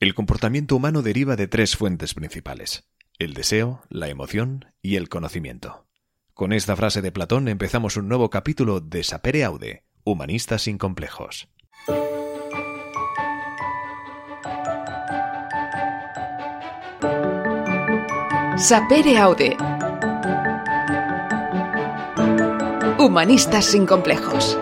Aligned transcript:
El 0.00 0.14
comportamiento 0.14 0.76
humano 0.76 1.02
deriva 1.02 1.36
de 1.36 1.46
tres 1.46 1.76
fuentes 1.76 2.14
principales, 2.14 2.88
el 3.18 3.34
deseo, 3.34 3.82
la 3.90 4.08
emoción 4.08 4.64
y 4.80 4.96
el 4.96 5.10
conocimiento. 5.10 5.86
Con 6.32 6.54
esta 6.54 6.74
frase 6.74 7.02
de 7.02 7.12
Platón 7.12 7.48
empezamos 7.48 7.98
un 7.98 8.08
nuevo 8.08 8.30
capítulo 8.30 8.80
de 8.80 9.04
Sapere 9.04 9.44
Aude, 9.44 9.84
Humanistas 10.02 10.62
sin 10.62 10.78
complejos. 10.78 11.50
Sapere 18.56 19.18
Aude. 19.18 19.54
Humanistas 22.98 23.66
sin 23.66 23.84
complejos. 23.84 24.58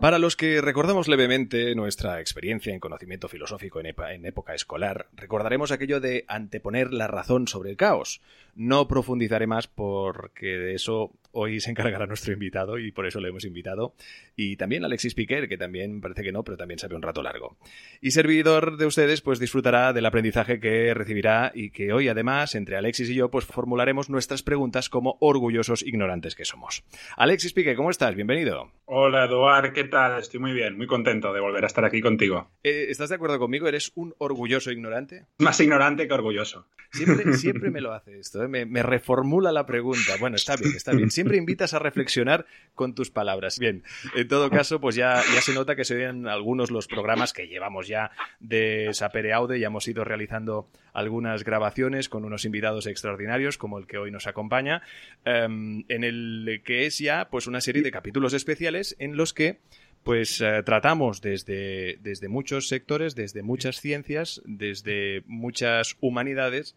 Para 0.00 0.20
los 0.20 0.36
que 0.36 0.60
recordamos 0.60 1.08
levemente 1.08 1.74
nuestra 1.74 2.20
experiencia 2.20 2.72
en 2.72 2.78
conocimiento 2.78 3.26
filosófico 3.26 3.80
en, 3.80 4.24
época 4.24 4.54
escolar, 4.54 5.08
recordaremos 5.12 5.72
aquello 5.72 5.98
de 5.98 6.24
anteponer 6.28 6.92
la 6.94 7.08
razón 7.08 7.48
sobre 7.48 7.70
el 7.70 7.76
caos. 7.76 8.20
No 8.58 8.88
profundizaré 8.88 9.46
más 9.46 9.68
porque 9.68 10.46
de 10.48 10.74
eso 10.74 11.12
hoy 11.30 11.60
se 11.60 11.70
encargará 11.70 12.08
nuestro 12.08 12.32
invitado 12.32 12.76
y 12.76 12.90
por 12.90 13.06
eso 13.06 13.20
le 13.20 13.28
hemos 13.28 13.44
invitado. 13.44 13.94
Y 14.34 14.56
también 14.56 14.84
Alexis 14.84 15.14
Piquer, 15.14 15.48
que 15.48 15.56
también 15.56 16.00
parece 16.00 16.24
que 16.24 16.32
no, 16.32 16.42
pero 16.42 16.56
también 16.56 16.80
sabe 16.80 16.96
un 16.96 17.02
rato 17.02 17.22
largo. 17.22 17.56
Y 18.00 18.10
servidor 18.10 18.76
de 18.76 18.86
ustedes, 18.86 19.20
pues 19.20 19.38
disfrutará 19.38 19.92
del 19.92 20.06
aprendizaje 20.06 20.58
que 20.58 20.92
recibirá 20.92 21.52
y 21.54 21.70
que 21.70 21.92
hoy 21.92 22.08
además, 22.08 22.56
entre 22.56 22.76
Alexis 22.76 23.10
y 23.10 23.14
yo, 23.14 23.30
pues 23.30 23.44
formularemos 23.44 24.10
nuestras 24.10 24.42
preguntas 24.42 24.88
como 24.88 25.18
orgullosos 25.20 25.84
ignorantes 25.86 26.34
que 26.34 26.44
somos. 26.44 26.82
Alexis 27.16 27.52
Piquer, 27.52 27.76
¿cómo 27.76 27.90
estás? 27.90 28.16
Bienvenido. 28.16 28.72
Hola, 28.86 29.26
Eduard, 29.26 29.72
¿qué 29.72 29.84
tal? 29.84 30.18
Estoy 30.18 30.40
muy 30.40 30.52
bien, 30.52 30.76
muy 30.76 30.88
contento 30.88 31.32
de 31.32 31.40
volver 31.40 31.62
a 31.62 31.68
estar 31.68 31.84
aquí 31.84 32.00
contigo. 32.00 32.50
Eh, 32.64 32.86
¿Estás 32.88 33.10
de 33.10 33.14
acuerdo 33.14 33.38
conmigo? 33.38 33.68
¿Eres 33.68 33.92
un 33.94 34.16
orgulloso 34.18 34.72
ignorante? 34.72 35.26
Más 35.38 35.60
ignorante 35.60 36.08
que 36.08 36.14
orgulloso. 36.14 36.66
Siempre, 36.90 37.70
me 37.70 37.80
lo 37.80 37.92
hace 37.92 38.18
esto, 38.18 38.47
me, 38.48 38.82
reformula 38.82 39.52
la 39.52 39.66
pregunta. 39.66 40.16
Bueno, 40.18 40.36
está 40.36 40.56
bien, 40.56 40.74
está 40.74 40.92
bien. 40.92 41.10
Siempre 41.10 41.36
invitas 41.36 41.74
a 41.74 41.78
reflexionar 41.78 42.46
con 42.74 42.94
tus 42.94 43.10
palabras. 43.10 43.58
Bien, 43.58 43.82
en 44.14 44.28
todo 44.28 44.50
caso, 44.50 44.80
pues 44.80 44.96
ya, 44.96 45.22
ya 45.34 45.40
se 45.40 45.54
nota 45.54 45.76
que 45.76 45.84
se 45.84 45.94
ven 45.94 46.26
algunos 46.26 46.70
los 46.70 46.86
programas 46.86 47.32
que 47.32 47.48
llevamos 47.48 47.88
ya 47.88 48.10
de 48.40 48.90
Sapere 48.92 49.32
Aude, 49.32 49.60
ya 49.60 49.68
hemos 49.68 49.86
ido 49.88 50.04
realizando 50.04 50.68
algunas 50.92 51.44
grabaciones 51.44 52.08
con 52.08 52.24
unos 52.24 52.44
invitados 52.44 52.86
extraordinarios, 52.86 53.58
como 53.58 53.78
el 53.78 53.86
que 53.86 53.98
hoy 53.98 54.10
nos 54.10 54.26
acompaña, 54.26 54.82
em, 55.24 55.84
en 55.88 56.04
el 56.04 56.62
que 56.64 56.86
es 56.86 56.98
ya 56.98 57.28
pues 57.30 57.46
una 57.46 57.60
serie 57.60 57.82
de 57.82 57.90
capítulos 57.90 58.32
especiales 58.34 58.96
en 58.98 59.16
los 59.16 59.32
que 59.32 59.60
pues 60.02 60.40
eh, 60.40 60.62
tratamos 60.64 61.20
desde, 61.20 61.98
desde 62.00 62.28
muchos 62.28 62.68
sectores, 62.68 63.14
desde 63.14 63.42
muchas 63.42 63.80
ciencias, 63.80 64.40
desde 64.46 65.22
muchas 65.26 65.96
humanidades, 66.00 66.76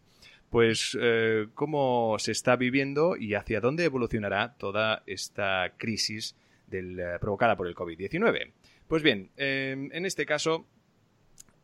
pues 0.51 0.97
eh, 0.99 1.47
cómo 1.55 2.17
se 2.19 2.33
está 2.33 2.57
viviendo 2.57 3.15
y 3.15 3.35
hacia 3.35 3.61
dónde 3.61 3.85
evolucionará 3.85 4.57
toda 4.57 5.01
esta 5.07 5.73
crisis 5.77 6.35
del, 6.67 6.99
eh, 6.99 7.17
provocada 7.21 7.55
por 7.55 7.67
el 7.67 7.73
COVID-19. 7.73 8.51
Pues 8.85 9.01
bien, 9.01 9.31
em, 9.37 9.89
en 9.93 10.05
este 10.05 10.25
caso 10.25 10.67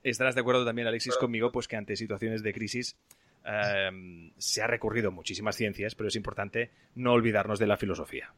estarás 0.03 0.35
de 0.35 0.41
acuerdo 0.41 0.63
también, 0.65 0.87
Alexis, 0.87 1.17
conmigo, 1.17 1.51
pues 1.51 1.67
que 1.67 1.75
ante 1.75 1.97
situaciones 1.97 2.41
de 2.41 2.53
crisis 2.53 2.97
se 4.37 4.61
ha 4.61 4.67
recurrido 4.67 5.07
a 5.07 5.11
muchísimas 5.11 5.55
ciencias, 5.55 5.95
pero 5.95 6.09
es 6.09 6.17
importante 6.17 6.71
no 6.95 7.13
olvidarnos 7.13 7.59
de 7.59 7.67
la 7.67 7.77
filosofía. 7.77 8.33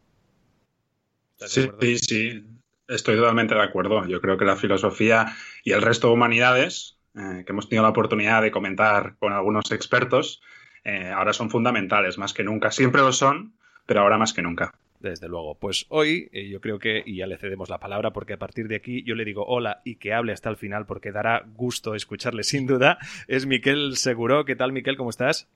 Sí, 1.37 1.97
sí, 1.97 2.45
estoy 2.87 3.15
totalmente 3.15 3.55
de 3.55 3.63
acuerdo. 3.63 4.05
Yo 4.07 4.21
creo 4.21 4.37
que 4.37 4.45
la 4.45 4.55
filosofía 4.55 5.35
y 5.63 5.71
el 5.71 5.81
resto 5.81 6.07
de 6.07 6.13
humanidades 6.13 6.98
eh, 7.15 7.43
que 7.45 7.51
hemos 7.51 7.69
tenido 7.69 7.83
la 7.83 7.89
oportunidad 7.89 8.41
de 8.41 8.51
comentar 8.51 9.15
con 9.19 9.33
algunos 9.33 9.71
expertos, 9.71 10.41
eh, 10.83 11.09
ahora 11.09 11.33
son 11.33 11.49
fundamentales, 11.49 12.17
más 12.17 12.33
que 12.33 12.43
nunca. 12.43 12.71
Siempre 12.71 13.01
lo 13.01 13.11
son, 13.11 13.53
pero 13.85 14.01
ahora 14.01 14.17
más 14.17 14.33
que 14.33 14.41
nunca. 14.41 14.73
Desde 14.99 15.29
luego. 15.29 15.55
Pues 15.55 15.85
hoy 15.89 16.29
eh, 16.33 16.49
yo 16.49 16.59
creo 16.59 16.77
que, 16.77 17.01
y 17.05 17.17
ya 17.17 17.27
le 17.27 17.37
cedemos 17.37 17.69
la 17.69 17.79
palabra, 17.79 18.11
porque 18.11 18.33
a 18.33 18.37
partir 18.37 18.67
de 18.67 18.75
aquí 18.75 19.03
yo 19.03 19.15
le 19.15 19.23
digo 19.23 19.45
hola 19.45 19.81
y 19.85 19.95
que 19.95 20.13
hable 20.13 20.33
hasta 20.33 20.49
el 20.49 20.57
final, 20.57 20.85
porque 20.85 21.11
dará 21.11 21.43
gusto 21.55 21.95
escucharle 21.95 22.43
sin 22.43 22.67
duda, 22.67 22.97
es 23.27 23.45
Miquel 23.45 23.95
Seguro. 23.95 24.43
¿Qué 24.43 24.55
tal, 24.55 24.73
Miquel? 24.73 24.97
¿Cómo 24.97 25.09
estás? 25.09 25.47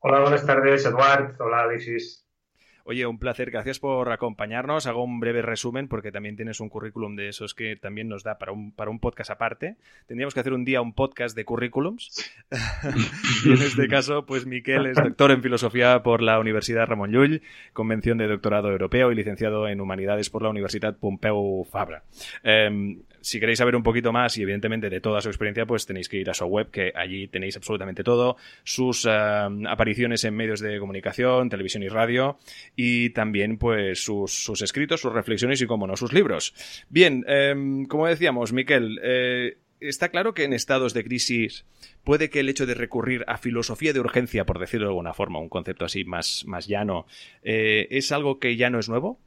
Hola, 0.00 0.20
buenas 0.20 0.44
tardes, 0.44 0.84
Eduard. 0.84 1.40
Hola, 1.40 1.62
Alexis. 1.62 2.27
Oye, 2.90 3.04
un 3.04 3.18
placer, 3.18 3.50
gracias 3.50 3.78
por 3.78 4.10
acompañarnos. 4.10 4.86
Hago 4.86 5.04
un 5.04 5.20
breve 5.20 5.42
resumen 5.42 5.88
porque 5.88 6.10
también 6.10 6.36
tienes 6.36 6.58
un 6.58 6.70
currículum 6.70 7.16
de 7.16 7.28
esos 7.28 7.52
que 7.54 7.76
también 7.76 8.08
nos 8.08 8.24
da 8.24 8.38
para 8.38 8.52
un, 8.52 8.72
para 8.72 8.90
un 8.90 8.98
podcast 8.98 9.30
aparte. 9.30 9.76
Tendríamos 10.06 10.32
que 10.32 10.40
hacer 10.40 10.54
un 10.54 10.64
día 10.64 10.80
un 10.80 10.94
podcast 10.94 11.36
de 11.36 11.44
currículums. 11.44 12.32
y 13.44 13.50
en 13.50 13.60
este 13.60 13.88
caso, 13.88 14.24
pues 14.24 14.46
Miquel 14.46 14.86
es 14.86 14.96
doctor 14.96 15.32
en 15.32 15.42
filosofía 15.42 16.02
por 16.02 16.22
la 16.22 16.40
Universidad 16.40 16.86
Ramón 16.86 17.12
Llull, 17.12 17.42
convención 17.74 18.16
de 18.16 18.26
doctorado 18.26 18.70
europeo 18.70 19.12
y 19.12 19.16
licenciado 19.16 19.68
en 19.68 19.82
humanidades 19.82 20.30
por 20.30 20.42
la 20.42 20.48
Universidad 20.48 20.96
Pompeu 20.96 21.66
Fabra. 21.70 22.04
Em, 22.42 23.02
si 23.20 23.40
queréis 23.40 23.58
saber 23.58 23.76
un 23.76 23.82
poquito 23.82 24.12
más 24.12 24.36
y 24.38 24.42
evidentemente 24.42 24.88
de 24.88 25.00
toda 25.00 25.20
su 25.20 25.28
experiencia, 25.28 25.66
pues 25.66 25.84
tenéis 25.84 26.08
que 26.08 26.16
ir 26.16 26.30
a 26.30 26.34
su 26.34 26.46
web, 26.46 26.70
que 26.70 26.92
allí 26.94 27.28
tenéis 27.28 27.56
absolutamente 27.56 28.02
todo, 28.02 28.36
sus 28.64 29.06
eh, 29.06 29.10
apariciones 29.68 30.24
en 30.24 30.34
medios 30.34 30.60
de 30.60 30.78
comunicación, 30.78 31.48
televisión 31.48 31.82
y 31.82 31.88
radio, 31.88 32.38
y 32.80 33.10
también 33.10 33.58
pues 33.58 34.04
sus, 34.04 34.62
escritos, 34.62 35.00
sus 35.00 35.12
reflexiones 35.12 35.60
y, 35.60 35.66
como 35.66 35.88
no, 35.88 35.96
sus 35.96 36.12
libros. 36.12 36.54
Bien, 36.88 37.24
em, 37.26 37.86
como 37.86 38.06
decíamos, 38.06 38.52
Miquel, 38.52 39.00
eh, 39.02 39.58
está 39.80 40.10
claro 40.10 40.32
que 40.32 40.44
en 40.44 40.52
estados 40.52 40.94
de 40.94 41.02
crisis 41.02 41.66
puede 42.04 42.30
que 42.30 42.38
el 42.38 42.48
hecho 42.48 42.66
de 42.66 42.74
recurrir 42.74 43.24
a 43.26 43.36
filosofía 43.36 43.92
de 43.92 43.98
urgencia, 43.98 44.46
por 44.46 44.60
decirlo 44.60 44.86
de 44.86 44.90
alguna 44.92 45.12
forma, 45.12 45.40
un 45.40 45.48
concepto 45.48 45.86
así 45.86 46.04
más, 46.04 46.44
más 46.46 46.68
llano, 46.68 47.06
eh, 47.42 47.88
¿es 47.90 48.12
algo 48.12 48.38
que 48.38 48.56
ya 48.56 48.70
no 48.70 48.78
es 48.78 48.88
nuevo? 48.88 49.18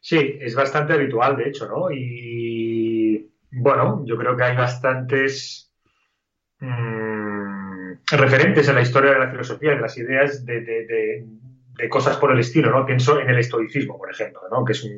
Sí, 0.00 0.38
es 0.40 0.54
bastante 0.54 0.94
habitual, 0.94 1.36
de 1.36 1.50
hecho, 1.50 1.68
¿no? 1.68 1.90
Y 1.90 3.28
bueno, 3.50 4.06
yo 4.06 4.16
creo 4.16 4.34
que 4.34 4.44
hay 4.44 4.56
bastantes 4.56 5.70
mm, 6.60 7.92
referentes 8.10 8.66
en 8.70 8.74
la 8.74 8.80
historia 8.80 9.12
de 9.12 9.18
la 9.18 9.30
filosofía, 9.30 9.72
de 9.72 9.80
las 9.80 9.98
ideas 9.98 10.46
de, 10.46 11.26
cosas 11.88 12.16
por 12.16 12.32
el 12.32 12.38
estilo, 12.38 12.70
¿no? 12.70 12.84
Pienso 12.84 13.20
en 13.20 13.30
el 13.30 13.38
estoicismo, 13.38 13.98
por 13.98 14.10
ejemplo, 14.10 14.40
¿no? 14.50 14.64
Que 14.64 14.72
es 14.72 14.88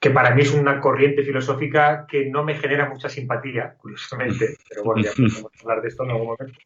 que 0.00 0.10
para 0.10 0.34
mí 0.34 0.42
es 0.42 0.52
una 0.52 0.80
corriente 0.80 1.22
filosófica 1.22 2.06
que 2.06 2.26
no 2.26 2.44
me 2.44 2.56
genera 2.56 2.90
mucha 2.90 3.08
simpatía, 3.08 3.74
curiosamente, 3.78 4.56
pero 4.68 4.84
bueno, 4.84 5.02
ya 5.02 5.12
podemos 5.12 5.50
hablar 5.62 5.80
de 5.80 5.88
esto 5.88 6.04
en 6.04 6.10
algún 6.10 6.26
momento, 6.26 6.58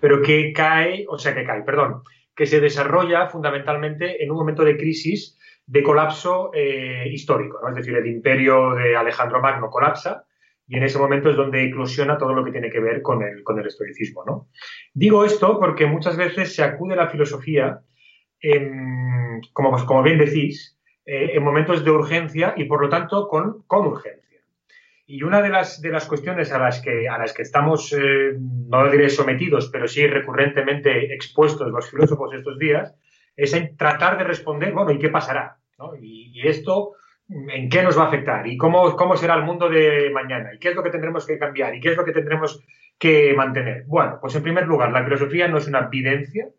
pero 0.00 0.20
que 0.20 0.52
cae, 0.52 1.06
o 1.08 1.16
sea, 1.16 1.32
que 1.34 1.44
cae, 1.44 1.62
perdón, 1.62 2.02
que 2.34 2.46
se 2.46 2.60
desarrolla 2.60 3.28
fundamentalmente 3.28 4.24
en 4.24 4.30
un 4.30 4.38
momento 4.38 4.64
de 4.64 4.76
crisis 4.76 5.38
de 5.66 5.84
colapso 5.84 6.50
eh, 6.52 7.06
histórico, 7.12 7.60
¿no? 7.62 7.68
es 7.68 7.76
decir, 7.76 7.94
el 7.94 8.08
imperio 8.08 8.74
de 8.74 8.96
Alejandro 8.96 9.40
Magno 9.40 9.70
colapsa 9.70 10.24
y 10.66 10.76
en 10.76 10.82
ese 10.82 10.98
momento 10.98 11.30
es 11.30 11.36
donde 11.36 11.64
eclosiona 11.64 12.18
todo 12.18 12.32
lo 12.32 12.44
que 12.44 12.50
tiene 12.50 12.70
que 12.70 12.80
ver 12.80 13.02
con 13.02 13.22
el, 13.22 13.44
con 13.44 13.60
el 13.60 13.66
estoicismo. 13.66 14.24
¿no? 14.24 14.48
Digo 14.94 15.24
esto 15.24 15.60
porque 15.60 15.86
muchas 15.86 16.16
veces 16.16 16.54
se 16.54 16.64
acude 16.64 16.94
a 16.94 16.96
la 16.96 17.08
filosofía, 17.08 17.82
como, 19.52 19.70
pues, 19.70 19.84
como 19.84 20.02
bien 20.02 20.18
decís, 20.18 20.78
eh, 21.06 21.32
en 21.34 21.42
momentos 21.42 21.84
de 21.84 21.90
urgencia 21.90 22.54
y 22.56 22.64
por 22.64 22.80
lo 22.80 22.88
tanto 22.88 23.26
con, 23.28 23.62
con 23.66 23.86
urgencia. 23.86 24.40
Y 25.06 25.24
una 25.24 25.42
de 25.42 25.48
las, 25.48 25.80
de 25.82 25.90
las 25.90 26.06
cuestiones 26.06 26.52
a 26.52 26.58
las 26.60 26.80
que, 26.80 27.08
a 27.08 27.18
las 27.18 27.32
que 27.32 27.42
estamos, 27.42 27.92
eh, 27.92 28.36
no 28.38 28.88
diré 28.88 29.10
sometidos, 29.10 29.68
pero 29.72 29.88
sí 29.88 30.06
recurrentemente 30.06 31.12
expuestos 31.12 31.68
los 31.72 31.90
filósofos 31.90 32.32
estos 32.32 32.58
días, 32.58 32.94
es 33.36 33.56
tratar 33.76 34.18
de 34.18 34.24
responder, 34.24 34.72
bueno, 34.72 34.92
¿y 34.92 34.98
qué 34.98 35.08
pasará? 35.08 35.56
Y, 36.00 36.46
esto, 36.46 36.92
¿en 37.28 37.68
qué 37.68 37.82
nos 37.82 37.98
va 37.98 38.04
a 38.04 38.06
afectar? 38.06 38.46
¿Y 38.46 38.56
cómo, 38.56 38.94
cómo 38.94 39.16
será 39.16 39.34
el 39.34 39.42
mundo 39.42 39.68
de 39.68 40.10
mañana? 40.10 40.54
¿Y 40.54 40.58
qué 40.58 40.68
es 40.68 40.76
lo 40.76 40.82
que 40.82 40.90
tendremos 40.90 41.26
que 41.26 41.38
cambiar? 41.38 41.74
¿Y 41.74 41.80
qué 41.80 41.90
es 41.90 41.96
lo 41.96 42.04
que 42.04 42.12
tendremos 42.12 42.62
que 42.98 43.34
mantener? 43.34 43.84
Bueno, 43.86 44.18
pues 44.20 44.36
en 44.36 44.44
primer 44.44 44.66
lugar, 44.68 44.92
la 44.92 45.02
filosofía 45.02 45.48
no 45.48 45.58
es 45.58 45.66
una 45.66 45.88
evidencia, 45.90 46.50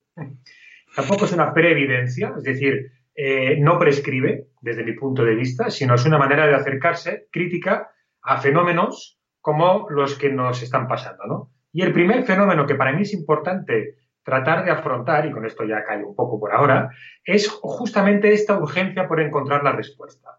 tampoco 0.95 1.25
es 1.25 1.33
una 1.33 1.53
preevidencia, 1.53 2.33
es 2.38 2.43
decir, 2.43 2.91
eh, 3.15 3.57
no 3.59 3.77
prescribe, 3.77 4.47
desde 4.61 4.83
mi 4.83 4.93
punto 4.93 5.23
de 5.23 5.35
vista, 5.35 5.69
sino 5.69 5.95
es 5.95 6.05
una 6.05 6.17
manera 6.17 6.47
de 6.47 6.55
acercarse 6.55 7.27
crítica 7.31 7.91
a 8.21 8.38
fenómenos 8.38 9.19
como 9.41 9.88
los 9.89 10.17
que 10.17 10.29
nos 10.31 10.61
están 10.61 10.88
pasando, 10.88 11.25
¿no? 11.25 11.51
Y 11.73 11.81
el 11.81 11.93
primer 11.93 12.23
fenómeno 12.23 12.65
que 12.65 12.75
para 12.75 12.93
mí 12.93 13.01
es 13.01 13.13
importante 13.13 13.95
tratar 14.23 14.63
de 14.63 14.71
afrontar, 14.71 15.25
y 15.25 15.31
con 15.31 15.45
esto 15.45 15.63
ya 15.63 15.83
cae 15.83 16.03
un 16.03 16.15
poco 16.15 16.39
por 16.39 16.53
ahora, 16.53 16.89
es 17.25 17.49
justamente 17.49 18.33
esta 18.33 18.57
urgencia 18.57 19.07
por 19.07 19.19
encontrar 19.19 19.63
la 19.63 19.71
respuesta. 19.71 20.38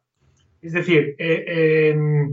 Es 0.60 0.72
decir, 0.72 1.16
eh, 1.18 1.90
em, 1.90 2.32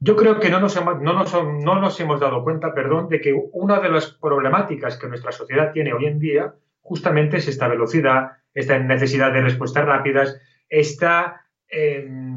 yo 0.00 0.16
creo 0.16 0.40
que 0.40 0.50
no 0.50 0.58
nos, 0.58 0.76
hemos, 0.76 1.00
no 1.00 1.80
nos 1.80 2.00
hemos 2.00 2.18
dado 2.20 2.42
cuenta, 2.42 2.74
perdón, 2.74 3.08
de 3.08 3.20
que 3.20 3.32
una 3.52 3.78
de 3.78 3.88
las 3.88 4.10
problemáticas 4.14 4.98
que 4.98 5.06
nuestra 5.06 5.30
sociedad 5.30 5.72
tiene 5.72 5.92
hoy 5.92 6.06
en 6.06 6.18
día 6.18 6.54
justamente 6.82 7.38
es 7.38 7.48
esta 7.48 7.68
velocidad, 7.68 8.32
esta 8.52 8.78
necesidad 8.78 9.32
de 9.32 9.40
respuestas 9.40 9.86
rápidas, 9.86 10.38
esta 10.68 11.46
em, 11.68 12.32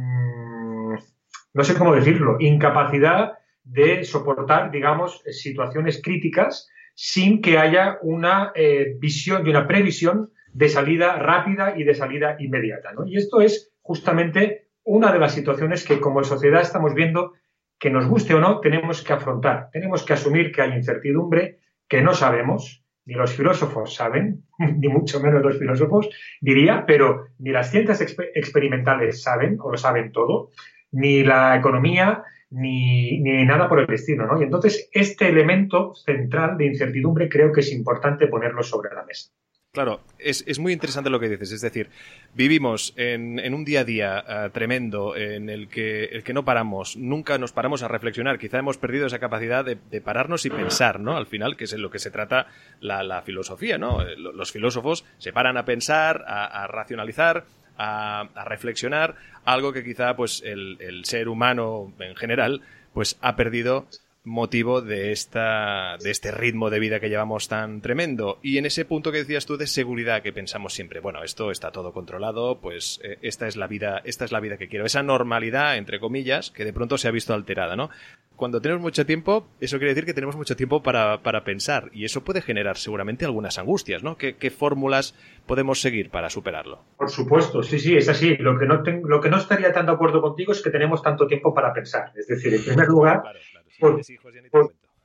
no 1.56 1.64
sé 1.64 1.74
cómo 1.76 1.96
decirlo, 1.96 2.36
incapacidad 2.40 3.38
de 3.64 4.04
soportar, 4.04 4.72
digamos, 4.72 5.24
situaciones 5.32 6.02
críticas 6.04 6.70
sin 6.94 7.42
que 7.42 7.58
haya 7.58 7.98
una 8.02 8.52
eh, 8.56 8.96
visión 9.00 9.48
y 9.48 9.50
una 9.52 9.66
previsión 9.66 10.32
de 10.52 10.68
salida 10.68 11.18
rápida 11.18 11.78
y 11.78 11.86
de 11.86 11.96
salida 11.96 12.36
inmediata. 12.40 12.92
Y 13.06 13.18
esto 13.18 13.40
es 13.40 13.74
justamente 13.82 14.68
una 14.84 15.14
de 15.14 15.20
las 15.20 15.34
situaciones 15.34 15.86
que 15.86 16.02
como 16.02 16.24
sociedad 16.26 16.62
estamos 16.62 16.94
viendo 16.94 17.34
que 17.80 17.90
nos 17.90 18.06
guste 18.06 18.34
o 18.34 18.40
no, 18.42 18.60
tenemos 18.60 19.02
que 19.02 19.14
afrontar. 19.14 19.70
Tenemos 19.72 20.04
que 20.04 20.14
asumir 20.14 20.52
que 20.52 20.62
hay 20.62 20.74
incertidumbre, 20.74 21.60
que 21.88 22.02
no 22.02 22.14
sabemos, 22.14 22.85
ni 23.06 23.14
los 23.14 23.34
filósofos 23.34 23.96
saben, 23.96 24.44
ni 24.78 24.88
mucho 24.88 25.20
menos 25.20 25.44
los 25.44 25.58
filósofos, 25.58 26.10
diría, 26.42 26.86
pero 26.86 27.28
ni 27.40 27.52
las 27.52 27.72
ciencias 27.72 28.02
experimentales 28.02 29.22
saben 29.22 29.58
o 29.62 29.72
lo 29.72 29.78
saben 29.78 30.12
todo, 30.12 30.52
ni 30.92 31.24
la 31.24 31.56
economía, 31.56 32.24
ni, 32.50 33.20
ni, 33.22 33.46
nada 33.46 33.68
por 33.68 33.80
el 33.80 33.94
estilo, 33.94 34.28
¿no? 34.28 34.40
Y 34.40 34.44
entonces 34.44 34.90
este 34.94 35.28
elemento 35.28 35.94
central 35.94 36.58
de 36.58 36.68
incertidumbre 36.68 37.28
creo 37.28 37.52
que 37.52 37.62
es 37.62 37.72
importante 37.72 38.28
ponerlo 38.28 38.64
sobre 38.64 38.94
la 38.94 39.04
mesa. 39.04 39.32
Claro, 39.76 40.00
es, 40.20 40.58
muy 40.58 40.72
interesante 40.72 41.10
lo 41.10 41.20
que 41.20 41.28
dices. 41.28 41.52
Es 41.52 41.60
decir, 41.60 41.90
vivimos 42.34 42.94
en, 42.96 43.54
un 43.54 43.66
día 43.66 43.82
a 43.82 43.84
día 43.84 44.24
eh, 44.26 44.50
tremendo 44.54 45.18
en 45.18 45.50
el 45.50 45.68
que, 45.68 46.06
el 46.06 46.24
que 46.24 46.34
no 46.34 46.46
paramos, 46.46 46.96
nunca 46.96 47.38
nos 47.38 47.52
paramos 47.52 47.84
a 47.84 47.90
reflexionar. 47.90 48.40
Quizá 48.40 48.58
hemos 48.58 48.78
perdido 48.78 49.06
esa 49.06 49.20
capacidad 49.20 49.66
de, 49.66 49.76
pararnos 50.00 50.46
y 50.46 50.50
pensar, 50.50 51.02
¿no? 51.02 51.18
Al 51.18 51.28
final, 51.28 51.58
que 51.58 51.66
es 51.66 51.74
en 51.74 51.82
lo 51.82 51.92
que 51.92 52.00
se 52.00 52.10
trata 52.10 52.48
la, 52.80 53.22
filosofía, 53.24 53.78
¿no? 53.78 54.02
Eh, 54.02 54.16
los 54.16 54.50
filósofos 54.54 55.04
se 55.18 55.34
paran 55.34 55.58
a 55.58 55.66
pensar, 55.66 56.24
a, 56.26 56.66
racionalizar, 56.68 57.44
a, 57.78 58.30
reflexionar, 58.46 59.16
algo 59.44 59.74
que 59.74 59.84
quizá 59.84 60.16
pues 60.16 60.42
el, 60.46 60.78
el 60.80 61.04
ser 61.04 61.28
humano 61.28 61.92
en 62.00 62.16
general 62.16 62.62
pues 62.94 63.18
ha 63.20 63.36
perdido 63.36 63.88
motivo 64.26 64.82
de 64.82 65.12
esta 65.12 65.98
de 66.04 66.12
este 66.12 66.32
ritmo 66.32 66.70
de 66.70 66.80
vida 66.80 67.00
que 67.00 67.10
llevamos 67.10 67.48
tan 67.48 67.82
tremendo. 67.82 68.40
Y 68.42 68.58
en 68.58 68.66
ese 68.66 68.84
punto 68.84 69.12
que 69.12 69.20
decías 69.20 69.46
tú 69.46 69.56
de 69.56 69.68
seguridad 69.68 70.22
que 70.22 70.34
pensamos 70.34 70.74
siempre 70.74 71.00
bueno 71.00 71.24
esto 71.24 71.52
está 71.52 71.72
todo 71.72 71.94
controlado 71.94 72.60
pues 72.60 73.00
eh, 73.04 73.18
esta 73.22 73.48
es 73.48 73.56
la 73.56 73.68
vida 73.68 74.02
esta 74.04 74.26
es 74.26 74.32
la 74.32 74.40
vida 74.40 74.58
que 74.58 74.68
quiero. 74.68 74.86
Esa 74.86 75.04
normalidad 75.04 75.78
entre 75.78 76.00
comillas 76.00 76.52
que 76.52 76.66
de 76.66 76.74
pronto 76.74 76.98
se 76.98 77.08
ha 77.08 77.12
visto 77.12 77.34
alterada 77.34 77.76
no 77.76 77.90
cuando 78.36 78.60
tenemos 78.60 78.82
mucho 78.82 79.06
tiempo 79.06 79.48
eso 79.62 79.78
quiere 79.78 79.94
decir 79.94 80.06
que 80.06 80.14
tenemos 80.14 80.36
mucho 80.36 80.56
tiempo 80.56 80.84
para, 80.84 81.22
para 81.22 81.44
pensar 81.44 81.90
y 81.94 82.04
eso 82.04 82.24
puede 82.24 82.42
generar 82.42 82.78
seguramente 82.78 83.26
algunas 83.26 83.58
angustias 83.60 84.04
no 84.04 84.18
qué, 84.18 84.36
fórmulas 84.50 85.16
podemos 85.46 85.80
seguir 85.80 86.10
para 86.10 86.30
superarlo 86.30 86.84
por 86.98 87.10
supuesto 87.10 87.64
sí 87.64 87.80
sí 87.80 87.96
es 87.96 88.10
así. 88.10 88.36
Lo 88.38 88.58
que 88.58 88.66
no 88.66 88.82
lo 89.04 89.22
que 89.22 89.30
no 89.30 89.38
estaría 89.38 89.72
tan 89.72 89.86
de 89.86 89.92
acuerdo 89.92 90.22
contigo 90.22 90.52
es 90.52 90.62
que 90.62 90.70
tenemos 90.70 91.02
tanto 91.02 91.28
tiempo 91.28 91.54
para 91.54 91.74
pensar. 91.74 92.12
Es 92.16 92.28
decir 92.28 92.54
en 92.54 92.64
primer 92.64 92.88
lugar 92.88 93.24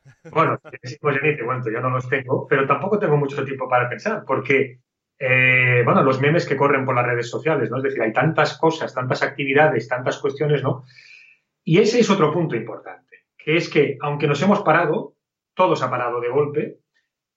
bueno, 0.33 0.59
hijos 0.83 1.15
ya 1.15 1.21
ni 1.23 1.37
te 1.37 1.45
cuento, 1.45 1.71
yo 1.71 1.81
no 1.81 1.91
los 1.91 2.09
tengo, 2.09 2.47
pero 2.47 2.67
tampoco 2.67 2.99
tengo 2.99 3.17
mucho 3.17 3.45
tiempo 3.45 3.69
para 3.69 3.89
pensar, 3.89 4.25
porque, 4.27 4.81
eh, 5.19 5.83
bueno, 5.85 6.03
los 6.03 6.21
memes 6.21 6.47
que 6.47 6.57
corren 6.57 6.85
por 6.85 6.95
las 6.95 7.07
redes 7.07 7.29
sociales, 7.29 7.71
¿no? 7.71 7.79
Es 7.79 7.83
decir, 7.83 8.03
hay 8.03 8.13
tantas 8.13 8.57
cosas, 8.59 8.95
tantas 8.95 9.23
actividades, 9.23 9.89
tantas 9.89 10.19
cuestiones, 10.19 10.63
¿no? 10.63 10.85
Y 11.65 11.79
ese 11.79 12.01
es 12.01 12.11
otro 12.11 12.33
punto 12.33 12.57
importante, 12.57 13.27
que 13.37 13.57
es 13.57 13.69
que, 13.69 13.99
aunque 14.01 14.27
nos 14.27 14.43
hemos 14.43 14.63
parado, 14.63 15.17
todo 15.55 15.77
se 15.77 15.85
ha 15.85 15.91
parado 15.91 16.21
de 16.21 16.29
golpe, 16.29 16.79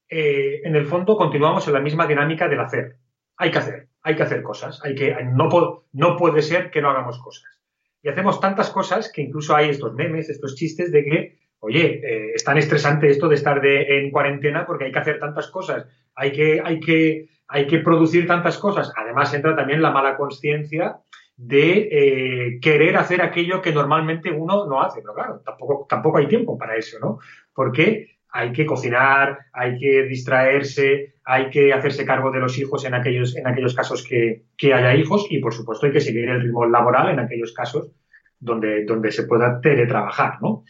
eh, 0.09 0.61
en 0.63 0.75
el 0.75 0.85
fondo 0.85 1.17
continuamos 1.17 1.67
en 1.67 1.73
la 1.73 1.79
misma 1.79 2.07
dinámica 2.07 2.47
del 2.47 2.59
hacer. 2.59 2.97
Hay 3.37 3.51
que 3.51 3.57
hacer, 3.57 3.89
hay 4.01 4.15
que 4.15 4.23
hacer 4.23 4.43
cosas, 4.43 4.79
hay 4.83 4.95
que, 4.95 5.15
no, 5.23 5.85
no 5.91 6.17
puede 6.17 6.41
ser 6.41 6.71
que 6.71 6.81
no 6.81 6.89
hagamos 6.89 7.19
cosas. 7.21 7.62
Y 8.03 8.09
hacemos 8.09 8.41
tantas 8.41 8.69
cosas 8.69 9.09
que 9.11 9.21
incluso 9.21 9.55
hay 9.55 9.69
estos 9.69 9.93
memes, 9.93 10.29
estos 10.29 10.55
chistes 10.55 10.91
de 10.91 11.03
que, 11.05 11.37
oye, 11.59 12.01
eh, 12.03 12.31
es 12.35 12.43
tan 12.43 12.57
estresante 12.57 13.09
esto 13.09 13.29
de 13.29 13.35
estar 13.35 13.65
en 13.65 14.11
cuarentena 14.11 14.65
porque 14.65 14.85
hay 14.85 14.91
que 14.91 14.99
hacer 14.99 15.19
tantas 15.19 15.49
cosas, 15.49 15.87
hay 16.13 16.33
que, 16.33 16.61
hay, 16.63 16.81
que, 16.81 17.29
hay 17.47 17.65
que 17.65 17.79
producir 17.79 18.27
tantas 18.27 18.57
cosas. 18.57 18.91
Además 18.97 19.33
entra 19.33 19.55
también 19.55 19.81
la 19.81 19.91
mala 19.91 20.17
conciencia 20.17 20.97
de 21.37 21.89
eh, 21.91 22.59
querer 22.61 22.97
hacer 22.97 23.21
aquello 23.21 23.61
que 23.61 23.71
normalmente 23.71 24.31
uno 24.31 24.67
no 24.67 24.81
hace. 24.81 25.01
Pero 25.01 25.13
claro, 25.13 25.41
tampoco, 25.45 25.87
tampoco 25.89 26.17
hay 26.17 26.27
tiempo 26.27 26.57
para 26.57 26.75
eso, 26.75 26.99
¿no? 26.99 27.19
Porque 27.53 28.12
hay 28.35 28.51
que 28.51 28.65
cocinar, 28.65 29.37
hay 29.53 29.77
que 29.77 30.03
distraerse, 30.03 31.13
hay 31.23 31.51
que 31.51 31.71
hacerse 31.71 32.03
cargo 32.03 32.31
de 32.31 32.39
los 32.39 32.57
hijos 32.57 32.83
en 32.83 32.95
aquellos, 32.95 33.37
en 33.37 33.45
aquellos 33.45 33.75
casos 33.75 34.03
que, 34.03 34.45
haya 34.73 34.95
hijos 34.95 35.27
y, 35.29 35.39
por 35.39 35.53
supuesto, 35.53 35.85
hay 35.85 35.91
que 35.91 36.01
seguir 36.01 36.27
el 36.27 36.41
ritmo 36.41 36.65
laboral 36.65 37.11
en 37.11 37.19
aquellos 37.19 37.53
casos 37.53 37.91
donde, 38.39 38.85
donde 38.85 39.11
se 39.11 39.27
pueda 39.27 39.61
teletrabajar, 39.61 40.41
¿no? 40.41 40.63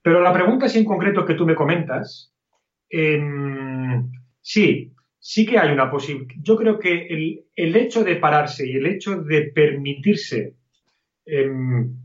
Pero 0.00 0.20
la 0.20 0.32
pregunta 0.32 0.66
es 0.66 0.76
en 0.76 0.84
concreto 0.84 1.26
que 1.26 1.34
tú 1.34 1.44
me 1.44 1.56
comentas, 1.56 2.32
em, 2.88 4.08
sí, 4.40 4.92
sí 5.18 5.44
que 5.44 5.58
hay 5.58 5.72
una 5.72 5.90
posibilidad. 5.90 6.34
Yo 6.40 6.56
creo 6.56 6.78
que 6.78 7.42
el, 7.56 7.76
hecho 7.76 8.04
de 8.04 8.14
pararse 8.16 8.64
y 8.68 8.76
el 8.76 8.86
hecho 8.86 9.16
de 9.22 9.50
permitirse 9.52 10.54
em, 11.26 11.96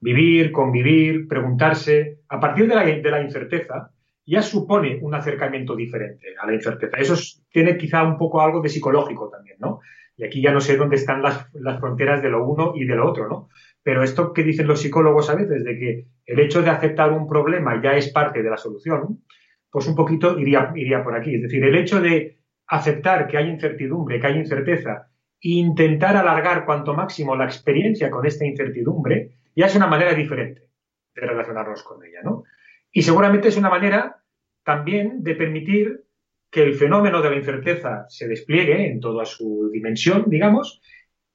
vivir, 0.00 0.50
convivir, 0.50 1.28
preguntarse, 1.28 2.20
a 2.30 2.40
partir 2.40 2.66
de 2.68 2.74
la, 2.74 2.84
de 2.84 3.10
la 3.10 3.22
incerteza, 3.22 3.90
ya 4.26 4.42
supone 4.42 4.98
un 5.00 5.14
acercamiento 5.14 5.76
diferente 5.76 6.34
a 6.40 6.46
la 6.46 6.54
incerteza. 6.54 6.96
Eso 6.98 7.14
tiene 7.50 7.76
quizá 7.76 8.02
un 8.02 8.18
poco 8.18 8.40
algo 8.40 8.60
de 8.60 8.68
psicológico 8.68 9.30
también, 9.30 9.56
¿no? 9.60 9.80
Y 10.16 10.24
aquí 10.24 10.42
ya 10.42 10.50
no 10.50 10.60
sé 10.60 10.76
dónde 10.76 10.96
están 10.96 11.22
las, 11.22 11.48
fronteras 11.78 12.22
de 12.22 12.30
lo 12.30 12.44
uno 12.44 12.72
y 12.74 12.84
de 12.86 12.96
lo 12.96 13.08
otro, 13.08 13.28
¿no? 13.28 13.48
Pero 13.82 14.02
esto 14.02 14.32
que 14.32 14.42
dicen 14.42 14.66
los 14.66 14.80
psicólogos 14.80 15.30
a 15.30 15.36
veces, 15.36 15.62
de 15.62 15.78
que 15.78 16.06
el 16.24 16.40
hecho 16.40 16.62
de 16.62 16.70
aceptar 16.70 17.12
un 17.12 17.28
problema 17.28 17.80
ya 17.80 17.92
es 17.92 18.08
parte 18.08 18.42
de 18.42 18.50
la 18.50 18.56
solución, 18.56 19.22
pues 19.70 19.86
un 19.86 19.94
poquito 19.94 20.38
iría, 20.38 20.72
iría 20.74 21.04
por 21.04 21.14
aquí. 21.14 21.36
Es 21.36 21.42
decir, 21.42 21.62
el 21.62 21.76
hecho 21.76 22.00
de 22.00 22.38
aceptar 22.66 23.28
que 23.28 23.36
hay 23.36 23.48
incertidumbre, 23.48 24.18
que 24.18 24.26
hay 24.26 24.38
incerteza, 24.38 25.08
e 25.40 25.50
intentar 25.50 26.16
alargar 26.16 26.64
cuanto 26.64 26.94
máximo 26.94 27.36
la 27.36 27.44
experiencia 27.44 28.10
con 28.10 28.26
esta 28.26 28.44
incertidumbre, 28.44 29.36
ya 29.54 29.66
es 29.66 29.76
una 29.76 29.86
manera 29.86 30.14
diferente 30.14 30.62
de 31.14 31.26
relacionarnos 31.26 31.82
con 31.82 32.02
ella, 32.04 32.22
¿no? 32.24 32.44
Y 32.96 33.02
seguramente 33.02 33.48
es 33.48 33.58
una 33.58 33.68
manera 33.68 34.22
también 34.64 35.22
de 35.22 35.34
permitir 35.34 36.06
que 36.50 36.62
el 36.62 36.76
fenómeno 36.76 37.20
de 37.20 37.28
la 37.28 37.36
incerteza 37.36 38.06
se 38.08 38.26
despliegue 38.26 38.90
en 38.90 39.00
toda 39.00 39.26
su 39.26 39.68
dimensión, 39.70 40.24
digamos, 40.28 40.80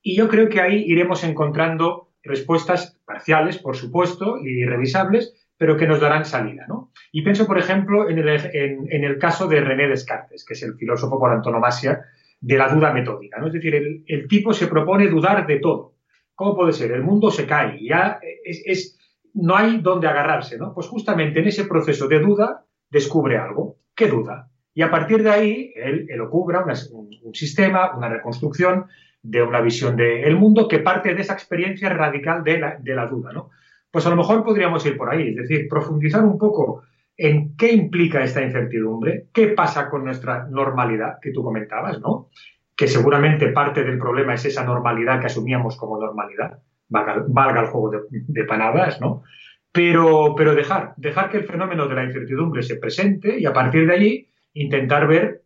y 0.01 0.15
yo 0.15 0.27
creo 0.27 0.49
que 0.49 0.59
ahí 0.59 0.83
iremos 0.87 1.23
encontrando 1.23 2.13
respuestas 2.23 2.99
parciales, 3.05 3.59
por 3.59 3.75
supuesto, 3.75 4.39
y 4.43 4.65
revisables, 4.65 5.35
pero 5.55 5.77
que 5.77 5.85
nos 5.85 5.99
darán 5.99 6.25
salida. 6.25 6.65
¿no? 6.67 6.91
Y 7.11 7.21
pienso, 7.21 7.45
por 7.45 7.59
ejemplo, 7.59 8.09
en 8.09 8.17
el, 8.17 9.19
caso 9.19 9.47
de 9.47 9.61
René 9.61 9.87
Descartes, 9.87 10.43
que 10.43 10.55
es 10.55 10.63
el 10.63 10.73
filósofo 10.73 11.19
por 11.19 11.31
antonomasia 11.31 12.05
de 12.39 12.57
la 12.57 12.69
duda 12.69 12.91
metódica. 12.91 13.39
¿no? 13.39 13.45
Es 13.45 13.53
decir, 13.53 13.75
el, 13.75 14.27
tipo 14.27 14.51
se 14.51 14.65
propone 14.65 15.09
dudar 15.09 15.45
de 15.45 15.59
todo. 15.59 15.93
¿Cómo 16.33 16.55
puede 16.55 16.73
ser? 16.73 16.91
El 16.91 17.03
mundo 17.03 17.29
se 17.29 17.45
cae. 17.45 17.77
Ya 17.85 18.19
es 18.43 18.97
no 19.33 19.55
hay 19.55 19.79
dónde 19.79 20.07
agarrarse, 20.07 20.57
¿no? 20.57 20.73
Pues 20.73 20.87
justamente 20.87 21.39
en 21.39 21.47
ese 21.47 21.65
proceso 21.65 22.07
de 22.07 22.19
duda 22.19 22.65
descubre 22.89 23.37
algo. 23.37 23.77
¿Qué 23.95 24.07
duda? 24.07 24.49
Y 24.73 24.81
a 24.81 24.91
partir 24.91 25.23
de 25.23 25.29
ahí, 25.29 25.73
él, 25.75 26.07
él 26.09 26.21
ocubra 26.21 26.65
un, 26.91 27.33
sistema, 27.33 27.95
una 27.95 28.09
reconstrucción 28.09 28.85
de 29.21 29.41
una 29.41 29.61
visión 29.61 29.95
del 29.95 30.35
mundo 30.35 30.67
que 30.67 30.79
parte 30.79 31.13
de 31.13 31.21
esa 31.21 31.33
experiencia 31.33 31.89
radical 31.89 32.43
de 32.43 32.59
la, 32.59 32.77
de 32.77 32.95
la 32.95 33.07
duda, 33.07 33.31
¿no? 33.31 33.49
Pues 33.89 34.05
a 34.05 34.09
lo 34.09 34.15
mejor 34.15 34.43
podríamos 34.43 34.85
ir 34.85 34.97
por 34.97 35.09
ahí, 35.09 35.29
es 35.29 35.35
decir, 35.35 35.67
profundizar 35.69 36.23
un 36.23 36.37
poco 36.37 36.83
en 37.17 37.55
qué 37.55 37.71
implica 37.71 38.23
esta 38.23 38.41
incertidumbre, 38.41 39.27
qué 39.33 39.49
pasa 39.49 39.89
con 39.89 40.05
nuestra 40.05 40.47
normalidad 40.49 41.19
que 41.21 41.31
tú 41.31 41.43
comentabas, 41.43 41.99
¿no? 41.99 42.29
Que 42.75 42.87
seguramente 42.87 43.49
parte 43.49 43.83
del 43.83 43.99
problema 43.99 44.33
es 44.33 44.45
esa 44.45 44.63
normalidad 44.63 45.19
que 45.19 45.27
asumíamos 45.27 45.77
como 45.77 45.99
normalidad 45.99 46.59
valga, 46.91 47.61
el 47.61 47.67
juego 47.67 47.89
de, 47.89 47.99
de, 48.09 48.43
palabras, 48.43 49.01
¿no? 49.01 49.23
Pero, 49.71 50.35
pero 50.35 50.53
dejar, 50.53 50.93
dejar 50.97 51.29
que 51.31 51.37
el 51.37 51.45
fenómeno 51.45 51.87
de 51.87 51.95
la 51.95 52.03
incertidumbre 52.03 52.61
se 52.61 52.75
presente 52.75 53.39
y 53.39 53.45
a 53.45 53.53
partir 53.53 53.87
de 53.87 53.93
allí 53.93 54.27
intentar 54.53 55.07
ver 55.07 55.43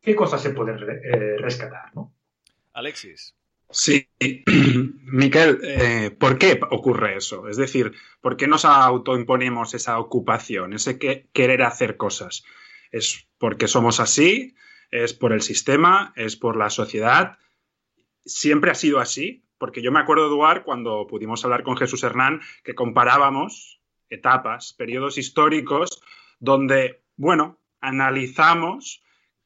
qué 0.00 0.14
cosas 0.14 0.40
se 0.40 0.50
pueden 0.50 0.78
eh, 0.78 1.36
rescatar, 1.38 1.94
¿no? 1.94 2.12
Alexis. 2.72 3.34
Sí, 3.70 4.08
Miquel, 5.04 5.58
eh, 5.64 6.10
¿por 6.10 6.38
qué 6.38 6.60
ocurre 6.70 7.16
eso? 7.16 7.48
Es 7.48 7.56
decir, 7.56 7.92
¿por 8.20 8.36
qué 8.36 8.46
nos 8.46 8.64
autoimponemos 8.64 9.74
esa 9.74 9.98
ocupación, 9.98 10.74
ese 10.74 10.98
que, 10.98 11.28
querer 11.32 11.62
hacer 11.62 11.96
cosas? 11.96 12.44
¿Es 12.92 13.26
porque 13.38 13.66
somos 13.66 13.98
así? 13.98 14.54
¿Es 14.90 15.14
por 15.14 15.32
el 15.32 15.42
sistema? 15.42 16.12
¿Es 16.14 16.36
por 16.36 16.56
la 16.56 16.70
sociedad? 16.70 17.38
¿Siempre 18.24 18.70
ha 18.70 18.74
sido 18.74 19.00
así? 19.00 19.43
Porque 19.58 19.82
yo 19.82 19.92
me 19.92 20.00
acuerdo, 20.00 20.26
Eduard, 20.26 20.64
cuando 20.64 21.06
pudimos 21.06 21.44
hablar 21.44 21.62
con 21.62 21.76
Jesús 21.76 22.02
Hernán, 22.02 22.40
que 22.62 22.74
comparábamos 22.74 23.80
etapas, 24.08 24.72
periodos 24.72 25.18
históricos, 25.18 26.02
donde, 26.38 27.02
bueno, 27.16 27.58
analizamos 27.80 29.02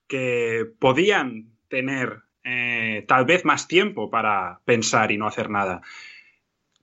que 0.07 0.67
podían 0.79 1.53
tener 1.69 2.23
eh, 2.45 3.05
tal 3.07 3.27
vez 3.27 3.45
más 3.45 3.69
tiempo 3.69 4.11
para 4.11 4.61
pensar 4.65 5.13
y 5.13 5.19
no 5.19 5.27
hacer 5.27 5.51
nada. 5.51 5.83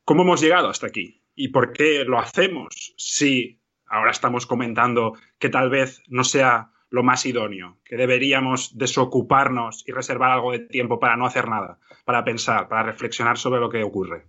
¿Cómo 0.04 0.22
hemos 0.22 0.42
llegado 0.42 0.70
hasta 0.70 0.88
aquí? 0.88 1.24
¿Y 1.34 1.50
por 1.50 1.74
qué 1.74 2.06
lo 2.06 2.20
hacemos 2.20 2.94
si 2.98 3.60
ahora 3.88 4.12
estamos 4.12 4.46
comentando 4.46 5.14
que 5.40 5.50
tal 5.50 5.70
vez 5.70 6.04
no 6.08 6.24
sea 6.24 6.72
lo 6.96 7.04
más 7.04 7.26
idóneo, 7.26 7.78
que 7.84 7.98
deberíamos 7.98 8.78
desocuparnos 8.78 9.84
y 9.86 9.92
reservar 9.92 10.32
algo 10.32 10.54
de 10.54 10.60
tiempo 10.60 10.98
para 10.98 11.18
no 11.18 11.26
hacer 11.26 11.50
nada, 11.50 11.78
para 12.06 12.24
pensar, 12.24 12.70
para 12.70 12.84
reflexionar 12.84 13.38
sobre 13.38 13.60
lo 13.60 13.70
que 13.70 13.84
ocurre? 13.84 14.24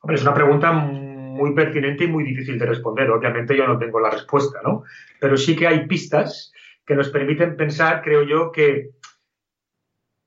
Hombre, 0.00 0.16
es 0.16 0.22
una 0.22 0.32
pregunta 0.32 0.72
muy 0.72 1.54
pertinente 1.54 2.04
y 2.04 2.08
muy 2.08 2.24
difícil 2.24 2.58
de 2.58 2.64
responder. 2.64 3.10
Obviamente 3.10 3.54
yo 3.54 3.66
no 3.66 3.78
tengo 3.78 4.00
la 4.00 4.10
respuesta, 4.10 4.60
¿no? 4.64 4.84
Pero 5.20 5.36
sí 5.36 5.54
que 5.54 5.66
hay 5.66 5.86
pistas 5.86 6.50
que 6.86 6.96
nos 6.96 7.10
permiten 7.10 7.56
pensar, 7.56 8.00
creo 8.02 8.22
yo, 8.22 8.50
que 8.50 8.92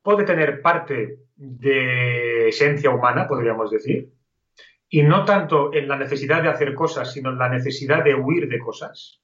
puede 0.03 0.25
tener 0.25 0.61
parte 0.61 1.17
de 1.35 2.49
esencia 2.49 2.91
humana, 2.91 3.27
podríamos 3.27 3.71
decir, 3.71 4.11
y 4.87 5.01
no 5.01 5.25
tanto 5.25 5.73
en 5.73 5.87
la 5.87 5.97
necesidad 5.97 6.43
de 6.43 6.49
hacer 6.49 6.75
cosas, 6.75 7.11
sino 7.11 7.31
en 7.31 7.39
la 7.39 7.49
necesidad 7.49 8.03
de 8.03 8.13
huir 8.13 8.47
de 8.47 8.59
cosas. 8.59 9.19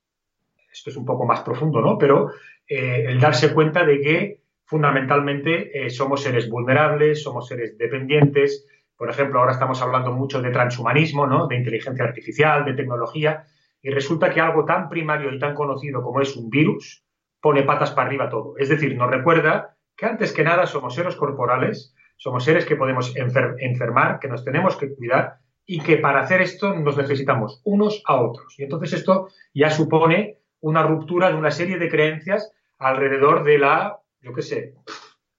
Esto 0.76 0.90
es 0.90 0.98
un 0.98 1.06
poco 1.06 1.26
más 1.26 1.40
profundo, 1.40 1.82
¿no? 1.82 1.98
Pero 1.98 2.32
eh, 2.68 3.06
el 3.08 3.20
darse 3.20 3.54
cuenta 3.54 3.86
de 3.86 4.02
que 4.02 4.42
fundamentalmente 4.66 5.86
eh, 5.86 5.90
somos 5.90 6.22
seres 6.22 6.50
vulnerables, 6.50 7.24
somos 7.24 7.48
seres 7.48 7.78
dependientes. 7.78 8.68
Por 8.98 9.10
ejemplo, 9.10 9.40
ahora 9.40 9.54
estamos 9.54 9.82
hablando 9.82 10.12
mucho 10.12 10.42
de 10.42 10.52
transhumanismo, 10.52 11.28
¿no? 11.28 11.48
De 11.48 11.56
inteligencia 11.56 12.04
artificial, 12.04 12.66
de 12.66 12.74
tecnología, 12.74 13.46
y 13.82 13.90
resulta 13.90 14.34
que 14.34 14.42
algo 14.42 14.66
tan 14.66 14.90
primario 14.90 15.34
y 15.34 15.40
tan 15.40 15.54
conocido 15.56 16.02
como 16.04 16.20
es 16.20 16.36
un 16.36 16.50
virus 16.50 17.06
pone 17.40 17.64
patas 17.64 17.92
para 17.92 18.08
arriba 18.08 18.30
todo. 18.30 18.56
Es 18.58 18.68
decir, 18.68 18.98
nos 18.98 19.10
recuerda 19.10 19.78
que 19.96 20.08
antes 20.08 20.34
que 20.34 20.44
nada 20.44 20.66
somos 20.66 20.96
seres 20.96 21.16
corporales, 21.16 21.96
somos 22.18 22.44
seres 22.44 22.66
que 22.66 22.76
podemos 22.76 23.14
enfermar, 23.16 24.20
que 24.20 24.28
nos 24.28 24.44
tenemos 24.44 24.76
que 24.76 24.94
cuidar 24.94 25.38
y 25.66 25.80
que 25.80 25.98
para 25.98 26.22
hacer 26.22 26.42
esto 26.42 26.74
nos 26.74 26.98
necesitamos 26.98 27.62
unos 27.64 28.04
a 28.08 28.16
otros. 28.22 28.58
Y 28.58 28.64
entonces 28.64 28.94
esto 28.94 29.30
ya 29.54 29.70
supone 29.70 30.40
una 30.66 30.82
ruptura 30.82 31.30
de 31.30 31.36
una 31.36 31.52
serie 31.52 31.78
de 31.78 31.90
creencias 31.90 32.52
alrededor 32.80 33.44
de 33.44 33.60
la, 33.60 34.00
yo 34.20 34.34
qué 34.34 34.42
sé, 34.42 34.74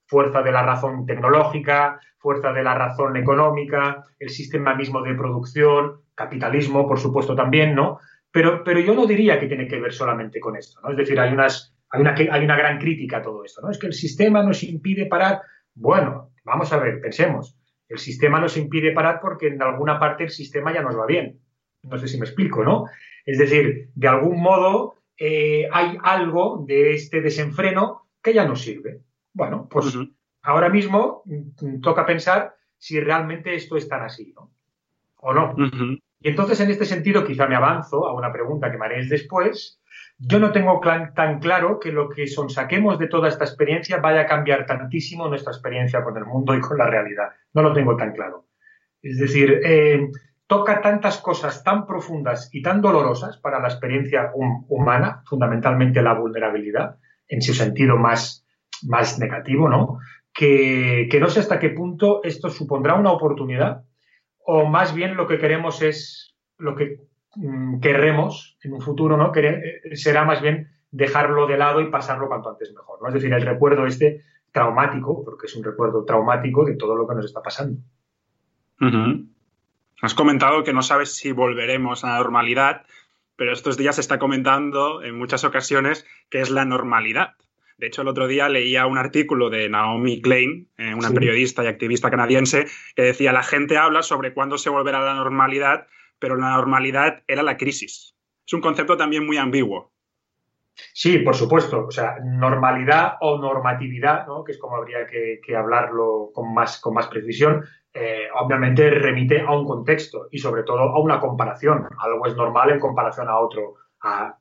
fuerza 0.07 0.41
de 0.41 0.53
la 0.53 0.63
razón 0.63 1.05
tecnológica, 1.05 1.99
fuerza 2.17 2.53
de 2.53 2.63
la 2.63 2.77
razón 2.77 3.17
económica, 3.17 4.05
el 4.21 4.31
sistema 4.31 4.77
mismo 4.77 5.03
de 5.03 5.17
producción, 5.17 6.03
capitalismo, 6.15 6.87
por 6.87 7.01
supuesto, 7.01 7.35
también, 7.35 7.75
¿no? 7.75 7.99
Pero, 8.31 8.63
pero 8.63 8.79
yo 8.79 8.95
no 8.95 9.05
diría 9.05 9.41
que 9.41 9.49
tiene 9.49 9.67
que 9.67 9.81
ver 9.81 9.93
solamente 9.93 10.39
con 10.39 10.55
esto, 10.55 10.81
¿no? 10.81 10.91
Es 10.91 10.97
decir, 10.97 11.19
hay, 11.19 11.33
unas, 11.33 11.77
hay, 11.91 12.03
una, 12.03 12.15
hay 12.15 12.45
una 12.45 12.57
gran 12.57 12.79
crítica 12.79 13.17
a 13.17 13.23
todo 13.23 13.45
esto, 13.45 13.63
¿no? 13.63 13.73
Es 13.73 13.79
que 13.81 13.89
el 13.89 13.95
sistema 13.95 14.45
nos 14.45 14.63
impide 14.63 15.07
parar. 15.07 15.41
Bueno, 15.75 16.31
vamos 16.45 16.73
a 16.73 16.79
ver, 16.79 17.01
pensemos. 17.01 17.59
El 17.89 17.99
sistema 17.99 18.39
nos 18.39 18.57
impide 18.57 18.93
parar 18.93 19.19
porque 19.21 19.49
en 19.49 19.61
alguna 19.61 19.99
parte 19.99 20.23
el 20.23 20.31
sistema 20.31 20.73
ya 20.73 20.83
nos 20.83 20.97
va 20.97 21.05
bien. 21.05 21.41
No 21.83 21.99
sé 21.99 22.07
si 22.07 22.17
me 22.17 22.27
explico, 22.27 22.63
¿no? 22.63 22.85
Es 23.25 23.39
decir, 23.39 23.91
de 23.93 24.07
algún 24.09 24.41
modo 24.41 24.96
eh, 25.19 25.69
hay 25.73 25.99
algo 26.03 26.65
de 26.67 26.95
este 26.95 27.21
desenfreno 27.21 28.09
que 28.23 28.35
ya 28.35 28.47
no 28.47 28.57
sirve. 28.57 29.01
Bueno, 29.33 29.69
pues 29.71 29.97
ahora 30.43 30.69
mismo 30.69 31.23
mm, 31.25 31.81
toca 31.81 32.07
pensar 32.07 32.55
si 32.79 33.01
realmente 33.01 33.55
esto 33.55 33.77
es 33.77 33.89
tan 33.89 34.03
así, 34.03 34.33
¿no? 34.35 34.51
O 35.17 35.33
no. 35.33 35.55
Y 36.21 36.29
entonces, 36.29 36.61
en 36.61 36.71
este 36.71 36.85
sentido, 36.85 37.25
quizá 37.25 37.47
me 37.47 37.57
avanzo 37.57 38.07
a 38.07 38.15
una 38.15 38.33
pregunta 38.33 38.71
que 38.71 38.79
me 38.79 38.87
haréis 38.87 39.09
después. 39.09 39.81
Yo 40.19 40.39
no 40.39 40.51
tengo 40.51 40.81
tan 40.81 41.41
claro 41.41 41.79
que 41.79 41.93
lo 41.93 42.09
que 42.09 42.27
sonsaquemos 42.27 42.99
de 42.99 43.09
toda 43.09 43.29
esta 43.29 43.45
experiencia 43.45 43.99
vaya 43.99 44.23
a 44.23 44.27
cambiar 44.27 44.65
tantísimo 44.65 45.29
nuestra 45.29 45.53
experiencia 45.53 46.03
con 46.03 46.17
el 46.17 46.25
mundo 46.25 46.55
y 46.55 46.61
con 46.61 46.79
la 46.79 46.87
realidad. 46.87 47.29
No 47.53 47.63
lo 47.63 47.73
tengo 47.73 47.97
tan 47.97 48.13
claro. 48.13 48.47
Es 49.03 49.19
decir, 49.19 49.61
eh, 49.63 50.09
toca 50.47 50.81
tantas 50.81 51.19
cosas 51.19 51.65
tan 51.65 51.87
profundas 51.87 52.49
y 52.53 52.63
tan 52.63 52.81
dolorosas 52.81 53.39
para 53.39 53.61
la 53.61 53.69
experiencia 53.69 54.31
humana, 54.69 55.23
fundamentalmente 55.27 56.03
la 56.03 56.15
vulnerabilidad, 56.15 56.97
en 57.29 57.43
su 57.43 57.53
sentido 57.53 57.97
más, 57.97 58.47
más 58.85 59.19
negativo, 59.19 59.69
¿no? 59.69 59.99
Que, 60.33 61.09
no 61.21 61.29
sé 61.29 61.41
hasta 61.41 61.59
qué 61.59 61.71
punto 61.71 62.23
esto 62.23 62.51
supondrá 62.51 62.95
una 62.95 63.11
oportunidad 63.11 63.85
o 64.45 64.67
más 64.67 64.95
bien 64.95 65.17
lo 65.17 65.27
que 65.27 65.39
queremos 65.39 65.83
es 65.83 66.37
lo 66.59 66.77
que 66.77 67.01
mm, 67.35 67.81
querremos 67.81 68.57
en 68.63 68.75
un 68.75 68.81
futuro, 68.81 69.17
¿no? 69.17 69.33
Eh, 69.35 69.97
será 69.97 70.25
más 70.25 70.41
bien 70.41 70.69
dejarlo 70.93 71.47
de 71.47 71.57
lado 71.57 71.81
y 71.81 71.91
pasarlo 71.91 72.29
cuanto 72.29 72.51
antes 72.51 72.73
mejor, 72.73 73.03
¿no? 73.03 73.09
Es 73.09 73.15
decir, 73.15 73.33
el 73.33 73.43
recuerdo 73.43 73.87
este 73.87 74.23
traumático, 74.53 75.25
porque 75.25 75.47
es 75.47 75.57
un 75.57 75.65
recuerdo 75.65 76.05
traumático 76.05 76.65
de 76.65 76.77
todo 76.77 76.95
lo 76.95 77.09
que 77.09 77.15
nos 77.17 77.25
está 77.25 77.43
pasando. 77.43 77.81
Has 80.03 80.15
comentado 80.15 80.63
que 80.63 80.73
no 80.73 80.83
sabes 80.83 81.15
si 81.15 81.33
volveremos 81.33 82.05
a 82.05 82.11
la 82.11 82.19
normalidad, 82.19 82.85
pero 83.37 83.53
estos 83.53 83.77
días 83.77 83.95
se 83.95 84.01
está 84.01 84.19
comentando 84.19 85.03
en 85.03 85.17
muchas 85.17 85.45
ocasiones 85.45 86.07
que 86.31 86.41
es 86.41 86.51
la 86.51 86.65
normalidad. 86.65 87.35
De 87.79 87.87
hecho, 87.87 88.03
el 88.03 88.09
otro 88.09 88.27
día 88.27 88.49
leía 88.49 88.87
un 88.87 88.97
artículo 88.97 89.51
de 89.51 89.69
Naomi 89.69 90.23
Klein, 90.23 90.69
eh, 90.79 90.95
una 90.95 91.11
periodista 91.11 91.63
y 91.63 91.67
activista 91.67 92.11
canadiense, 92.11 92.67
que 92.95 93.03
decía, 93.03 93.33
la 93.33 93.43
gente 93.43 93.77
habla 93.77 94.03
sobre 94.03 94.33
cuándo 94.33 94.57
se 94.57 94.71
volverá 94.71 94.99
a 94.99 95.05
la 95.05 95.15
normalidad, 95.15 95.87
pero 96.19 96.37
la 96.37 96.57
normalidad 96.57 97.23
era 97.27 97.43
la 97.43 97.59
crisis. 97.59 98.17
Es 98.47 98.53
un 98.53 98.63
concepto 98.63 98.97
también 98.97 99.27
muy 99.27 99.37
ambiguo. 99.37 99.93
Sí, 100.93 101.19
por 101.19 101.35
supuesto. 101.35 101.87
O 101.87 101.91
sea, 101.91 102.17
normalidad 102.23 103.15
o 103.21 103.39
normatividad, 103.39 104.27
¿no? 104.27 104.45
que 104.45 104.53
es 104.53 104.59
como 104.59 104.77
habría 104.77 105.07
que, 105.07 105.57
hablarlo 105.57 106.31
con 106.35 106.53
más, 106.55 106.81
con 106.81 106.95
más 106.95 107.09
precisión, 107.09 107.65
eh, 107.99 108.29
obviamente 108.35 108.91
remite 108.91 109.41
a 109.41 109.53
un 109.53 109.65
contexto 109.65 110.29
y 110.31 110.39
sobre 110.39 110.65
todo 110.65 110.81
a 110.81 111.01
una 111.01 111.19
comparación. 111.19 111.89
Algo 111.99 112.27
es 112.27 112.37
normal 112.37 112.71
en 112.71 112.79
comparación 112.79 113.27
a 113.29 113.39
otro, 113.39 113.77
a, 114.03 114.37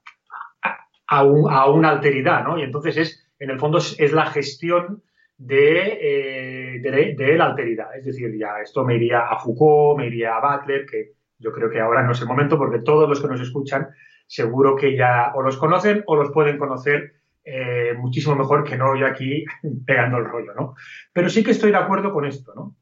a, 1.07 1.23
una 1.23 1.89
alteridad, 1.89 2.43
¿no? 2.43 2.57
Y 2.59 2.63
entonces 2.63 2.97
es, 2.97 3.29
en 3.39 3.51
el 3.51 3.57
fondo, 3.57 3.77
es, 3.77 4.11
la 4.11 4.25
gestión 4.25 5.03
de, 5.37 5.99
eh, 6.01 6.79
de, 6.81 7.37
la 7.37 7.45
alteridad. 7.45 7.95
Es 7.97 8.03
decir, 8.03 8.37
ya 8.37 8.59
esto 8.61 8.83
me 8.83 8.95
iría 8.95 9.21
a 9.21 9.39
Foucault, 9.39 9.99
me 9.99 10.07
iría 10.07 10.35
a 10.35 10.57
Butler, 10.57 10.85
que 10.85 11.13
yo 11.39 11.53
creo 11.53 11.69
que 11.69 11.79
ahora 11.79 12.03
no 12.03 12.11
es 12.11 12.19
el 12.19 12.27
momento 12.27 12.57
porque 12.57 12.79
todos 12.79 13.07
los 13.07 13.21
que 13.21 13.27
nos 13.29 13.39
escuchan 13.39 13.87
seguro 14.27 14.75
que 14.75 14.97
ya 14.97 15.31
o 15.33 15.41
los 15.41 15.55
conocen 15.55 16.03
o 16.07 16.17
los 16.17 16.31
pueden 16.31 16.57
conocer 16.57 17.13
eh, 17.45 17.93
muchísimo 17.97 18.35
mejor 18.35 18.65
que 18.65 18.75
no 18.75 18.97
yo 18.97 19.07
aquí 19.07 19.45
pegando 19.85 20.17
el 20.17 20.25
rollo, 20.25 20.53
¿no? 20.55 20.75
Pero 21.13 21.29
sí 21.29 21.41
que 21.41 21.51
estoy 21.51 21.71
de 21.71 21.77
acuerdo 21.77 22.11
con 22.11 22.25
esto, 22.25 22.53
¿no? 22.53 22.75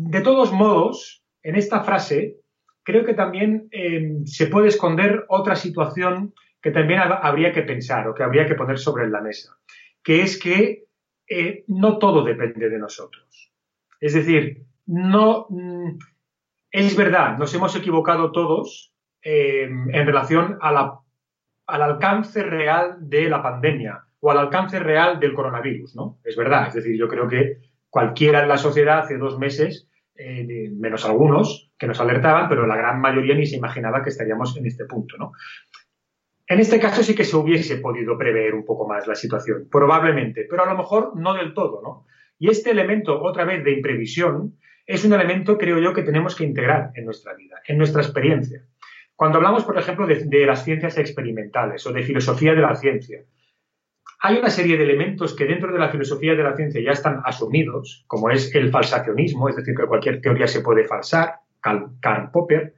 De 0.00 0.20
todos 0.20 0.52
modos, 0.52 1.24
en 1.42 1.56
esta 1.56 1.82
frase 1.82 2.36
creo 2.84 3.04
que 3.04 3.14
también 3.14 3.68
eh, 3.72 4.18
se 4.26 4.46
puede 4.46 4.68
esconder 4.68 5.24
otra 5.28 5.56
situación 5.56 6.34
que 6.62 6.70
también 6.70 7.00
habría 7.00 7.52
que 7.52 7.62
pensar 7.62 8.06
o 8.06 8.14
que 8.14 8.22
habría 8.22 8.46
que 8.46 8.54
poner 8.54 8.78
sobre 8.78 9.08
la 9.08 9.20
mesa, 9.20 9.56
que 10.00 10.22
es 10.22 10.38
que 10.38 10.84
eh, 11.28 11.64
no 11.66 11.98
todo 11.98 12.22
depende 12.22 12.70
de 12.70 12.78
nosotros. 12.78 13.52
Es 14.00 14.14
decir, 14.14 14.62
no 14.86 15.46
mm, 15.48 15.98
es 16.70 16.96
verdad, 16.96 17.36
nos 17.36 17.52
hemos 17.54 17.74
equivocado 17.74 18.30
todos 18.30 18.94
eh, 19.20 19.64
en 19.64 20.06
relación 20.06 20.58
al 20.60 20.92
alcance 21.66 22.44
real 22.44 22.98
de 23.00 23.28
la 23.28 23.42
pandemia 23.42 24.04
o 24.20 24.30
al 24.30 24.38
alcance 24.38 24.78
real 24.78 25.18
del 25.18 25.34
coronavirus, 25.34 25.96
¿no? 25.96 26.20
Es 26.22 26.36
verdad, 26.36 26.68
es 26.68 26.74
decir, 26.74 26.96
yo 26.96 27.08
creo 27.08 27.26
que 27.26 27.58
cualquiera 27.90 28.42
en 28.42 28.48
la 28.48 28.58
sociedad 28.58 29.00
hace 29.00 29.18
dos 29.18 29.40
meses 29.40 29.87
eh, 30.18 30.70
menos 30.76 31.04
algunos 31.04 31.70
que 31.78 31.86
nos 31.86 32.00
alertaban, 32.00 32.48
pero 32.48 32.66
la 32.66 32.76
gran 32.76 33.00
mayoría 33.00 33.36
ni 33.36 33.46
se 33.46 33.56
imaginaba 33.56 34.02
que 34.02 34.10
estaríamos 34.10 34.56
en 34.56 34.66
este 34.66 34.84
punto. 34.84 35.16
En 36.46 36.60
este 36.60 36.80
caso 36.80 37.02
sí 37.02 37.14
que 37.14 37.24
se 37.24 37.36
hubiese 37.36 37.76
podido 37.76 38.18
prever 38.18 38.54
un 38.54 38.64
poco 38.64 38.88
más 38.88 39.06
la 39.06 39.14
situación, 39.14 39.68
probablemente, 39.70 40.46
pero 40.50 40.64
a 40.64 40.66
lo 40.66 40.76
mejor 40.76 41.12
no 41.14 41.34
del 41.34 41.54
todo. 41.54 41.80
¿no? 41.82 42.06
Y 42.38 42.48
este 42.48 42.70
elemento, 42.70 43.22
otra 43.22 43.44
vez, 43.44 43.62
de 43.62 43.72
imprevisión, 43.72 44.58
es 44.86 45.04
un 45.04 45.12
elemento, 45.12 45.56
creo 45.56 45.78
yo, 45.78 45.92
que 45.92 46.02
tenemos 46.02 46.34
que 46.34 46.44
integrar 46.44 46.90
en 46.94 47.04
nuestra 47.04 47.34
vida, 47.34 47.60
en 47.66 47.78
nuestra 47.78 48.02
experiencia. 48.02 48.62
Cuando 49.14 49.38
hablamos, 49.38 49.64
por 49.64 49.78
ejemplo, 49.78 50.06
de 50.06 50.46
las 50.46 50.64
ciencias 50.64 50.96
experimentales 50.96 51.86
o 51.86 51.92
de 51.92 52.02
filosofía 52.02 52.54
de 52.54 52.62
la 52.62 52.74
ciencia, 52.74 53.20
hay 54.20 54.36
una 54.36 54.50
serie 54.50 54.76
de 54.76 54.84
elementos 54.84 55.34
que 55.34 55.46
dentro 55.46 55.72
de 55.72 55.78
la 55.78 55.90
filosofía 55.90 56.34
de 56.34 56.42
la 56.42 56.56
ciencia 56.56 56.82
ya 56.82 56.90
están 56.90 57.20
asumidos, 57.24 58.04
como 58.06 58.30
es 58.30 58.54
el 58.54 58.70
falsacionismo, 58.70 59.48
es 59.48 59.56
decir, 59.56 59.74
que 59.76 59.86
cualquier 59.86 60.20
teoría 60.20 60.48
se 60.48 60.60
puede 60.60 60.84
falsar, 60.84 61.36
Karl 61.60 62.30
Popper, 62.32 62.74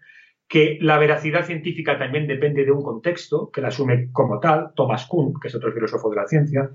que 0.47 0.79
la 0.81 0.99
veracidad 0.99 1.47
científica 1.47 1.99
también 1.99 2.27
depende 2.27 2.65
de 2.65 2.73
un 2.73 2.83
contexto, 2.83 3.51
que 3.51 3.61
la 3.61 3.69
asume 3.69 4.11
como 4.13 4.41
tal, 4.41 4.73
Thomas 4.75 5.07
Kuhn, 5.07 5.35
que 5.41 5.49
es 5.49 5.55
otro 5.55 5.73
filósofo 5.73 6.11
de 6.11 6.17
la 6.17 6.27
ciencia, 6.27 6.71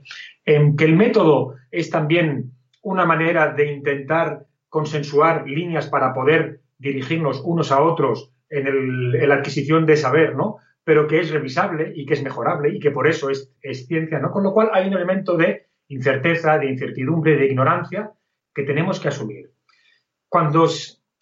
en 0.46 0.76
que 0.76 0.86
el 0.86 0.96
método 0.96 1.56
es 1.72 1.90
también 1.90 2.54
una 2.82 3.06
manera 3.06 3.54
de 3.54 3.74
intentar 3.74 4.46
consensuar 4.70 5.48
líneas 5.48 5.88
para 5.88 6.14
poder 6.14 6.62
dirigirnos 6.78 7.42
unos 7.44 7.72
a 7.72 7.82
otros 7.82 8.32
en, 8.50 8.68
en 8.68 9.30
la 9.30 9.36
adquisición 9.36 9.86
de 9.86 9.98
saber, 9.98 10.36
¿no? 10.36 10.58
Pero 10.86 11.08
que 11.08 11.20
es 11.20 11.32
revisable 11.32 11.92
y 11.96 12.06
que 12.06 12.14
es 12.14 12.24
mejorable 12.24 12.70
y 12.70 12.80
que 12.80 12.92
por 12.92 13.08
eso 13.08 13.30
es, 13.30 13.52
ciencia, 13.88 14.20
¿no? 14.20 14.32
Con 14.32 14.44
lo 14.44 14.54
cual 14.54 14.70
hay 14.72 14.88
un 14.88 14.94
elemento 14.94 15.36
de 15.36 15.66
incerteza, 15.88 16.60
de 16.60 16.70
incertidumbre, 16.70 17.36
de 17.36 17.48
ignorancia 17.48 18.12
que 18.54 18.64
tenemos 18.64 19.00
que 19.00 19.08
asumir. 19.08 19.52
Cuando 20.30 20.68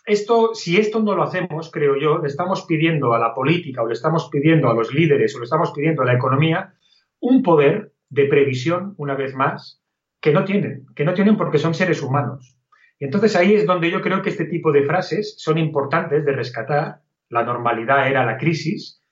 esto, 0.05 0.53
si 0.53 0.77
esto 0.77 1.01
no 1.01 1.15
lo 1.15 1.23
hacemos, 1.23 1.71
creo 1.71 1.95
yo, 1.97 2.19
le 2.19 2.27
estamos 2.27 2.65
pidiendo 2.65 3.13
a 3.13 3.19
la 3.19 3.33
política 3.33 3.81
o 3.81 3.87
le 3.87 3.93
estamos 3.93 4.29
pidiendo 4.29 4.69
a 4.69 4.73
los 4.73 4.93
líderes 4.93 5.33
o 5.35 5.39
le 5.39 5.45
estamos 5.45 5.71
pidiendo 5.71 6.01
a 6.01 6.05
la 6.05 6.13
economía 6.13 6.73
un 7.21 7.41
poder 7.41 7.93
de 8.09 8.25
previsión, 8.25 8.95
una 8.97 9.15
vez 9.15 9.33
más, 9.33 9.81
que 10.19 10.33
no 10.33 10.43
tienen, 10.43 10.85
que 10.93 11.05
no 11.05 11.13
tienen 11.13 11.37
porque 11.37 11.57
son 11.57 11.73
seres 11.73 12.01
humanos. 12.01 12.57
Y 12.99 13.05
entonces 13.05 13.35
ahí 13.37 13.53
es 13.53 13.65
donde 13.65 13.89
yo 13.89 14.01
creo 14.01 14.21
que 14.21 14.29
este 14.29 14.45
tipo 14.45 14.73
de 14.73 14.83
frases 14.83 15.35
son 15.37 15.57
importantes 15.57 16.25
de 16.25 16.33
rescatar. 16.33 17.01
La 17.29 17.43
normalidad 17.43 18.09
era 18.09 18.25
la 18.25 18.37
crisis, 18.37 19.02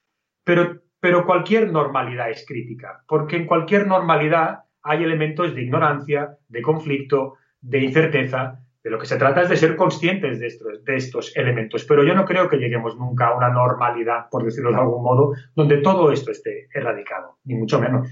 pero, 0.52 0.82
pero 1.00 1.26
cualquier 1.26 1.72
normalidad 1.72 2.30
es 2.30 2.46
crítica, 2.46 3.06
porque 3.08 3.38
en 3.38 3.46
cualquier 3.46 3.88
normalidad 3.88 4.66
hay 4.84 5.02
elementos 5.02 5.56
de 5.56 5.62
ignorancia, 5.62 6.38
de 6.50 6.62
conflicto, 6.62 7.36
de 7.62 7.80
incerteza, 7.80 8.60
de 8.84 8.90
lo 8.90 9.00
que 9.00 9.06
se 9.06 9.16
trata 9.16 9.44
es 9.44 9.50
de 9.50 9.56
ser 9.56 9.78
conscientes 9.78 10.42
de 10.42 10.48
estos, 10.48 10.84
de 10.84 10.96
estos 10.98 11.38
elementos, 11.38 11.86
pero 11.86 12.04
yo 12.04 12.14
no 12.14 12.26
creo 12.26 12.50
que 12.50 12.58
lleguemos 12.58 12.98
nunca 12.98 13.28
a 13.28 13.38
una 13.38 13.48
normalidad, 13.48 14.28
por 14.30 14.44
decirlo 14.44 14.72
de 14.72 14.80
algún 14.80 15.02
modo, 15.02 15.36
donde 15.56 15.78
todo 15.78 16.12
esto 16.12 16.32
esté 16.32 16.68
erradicado, 16.74 17.38
ni 17.46 17.56
mucho 17.56 17.80
menos. 17.80 18.10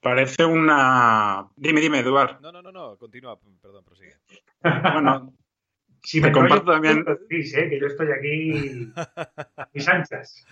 Parece 0.00 0.44
una... 0.44 1.46
Dime, 1.54 1.80
dime, 1.80 2.00
Eduard. 2.00 2.40
No, 2.40 2.50
no, 2.50 2.60
no, 2.60 2.72
no, 2.72 2.96
continúa, 2.96 3.38
perdón, 3.62 3.84
prosigue. 3.84 4.16
bueno, 4.64 5.32
si 6.04 6.20
me 6.20 6.30
comparto 6.30 6.72
también... 6.72 7.04
¿eh? 7.08 7.68
que 7.70 7.80
yo 7.80 7.86
estoy 7.86 8.08
aquí 8.12 8.92
mis 9.74 9.88
anchas. 9.88 10.46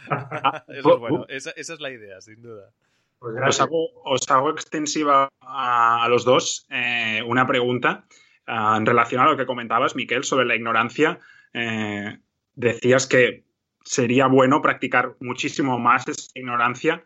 Eso 0.68 0.94
es 0.94 0.98
bueno, 0.98 1.26
esa, 1.28 1.50
esa 1.50 1.74
es 1.74 1.80
la 1.80 1.90
idea, 1.90 2.20
sin 2.20 2.42
duda. 2.42 2.72
Pues 3.18 3.60
os, 4.04 4.30
hago, 4.30 4.50
extensiva 4.50 5.28
a, 5.40 6.06
los 6.08 6.24
dos 6.24 6.66
eh, 6.70 7.22
una 7.24 7.46
pregunta 7.46 8.04
ah, 8.48 8.74
en 8.76 8.84
relación 8.84 9.20
a 9.20 9.26
lo 9.26 9.36
que 9.36 9.46
comentabas, 9.46 9.94
Miquel, 9.94 10.24
sobre 10.24 10.46
la 10.46 10.56
ignorancia. 10.56 11.20
Eh, 11.52 12.18
decías 12.54 13.06
que 13.06 13.44
sería 13.84 14.26
bueno 14.26 14.60
practicar 14.60 15.16
muchísimo 15.20 15.78
más 15.78 16.08
esa 16.08 16.30
ignorancia, 16.34 17.04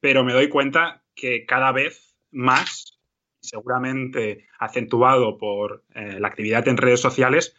pero 0.00 0.22
me 0.22 0.34
doy 0.34 0.48
cuenta 0.48 1.02
que 1.16 1.46
cada 1.46 1.72
vez 1.72 2.16
más, 2.30 3.00
seguramente 3.40 4.46
acentuado 4.58 5.38
por 5.38 5.84
eh, 5.94 6.20
la 6.20 6.28
actividad 6.28 6.68
en 6.68 6.76
redes 6.76 7.00
sociales, 7.00 7.56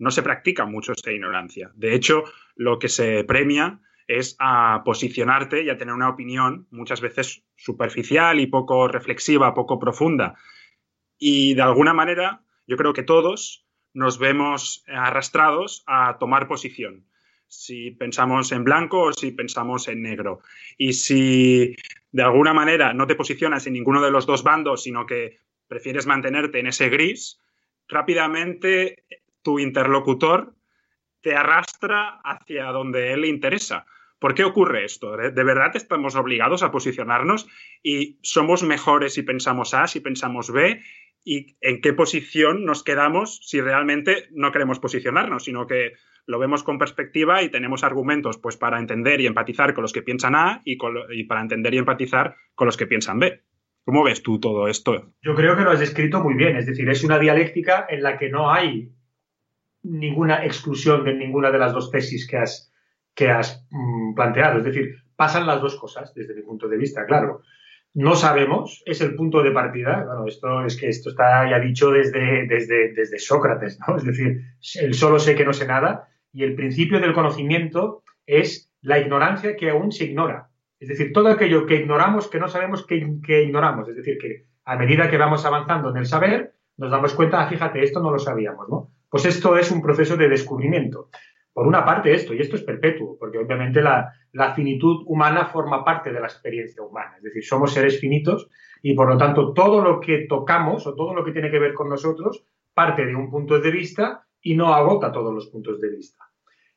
no 0.00 0.10
se 0.10 0.22
practica 0.22 0.64
mucho 0.64 0.92
esa 0.92 1.12
ignorancia. 1.12 1.70
De 1.74 1.94
hecho, 1.94 2.24
lo 2.56 2.78
que 2.78 2.88
se 2.88 3.22
premia 3.24 3.80
es 4.08 4.34
a 4.40 4.82
posicionarte 4.84 5.62
y 5.62 5.70
a 5.70 5.78
tener 5.78 5.94
una 5.94 6.08
opinión 6.08 6.66
muchas 6.70 7.00
veces 7.00 7.44
superficial 7.54 8.40
y 8.40 8.46
poco 8.46 8.88
reflexiva, 8.88 9.54
poco 9.54 9.78
profunda. 9.78 10.34
Y 11.18 11.54
de 11.54 11.62
alguna 11.62 11.92
manera 11.92 12.42
yo 12.66 12.76
creo 12.76 12.92
que 12.92 13.02
todos 13.02 13.66
nos 13.92 14.18
vemos 14.18 14.84
arrastrados 14.88 15.84
a 15.86 16.16
tomar 16.18 16.48
posición, 16.48 17.06
si 17.46 17.90
pensamos 17.90 18.52
en 18.52 18.64
blanco 18.64 19.02
o 19.02 19.12
si 19.12 19.32
pensamos 19.32 19.86
en 19.88 20.02
negro. 20.02 20.40
Y 20.78 20.94
si 20.94 21.76
de 22.10 22.22
alguna 22.22 22.54
manera 22.54 22.94
no 22.94 23.06
te 23.06 23.16
posicionas 23.16 23.66
en 23.66 23.74
ninguno 23.74 24.00
de 24.00 24.10
los 24.10 24.24
dos 24.24 24.42
bandos, 24.42 24.82
sino 24.82 25.04
que 25.04 25.38
prefieres 25.68 26.06
mantenerte 26.06 26.58
en 26.58 26.68
ese 26.68 26.88
gris, 26.88 27.40
rápidamente 27.86 29.04
tu 29.42 29.58
interlocutor 29.58 30.54
te 31.22 31.34
arrastra 31.34 32.20
hacia 32.24 32.66
donde 32.66 33.12
él 33.12 33.22
le 33.22 33.28
interesa. 33.28 33.86
¿Por 34.18 34.34
qué 34.34 34.44
ocurre 34.44 34.84
esto? 34.84 35.16
¿De 35.16 35.44
verdad 35.44 35.70
estamos 35.74 36.14
obligados 36.14 36.62
a 36.62 36.70
posicionarnos 36.70 37.48
y 37.82 38.18
somos 38.22 38.62
mejores 38.62 39.14
si 39.14 39.22
pensamos 39.22 39.72
A, 39.72 39.86
si 39.86 40.00
pensamos 40.00 40.52
B? 40.52 40.82
¿Y 41.24 41.56
en 41.60 41.80
qué 41.80 41.94
posición 41.94 42.64
nos 42.64 42.82
quedamos 42.82 43.40
si 43.42 43.60
realmente 43.60 44.28
no 44.30 44.52
queremos 44.52 44.78
posicionarnos, 44.78 45.44
sino 45.44 45.66
que 45.66 45.92
lo 46.26 46.38
vemos 46.38 46.62
con 46.62 46.78
perspectiva 46.78 47.42
y 47.42 47.48
tenemos 47.48 47.82
argumentos 47.82 48.38
pues, 48.38 48.58
para 48.58 48.78
entender 48.78 49.22
y 49.22 49.26
empatizar 49.26 49.72
con 49.72 49.82
los 49.82 49.92
que 49.92 50.02
piensan 50.02 50.34
A 50.34 50.60
y, 50.64 50.78
y 51.12 51.24
para 51.24 51.40
entender 51.40 51.74
y 51.74 51.78
empatizar 51.78 52.36
con 52.54 52.66
los 52.66 52.76
que 52.76 52.86
piensan 52.86 53.18
B? 53.18 53.42
¿Cómo 53.84 54.04
ves 54.04 54.22
tú 54.22 54.38
todo 54.38 54.68
esto? 54.68 55.14
Yo 55.22 55.34
creo 55.34 55.56
que 55.56 55.62
lo 55.62 55.70
has 55.70 55.80
descrito 55.80 56.22
muy 56.22 56.34
bien, 56.34 56.56
es 56.56 56.66
decir, 56.66 56.88
es 56.90 57.02
una 57.02 57.18
dialéctica 57.18 57.86
en 57.88 58.02
la 58.02 58.18
que 58.18 58.28
no 58.28 58.52
hay 58.52 58.92
ninguna 59.82 60.44
exclusión 60.44 61.04
de 61.04 61.14
ninguna 61.14 61.50
de 61.50 61.58
las 61.58 61.72
dos 61.72 61.90
tesis 61.90 62.26
que 62.26 62.36
has, 62.36 62.72
que 63.14 63.30
has 63.30 63.66
mm, 63.70 64.14
planteado. 64.14 64.58
Es 64.58 64.64
decir, 64.64 64.96
pasan 65.16 65.46
las 65.46 65.60
dos 65.60 65.76
cosas 65.76 66.14
desde 66.14 66.34
mi 66.34 66.42
punto 66.42 66.68
de 66.68 66.76
vista, 66.76 67.04
claro. 67.06 67.42
No 67.92 68.14
sabemos, 68.14 68.82
es 68.86 69.00
el 69.00 69.16
punto 69.16 69.42
de 69.42 69.50
partida. 69.50 70.04
Bueno, 70.04 70.26
esto 70.26 70.64
es 70.64 70.78
que 70.78 70.88
esto 70.88 71.10
está 71.10 71.50
ya 71.50 71.58
dicho 71.58 71.90
desde, 71.90 72.46
desde, 72.46 72.92
desde 72.92 73.18
Sócrates, 73.18 73.78
¿no? 73.86 73.96
Es 73.96 74.04
decir, 74.04 74.42
el 74.80 74.94
solo 74.94 75.18
sé 75.18 75.34
que 75.34 75.44
no 75.44 75.52
sé 75.52 75.66
nada 75.66 76.08
y 76.32 76.44
el 76.44 76.54
principio 76.54 77.00
del 77.00 77.12
conocimiento 77.12 78.02
es 78.26 78.72
la 78.82 78.98
ignorancia 78.98 79.56
que 79.56 79.70
aún 79.70 79.92
se 79.92 80.04
ignora. 80.04 80.50
Es 80.78 80.88
decir, 80.88 81.12
todo 81.12 81.28
aquello 81.28 81.66
que 81.66 81.76
ignoramos, 81.76 82.28
que 82.28 82.38
no 82.38 82.48
sabemos 82.48 82.86
que, 82.86 82.96
ignoramos. 82.96 83.88
Es 83.88 83.96
decir, 83.96 84.18
que 84.18 84.46
a 84.64 84.76
medida 84.76 85.10
que 85.10 85.18
vamos 85.18 85.44
avanzando 85.44 85.90
en 85.90 85.98
el 85.98 86.06
saber, 86.06 86.54
nos 86.76 86.90
damos 86.90 87.12
cuenta, 87.14 87.40
ah, 87.40 87.48
fíjate, 87.48 87.82
esto 87.82 88.00
no 88.00 88.10
lo 88.10 88.18
sabíamos, 88.18 88.68
¿no? 88.68 88.90
Pues 89.10 89.26
esto 89.26 89.56
es 89.56 89.70
un 89.70 89.82
proceso 89.82 90.16
de 90.16 90.28
descubrimiento 90.28 91.10
por 91.52 91.66
una 91.66 91.84
parte 91.84 92.14
esto, 92.14 92.32
y 92.32 92.40
esto 92.40 92.56
es 92.56 92.62
perpetuo, 92.62 93.16
porque 93.18 93.38
obviamente 93.38 93.82
la, 93.82 94.14
finitud 94.54 95.02
humana 95.06 95.46
forma 95.46 95.84
parte 95.84 96.12
de 96.12 96.20
la 96.20 96.26
experiencia 96.26 96.82
humana, 96.82 97.16
es 97.16 97.24
decir, 97.24 97.44
somos 97.44 97.72
seres 97.72 97.98
finitos 97.98 98.48
y 98.82 98.94
por 98.94 99.08
lo 99.08 99.18
tanto 99.18 99.52
todo 99.52 99.82
lo 99.82 100.00
que 100.00 100.26
tocamos 100.28 100.86
o 100.86 100.94
todo 100.94 101.12
lo 101.12 101.24
que 101.24 101.32
tiene 101.32 101.50
que 101.50 101.58
ver 101.58 101.74
con 101.74 101.88
nosotros 101.88 102.44
parte 102.72 103.04
de 103.04 103.14
un 103.14 103.30
punto 103.30 103.60
de 103.60 103.70
vista 103.70 104.26
y 104.40 104.54
no 104.54 104.72
agota 104.72 105.12
todos 105.12 105.34
los 105.34 105.48
puntos 105.48 105.80
de 105.80 105.90
vista. 105.90 106.24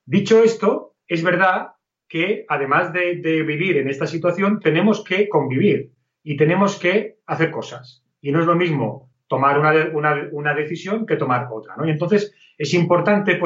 Dicho 0.05 0.43
esto, 0.43 0.95
es 1.07 1.23
verdad 1.23 1.73
que 2.09 2.45
además 2.49 2.91
de, 2.91 3.13
vivir 3.43 3.77
en 3.77 3.87
esta 3.87 4.07
situación, 4.07 4.59
tenemos 4.59 5.03
que 5.03 5.29
convivir 5.29 5.93
y 6.23 6.35
tenemos 6.35 6.77
que 6.77 7.19
hacer 7.25 7.51
cosas. 7.51 8.03
Y 8.21 8.31
no 8.31 8.39
es 8.39 8.45
lo 8.45 8.55
mismo 8.55 9.12
tomar 9.27 9.59
una, 9.59 10.29
una 10.31 10.53
decisión 10.53 11.05
que 11.05 11.15
tomar 11.15 11.47
otra. 11.51 11.75
¿no? 11.77 11.85
Y 11.85 11.91
entonces, 11.91 12.33
es 12.57 12.73
importante 12.73 13.39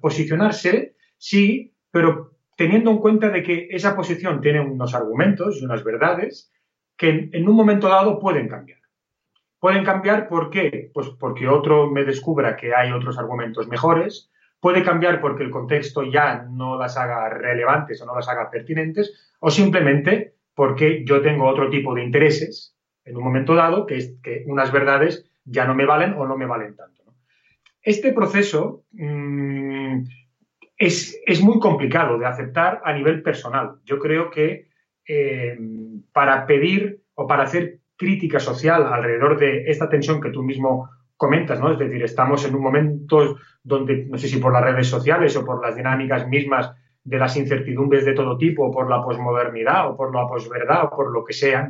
posicionarse, 0.00 0.96
sí, 1.18 1.74
pero 1.90 2.36
teniendo 2.56 2.90
en 2.90 2.98
cuenta 2.98 3.28
de 3.30 3.42
que 3.42 3.68
esa 3.70 3.94
posición 3.94 4.40
tiene 4.40 4.60
unos 4.60 4.94
argumentos 4.94 5.60
y 5.60 5.64
unas 5.64 5.84
verdades 5.84 6.52
que 6.96 7.28
en, 7.32 7.48
un 7.48 7.54
momento 7.54 7.88
dado 7.88 8.18
pueden 8.18 8.48
cambiar. 8.48 8.78
Pueden 9.60 9.84
cambiar 9.84 10.28
¿por 10.28 10.50
qué? 10.50 10.90
Pues 10.92 11.08
porque 11.20 11.48
otro 11.48 11.90
me 11.90 12.04
descubra 12.04 12.56
que 12.56 12.74
hay 12.74 12.92
otros 12.92 13.18
argumentos 13.18 13.68
mejores, 13.68 14.30
puede 14.60 14.82
cambiar 14.82 15.20
porque 15.20 15.44
el 15.44 15.50
contexto 15.50 16.02
ya 16.02 16.46
no 16.50 16.78
las 16.78 16.96
haga 16.96 17.28
relevantes 17.28 18.00
o 18.00 18.06
no 18.06 18.14
las 18.14 18.28
haga 18.28 18.50
pertinentes, 18.50 19.34
o 19.40 19.50
simplemente 19.50 20.34
porque 20.54 21.04
yo 21.04 21.20
tengo 21.20 21.46
otro 21.46 21.68
tipo 21.68 21.94
de 21.94 22.04
intereses 22.04 22.75
en 23.06 23.16
un 23.16 23.24
momento 23.24 23.54
dado 23.54 23.86
que, 23.86 23.96
es, 23.96 24.14
que 24.22 24.44
unas 24.46 24.70
verdades 24.72 25.24
ya 25.44 25.64
no 25.64 25.74
me 25.74 25.86
valen 25.86 26.14
o 26.14 26.26
no 26.26 26.36
me 26.36 26.46
valen 26.46 26.76
tanto. 26.76 27.02
Este 27.80 28.12
proceso 28.12 28.82
mm, 28.92 30.02
es, 30.76 31.40
muy 31.40 31.60
complicado 31.60 32.18
de 32.18 32.26
aceptar 32.26 32.82
a 32.84 32.92
nivel 32.92 33.22
personal. 33.22 33.76
Yo 33.84 33.98
creo 34.00 34.30
que 34.30 34.68
eh, 35.06 35.56
para 36.12 36.46
pedir 36.46 37.00
o 37.14 37.26
para 37.28 37.44
hacer 37.44 37.78
crítica 37.96 38.40
social 38.40 38.92
alrededor 38.92 39.38
de 39.38 39.70
esta 39.70 39.88
tensión 39.88 40.20
que 40.20 40.30
tú 40.30 40.42
mismo 40.42 40.90
comentas, 41.16 41.60
¿no? 41.60 41.72
Es 41.72 41.78
decir, 41.78 42.02
estamos 42.02 42.44
en 42.44 42.56
un 42.56 42.62
momento 42.62 43.36
donde, 43.62 44.04
no 44.06 44.18
sé 44.18 44.28
si 44.28 44.38
por 44.38 44.52
las 44.52 44.64
redes 44.64 44.88
sociales 44.88 45.34
o 45.36 45.44
por 45.44 45.64
las 45.64 45.76
dinámicas 45.76 46.26
mismas 46.28 46.72
de 47.04 47.18
las 47.18 47.36
incertidumbres 47.36 48.04
de 48.04 48.14
todo 48.14 48.36
tipo, 48.36 48.66
o 48.66 48.72
por 48.72 48.90
la 48.90 49.02
posmodernidad, 49.02 49.88
o 49.88 49.96
por 49.96 50.14
la 50.14 50.26
posverdad, 50.26 50.86
o 50.86 50.90
por 50.90 51.12
lo 51.12 51.24
que 51.24 51.32
sea, 51.32 51.68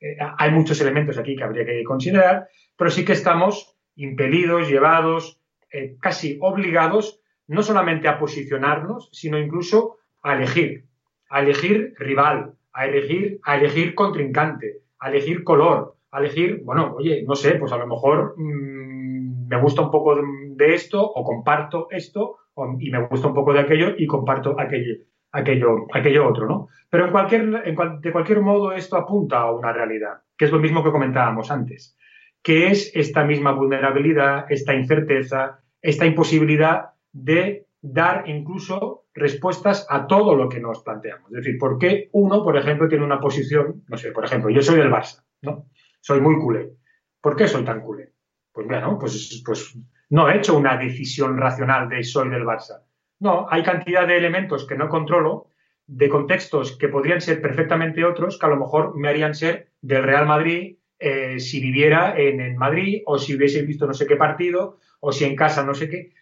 eh, 0.00 0.16
hay 0.38 0.50
muchos 0.50 0.80
elementos 0.80 1.18
aquí 1.18 1.36
que 1.36 1.44
habría 1.44 1.64
que 1.64 1.84
considerar, 1.84 2.48
pero 2.76 2.90
sí 2.90 3.04
que 3.04 3.12
estamos 3.12 3.76
impelidos, 3.96 4.68
llevados, 4.68 5.40
eh, 5.72 5.96
casi 6.00 6.38
obligados 6.40 7.20
no 7.46 7.62
solamente 7.62 8.08
a 8.08 8.18
posicionarnos, 8.18 9.10
sino 9.12 9.38
incluso 9.38 9.98
a 10.22 10.34
elegir, 10.34 10.86
a 11.28 11.40
elegir 11.40 11.94
rival, 11.98 12.54
a 12.72 12.86
elegir, 12.86 13.40
a 13.42 13.56
elegir 13.56 13.94
contrincante, 13.94 14.82
a 15.00 15.10
elegir 15.10 15.42
color, 15.42 15.96
a 16.12 16.20
elegir, 16.20 16.62
bueno, 16.64 16.94
oye, 16.96 17.24
no 17.26 17.34
sé, 17.34 17.54
pues 17.54 17.72
a 17.72 17.76
lo 17.76 17.86
mejor 17.86 18.34
mm, 18.36 19.48
me 19.48 19.60
gusta 19.60 19.82
un 19.82 19.90
poco 19.90 20.16
de, 20.16 20.74
esto 20.74 21.02
o 21.02 21.24
comparto 21.24 21.88
esto 21.90 22.36
y 22.78 22.90
me 22.90 23.06
gusta 23.06 23.28
un 23.28 23.34
poco 23.34 23.52
de 23.52 23.60
aquello 23.60 23.94
y 23.96 24.06
comparto 24.06 24.54
aquello, 24.58 24.96
aquello, 25.32 25.86
aquello 25.92 26.28
otro, 26.28 26.46
¿no? 26.46 26.68
Pero 26.88 27.06
en 27.06 27.12
cualquier, 27.12 28.00
de 28.00 28.12
cualquier 28.12 28.40
modo 28.40 28.72
esto 28.72 28.96
apunta 28.96 29.40
a 29.40 29.52
una 29.52 29.72
realidad, 29.72 30.22
que 30.36 30.46
es 30.46 30.50
lo 30.52 30.58
mismo 30.58 30.82
que 30.82 30.90
comentábamos 30.90 31.50
antes 31.50 31.96
que 32.42 32.68
es 32.68 32.90
esta 32.94 33.24
misma 33.24 33.52
vulnerabilidad, 33.52 34.50
esta 34.50 34.74
incerteza, 34.74 35.60
esta 35.82 36.06
imposibilidad 36.06 36.90
de 37.12 37.66
dar 37.82 38.28
incluso 38.28 39.04
respuestas 39.14 39.86
a 39.90 40.06
todo 40.06 40.34
lo 40.34 40.48
que 40.48 40.60
nos 40.60 40.82
planteamos. 40.82 41.30
Es 41.30 41.38
decir, 41.38 41.58
¿por 41.58 41.78
qué 41.78 42.08
uno, 42.12 42.42
por 42.42 42.56
ejemplo, 42.56 42.88
tiene 42.88 43.04
una 43.04 43.20
posición, 43.20 43.84
no 43.88 43.96
sé, 43.96 44.12
por 44.12 44.24
ejemplo, 44.24 44.50
yo 44.50 44.62
soy 44.62 44.76
del 44.76 44.90
Barça, 44.90 45.24
¿no? 45.42 45.66
Soy 46.00 46.20
muy 46.20 46.38
culé. 46.38 46.72
¿Por 47.20 47.36
qué 47.36 47.46
soy 47.46 47.64
tan 47.64 47.80
culé? 47.80 48.12
Pues 48.52 48.66
bueno, 48.66 48.98
pues, 48.98 49.42
pues 49.44 49.78
No 50.08 50.28
he 50.28 50.38
hecho 50.38 50.56
una 50.56 50.76
decisión 50.76 51.36
racional 51.36 51.88
de 51.88 52.02
soy 52.02 52.30
del 52.30 52.44
Barça. 52.44 52.82
No, 53.20 53.46
hay 53.50 53.62
cantidad 53.62 54.06
de 54.06 54.16
elementos 54.16 54.66
que 54.66 54.76
no 54.76 54.88
controlo, 54.88 55.50
de 55.86 56.08
contextos 56.08 56.76
que 56.78 56.88
podrían 56.88 57.20
ser 57.20 57.42
perfectamente 57.42 58.04
otros, 58.04 58.38
que 58.38 58.46
a 58.46 58.48
lo 58.48 58.56
mejor 58.56 58.96
me 58.96 59.08
harían 59.08 59.34
ser 59.34 59.68
del 59.82 60.04
Real 60.04 60.26
Madrid 60.26 60.76
eh, 60.98 61.38
si 61.38 61.60
viviera 61.60 62.18
en, 62.18 62.56
Madrid 62.56 63.02
o 63.06 63.18
si 63.18 63.34
hubiese 63.34 63.62
visto 63.62 63.86
no 63.86 63.94
sé 63.94 64.06
qué 64.06 64.16
partido 64.16 64.78
o 65.00 65.12
si 65.12 65.24
en 65.24 65.36
casa 65.36 65.64
no 65.64 65.74
sé 65.74 65.88
qué. 65.88 66.12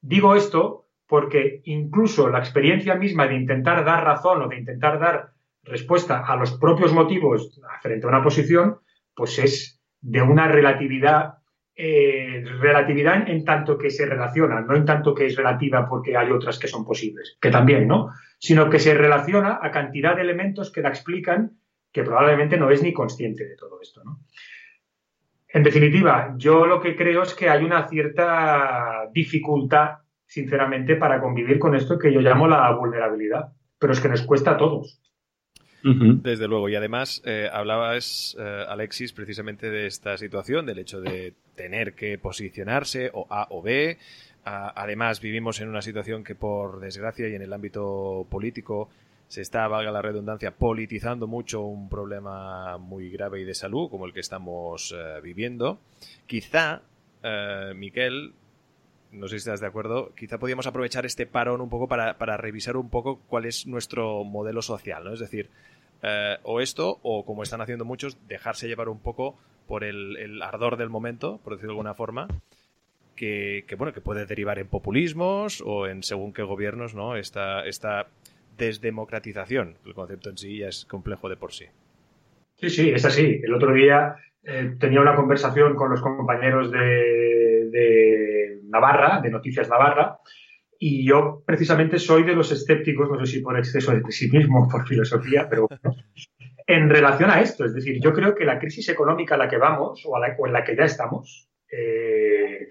Digo 0.00 0.34
esto 0.36 0.86
porque 1.06 1.62
incluso 1.64 2.28
la 2.28 2.38
experiencia 2.38 2.94
misma 2.94 3.26
de 3.26 3.34
intentar 3.34 3.84
dar 3.84 4.04
razón 4.04 4.42
o 4.42 4.48
de 4.48 4.58
intentar 4.58 4.98
dar 5.00 5.32
respuesta 5.64 6.24
a 6.26 6.36
los 6.36 6.52
propios 6.58 6.92
motivos 6.92 7.60
frente 7.82 8.06
a 8.06 8.10
una 8.10 8.22
posición, 8.22 8.78
pues 9.14 9.38
es 9.38 9.82
de 10.00 10.22
una 10.22 10.48
relatividad 10.48 11.38
eh, 11.80 12.42
relatividad 12.58 13.30
en 13.30 13.44
tanto 13.44 13.78
que 13.78 13.90
se 13.90 14.04
relaciona, 14.04 14.60
no 14.62 14.74
en 14.74 14.84
tanto 14.84 15.14
que 15.14 15.26
es 15.26 15.36
relativa 15.36 15.88
porque 15.88 16.16
hay 16.16 16.32
otras 16.32 16.58
que 16.58 16.66
son 16.66 16.84
posibles, 16.84 17.38
que 17.40 17.52
también, 17.52 17.86
¿no? 17.86 18.10
Sino 18.40 18.68
que 18.68 18.80
se 18.80 18.94
relaciona 18.94 19.60
a 19.62 19.70
cantidad 19.70 20.16
de 20.16 20.22
elementos 20.22 20.72
que 20.72 20.82
la 20.82 20.88
explican 20.88 21.52
que 21.92 22.02
probablemente 22.02 22.56
no 22.56 22.68
es 22.70 22.82
ni 22.82 22.92
consciente 22.92 23.46
de 23.46 23.54
todo 23.54 23.80
esto, 23.80 24.02
¿no? 24.02 24.18
En 25.50 25.62
definitiva, 25.62 26.34
yo 26.36 26.66
lo 26.66 26.80
que 26.80 26.96
creo 26.96 27.22
es 27.22 27.32
que 27.32 27.48
hay 27.48 27.62
una 27.62 27.86
cierta 27.86 29.08
dificultad, 29.12 29.98
sinceramente, 30.26 30.96
para 30.96 31.20
convivir 31.20 31.60
con 31.60 31.76
esto 31.76 31.96
que 31.96 32.12
yo 32.12 32.20
llamo 32.20 32.48
la 32.48 32.72
vulnerabilidad, 32.72 33.52
pero 33.78 33.92
es 33.92 34.00
que 34.00 34.08
nos 34.08 34.22
cuesta 34.22 34.50
a 34.50 34.56
todos. 34.56 35.00
Desde 35.82 36.48
luego, 36.48 36.68
y 36.68 36.74
además 36.74 37.22
eh, 37.24 37.48
hablabas, 37.52 38.36
eh, 38.38 38.64
Alexis, 38.68 39.12
precisamente 39.12 39.70
de 39.70 39.86
esta 39.86 40.16
situación, 40.16 40.66
del 40.66 40.80
hecho 40.80 41.00
de 41.00 41.34
tener 41.54 41.94
que 41.94 42.18
posicionarse 42.18 43.10
o 43.14 43.26
A 43.30 43.46
o 43.50 43.62
B. 43.62 43.98
además, 44.44 45.20
vivimos 45.20 45.60
en 45.60 45.68
una 45.68 45.82
situación 45.82 46.24
que, 46.24 46.34
por 46.34 46.80
desgracia, 46.80 47.28
y 47.28 47.34
en 47.34 47.42
el 47.42 47.52
ámbito 47.52 48.26
político, 48.30 48.88
se 49.28 49.42
está, 49.42 49.68
valga 49.68 49.90
la 49.92 50.00
redundancia, 50.00 50.52
politizando 50.52 51.26
mucho 51.26 51.60
un 51.60 51.88
problema 51.88 52.78
muy 52.78 53.10
grave 53.10 53.42
y 53.42 53.44
de 53.44 53.54
salud, 53.54 53.90
como 53.90 54.06
el 54.06 54.14
que 54.14 54.20
estamos 54.20 54.94
eh, 54.96 55.20
viviendo. 55.22 55.78
Quizá, 56.26 56.82
Miquel, 57.74 58.32
no 59.12 59.26
sé 59.26 59.32
si 59.32 59.36
estás 59.36 59.60
de 59.60 59.66
acuerdo, 59.66 60.12
quizá 60.14 60.38
podíamos 60.38 60.66
aprovechar 60.66 61.06
este 61.06 61.26
parón 61.26 61.60
un 61.60 61.70
poco 61.70 61.88
para, 61.88 62.18
para 62.18 62.36
revisar 62.36 62.76
un 62.76 62.90
poco 62.90 63.20
cuál 63.28 63.46
es 63.46 63.66
nuestro 63.66 64.24
modelo 64.24 64.62
social, 64.62 65.04
¿no? 65.04 65.12
Es 65.12 65.20
decir, 65.20 65.48
eh, 66.02 66.36
o 66.42 66.60
esto, 66.60 66.98
o 67.02 67.24
como 67.24 67.42
están 67.42 67.60
haciendo 67.60 67.84
muchos, 67.84 68.18
dejarse 68.28 68.68
llevar 68.68 68.88
un 68.88 69.00
poco 69.00 69.36
por 69.66 69.84
el, 69.84 70.40
ardor 70.42 70.76
del 70.76 70.88
momento, 70.88 71.40
por 71.42 71.54
decirlo 71.54 71.72
de 71.72 71.74
alguna 71.74 71.94
forma, 71.94 72.28
que, 73.16 73.64
bueno, 73.76 73.92
que 73.92 74.00
puede 74.00 74.26
derivar 74.26 74.58
en 74.58 74.68
populismos 74.68 75.62
o 75.66 75.86
en 75.88 76.02
según 76.02 76.32
qué 76.32 76.42
gobiernos, 76.42 76.94
¿no? 76.94 77.16
Esta, 77.16 77.66
esta 77.66 78.06
desdemocratización, 78.56 79.76
el 79.84 79.94
concepto 79.94 80.30
en 80.30 80.38
sí 80.38 80.58
ya 80.58 80.68
es 80.68 80.84
complejo 80.84 81.28
de 81.28 81.36
por 81.36 81.52
sí. 81.52 81.66
Sí, 82.56 82.70
sí, 82.70 82.90
es 82.90 83.04
así. 83.04 83.40
El 83.42 83.54
otro 83.54 83.72
día 83.72 84.16
eh, 84.44 84.76
tenía 84.78 85.00
una 85.00 85.16
conversación 85.16 85.74
con 85.74 85.90
los 85.90 86.00
compañeros 86.00 86.70
de, 86.70 87.47
de 87.70 88.60
Navarra, 88.64 89.20
de 89.20 89.30
Noticias 89.30 89.68
Navarra, 89.68 90.18
y 90.78 91.06
yo 91.06 91.42
precisamente 91.44 91.98
soy 91.98 92.22
de 92.22 92.34
los 92.34 92.52
escépticos, 92.52 93.10
no 93.10 93.18
sé 93.24 93.32
si 93.32 93.40
por 93.40 93.58
exceso 93.58 93.92
de 93.92 94.00
pesimismo, 94.00 94.68
por 94.68 94.86
filosofía, 94.86 95.48
pero 95.48 95.66
en 96.66 96.88
relación 96.88 97.30
a 97.30 97.40
esto, 97.40 97.64
es 97.64 97.74
decir, 97.74 97.98
yo 98.00 98.12
creo 98.12 98.34
que 98.34 98.44
la 98.44 98.58
crisis 98.58 98.88
económica 98.88 99.34
a 99.34 99.38
la 99.38 99.48
que 99.48 99.56
vamos 99.56 100.04
o, 100.06 100.46
en 100.46 100.52
la 100.52 100.64
que 100.64 100.76
ya 100.76 100.84
estamos 100.84 101.48
eh, 101.70 102.68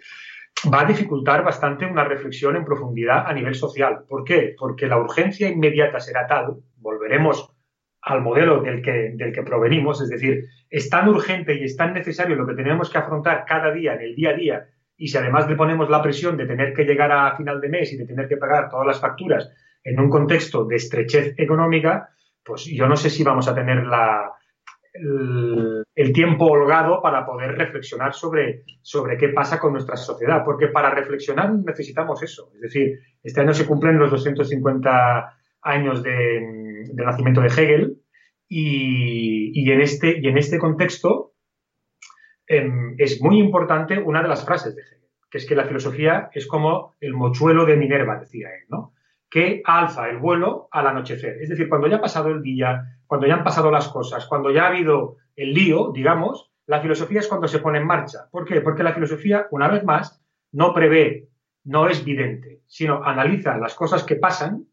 va 0.74 0.82
a 0.82 0.86
dificultar 0.86 1.44
bastante 1.44 1.86
una 1.86 2.04
reflexión 2.04 2.56
en 2.56 2.64
profundidad 2.66 3.28
a 3.28 3.34
nivel 3.34 3.56
social. 3.56 4.06
¿Por 4.08 4.24
qué? 4.24 4.56
Porque 4.58 4.88
la 4.88 5.00
urgencia 5.00 5.50
inmediata 5.50 6.00
será 6.00 6.28
tal, 6.28 6.58
volveremos 6.78 7.54
al 8.02 8.22
modelo 8.22 8.62
del 8.62 8.82
que, 8.82 9.12
del 9.16 9.34
que 9.34 9.44
provenimos, 9.44 10.02
es 10.02 10.10
decir, 10.10 10.46
es 10.70 10.90
tan 10.90 11.10
urgente 11.10 11.56
y 11.56 11.64
es 11.64 11.76
tan 11.76 11.94
necesario 11.94 12.36
lo 12.36 12.48
que 12.48 12.54
tenemos 12.54 12.90
que 12.90 12.98
afrontar 12.98 13.44
cada 13.46 13.72
día, 13.72 13.96
en 13.96 14.02
el 14.02 14.16
día 14.16 14.30
a 14.30 14.34
día, 14.34 14.68
y 14.98 15.08
si 15.08 15.18
además 15.18 15.48
le 15.48 15.56
ponemos 15.56 15.90
la 15.90 16.02
presión 16.02 16.36
de 16.36 16.48
tener 16.48 16.74
que 16.74 16.84
llegar 16.84 17.12
a 17.12 17.38
final 17.38 17.62
de 17.62 17.70
mes 17.70 17.94
y 17.94 17.98
de 17.98 18.06
tener 18.06 18.28
que 18.28 18.38
pagar 18.38 18.70
todas 18.70 18.88
las 18.88 19.00
facturas 19.00 19.50
en 19.84 20.00
un 20.00 20.10
contexto 20.10 20.66
de 20.66 20.76
estrechez 20.76 21.36
económica, 21.38 22.10
pues 22.44 22.66
yo 22.66 22.88
no 22.88 22.96
sé 22.96 23.10
si 23.10 23.24
vamos 23.24 23.48
a 23.48 23.54
tener 23.54 23.86
la, 23.86 24.32
el, 24.94 26.14
tiempo 26.14 26.46
holgado 26.46 27.02
para 27.02 27.26
poder 27.26 27.56
reflexionar 27.56 28.14
sobre, 28.14 28.64
sobre 28.82 29.18
qué 29.18 29.30
pasa 29.30 29.60
con 29.60 29.74
nuestra 29.74 29.96
sociedad, 29.96 30.44
porque 30.44 30.68
para 30.68 30.90
reflexionar 30.90 31.54
necesitamos 31.54 32.24
eso. 32.24 32.52
Es 32.56 32.62
decir, 32.62 33.00
este 33.24 33.42
año 33.42 33.54
se 33.54 33.68
cumplen 33.68 34.00
los 34.00 34.12
250 34.12 35.38
años 35.62 36.02
de, 36.02 36.90
nacimiento 36.94 37.42
de 37.42 37.48
Hegel 37.48 37.98
y, 38.48 39.52
y, 39.54 39.72
en 39.72 39.82
este, 39.82 40.20
y 40.20 40.28
en 40.28 40.38
este 40.38 40.58
contexto 40.58 41.34
Em, 42.48 42.96
es 42.98 43.22
muy 43.22 43.40
importante 43.40 44.00
una 44.00 44.22
de 44.22 44.30
las 44.30 44.46
frases 44.46 44.76
de 44.76 44.82
Hegel, 44.82 45.10
que 45.30 45.38
es 45.38 45.46
que 45.46 45.56
la 45.56 45.66
filosofía 45.66 46.30
es 46.34 46.48
como 46.48 46.96
el 47.00 47.14
mochuelo 47.14 47.66
de 47.66 47.76
Minerva, 47.76 48.20
decía 48.20 48.50
él, 48.56 48.66
¿no? 48.70 48.94
que 49.30 49.62
alza 49.66 50.10
el 50.10 50.18
vuelo 50.18 50.68
al 50.72 50.88
anochecer. 50.88 51.42
Es 51.42 51.50
decir, 51.50 51.68
cuando 51.68 51.88
ya 51.88 51.98
ha 51.98 52.02
pasado 52.02 52.30
el 52.30 52.42
día, 52.42 53.00
cuando 53.06 53.28
ya 53.28 53.36
han 53.36 53.44
pasado 53.44 53.72
las 53.72 53.90
cosas, 53.90 54.26
cuando 54.26 54.52
ya 54.52 54.64
ha 54.64 54.68
habido 54.70 55.18
el 55.36 55.54
lío, 55.54 55.92
digamos, 55.94 56.52
la 56.66 56.82
filosofía 56.82 57.20
es 57.20 57.28
cuando 57.28 57.48
se 57.48 57.60
pone 57.60 57.80
en 57.80 57.88
marcha. 57.88 58.30
¿Por 58.32 58.46
qué? 58.46 58.62
Porque 58.62 58.84
la 58.84 58.94
filosofía, 58.94 59.48
una 59.52 59.68
vez 59.68 59.84
más, 59.84 60.22
no 60.52 60.74
prevé, 60.74 61.30
no 61.64 61.88
es 61.90 62.04
vidente, 62.04 62.62
sino 62.68 63.04
analiza 63.04 63.58
las 63.58 63.76
cosas 63.76 64.04
que 64.04 64.16
pasan 64.16 64.66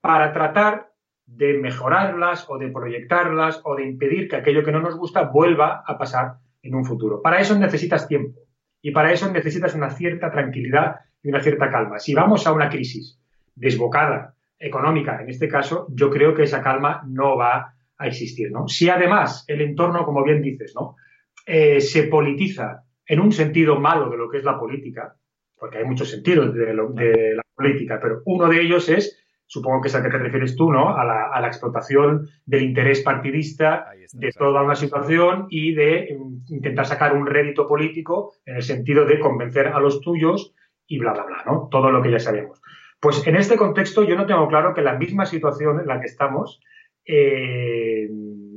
para 0.00 0.32
tratar 0.32 0.92
de 1.24 1.58
mejorarlas 1.58 2.46
o 2.48 2.58
de 2.58 2.68
proyectarlas 2.68 3.60
o 3.64 3.76
de 3.76 3.84
impedir 3.84 4.28
que 4.28 4.36
aquello 4.36 4.64
que 4.64 4.72
no 4.72 4.80
nos 4.80 4.96
gusta 4.96 5.22
vuelva 5.22 5.84
a 5.86 5.96
pasar 5.96 6.38
en 6.62 6.74
un 6.74 6.84
futuro. 6.84 7.20
Para 7.20 7.40
eso 7.40 7.58
necesitas 7.58 8.08
tiempo 8.08 8.40
y 8.80 8.90
para 8.90 9.12
eso 9.12 9.30
necesitas 9.30 9.74
una 9.74 9.90
cierta 9.90 10.30
tranquilidad 10.30 10.96
y 11.22 11.28
una 11.28 11.40
cierta 11.40 11.70
calma. 11.70 11.98
Si 11.98 12.14
vamos 12.14 12.46
a 12.46 12.52
una 12.52 12.68
crisis 12.68 13.18
desbocada, 13.54 14.34
económica, 14.62 15.20
en 15.20 15.28
este 15.28 15.48
caso, 15.48 15.86
yo 15.90 16.08
creo 16.08 16.34
que 16.34 16.44
esa 16.44 16.62
calma 16.62 17.02
no 17.06 17.36
va 17.36 17.74
a 17.98 18.06
existir. 18.06 18.50
¿no? 18.50 18.68
Si 18.68 18.88
además 18.88 19.44
el 19.48 19.60
entorno, 19.60 20.04
como 20.04 20.24
bien 20.24 20.40
dices, 20.40 20.72
¿no? 20.74 20.96
Eh, 21.44 21.80
se 21.80 22.04
politiza 22.04 22.84
en 23.04 23.20
un 23.20 23.32
sentido 23.32 23.80
malo 23.80 24.08
de 24.08 24.16
lo 24.16 24.30
que 24.30 24.38
es 24.38 24.44
la 24.44 24.58
política, 24.58 25.16
porque 25.56 25.78
hay 25.78 25.84
muchos 25.84 26.10
sentidos 26.10 26.54
de, 26.54 26.66
de 26.66 27.34
la 27.34 27.42
política, 27.54 27.98
pero 28.00 28.22
uno 28.26 28.48
de 28.48 28.60
ellos 28.60 28.88
es 28.88 29.21
supongo 29.52 29.82
que 29.82 29.88
es 29.88 29.94
a 29.94 30.02
que 30.02 30.08
te 30.08 30.16
refieres 30.16 30.56
tú, 30.56 30.72
¿no? 30.72 30.96
A 30.96 31.04
la, 31.04 31.46
explotación 31.46 32.26
del 32.46 32.62
interés 32.62 33.02
partidista 33.02 33.86
de 34.14 34.32
toda 34.32 34.62
una 34.62 34.74
situación 34.74 35.46
y 35.50 35.74
de 35.74 36.16
mm, 36.18 36.54
intentar 36.54 36.86
sacar 36.86 37.14
un 37.14 37.26
rédito 37.26 37.66
político 37.66 38.32
en 38.46 38.56
el 38.56 38.62
sentido 38.62 39.04
de 39.04 39.20
convencer 39.20 39.66
a 39.66 39.78
los 39.78 40.00
tuyos 40.00 40.54
y 40.86 40.98
bla, 40.98 41.12
bla, 41.12 41.24
bla, 41.24 41.42
¿no? 41.44 41.68
Todo 41.70 41.90
lo 41.90 42.00
que 42.00 42.10
ya 42.10 42.18
sabemos. 42.18 42.62
Pues 42.98 43.26
en 43.26 43.36
este 43.36 43.56
contexto 43.56 44.04
yo 44.04 44.16
no 44.16 44.24
tengo 44.24 44.48
claro 44.48 44.72
que 44.72 44.80
la 44.80 44.94
misma 44.94 45.26
situación 45.26 45.80
en 45.80 45.86
la 45.86 46.00
que 46.00 46.06
estamos 46.06 46.62
eh, 47.04 48.08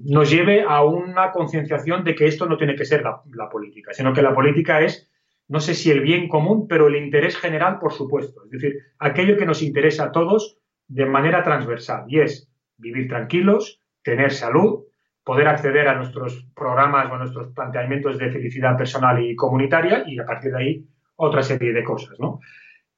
nos 0.06 0.30
lleve 0.32 0.64
a 0.66 0.82
una 0.86 1.34
concienciación 1.34 2.06
de 2.06 2.16
que 2.16 2.28
esto 2.28 2.46
no 2.46 2.56
tiene 2.56 2.76
que 2.78 2.86
ser 2.86 3.04
la, 3.04 3.22
la 3.34 3.50
política, 3.50 3.94
sino 3.94 4.14
que 4.14 4.22
la 4.22 4.34
política 4.34 4.80
es 4.80 5.12
no 5.50 5.60
sé 5.60 5.74
si 5.76 5.92
el 5.92 6.00
bien 6.00 6.30
común, 6.30 6.68
pero 6.70 6.88
el 6.88 6.96
interés 6.96 7.38
general, 7.38 7.80
por 7.80 7.92
supuesto. 7.92 8.46
Es 8.46 8.52
decir, 8.52 8.78
aquello 8.98 9.38
que 9.38 9.46
nos 9.46 9.62
interesa 9.62 10.06
a 10.06 10.12
todos 10.12 10.58
de 10.88 11.06
manera 11.06 11.44
transversal 11.44 12.06
y 12.08 12.20
es 12.20 12.50
vivir 12.78 13.08
tranquilos, 13.08 13.82
tener 14.04 14.32
salud, 14.32 14.84
poder 15.24 15.48
acceder 15.48 15.88
a 15.88 15.96
nuestros 15.96 16.46
programas 16.56 17.10
o 17.10 17.16
a 17.16 17.18
nuestros 17.18 17.52
planteamientos 17.54 18.18
de 18.18 18.32
felicidad 18.32 18.78
personal 18.78 19.24
y 19.24 19.36
comunitaria 19.36 20.04
y 20.06 20.20
a 20.20 20.26
partir 20.26 20.52
de 20.52 20.58
ahí 20.58 20.86
otra 21.16 21.42
serie 21.42 21.74
de 21.74 21.84
cosas. 21.84 22.20
¿no? 22.20 22.40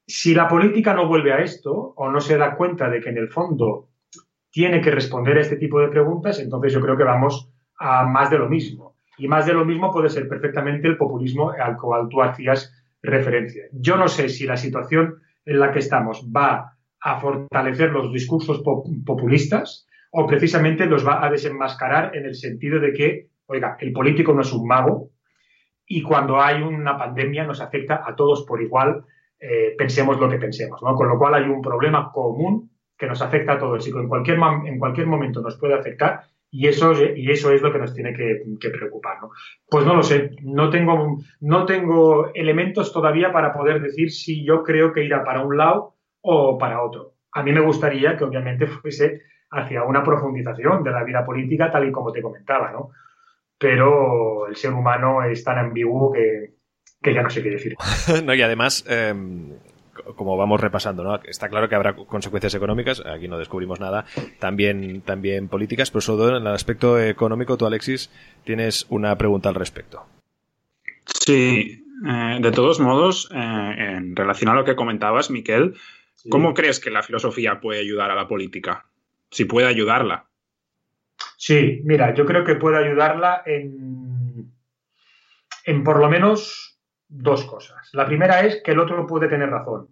Si 0.05 0.33
la 0.33 0.47
política 0.47 0.93
no 0.93 1.07
vuelve 1.07 1.33
a 1.33 1.39
esto 1.39 1.71
o 1.73 2.09
no 2.11 2.19
se 2.19 2.37
da 2.37 2.55
cuenta 2.55 2.89
de 2.89 2.99
que 2.99 3.09
en 3.09 3.17
el 3.17 3.29
fondo 3.29 3.89
tiene 4.51 4.81
que 4.81 4.91
responder 4.91 5.37
a 5.37 5.41
este 5.41 5.57
tipo 5.57 5.79
de 5.79 5.87
preguntas, 5.87 6.39
entonces 6.39 6.73
yo 6.73 6.81
creo 6.81 6.97
que 6.97 7.03
vamos 7.03 7.49
a 7.79 8.05
más 8.05 8.29
de 8.29 8.39
lo 8.39 8.49
mismo. 8.49 8.95
Y 9.17 9.27
más 9.27 9.45
de 9.45 9.53
lo 9.53 9.65
mismo 9.65 9.91
puede 9.91 10.09
ser 10.09 10.27
perfectamente 10.27 10.87
el 10.87 10.97
populismo 10.97 11.51
al 11.51 11.77
cual 11.77 12.07
tú 12.09 12.21
hacías 12.21 12.73
referencia. 13.01 13.65
Yo 13.71 13.97
no 13.97 14.07
sé 14.07 14.29
si 14.29 14.45
la 14.45 14.57
situación 14.57 15.21
en 15.45 15.59
la 15.59 15.71
que 15.71 15.79
estamos 15.79 16.27
va 16.35 16.76
a 17.01 17.19
fortalecer 17.19 17.91
los 17.91 18.11
discursos 18.11 18.61
populistas 19.05 19.87
o 20.11 20.25
precisamente 20.25 20.85
los 20.85 21.05
va 21.05 21.23
a 21.25 21.29
desenmascarar 21.29 22.15
en 22.15 22.25
el 22.25 22.35
sentido 22.35 22.79
de 22.79 22.93
que, 22.93 23.27
oiga, 23.47 23.77
el 23.79 23.93
político 23.93 24.33
no 24.33 24.41
es 24.41 24.51
un 24.51 24.67
mago 24.67 25.11
y 25.85 26.01
cuando 26.01 26.41
hay 26.41 26.61
una 26.61 26.97
pandemia 26.97 27.45
nos 27.45 27.61
afecta 27.61 28.03
a 28.05 28.15
todos 28.15 28.45
por 28.45 28.61
igual, 28.61 29.05
eh, 29.39 29.75
pensemos 29.77 30.19
lo 30.19 30.29
que 30.29 30.37
pensemos, 30.37 30.81
¿no? 30.83 30.95
Con 30.95 31.07
lo 31.07 31.17
cual 31.17 31.35
hay 31.35 31.43
un 31.43 31.61
problema 31.61 32.11
común 32.11 32.71
que 32.97 33.07
nos 33.07 33.21
afecta 33.21 33.53
a 33.53 33.59
todos 33.59 33.87
y 33.87 33.91
que 33.91 33.99
en 33.99 34.07
cualquier, 34.07 34.39
en 34.65 34.79
cualquier 34.79 35.07
momento 35.07 35.41
nos 35.41 35.57
puede 35.57 35.75
afectar 35.75 36.21
Y 36.49 36.67
eso, 36.67 36.93
y 37.15 37.29
eso 37.29 37.51
es 37.51 37.61
lo 37.61 37.71
que 37.71 37.79
nos 37.79 37.93
tiene 37.93 38.13
que, 38.13 38.69
preocupar. 38.69 39.21
¿no? 39.21 39.29
Pues 39.69 39.85
no 39.85 39.95
lo 39.95 40.01
sé, 40.01 40.31
no 40.41 40.69
tengo, 40.69 41.17
no 41.41 41.65
tengo 41.65 42.31
elementos 42.33 42.91
todavía 42.91 43.31
para 43.31 43.53
poder 43.53 43.81
decir 43.81 44.11
si 44.11 44.45
yo 44.45 44.63
creo 44.63 44.93
que 44.93 45.03
irá 45.03 45.23
para 45.23 45.45
un 45.45 45.57
lado 45.57 45.96
o 46.29 46.57
para 46.57 46.83
otro. 46.83 47.13
A 47.31 47.41
mí 47.41 47.53
me 47.53 47.61
gustaría 47.61 48.17
que 48.17 48.25
obviamente 48.25 48.67
fuese 48.67 49.21
hacia 49.49 49.83
una 49.83 50.03
profundización 50.03 50.83
de 50.83 50.91
la 50.91 51.05
vida 51.05 51.25
política, 51.25 51.71
tal 51.71 51.87
y 51.87 51.91
como 51.91 52.11
te 52.11 52.21
comentaba, 52.21 52.71
¿no? 52.71 52.91
Pero 53.57 54.47
el 54.47 54.55
ser 54.57 54.73
humano 54.73 55.23
es 55.23 55.43
tan 55.45 55.57
ambiguo 55.57 56.11
que, 56.11 56.53
ya 57.13 57.21
no 57.21 57.29
sé 57.29 57.41
qué 57.41 57.51
decir. 57.51 57.75
no, 58.25 58.33
y 58.33 58.41
además, 58.41 58.83
em, 58.89 59.53
como 60.17 60.35
vamos 60.35 60.59
repasando, 60.59 61.01
¿no? 61.01 61.15
Está 61.23 61.47
claro 61.47 61.69
que 61.69 61.75
habrá 61.75 61.95
consecuencias 61.95 62.53
económicas, 62.55 63.01
aquí 63.05 63.29
no 63.29 63.37
descubrimos 63.37 63.79
nada, 63.79 64.03
también, 64.39 65.01
también 65.01 65.47
políticas, 65.47 65.91
pero 65.91 66.01
sobre 66.01 66.17
todo 66.17 66.37
en 66.37 66.45
el 66.45 66.53
aspecto 66.53 66.99
económico, 66.99 67.57
tú, 67.57 67.65
Alexis, 67.65 68.11
tienes 68.43 68.85
una 68.89 69.15
pregunta 69.17 69.47
al 69.47 69.55
respecto. 69.55 70.03
Sí, 71.05 71.85
eh, 72.05 72.37
de 72.41 72.51
todos 72.51 72.81
modos, 72.81 73.29
eh, 73.33 73.37
en 73.37 74.15
relación 74.15 74.51
a 74.51 74.55
lo 74.55 74.65
que 74.65 74.75
comentabas, 74.75 75.31
Miquel, 75.31 75.75
¿cómo 76.29 76.53
crees 76.53 76.79
que 76.79 76.89
la 76.89 77.03
filosofía 77.03 77.59
puede 77.59 77.79
ayudar 77.81 78.11
a 78.11 78.15
la 78.15 78.27
política? 78.27 78.85
Si 79.29 79.45
puede 79.45 79.67
ayudarla. 79.67 80.27
Sí, 81.37 81.81
mira, 81.83 82.13
yo 82.13 82.25
creo 82.25 82.43
que 82.43 82.55
puede 82.55 82.77
ayudarla 82.77 83.43
en, 83.45 84.51
en 85.65 85.83
por 85.83 85.99
lo 85.99 86.09
menos 86.09 86.79
dos 87.07 87.45
cosas. 87.45 87.89
La 87.93 88.05
primera 88.05 88.41
es 88.41 88.61
que 88.63 88.71
el 88.71 88.79
otro 88.79 89.05
puede 89.07 89.27
tener 89.27 89.49
razón. 89.49 89.89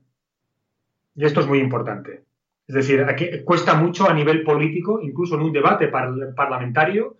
Y 1.16 1.26
esto 1.26 1.42
es 1.42 1.48
muy 1.48 1.60
importante. 1.60 2.26
Es 2.68 2.76
decir, 2.76 3.04
aquí 3.04 3.44
cuesta 3.44 3.76
mucho 3.76 4.10
a 4.10 4.14
nivel 4.14 4.44
político, 4.44 5.00
incluso 5.02 5.36
en 5.36 5.42
un 5.42 5.54
debate 5.54 5.88
parlamentario, 5.88 7.18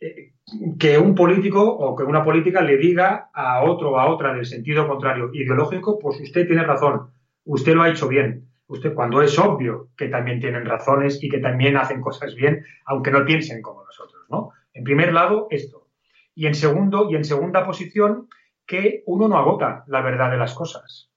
eh, 0.00 0.32
que 0.78 0.98
un 0.98 1.14
político 1.14 1.62
o 1.62 1.96
que 1.96 2.04
una 2.04 2.24
política 2.24 2.60
le 2.60 2.76
diga 2.76 3.30
a 3.32 3.62
otro 3.62 3.92
o 3.92 3.98
a 3.98 4.06
otra 4.06 4.34
del 4.34 4.44
sentido 4.44 4.86
contrario 4.86 5.30
ideológico, 5.32 5.98
pues 5.98 6.20
usted 6.20 6.46
tiene 6.46 6.64
razón, 6.64 7.10
usted 7.48 7.74
lo 7.74 7.82
ha 7.82 7.88
hecho 7.88 8.08
bien. 8.08 8.46
Usted, 8.66 8.94
cuando 8.94 9.22
es 9.22 9.38
obvio 9.38 9.88
que 9.96 10.08
también 10.08 10.40
tienen 10.40 10.66
razones 10.66 11.22
y 11.22 11.28
que 11.30 11.38
también 11.38 11.76
hacen 11.78 12.02
cosas 12.02 12.34
bien, 12.34 12.64
aunque 12.84 13.10
no 13.10 13.24
piensen 13.24 13.62
como 13.62 13.82
nosotros, 13.84 14.26
¿no? 14.28 14.50
En 14.74 14.84
primer 14.84 15.12
lado, 15.14 15.48
esto. 15.50 15.86
Y 16.34 16.46
en 16.46 16.54
segundo, 16.54 17.10
y 17.10 17.16
en 17.16 17.24
segunda 17.24 17.64
posición, 17.64 18.28
que 18.66 19.02
uno 19.06 19.26
no 19.28 19.38
agota 19.38 19.84
la 19.86 20.02
verdad 20.02 20.30
de 20.30 20.36
las 20.36 20.52
cosas. 20.52 21.10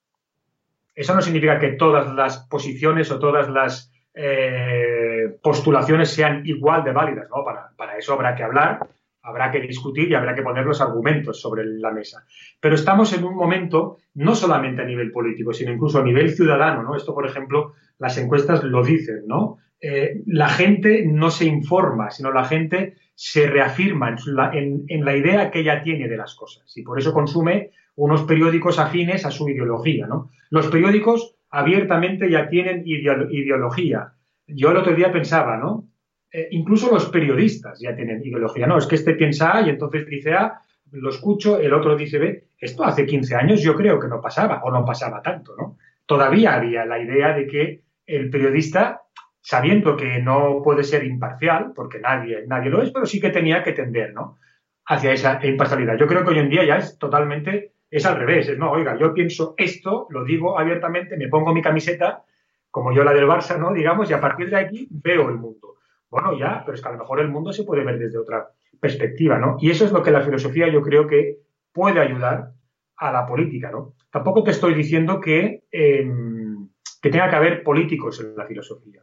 Eso 0.95 1.13
no 1.13 1.21
significa 1.21 1.59
que 1.59 1.73
todas 1.73 2.13
las 2.13 2.47
posiciones 2.47 3.11
o 3.11 3.19
todas 3.19 3.49
las 3.49 3.91
eh, 4.13 5.37
postulaciones 5.43 6.11
sean 6.13 6.43
igual 6.45 6.85
de 6.85 6.93
válidas, 6.93 7.27
¿no? 7.29 7.43
Para, 7.43 7.71
para 7.75 7.97
eso 7.97 8.13
habrá 8.13 8.35
que 8.35 8.43
hablar, 8.43 8.87
habrá 9.23 9.51
que 9.51 9.61
discutir 9.61 10.09
y 10.09 10.15
habrá 10.15 10.35
que 10.35 10.41
poner 10.41 10.65
los 10.65 10.81
argumentos 10.81 11.39
sobre 11.39 11.65
la 11.65 11.91
mesa. 11.91 12.25
Pero 12.59 12.75
estamos 12.75 13.13
en 13.13 13.23
un 13.23 13.35
momento, 13.35 13.97
no 14.15 14.35
solamente 14.35 14.81
a 14.81 14.85
nivel 14.85 15.11
político, 15.11 15.53
sino 15.53 15.71
incluso 15.71 15.99
a 15.99 16.03
nivel 16.03 16.31
ciudadano, 16.31 16.83
¿no? 16.83 16.95
Esto, 16.95 17.13
por 17.13 17.27
ejemplo, 17.27 17.73
las 17.99 18.17
encuestas 18.17 18.63
lo 18.63 18.83
dicen, 18.83 19.23
¿no? 19.27 19.57
Eh, 19.79 20.21
la 20.27 20.47
gente 20.47 21.05
no 21.07 21.31
se 21.31 21.45
informa, 21.45 22.11
sino 22.11 22.31
la 22.31 22.45
gente 22.45 22.95
se 23.15 23.47
reafirma 23.47 24.15
en, 24.53 25.05
la 25.05 25.15
idea 25.15 25.49
que 25.49 25.59
ella 25.59 25.81
tiene 25.81 26.07
de 26.07 26.17
las 26.17 26.35
cosas 26.35 26.75
y 26.75 26.83
por 26.83 26.99
eso 26.99 27.13
consume 27.13 27.71
unos 27.95 28.23
periódicos 28.23 28.79
afines 28.79 29.25
a 29.25 29.31
su 29.31 29.49
ideología. 29.49 30.07
¿no? 30.07 30.29
Los 30.49 30.67
periódicos 30.67 31.35
abiertamente 31.49 32.29
ya 32.29 32.47
tienen 32.49 32.83
ideología. 32.85 34.13
Yo 34.47 34.71
el 34.71 34.77
otro 34.77 34.95
día 34.95 35.11
pensaba, 35.11 35.57
¿no? 35.57 35.87
Eh, 36.31 36.47
incluso 36.51 36.91
los 36.91 37.09
periodistas 37.09 37.79
ya 37.79 37.95
tienen 37.95 38.21
ideología. 38.23 38.67
No, 38.67 38.77
es 38.77 38.87
que 38.87 38.95
este 38.95 39.13
piensa 39.13 39.57
A 39.57 39.61
y 39.61 39.69
entonces 39.69 40.05
dice 40.07 40.33
A, 40.33 40.61
lo 40.91 41.09
escucho, 41.09 41.59
el 41.59 41.73
otro 41.73 41.95
dice 41.95 42.19
B. 42.19 42.43
Esto 42.59 42.83
hace 42.83 43.05
15 43.05 43.35
años 43.35 43.61
yo 43.61 43.75
creo 43.75 43.99
que 43.99 44.07
no 44.07 44.21
pasaba 44.21 44.61
o 44.63 44.71
no 44.71 44.85
pasaba 44.85 45.21
tanto, 45.21 45.55
¿no? 45.57 45.77
Todavía 46.05 46.55
había 46.55 46.85
la 46.85 46.99
idea 46.99 47.33
de 47.33 47.47
que 47.47 47.81
el 48.05 48.29
periodista 48.29 49.01
sabiendo 49.41 49.97
que 49.97 50.21
no 50.21 50.61
puede 50.63 50.83
ser 50.83 51.03
imparcial, 51.03 51.73
porque 51.75 51.99
nadie, 51.99 52.45
nadie 52.47 52.69
lo 52.69 52.81
es, 52.81 52.91
pero 52.91 53.05
sí 53.05 53.19
que 53.19 53.31
tenía 53.31 53.63
que 53.63 53.73
tender, 53.73 54.13
¿no? 54.13 54.37
Hacia 54.85 55.13
esa 55.13 55.39
imparcialidad. 55.45 55.97
Yo 55.97 56.07
creo 56.07 56.23
que 56.23 56.31
hoy 56.31 56.39
en 56.39 56.49
día 56.49 56.63
ya 56.63 56.77
es 56.77 56.97
totalmente, 56.97 57.73
es 57.89 58.05
al 58.05 58.17
revés, 58.17 58.49
es, 58.49 58.57
no, 58.57 58.71
oiga, 58.71 58.97
yo 58.97 59.13
pienso 59.13 59.55
esto, 59.57 60.07
lo 60.09 60.23
digo 60.23 60.59
abiertamente, 60.59 61.17
me 61.17 61.27
pongo 61.27 61.53
mi 61.53 61.61
camiseta, 61.61 62.23
como 62.69 62.93
yo 62.93 63.03
la 63.03 63.13
del 63.13 63.27
Barça, 63.27 63.57
¿no? 63.57 63.73
Digamos, 63.73 64.09
y 64.09 64.13
a 64.13 64.21
partir 64.21 64.49
de 64.49 64.57
aquí 64.57 64.87
veo 64.91 65.29
el 65.29 65.35
mundo. 65.35 65.75
Bueno, 66.11 66.37
ya, 66.37 66.61
pero 66.63 66.75
es 66.75 66.81
que 66.81 66.89
a 66.89 66.91
lo 66.91 66.99
mejor 66.99 67.19
el 67.19 67.29
mundo 67.29 67.51
se 67.51 67.63
puede 67.63 67.83
ver 67.83 67.97
desde 67.97 68.19
otra 68.19 68.51
perspectiva, 68.79 69.39
¿no? 69.39 69.57
Y 69.59 69.71
eso 69.71 69.85
es 69.85 69.91
lo 69.91 70.03
que 70.03 70.11
la 70.11 70.21
filosofía 70.21 70.67
yo 70.67 70.83
creo 70.83 71.07
que 71.07 71.39
puede 71.71 71.99
ayudar 71.99 72.51
a 72.97 73.11
la 73.11 73.25
política, 73.25 73.71
¿no? 73.71 73.95
Tampoco 74.11 74.43
te 74.43 74.51
estoy 74.51 74.75
diciendo 74.75 75.19
que, 75.19 75.63
em, 75.71 76.69
que 77.01 77.09
tenga 77.09 77.29
que 77.29 77.35
haber 77.35 77.63
políticos 77.63 78.19
en 78.19 78.35
la 78.35 78.45
filosofía 78.45 79.01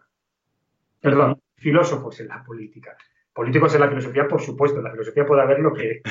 perdón, 1.00 1.40
filósofos 1.56 2.20
en 2.20 2.28
la 2.28 2.42
política. 2.42 2.96
Políticos 3.32 3.74
en 3.74 3.80
la 3.80 3.88
filosofía, 3.88 4.26
por 4.26 4.40
supuesto, 4.40 4.82
la 4.82 4.90
filosofía 4.90 5.24
puede 5.24 5.42
haber 5.42 5.60
lo 5.60 5.72
que, 5.72 6.02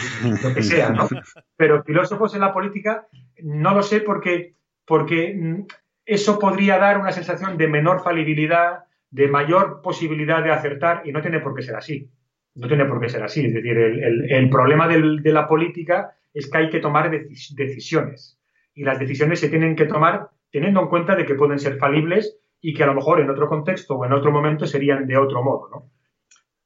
lo 0.43 0.53
que 0.53 0.63
sea, 0.63 0.89
¿no? 0.89 1.07
Pero 1.57 1.83
filósofos 1.83 2.33
en 2.35 2.41
la 2.41 2.53
política, 2.53 3.07
no 3.43 3.73
lo 3.73 3.83
sé 3.83 3.99
porque, 3.99 4.55
porque 4.85 5.35
mm, 5.35 5.65
eso 6.05 6.39
podría 6.39 6.77
dar 6.77 6.97
una 6.97 7.11
sensación 7.11 7.57
de 7.57 7.67
menor 7.67 8.01
falibilidad, 8.01 8.85
de 9.09 9.27
mayor 9.27 9.81
posibilidad 9.81 10.43
de 10.43 10.51
acertar, 10.51 11.01
y 11.05 11.11
no 11.11 11.21
tiene 11.21 11.39
por 11.39 11.55
qué 11.55 11.61
ser 11.61 11.75
así. 11.75 12.09
No 12.55 12.67
tiene 12.67 12.85
por 12.85 12.99
qué 12.99 13.09
ser 13.09 13.23
así. 13.23 13.45
Es 13.45 13.53
decir, 13.53 13.77
el, 13.77 14.49
problema 14.49 14.87
de 14.87 15.31
la 15.31 15.47
política 15.47 16.15
es 16.33 16.49
que 16.49 16.57
hay 16.57 16.69
que 16.69 16.79
tomar 16.79 17.11
decisiones. 17.11 18.39
Y 18.73 18.83
las 18.83 18.99
decisiones 18.99 19.39
se 19.39 19.49
tienen 19.49 19.75
que 19.75 19.85
tomar 19.85 20.29
teniendo 20.51 20.81
en 20.81 20.87
cuenta 20.87 21.15
de 21.15 21.25
que 21.25 21.35
pueden 21.35 21.59
ser 21.59 21.77
falibles 21.77 22.37
y 22.61 22.73
que 22.73 22.83
a 22.83 22.87
lo 22.87 22.95
mejor 22.95 23.21
en 23.21 23.29
otro 23.29 23.47
contexto 23.47 23.95
o 23.95 24.05
en 24.05 24.13
otro 24.13 24.31
momento 24.31 24.65
serían 24.65 25.07
de 25.07 25.17
otro 25.17 25.43
modo, 25.43 25.69
¿no? 25.69 25.91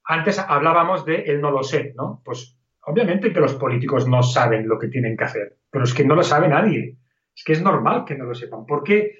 Antes 0.04 0.38
hablábamos 0.38 1.04
de 1.04 1.22
el 1.22 1.40
no 1.40 1.50
lo 1.50 1.62
sé, 1.62 1.94
¿no? 1.96 2.22
Pues 2.24 2.58
obviamente 2.82 3.32
que 3.32 3.40
los 3.40 3.54
políticos 3.54 4.08
no 4.08 4.22
saben 4.22 4.68
lo 4.68 4.78
que 4.78 4.88
tienen 4.88 5.16
que 5.16 5.24
hacer, 5.24 5.58
pero 5.70 5.84
es 5.84 5.94
que 5.94 6.04
no 6.04 6.14
lo 6.14 6.22
sabe 6.22 6.48
nadie. 6.48 6.96
Es 7.34 7.44
que 7.44 7.52
es 7.52 7.62
normal 7.62 8.04
que 8.04 8.16
no 8.16 8.24
lo 8.24 8.34
sepan. 8.34 8.66
¿Por 8.66 8.82
qué, 8.82 9.18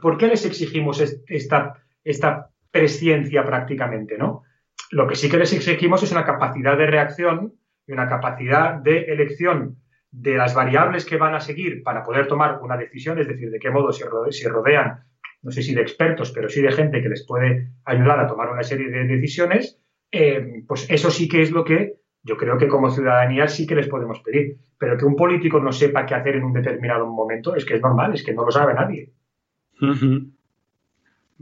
¿por 0.00 0.18
qué 0.18 0.28
les 0.28 0.44
exigimos 0.44 1.00
esta, 1.00 1.74
esta 2.04 2.50
presciencia 2.70 3.44
prácticamente, 3.44 4.16
¿no? 4.18 4.42
Lo 4.90 5.06
que 5.06 5.16
sí 5.16 5.30
que 5.30 5.38
les 5.38 5.52
exigimos 5.52 6.02
es 6.02 6.12
una 6.12 6.24
capacidad 6.24 6.76
de 6.76 6.86
reacción 6.86 7.54
y 7.86 7.92
una 7.92 8.08
capacidad 8.08 8.74
de 8.74 9.04
elección 9.04 9.76
de 10.10 10.36
las 10.36 10.54
variables 10.54 11.04
que 11.04 11.16
van 11.16 11.34
a 11.34 11.40
seguir 11.40 11.82
para 11.82 12.02
poder 12.02 12.26
tomar 12.26 12.60
una 12.62 12.76
decisión, 12.76 13.18
es 13.20 13.28
decir, 13.28 13.50
de 13.50 13.58
qué 13.58 13.70
modo 13.70 13.92
se 13.92 14.48
rodean 14.48 15.04
no 15.42 15.50
sé 15.50 15.62
si 15.62 15.74
de 15.74 15.82
expertos, 15.82 16.32
pero 16.32 16.48
sí 16.48 16.60
de 16.60 16.72
gente 16.72 17.00
que 17.00 17.08
les 17.08 17.26
puede 17.26 17.72
ayudar 17.84 18.20
a 18.20 18.26
tomar 18.26 18.50
una 18.50 18.62
serie 18.62 18.90
de 18.90 19.04
decisiones, 19.04 19.78
eh, 20.12 20.64
pues 20.66 20.88
eso 20.90 21.10
sí 21.10 21.28
que 21.28 21.42
es 21.42 21.50
lo 21.50 21.64
que 21.64 21.94
yo 22.22 22.36
creo 22.36 22.58
que 22.58 22.68
como 22.68 22.90
ciudadanía 22.90 23.48
sí 23.48 23.66
que 23.66 23.74
les 23.74 23.88
podemos 23.88 24.20
pedir. 24.20 24.58
Pero 24.78 24.98
que 24.98 25.06
un 25.06 25.16
político 25.16 25.60
no 25.60 25.72
sepa 25.72 26.04
qué 26.04 26.14
hacer 26.14 26.36
en 26.36 26.44
un 26.44 26.52
determinado 26.52 27.06
momento 27.06 27.54
es 27.54 27.64
que 27.64 27.74
es 27.74 27.80
normal, 27.80 28.14
es 28.14 28.22
que 28.22 28.34
no 28.34 28.44
lo 28.44 28.50
sabe 28.50 28.74
nadie. 28.74 29.12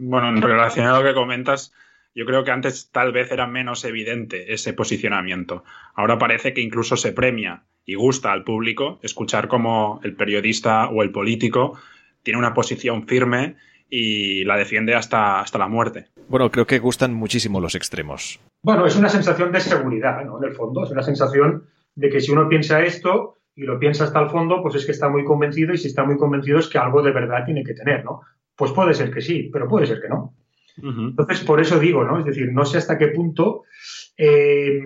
Bueno, 0.00 0.28
en 0.28 0.40
relación 0.40 0.86
a 0.86 0.96
lo 0.96 1.04
que 1.04 1.12
comentas, 1.12 1.74
yo 2.14 2.24
creo 2.24 2.44
que 2.44 2.52
antes 2.52 2.90
tal 2.92 3.10
vez 3.10 3.32
era 3.32 3.48
menos 3.48 3.84
evidente 3.84 4.52
ese 4.52 4.72
posicionamiento. 4.72 5.64
Ahora 5.92 6.18
parece 6.18 6.54
que 6.54 6.60
incluso 6.60 6.96
se 6.96 7.12
premia 7.12 7.64
y 7.84 7.96
gusta 7.96 8.30
al 8.30 8.44
público 8.44 9.00
escuchar 9.02 9.48
cómo 9.48 9.98
el 10.04 10.14
periodista 10.14 10.88
o 10.88 11.02
el 11.02 11.10
político 11.10 11.76
tiene 12.22 12.38
una 12.38 12.54
posición 12.54 13.08
firme 13.08 13.56
y 13.90 14.44
la 14.44 14.56
defiende 14.56 14.94
hasta, 14.94 15.40
hasta 15.40 15.58
la 15.58 15.66
muerte. 15.66 16.06
Bueno, 16.28 16.48
creo 16.52 16.66
que 16.66 16.78
gustan 16.78 17.12
muchísimo 17.12 17.60
los 17.60 17.74
extremos. 17.74 18.38
Bueno, 18.62 18.86
es 18.86 18.94
una 18.94 19.08
sensación 19.08 19.50
de 19.50 19.60
seguridad, 19.60 20.24
¿no? 20.24 20.38
En 20.38 20.48
el 20.48 20.54
fondo, 20.54 20.84
es 20.84 20.92
una 20.92 21.02
sensación 21.02 21.64
de 21.96 22.08
que 22.08 22.20
si 22.20 22.30
uno 22.30 22.48
piensa 22.48 22.82
esto 22.82 23.38
y 23.56 23.62
lo 23.62 23.80
piensa 23.80 24.04
hasta 24.04 24.20
el 24.20 24.28
fondo, 24.28 24.62
pues 24.62 24.76
es 24.76 24.86
que 24.86 24.92
está 24.92 25.08
muy 25.08 25.24
convencido 25.24 25.74
y 25.74 25.78
si 25.78 25.88
está 25.88 26.04
muy 26.04 26.16
convencido 26.16 26.60
es 26.60 26.68
que 26.68 26.78
algo 26.78 27.02
de 27.02 27.10
verdad 27.10 27.44
tiene 27.44 27.64
que 27.64 27.74
tener, 27.74 28.04
¿no? 28.04 28.20
Pues 28.58 28.72
puede 28.72 28.92
ser 28.92 29.12
que 29.12 29.20
sí, 29.20 29.50
pero 29.52 29.68
puede 29.68 29.86
ser 29.86 30.00
que 30.02 30.08
no. 30.08 30.34
Entonces, 30.82 31.44
por 31.44 31.60
eso 31.60 31.78
digo, 31.78 32.04
¿no? 32.04 32.18
Es 32.18 32.24
decir, 32.24 32.52
no 32.52 32.64
sé 32.64 32.78
hasta 32.78 32.98
qué 32.98 33.08
punto 33.08 33.62
eh, 34.16 34.80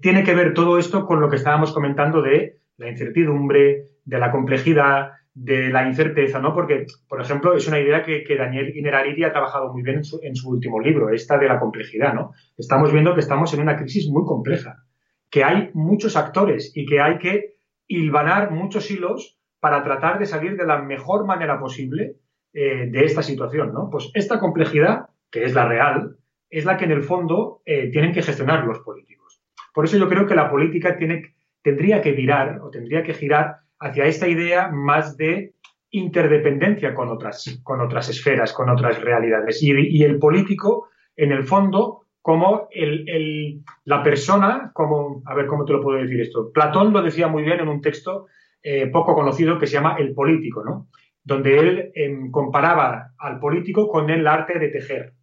tiene 0.00 0.24
que 0.24 0.34
ver 0.34 0.52
todo 0.52 0.76
esto 0.76 1.06
con 1.06 1.20
lo 1.20 1.30
que 1.30 1.36
estábamos 1.36 1.72
comentando 1.72 2.20
de 2.20 2.58
la 2.78 2.90
incertidumbre, 2.90 3.90
de 4.04 4.18
la 4.18 4.32
complejidad, 4.32 5.12
de 5.34 5.70
la 5.70 5.86
incerteza, 5.86 6.40
¿no? 6.40 6.52
Porque, 6.52 6.86
por 7.08 7.20
ejemplo, 7.20 7.54
es 7.54 7.68
una 7.68 7.78
idea 7.78 8.02
que, 8.02 8.24
Daniel 8.36 8.76
Inerariti 8.76 9.22
ha 9.22 9.32
trabajado 9.32 9.72
muy 9.72 9.82
bien 9.82 10.02
en 10.22 10.36
su, 10.36 10.50
último 10.50 10.80
libro, 10.80 11.10
esta 11.10 11.38
de 11.38 11.46
la 11.46 11.60
complejidad, 11.60 12.12
¿no? 12.12 12.32
Estamos 12.58 12.92
viendo 12.92 13.14
que 13.14 13.20
estamos 13.20 13.54
en 13.54 13.60
una 13.60 13.76
crisis 13.76 14.08
muy 14.10 14.24
compleja, 14.24 14.84
que 15.30 15.44
hay 15.44 15.70
muchos 15.74 16.16
actores 16.16 16.72
y 16.74 16.86
que 16.86 17.00
hay 17.00 17.18
que 17.18 17.54
hilvanar 17.86 18.50
muchos 18.50 18.90
hilos 18.90 19.38
para 19.60 19.84
tratar 19.84 20.18
de 20.18 20.26
salir 20.26 20.56
de 20.56 20.66
la 20.66 20.82
mejor 20.82 21.24
manera 21.24 21.60
posible 21.60 22.16
eh, 22.54 22.86
de 22.90 23.04
esta 23.04 23.22
situación, 23.22 23.72
¿no? 23.72 23.88
Pues 23.90 24.10
esta 24.14 24.38
complejidad, 24.38 25.06
que 25.30 25.44
es 25.44 25.54
la 25.54 25.66
real, 25.66 26.16
es 26.50 26.66
la 26.66 26.76
que 26.76 26.84
en 26.84 26.90
el 26.92 27.02
fondo 27.02 27.62
eh, 27.64 27.88
tienen 27.90 28.12
que 28.12 28.22
gestionar 28.22 28.66
los 28.66 28.80
políticos. 28.80 29.40
Por 29.72 29.86
eso 29.86 29.96
yo 29.96 30.08
creo 30.08 30.26
que 30.26 30.34
la 30.34 30.50
política 30.50 30.96
tiene, 30.96 31.34
tendría 31.62 32.02
que 32.02 32.12
virar 32.12 32.60
o 32.60 32.68
tendría 32.68 33.02
que 33.02 33.14
girar 33.14 33.56
hacia 33.80 34.04
esta 34.04 34.28
idea 34.28 34.68
más 34.68 35.16
de 35.16 35.54
interdependencia 35.90 36.94
con 36.94 37.08
otras, 37.08 37.60
con 37.62 37.80
otras 37.80 38.10
esferas, 38.10 38.52
con 38.52 38.68
otras 38.68 39.00
realidades. 39.00 39.62
Y, 39.62 40.02
el 40.04 40.18
político, 40.18 40.88
en 41.16 41.32
el 41.32 41.44
fondo, 41.44 42.06
como 42.20 42.68
el, 42.70 43.62
la 43.84 44.02
persona, 44.02 44.70
como, 44.74 45.22
a 45.24 45.34
ver 45.34 45.46
cómo 45.46 45.64
te 45.64 45.72
lo 45.72 45.82
puedo 45.82 46.00
decir 46.00 46.20
esto. 46.20 46.50
Platón 46.52 46.92
lo 46.92 47.02
decía 47.02 47.28
muy 47.28 47.42
bien 47.42 47.60
en 47.60 47.68
un 47.68 47.80
texto 47.80 48.26
eh, 48.62 48.86
poco 48.88 49.14
conocido 49.14 49.58
que 49.58 49.66
se 49.66 49.74
llama 49.74 49.96
El 49.98 50.14
político, 50.14 50.62
¿no? 50.64 50.88
Donde 51.24 51.58
él 51.58 51.92
em, 51.94 52.30
comparaba 52.30 53.12
al 53.18 53.38
político 53.38 53.88
con 53.88 54.10
el 54.10 54.26
arte 54.26 54.58
de 54.58 54.68
tejer. 54.68 55.14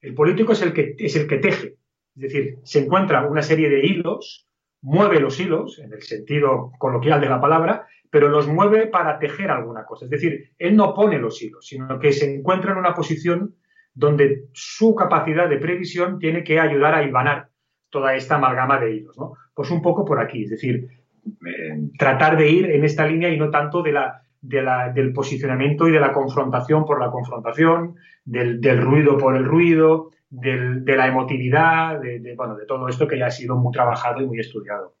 El 0.00 0.14
político 0.14 0.52
es 0.52 0.62
el, 0.62 0.72
que, 0.72 0.94
es 0.98 1.16
el 1.16 1.26
que 1.26 1.38
teje, 1.38 1.76
es 2.16 2.22
decir, 2.22 2.58
se 2.62 2.80
encuentra 2.80 3.26
una 3.26 3.42
serie 3.42 3.68
de 3.68 3.84
hilos, 3.84 4.46
mueve 4.82 5.20
los 5.20 5.40
hilos, 5.40 5.78
en 5.78 5.92
el 5.92 6.02
sentido 6.02 6.72
coloquial 6.78 7.20
de 7.20 7.28
la 7.28 7.40
palabra, 7.40 7.86
pero 8.10 8.28
los 8.28 8.46
mueve 8.46 8.86
para 8.86 9.18
tejer 9.18 9.50
alguna 9.50 9.84
cosa. 9.84 10.04
Es 10.04 10.10
decir, 10.10 10.52
él 10.58 10.76
no 10.76 10.94
pone 10.94 11.18
los 11.18 11.42
hilos, 11.42 11.66
sino 11.66 11.98
que 11.98 12.12
se 12.12 12.32
encuentra 12.32 12.72
en 12.72 12.78
una 12.78 12.94
posición 12.94 13.56
donde 13.94 14.44
su 14.52 14.94
capacidad 14.94 15.48
de 15.48 15.58
previsión 15.58 16.18
tiene 16.18 16.44
que 16.44 16.60
ayudar 16.60 16.94
a 16.94 17.02
hilvanar 17.02 17.48
toda 17.90 18.14
esta 18.14 18.36
amalgama 18.36 18.78
de 18.78 18.94
hilos. 18.94 19.16
¿no? 19.18 19.34
Pues 19.54 19.70
un 19.70 19.82
poco 19.82 20.04
por 20.04 20.20
aquí, 20.20 20.44
es 20.44 20.50
decir, 20.50 20.88
eh, 21.26 21.78
tratar 21.98 22.36
de 22.36 22.50
ir 22.50 22.70
en 22.70 22.84
esta 22.84 23.06
línea 23.06 23.30
y 23.30 23.38
no 23.38 23.50
tanto 23.50 23.82
de 23.82 23.92
la, 23.92 24.23
del 24.44 25.12
posicionamiento 25.12 25.88
y 25.88 25.92
de 25.92 26.00
la 26.00 26.12
confrontación 26.12 26.84
por 26.84 27.00
la 27.00 27.10
confrontación, 27.10 27.96
del, 28.24 28.60
ruido 28.82 29.16
por 29.16 29.36
el 29.36 29.44
ruido, 29.44 30.10
de 30.28 30.96
la 30.96 31.06
emotividad, 31.06 32.00
de, 32.00 32.34
bueno, 32.36 32.54
de 32.56 32.66
todo 32.66 32.88
esto 32.88 33.08
que 33.08 33.18
ya 33.18 33.26
ha 33.26 33.30
sido 33.30 33.56
muy 33.56 33.72
trabajado 33.72 34.20
y 34.20 34.26
muy 34.26 34.40
estudiado. 34.40 34.94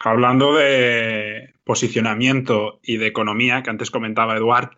Hablando 0.00 0.54
de 0.56 1.54
posicionamiento 1.62 2.80
y 2.82 2.96
de 2.96 3.06
economía, 3.06 3.62
que 3.62 3.70
antes 3.70 3.90
comentaba 3.90 4.36
Eduard, 4.36 4.70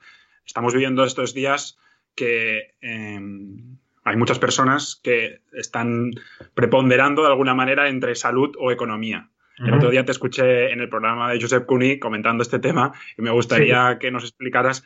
estamos 0.44 0.74
viviendo 0.74 1.04
estos 1.04 1.32
días 1.32 1.78
que 2.14 2.74
em, 2.82 3.78
hay 4.04 4.16
muchas 4.16 4.38
personas 4.38 5.00
que 5.02 5.40
están 5.52 6.10
preponderando 6.54 7.22
de 7.22 7.28
alguna 7.28 7.54
manera 7.54 7.88
entre 7.88 8.14
salud 8.14 8.54
o 8.58 8.70
economía. 8.70 9.29
El 9.61 9.75
otro 9.75 9.90
día 9.90 10.05
te 10.05 10.12
escuché 10.12 10.73
en 10.73 10.81
el 10.81 10.88
programa 10.88 11.31
de 11.31 11.40
Josep 11.40 11.66
Cuny 11.66 11.99
comentando 11.99 12.42
este 12.42 12.59
tema 12.59 12.92
y 13.16 13.23
me 13.23 13.31
gustaría 13.31 13.99
que 13.99 14.11
nos 14.11 14.25
explicaras, 14.25 14.85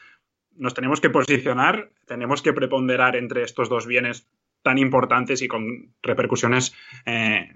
¿nos 0.57 0.75
tenemos 0.75 1.01
que 1.01 1.11
posicionar? 1.11 1.91
¿Tenemos 2.07 2.43
que 2.43 2.53
preponderar 2.53 3.15
entre 3.15 3.45
estos 3.45 3.69
dos 3.69 3.87
bienes 3.87 4.27
tan 4.63 4.79
importantes 4.79 5.43
y 5.43 5.49
con 5.49 5.95
repercusiones 6.03 6.75
eh, 7.07 7.53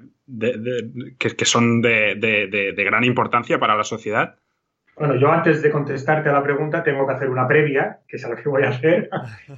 que, 1.18 1.44
son 1.44 1.82
de, 1.82 2.74
gran 2.76 3.02
importancia 3.02 3.58
para 3.58 3.76
la 3.76 3.84
sociedad? 3.84 4.36
Bueno, 4.96 5.16
yo 5.16 5.30
antes 5.30 5.62
de 5.62 5.70
contestarte 5.70 6.28
a 6.28 6.32
la 6.32 6.42
pregunta 6.42 6.82
tengo 6.82 7.06
que 7.06 7.14
hacer 7.14 7.30
una 7.30 7.48
previa, 7.48 8.00
que 8.06 8.16
es 8.16 8.24
a 8.24 8.28
lo 8.28 8.36
que 8.36 8.48
voy 8.48 8.62
a 8.64 8.70
hacer, 8.70 9.08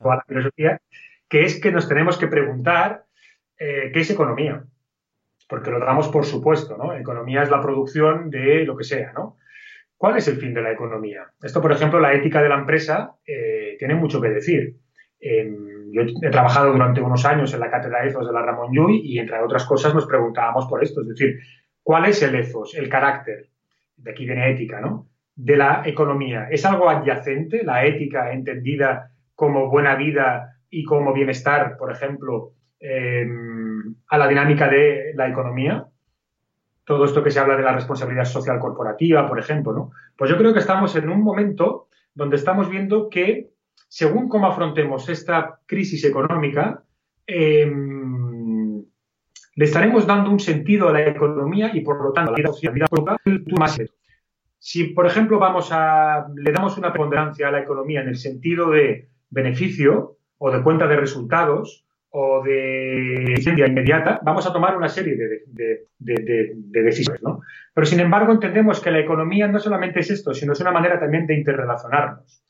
la 0.00 0.24
filosofía, 0.26 0.80
que 1.28 1.44
es 1.44 1.60
que 1.60 1.70
nos 1.70 1.88
tenemos 1.88 2.18
que 2.18 2.28
preguntar 2.28 3.04
eh, 3.58 3.90
qué 3.92 4.00
es 4.00 4.10
economía 4.10 4.64
porque 5.48 5.70
lo 5.70 5.78
damos 5.78 6.08
por 6.08 6.24
supuesto, 6.24 6.76
¿no? 6.76 6.94
Economía 6.94 7.42
es 7.42 7.50
la 7.50 7.60
producción 7.60 8.30
de 8.30 8.64
lo 8.64 8.76
que 8.76 8.84
sea, 8.84 9.12
¿no? 9.12 9.36
¿Cuál 9.96 10.18
es 10.18 10.28
el 10.28 10.36
fin 10.36 10.52
de 10.52 10.62
la 10.62 10.72
economía? 10.72 11.26
Esto, 11.42 11.62
por 11.62 11.72
ejemplo, 11.72 12.00
la 12.00 12.12
ética 12.12 12.42
de 12.42 12.48
la 12.48 12.58
empresa 12.58 13.14
eh, 13.26 13.76
tiene 13.78 13.94
mucho 13.94 14.20
que 14.20 14.28
decir. 14.28 14.76
Em, 15.18 15.90
yo 15.92 16.02
he 16.02 16.30
trabajado 16.30 16.72
durante 16.72 17.00
unos 17.00 17.24
años 17.24 17.54
en 17.54 17.60
la 17.60 17.70
cátedra 17.70 18.04
EZOS 18.04 18.26
de 18.26 18.32
la 18.32 18.42
Ramón 18.42 18.72
Llull 18.72 19.00
y, 19.02 19.18
entre 19.18 19.40
otras 19.40 19.64
cosas, 19.64 19.94
nos 19.94 20.06
preguntábamos 20.06 20.66
por 20.66 20.82
esto. 20.82 21.00
Es 21.00 21.08
decir, 21.08 21.38
¿cuál 21.82 22.06
es 22.06 22.22
el 22.22 22.34
ethos, 22.34 22.74
el 22.74 22.90
carácter? 22.90 23.46
De 23.96 24.10
aquí 24.10 24.26
viene 24.26 24.50
ética, 24.50 24.80
¿no? 24.80 25.08
De 25.34 25.56
la 25.56 25.82
economía. 25.86 26.48
¿Es 26.50 26.66
algo 26.66 26.90
adyacente, 26.90 27.64
la 27.64 27.86
ética 27.86 28.32
entendida 28.32 29.12
como 29.34 29.70
buena 29.70 29.94
vida 29.96 30.58
y 30.68 30.84
como 30.84 31.14
bienestar, 31.14 31.76
por 31.78 31.90
ejemplo, 31.90 32.52
Em, 32.78 33.65
a 34.08 34.18
la 34.18 34.28
dinámica 34.28 34.68
de 34.68 35.12
la 35.14 35.28
economía. 35.28 35.86
Todo 36.84 37.04
esto 37.04 37.22
que 37.22 37.30
se 37.30 37.40
habla 37.40 37.56
de 37.56 37.62
la 37.62 37.72
responsabilidad 37.72 38.24
social 38.24 38.58
corporativa, 38.58 39.26
por 39.26 39.38
ejemplo, 39.38 39.72
¿no? 39.72 39.90
Pues 40.16 40.30
yo 40.30 40.36
creo 40.36 40.52
que 40.52 40.60
estamos 40.60 40.94
en 40.96 41.08
un 41.08 41.22
momento 41.22 41.88
donde 42.14 42.36
estamos 42.36 42.70
viendo 42.70 43.08
que, 43.08 43.50
según 43.88 44.28
cómo 44.28 44.46
afrontemos 44.46 45.08
esta 45.08 45.60
crisis 45.66 46.04
económica, 46.04 46.84
em, 47.26 48.84
le 49.56 49.64
estaremos 49.64 50.06
dando 50.06 50.30
un 50.30 50.38
sentido 50.38 50.88
a 50.88 50.92
la 50.92 51.06
economía 51.06 51.70
y, 51.74 51.80
por 51.80 52.02
lo 52.02 52.12
tanto, 52.12 52.30
a 52.30 52.32
la 52.32 52.36
vida 52.36 52.52
social. 52.52 53.90
Si, 54.58 54.84
por 54.88 55.06
ejemplo, 55.06 55.38
vamos 55.38 55.70
a, 55.72 56.26
le 56.34 56.52
damos 56.52 56.76
una 56.78 56.92
preponderancia 56.92 57.48
a 57.48 57.52
la 57.52 57.60
economía 57.60 58.02
en 58.02 58.08
el 58.08 58.16
sentido 58.16 58.70
de 58.70 59.08
beneficio 59.30 60.18
o 60.38 60.50
de 60.50 60.62
cuenta 60.62 60.86
de 60.86 60.96
resultados, 60.96 61.85
o 62.18 62.42
de 62.42 63.26
incendia 63.28 63.66
inmediata, 63.66 64.20
vamos 64.22 64.46
a 64.46 64.52
tomar 64.52 64.74
una 64.74 64.88
serie 64.88 65.16
de, 65.18 65.86
decisiones, 65.98 67.22
¿no? 67.22 67.42
Pero 67.74 67.84
sin 67.84 68.00
embargo 68.00 68.32
entendemos 68.32 68.80
que 68.80 68.90
la 68.90 69.00
economía 69.00 69.48
no 69.48 69.58
solamente 69.58 70.00
es 70.00 70.10
esto, 70.10 70.32
sino 70.32 70.54
es 70.54 70.60
una 70.60 70.70
manera 70.70 70.98
también 70.98 71.26
de 71.26 71.34
interrelacionarnos. 71.34 72.42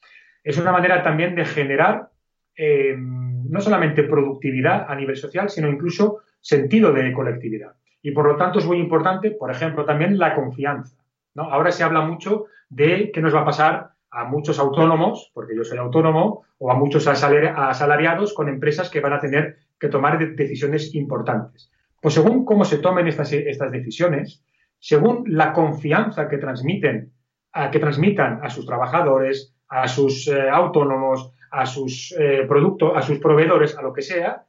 Es 0.45 0.57
una 0.59 0.71
manera 0.71 1.03
también 1.03 1.35
de 1.35 1.45
generar 1.45 2.11
eh, 2.55 2.95
no 2.97 3.61
solamente 3.61 4.05
productividad 4.05 4.87
a 4.89 4.95
nivel 4.95 5.17
social, 5.17 5.51
sino 5.51 5.69
incluso 5.69 6.21
sentido 6.41 6.93
de 6.93 7.13
colectividad. 7.13 7.73
Y 8.03 8.13
por 8.13 8.29
lo 8.29 8.37
tanto 8.37 8.61
es 8.61 8.67
muy 8.67 8.79
importante, 8.79 9.33
por 9.33 9.51
ejemplo, 9.51 9.85
también 9.85 10.17
la 10.17 10.37
confianza. 10.37 10.97
¿no? 11.35 11.51
Ahora 11.51 11.73
se 11.73 11.83
habla 11.83 12.03
mucho 12.03 12.45
de 12.69 13.11
qué 13.13 13.21
nos 13.21 13.35
va 13.35 13.41
a 13.41 13.47
pasar 13.47 13.91
a 14.17 14.25
muchos 14.25 14.59
autónomos, 14.59 15.31
porque 15.35 15.55
yo 15.55 15.63
soy 15.63 15.77
autónomo, 15.77 16.45
o 16.59 16.71
a 16.71 16.75
muchos 16.75 17.07
asalariados 17.07 18.33
con 18.33 18.49
empresas 18.49 18.89
que 18.89 19.01
van 19.01 19.13
a 19.13 19.21
tener 19.21 19.59
que 19.79 19.89
tomar 19.89 20.19
decisiones 20.35 20.95
importantes. 20.95 21.71
Pues 22.01 22.15
según 22.15 22.47
cómo 22.47 22.65
se 22.65 22.79
tomen 22.79 23.09
estas, 23.09 23.33
estas 23.35 23.71
decisiones, 23.71 24.43
según 24.79 25.25
la 25.27 25.53
confianza 25.53 26.29
que 26.29 26.39
transmiten, 26.39 27.13
a, 27.53 27.71
que 27.71 27.79
transmitan 27.79 28.41
a 28.43 28.49
sus 28.49 28.65
trabajadores, 28.65 29.55
a 29.69 29.87
sus 29.87 30.29
eh, 30.29 30.49
autónomos, 30.49 31.33
a 31.51 31.67
sus 31.67 32.15
eh, 32.19 32.47
productos, 32.49 32.93
a 32.97 33.03
sus 33.03 33.19
proveedores, 33.19 33.77
a 33.77 33.83
lo 33.83 33.93
que 33.93 34.03
sea, 34.03 34.47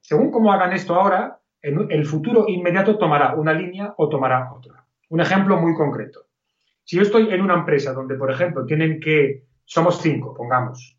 según 0.00 0.30
cómo 0.30 0.52
hagan 0.52 0.72
esto 0.72 0.94
ahora, 0.94 1.40
en 1.60 1.90
el 1.90 2.06
futuro 2.06 2.44
inmediato 2.46 2.98
tomará 2.98 3.34
una 3.34 3.52
línea 3.52 3.94
o 3.96 4.08
tomará 4.08 4.52
otra. 4.52 4.84
Un 5.08 5.20
ejemplo 5.20 5.56
muy 5.60 5.74
concreto. 5.74 6.20
Si 6.84 6.96
yo 6.96 7.02
estoy 7.02 7.32
en 7.32 7.40
una 7.40 7.54
empresa 7.54 7.92
donde, 7.92 8.16
por 8.16 8.30
ejemplo, 8.30 8.64
tienen 8.64 9.00
que, 9.00 9.44
somos 9.64 10.00
cinco, 10.00 10.34
pongamos, 10.34 10.98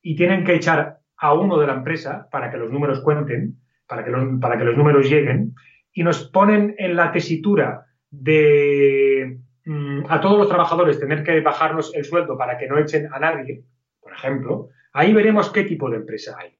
y 0.00 0.16
tienen 0.16 0.44
que 0.44 0.54
echar 0.54 0.98
a 1.16 1.34
uno 1.34 1.58
de 1.58 1.66
la 1.66 1.74
empresa 1.74 2.28
para 2.30 2.50
que 2.50 2.58
los 2.58 2.70
números 2.70 3.00
cuenten, 3.00 3.56
para 3.86 4.04
que 4.04 4.10
los, 4.10 4.40
para 4.40 4.58
que 4.58 4.64
los 4.64 4.76
números 4.76 5.08
lleguen, 5.08 5.54
y 5.92 6.02
nos 6.02 6.28
ponen 6.28 6.74
en 6.78 6.96
la 6.96 7.12
tesitura 7.12 7.86
de 8.10 9.38
mm, 9.64 10.04
a 10.08 10.20
todos 10.20 10.38
los 10.38 10.48
trabajadores 10.48 10.98
tener 10.98 11.22
que 11.22 11.40
bajarnos 11.40 11.94
el 11.94 12.04
sueldo 12.04 12.36
para 12.36 12.58
que 12.58 12.66
no 12.66 12.78
echen 12.78 13.08
a 13.12 13.20
nadie, 13.20 13.64
por 14.00 14.12
ejemplo, 14.12 14.68
ahí 14.92 15.12
veremos 15.12 15.50
qué 15.50 15.64
tipo 15.64 15.88
de 15.88 15.98
empresa 15.98 16.36
hay. 16.38 16.58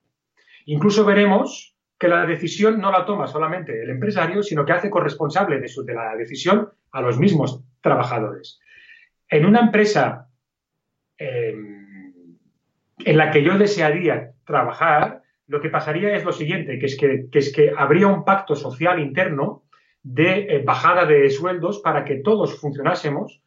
Incluso 0.67 1.05
veremos 1.05 1.77
que 1.99 2.09
la 2.09 2.25
decisión 2.27 2.81
no 2.81 2.93
la 2.93 3.05
toma 3.05 3.27
solamente 3.27 3.83
el 3.83 3.91
empresario, 3.91 4.43
sino 4.43 4.65
que 4.65 4.73
hace 4.73 4.91
corresponsable 4.91 5.61
de, 5.61 5.71
de 5.85 5.95
la 5.95 6.17
decisión 6.17 6.69
a 6.93 7.01
los 7.01 7.19
mismos 7.19 7.65
trabajadores. 7.83 8.61
En 9.29 9.47
una 9.47 9.61
empresa 9.61 10.29
em, 11.19 12.37
en 12.99 13.17
la 13.17 13.31
que 13.31 13.43
yo 13.43 13.59
desearía 13.59 14.33
trabajar, 14.45 15.23
lo 15.47 15.61
que 15.61 15.69
pasaría 15.69 16.15
es 16.15 16.25
lo 16.25 16.33
siguiente, 16.33 16.79
que 16.79 16.87
es 16.87 16.97
que, 16.97 17.27
es 17.33 17.53
que 17.53 17.73
habría 17.77 18.07
un 18.07 18.25
pacto 18.25 18.55
social 18.55 19.01
interno 19.01 19.65
de 20.03 20.47
eh, 20.49 20.63
bajada 20.65 21.05
de 21.07 21.31
sueldos 21.31 21.81
para 21.81 22.05
que 22.05 22.17
todos 22.17 22.59
funcionásemos 22.61 23.43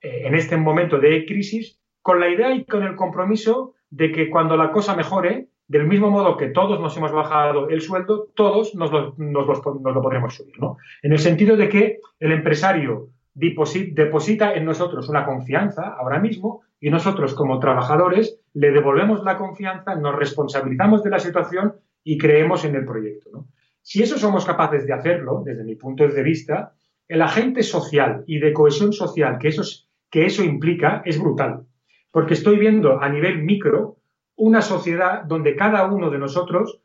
eh, 0.00 0.22
en 0.24 0.34
este 0.34 0.56
momento 0.56 0.98
de 0.98 1.24
crisis 1.24 1.80
con 2.02 2.20
la 2.20 2.28
idea 2.28 2.54
y 2.54 2.64
con 2.64 2.82
el 2.82 2.96
compromiso 2.96 3.74
de 3.90 4.12
que 4.12 4.28
cuando 4.28 4.56
la 4.56 4.70
cosa 4.72 4.94
mejore, 4.94 5.48
del 5.68 5.86
mismo 5.86 6.10
modo 6.10 6.36
que 6.36 6.48
todos 6.48 6.80
nos 6.80 6.96
hemos 6.96 7.12
bajado 7.12 7.68
el 7.68 7.80
sueldo, 7.80 8.28
todos 8.34 8.74
nos 8.74 8.92
lo, 8.92 9.14
nos 9.18 9.46
lo 9.46 10.02
podremos 10.02 10.34
subir. 10.34 10.58
¿no? 10.60 10.76
En 11.02 11.12
el 11.12 11.18
sentido 11.18 11.56
de 11.56 11.68
que 11.68 12.00
el 12.20 12.32
empresario 12.32 13.08
deposita 13.36 14.54
en 14.54 14.64
nosotros 14.64 15.08
una 15.08 15.26
confianza 15.26 15.88
ahora 15.88 16.18
mismo 16.18 16.62
y 16.80 16.90
nosotros 16.90 17.34
como 17.34 17.60
trabajadores 17.60 18.40
le 18.54 18.70
devolvemos 18.70 19.22
la 19.24 19.36
confianza, 19.36 19.94
nos 19.94 20.16
responsabilizamos 20.16 21.02
de 21.02 21.10
la 21.10 21.18
situación 21.18 21.74
y 22.02 22.16
creemos 22.16 22.64
en 22.64 22.74
el 22.74 22.86
proyecto. 22.86 23.46
Si 23.82 24.02
eso 24.02 24.18
somos 24.18 24.46
capaces 24.46 24.86
de 24.86 24.94
hacerlo, 24.94 25.42
desde 25.44 25.64
mi 25.64 25.76
punto 25.76 26.08
de 26.08 26.22
vista, 26.22 26.72
el 27.08 27.20
agente 27.22 27.62
social 27.62 28.24
y 28.26 28.38
de 28.38 28.52
cohesión 28.52 28.92
social 28.92 29.38
que 29.38 29.48
eso, 29.48 29.62
que 30.10 30.26
eso 30.26 30.42
implica 30.42 31.02
es 31.04 31.20
brutal. 31.20 31.66
Porque 32.10 32.34
estoy 32.34 32.58
viendo 32.58 33.00
a 33.00 33.08
nivel 33.10 33.44
micro 33.44 33.98
una 34.34 34.62
sociedad 34.62 35.24
donde 35.24 35.54
cada 35.54 35.86
uno 35.86 36.10
de 36.10 36.18
nosotros 36.18 36.80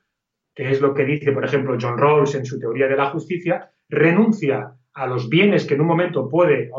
que 0.56 0.70
es 0.70 0.82
lo 0.82 0.94
que 0.94 1.06
dice, 1.06 1.32
por 1.32 1.46
ejemplo, 1.46 1.78
John 1.80 1.98
Rawls 1.98 2.36
en 2.36 2.46
su 2.46 2.60
teoría 2.60 2.88
de 2.88 2.98
la 2.98 3.10
justicia, 3.10 3.72
renuncia 3.90 4.74
a 4.94 5.08
los 5.08 5.30
bienes 5.30 5.66
que 5.66 5.76
en 5.76 5.82
un 5.82 5.88
momento 5.88 6.28
puede 6.28 6.70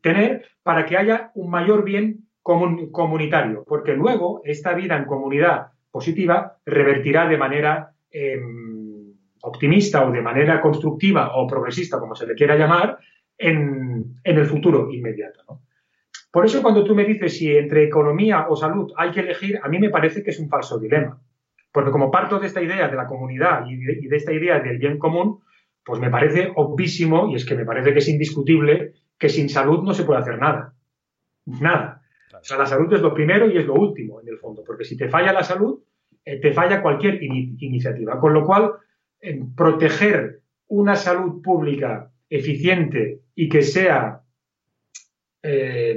tener 0.00 0.44
para 0.62 0.86
que 0.86 0.96
haya 0.96 1.30
un 1.34 1.50
mayor 1.50 1.84
bien 1.84 2.28
comunitario, 2.42 3.64
porque 3.66 3.92
luego 3.92 4.40
esta 4.44 4.72
vida 4.74 4.96
en 4.96 5.04
comunidad 5.04 5.68
positiva 5.90 6.58
revertirá 6.64 7.28
de 7.28 7.36
manera 7.36 7.92
em, 8.10 9.14
optimista 9.42 10.06
o 10.06 10.12
de 10.12 10.22
manera 10.22 10.60
constructiva 10.60 11.36
o 11.36 11.46
progresista, 11.46 11.98
como 11.98 12.14
se 12.14 12.26
le 12.26 12.34
quiera 12.34 12.56
llamar, 12.56 12.98
en, 13.36 14.20
el 14.24 14.46
futuro 14.46 14.90
inmediato. 14.90 15.60
Por 16.30 16.44
eso 16.44 16.60
cuando 16.60 16.84
tú 16.84 16.94
me 16.94 17.04
dices 17.04 17.38
si 17.38 17.56
entre 17.56 17.84
economía 17.84 18.46
o 18.48 18.56
salud 18.56 18.92
hay 18.96 19.10
que 19.10 19.20
elegir, 19.20 19.58
a 19.62 19.68
mí 19.68 19.78
me 19.78 19.90
parece 19.90 20.22
que 20.22 20.30
es 20.30 20.38
un 20.38 20.48
falso 20.48 20.78
dilema. 20.78 21.20
Porque 21.72 21.90
como 21.90 22.10
parto 22.10 22.38
de 22.38 22.46
esta 22.46 22.62
idea 22.62 22.88
de 22.88 22.96
la 22.96 23.06
comunidad 23.06 23.64
y 23.66 23.76
de, 23.76 24.16
esta 24.16 24.32
idea 24.32 24.58
del 24.60 24.78
bien 24.78 24.98
común, 24.98 25.40
pues 25.88 26.00
me 26.02 26.10
parece 26.10 26.52
obvísimo 26.54 27.30
y 27.30 27.36
es 27.36 27.46
que 27.46 27.54
me 27.54 27.64
parece 27.64 27.94
que 27.94 28.00
es 28.00 28.08
indiscutible 28.08 28.92
que 29.16 29.30
sin 29.30 29.48
salud 29.48 29.82
no 29.82 29.94
se 29.94 30.04
puede 30.04 30.20
hacer 30.20 30.38
nada. 30.38 30.74
Nada. 31.46 32.02
O 32.38 32.44
sea, 32.44 32.58
la 32.58 32.66
salud 32.66 32.92
es 32.92 33.00
lo 33.00 33.14
primero 33.14 33.50
y 33.50 33.56
es 33.56 33.64
lo 33.64 33.72
último, 33.72 34.20
en 34.20 34.28
el 34.28 34.36
fondo, 34.36 34.62
porque 34.66 34.84
si 34.84 34.98
te 34.98 35.08
falla 35.08 35.32
la 35.32 35.42
salud, 35.42 35.80
eh, 36.26 36.38
te 36.40 36.52
falla 36.52 36.82
cualquier 36.82 37.22
iniciativa. 37.22 38.20
Con 38.20 38.34
lo 38.34 38.44
cual, 38.44 38.72
proteger 39.56 40.42
una 40.66 40.94
salud 40.94 41.40
pública 41.42 42.10
eficiente 42.28 43.22
y 43.34 43.48
que 43.48 43.62
sea 43.62 44.20
eh, 45.42 45.96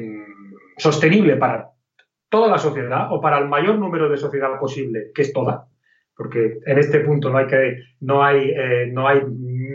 sostenible 0.77 1.35
para 1.35 1.71
toda 2.29 2.47
la 2.47 2.57
sociedad 2.57 3.11
o 3.11 3.19
para 3.19 3.39
el 3.39 3.49
mayor 3.49 3.77
número 3.77 4.09
de 4.09 4.15
sociedad 4.15 4.57
posible, 4.57 5.11
que 5.13 5.23
es 5.23 5.33
toda, 5.33 5.67
porque 6.15 6.59
en 6.65 6.77
este 6.77 7.01
punto 7.01 7.29
no 7.29 7.39
hay 7.39 7.47
que 7.47 7.77
no 7.99 8.23
hay 8.23 8.51
eh, 8.51 8.89
no 8.91 9.07
hay 9.07 9.21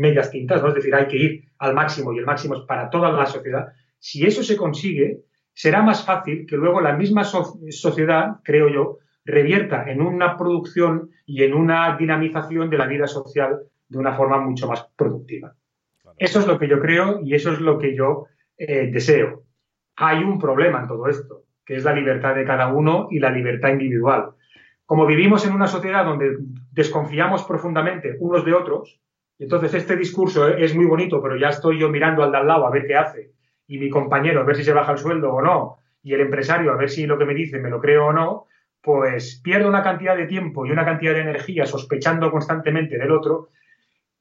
medias 0.01 0.31
tintas, 0.31 0.63
¿no? 0.63 0.69
es 0.69 0.75
decir, 0.75 0.95
hay 0.95 1.07
que 1.07 1.17
ir 1.17 1.45
al 1.59 1.75
máximo 1.75 2.13
y 2.13 2.19
el 2.19 2.27
máximo 2.27 2.55
es 2.55 2.61
para 2.63 2.91
toda 2.91 3.11
la 3.13 3.27
sociedad. 3.27 3.69
Si 3.99 4.27
eso 4.27 4.43
se 4.43 4.57
consigue, 4.57 5.21
será 5.53 5.83
más 5.83 6.05
fácil 6.05 6.47
que 6.47 6.57
luego 6.57 6.81
la 6.81 6.97
misma 6.97 7.25
sociedad, 7.25 8.37
creo 8.45 8.69
yo, 8.69 8.99
revierta 9.25 9.91
en 9.91 10.01
una 10.01 10.37
producción 10.37 11.11
y 11.25 11.43
en 11.43 11.55
una 11.55 11.97
dinamización 11.97 12.71
de 12.71 12.79
la 12.79 12.87
vida 12.87 13.07
social 13.07 13.61
de 13.89 13.99
una 13.99 14.15
forma 14.15 14.39
mucho 14.39 14.69
más 14.69 14.87
productiva. 14.97 15.55
Eso 16.19 16.41
es 16.41 16.47
lo 16.47 16.59
que 16.59 16.69
yo 16.69 16.81
creo 16.81 17.21
y 17.23 17.35
eso 17.35 17.53
es 17.53 17.61
lo 17.61 17.79
que 17.79 17.95
yo 17.95 18.27
eh, 18.57 18.91
deseo. 18.93 19.45
Hay 19.97 20.23
un 20.23 20.39
problema 20.39 20.81
en 20.81 20.89
todo 20.89 21.09
esto, 21.09 21.45
que 21.65 21.77
es 21.77 21.85
la 21.85 21.93
libertad 21.93 22.35
de 22.35 22.45
cada 22.45 22.73
uno 22.73 23.09
y 23.11 23.19
la 23.19 23.31
libertad 23.31 23.71
individual. 23.71 24.31
Como 24.87 25.05
vivimos 25.05 25.45
en 25.47 25.53
una 25.53 25.67
sociedad 25.67 26.05
donde 26.05 26.37
desconfiamos 26.73 27.43
profundamente 27.45 28.17
unos 28.21 28.45
de 28.45 28.55
otros, 28.55 29.01
entonces 29.39 29.75
este 29.75 29.97
discurso 29.97 30.49
es 30.49 30.75
muy 30.75 30.87
bonito, 30.87 31.23
pero 31.23 31.37
ya 31.37 31.49
estoy 31.49 31.79
yo 31.79 31.89
mirando 31.89 32.23
al 32.23 32.33
de 32.33 32.39
al 32.39 32.47
lado 32.47 32.67
a 32.67 32.71
ver 32.71 32.87
qué 32.87 32.97
hace, 32.97 33.33
y 33.67 33.79
mi 33.79 33.91
compañero 33.91 34.41
a 34.41 34.45
ver 34.45 34.57
si 34.57 34.65
se 34.65 34.73
baja 34.73 34.93
el 34.93 34.99
sueldo 34.99 35.33
o 35.33 35.43
no, 35.43 35.79
y 36.03 36.15
el 36.15 36.21
empresario 36.21 36.73
a 36.73 36.77
ver 36.77 36.89
si 36.89 37.07
lo 37.07 37.19
que 37.19 37.27
me 37.27 37.35
dice 37.35 37.59
me 37.59 37.71
lo 37.71 37.81
creo 37.81 38.07
o 38.07 38.13
no, 38.13 38.47
pues 38.81 39.41
pierdo 39.43 39.69
una 39.69 39.83
cantidad 39.83 40.17
de 40.17 40.27
tiempo 40.27 40.65
y 40.65 40.71
una 40.71 40.85
cantidad 40.85 41.15
de 41.15 41.21
energía 41.21 41.67
sospechando 41.67 42.31
constantemente 42.31 42.97
del 42.99 43.11
otro, 43.11 43.49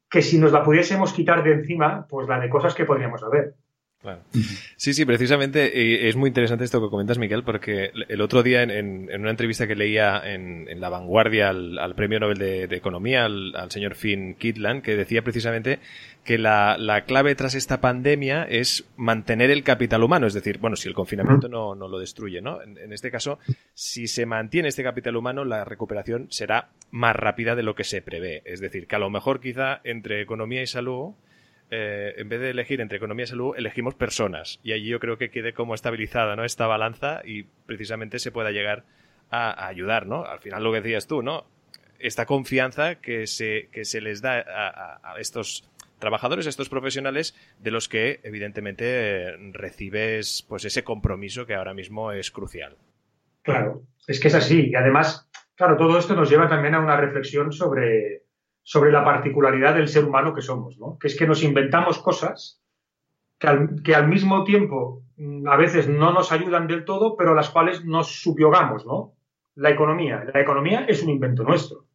que 0.09 0.21
si 0.21 0.39
nos 0.39 0.51
la 0.51 0.63
pudiésemos 0.63 1.13
quitar 1.13 1.43
de 1.43 1.53
encima, 1.53 2.07
pues 2.09 2.27
la 2.27 2.39
de 2.39 2.49
cosas 2.49 2.73
que 2.73 2.85
podríamos 2.85 3.21
saber. 3.21 3.55
Sí, 4.77 4.93
sí, 4.93 5.05
precisamente 5.05 6.07
es 6.07 6.15
muy 6.15 6.27
interesante 6.27 6.63
esto 6.63 6.81
que 6.81 6.89
comentas, 6.89 7.17
Miguel, 7.17 7.43
porque 7.43 7.91
el 8.07 8.21
otro 8.21 8.43
día 8.43 8.61
en, 8.61 9.09
una 9.19 9.31
entrevista 9.31 9.67
que 9.67 9.75
leía 9.75 10.21
en, 10.23 10.79
La 10.79 10.89
Vanguardia 10.89 11.49
al, 11.49 11.95
Premio 11.95 12.19
Nobel 12.19 12.37
de, 12.37 12.75
Economía, 12.75 13.25
al, 13.25 13.71
señor 13.71 13.95
Finn 13.95 14.35
Kitland, 14.35 14.83
que 14.83 14.95
decía 14.95 15.23
precisamente 15.23 15.79
que 16.23 16.37
la, 16.37 17.03
clave 17.07 17.35
tras 17.35 17.55
esta 17.55 17.81
pandemia 17.81 18.43
es 18.43 18.85
mantener 18.97 19.49
el 19.49 19.63
capital 19.63 20.03
humano, 20.03 20.27
es 20.27 20.33
decir, 20.33 20.59
bueno, 20.59 20.75
si 20.75 20.87
el 20.87 20.93
confinamiento 20.93 21.47
no, 21.47 21.75
lo 21.75 21.99
destruye, 21.99 22.41
¿no? 22.41 22.61
En, 22.61 22.93
este 22.93 23.11
caso, 23.11 23.39
si 23.73 24.07
se 24.07 24.25
mantiene 24.25 24.67
este 24.67 24.83
capital 24.83 25.15
humano, 25.15 25.45
la 25.45 25.65
recuperación 25.65 26.27
será 26.29 26.69
más 26.91 27.15
rápida 27.15 27.55
de 27.55 27.63
lo 27.63 27.75
que 27.75 27.83
se 27.83 28.01
prevé. 28.01 28.41
Es 28.45 28.59
decir, 28.59 28.87
que 28.87 28.95
a 28.95 28.99
lo 28.99 29.09
mejor 29.09 29.39
quizá 29.39 29.81
entre 29.83 30.21
economía 30.21 30.61
y 30.61 30.67
salud 30.67 31.13
eh, 31.71 32.13
en 32.17 32.29
vez 32.29 32.39
de 32.39 32.51
elegir 32.51 32.79
entre 32.79 32.97
economía 32.97 33.23
y 33.23 33.27
salud, 33.27 33.55
elegimos 33.57 33.95
personas. 33.95 34.59
Y 34.63 34.73
allí 34.73 34.87
yo 34.87 34.99
creo 34.99 35.17
que 35.17 35.29
quede 35.29 35.53
como 35.53 35.73
estabilizada 35.73 36.35
¿no? 36.35 36.45
esta 36.45 36.67
balanza 36.67 37.21
y 37.25 37.43
precisamente 37.65 38.19
se 38.19 38.31
pueda 38.31 38.51
llegar 38.51 38.85
a, 39.31 39.67
ayudar, 39.67 40.05
¿no? 40.05 40.25
Al 40.25 40.39
final 40.39 40.63
lo 40.63 40.71
que 40.71 40.81
decías 40.81 41.07
tú, 41.07 41.23
¿no? 41.23 41.45
Esta 41.97 42.25
confianza 42.25 42.95
que 42.95 43.25
se, 43.25 43.69
les 44.01 44.21
da 44.21 44.99
a, 45.03 45.15
estos 45.19 45.67
trabajadores, 45.97 46.45
a 46.45 46.49
estos 46.49 46.69
profesionales, 46.69 47.35
de 47.59 47.71
los 47.71 47.89
que 47.89 48.19
evidentemente 48.23 49.35
recibes 49.53 50.45
pues 50.47 50.65
ese 50.65 50.83
compromiso 50.83 51.47
que 51.47 51.55
ahora 51.55 51.73
mismo 51.73 52.11
es 52.11 52.29
crucial. 52.29 52.77
Claro, 53.41 53.83
es 54.07 54.19
que 54.19 54.27
es 54.27 54.35
así. 54.35 54.69
Y 54.69 54.75
además, 54.75 55.27
claro, 55.55 55.77
todo 55.77 55.97
esto 55.97 56.15
nos 56.15 56.29
lleva 56.29 56.47
también 56.47 56.75
a 56.75 56.79
una 56.79 56.97
reflexión 56.97 57.51
sobre 57.51 58.24
sobre 58.65 58.91
la 58.91 59.05
particularidad 59.05 59.75
del 59.75 59.87
ser 59.87 60.05
humano 60.05 60.33
que 60.33 60.41
somos, 60.41 60.79
¿no? 60.79 60.97
Que 60.99 61.05
es 61.07 61.15
que 61.15 61.27
nos 61.27 61.43
inventamos 61.43 61.99
cosas 61.99 62.59
que 63.37 63.93
al, 63.93 64.07
mismo 64.07 64.43
tiempo 64.43 65.03
mm, 65.17 65.47
a 65.47 65.55
veces 65.55 65.87
no 65.87 66.11
nos 66.11 66.31
ayudan 66.31 66.65
del 66.65 66.83
todo, 66.83 67.15
pero 67.15 67.31
a 67.31 67.35
las 67.35 67.51
cuales 67.51 67.85
nos 67.85 68.23
subyogamos, 68.23 68.83
¿no? 68.87 69.13
La 69.53 69.69
economía. 69.69 70.25
La 70.33 70.41
economía 70.41 70.85
es 70.87 71.03
un 71.03 71.11
invento 71.11 71.43
nuestro. 71.43 71.85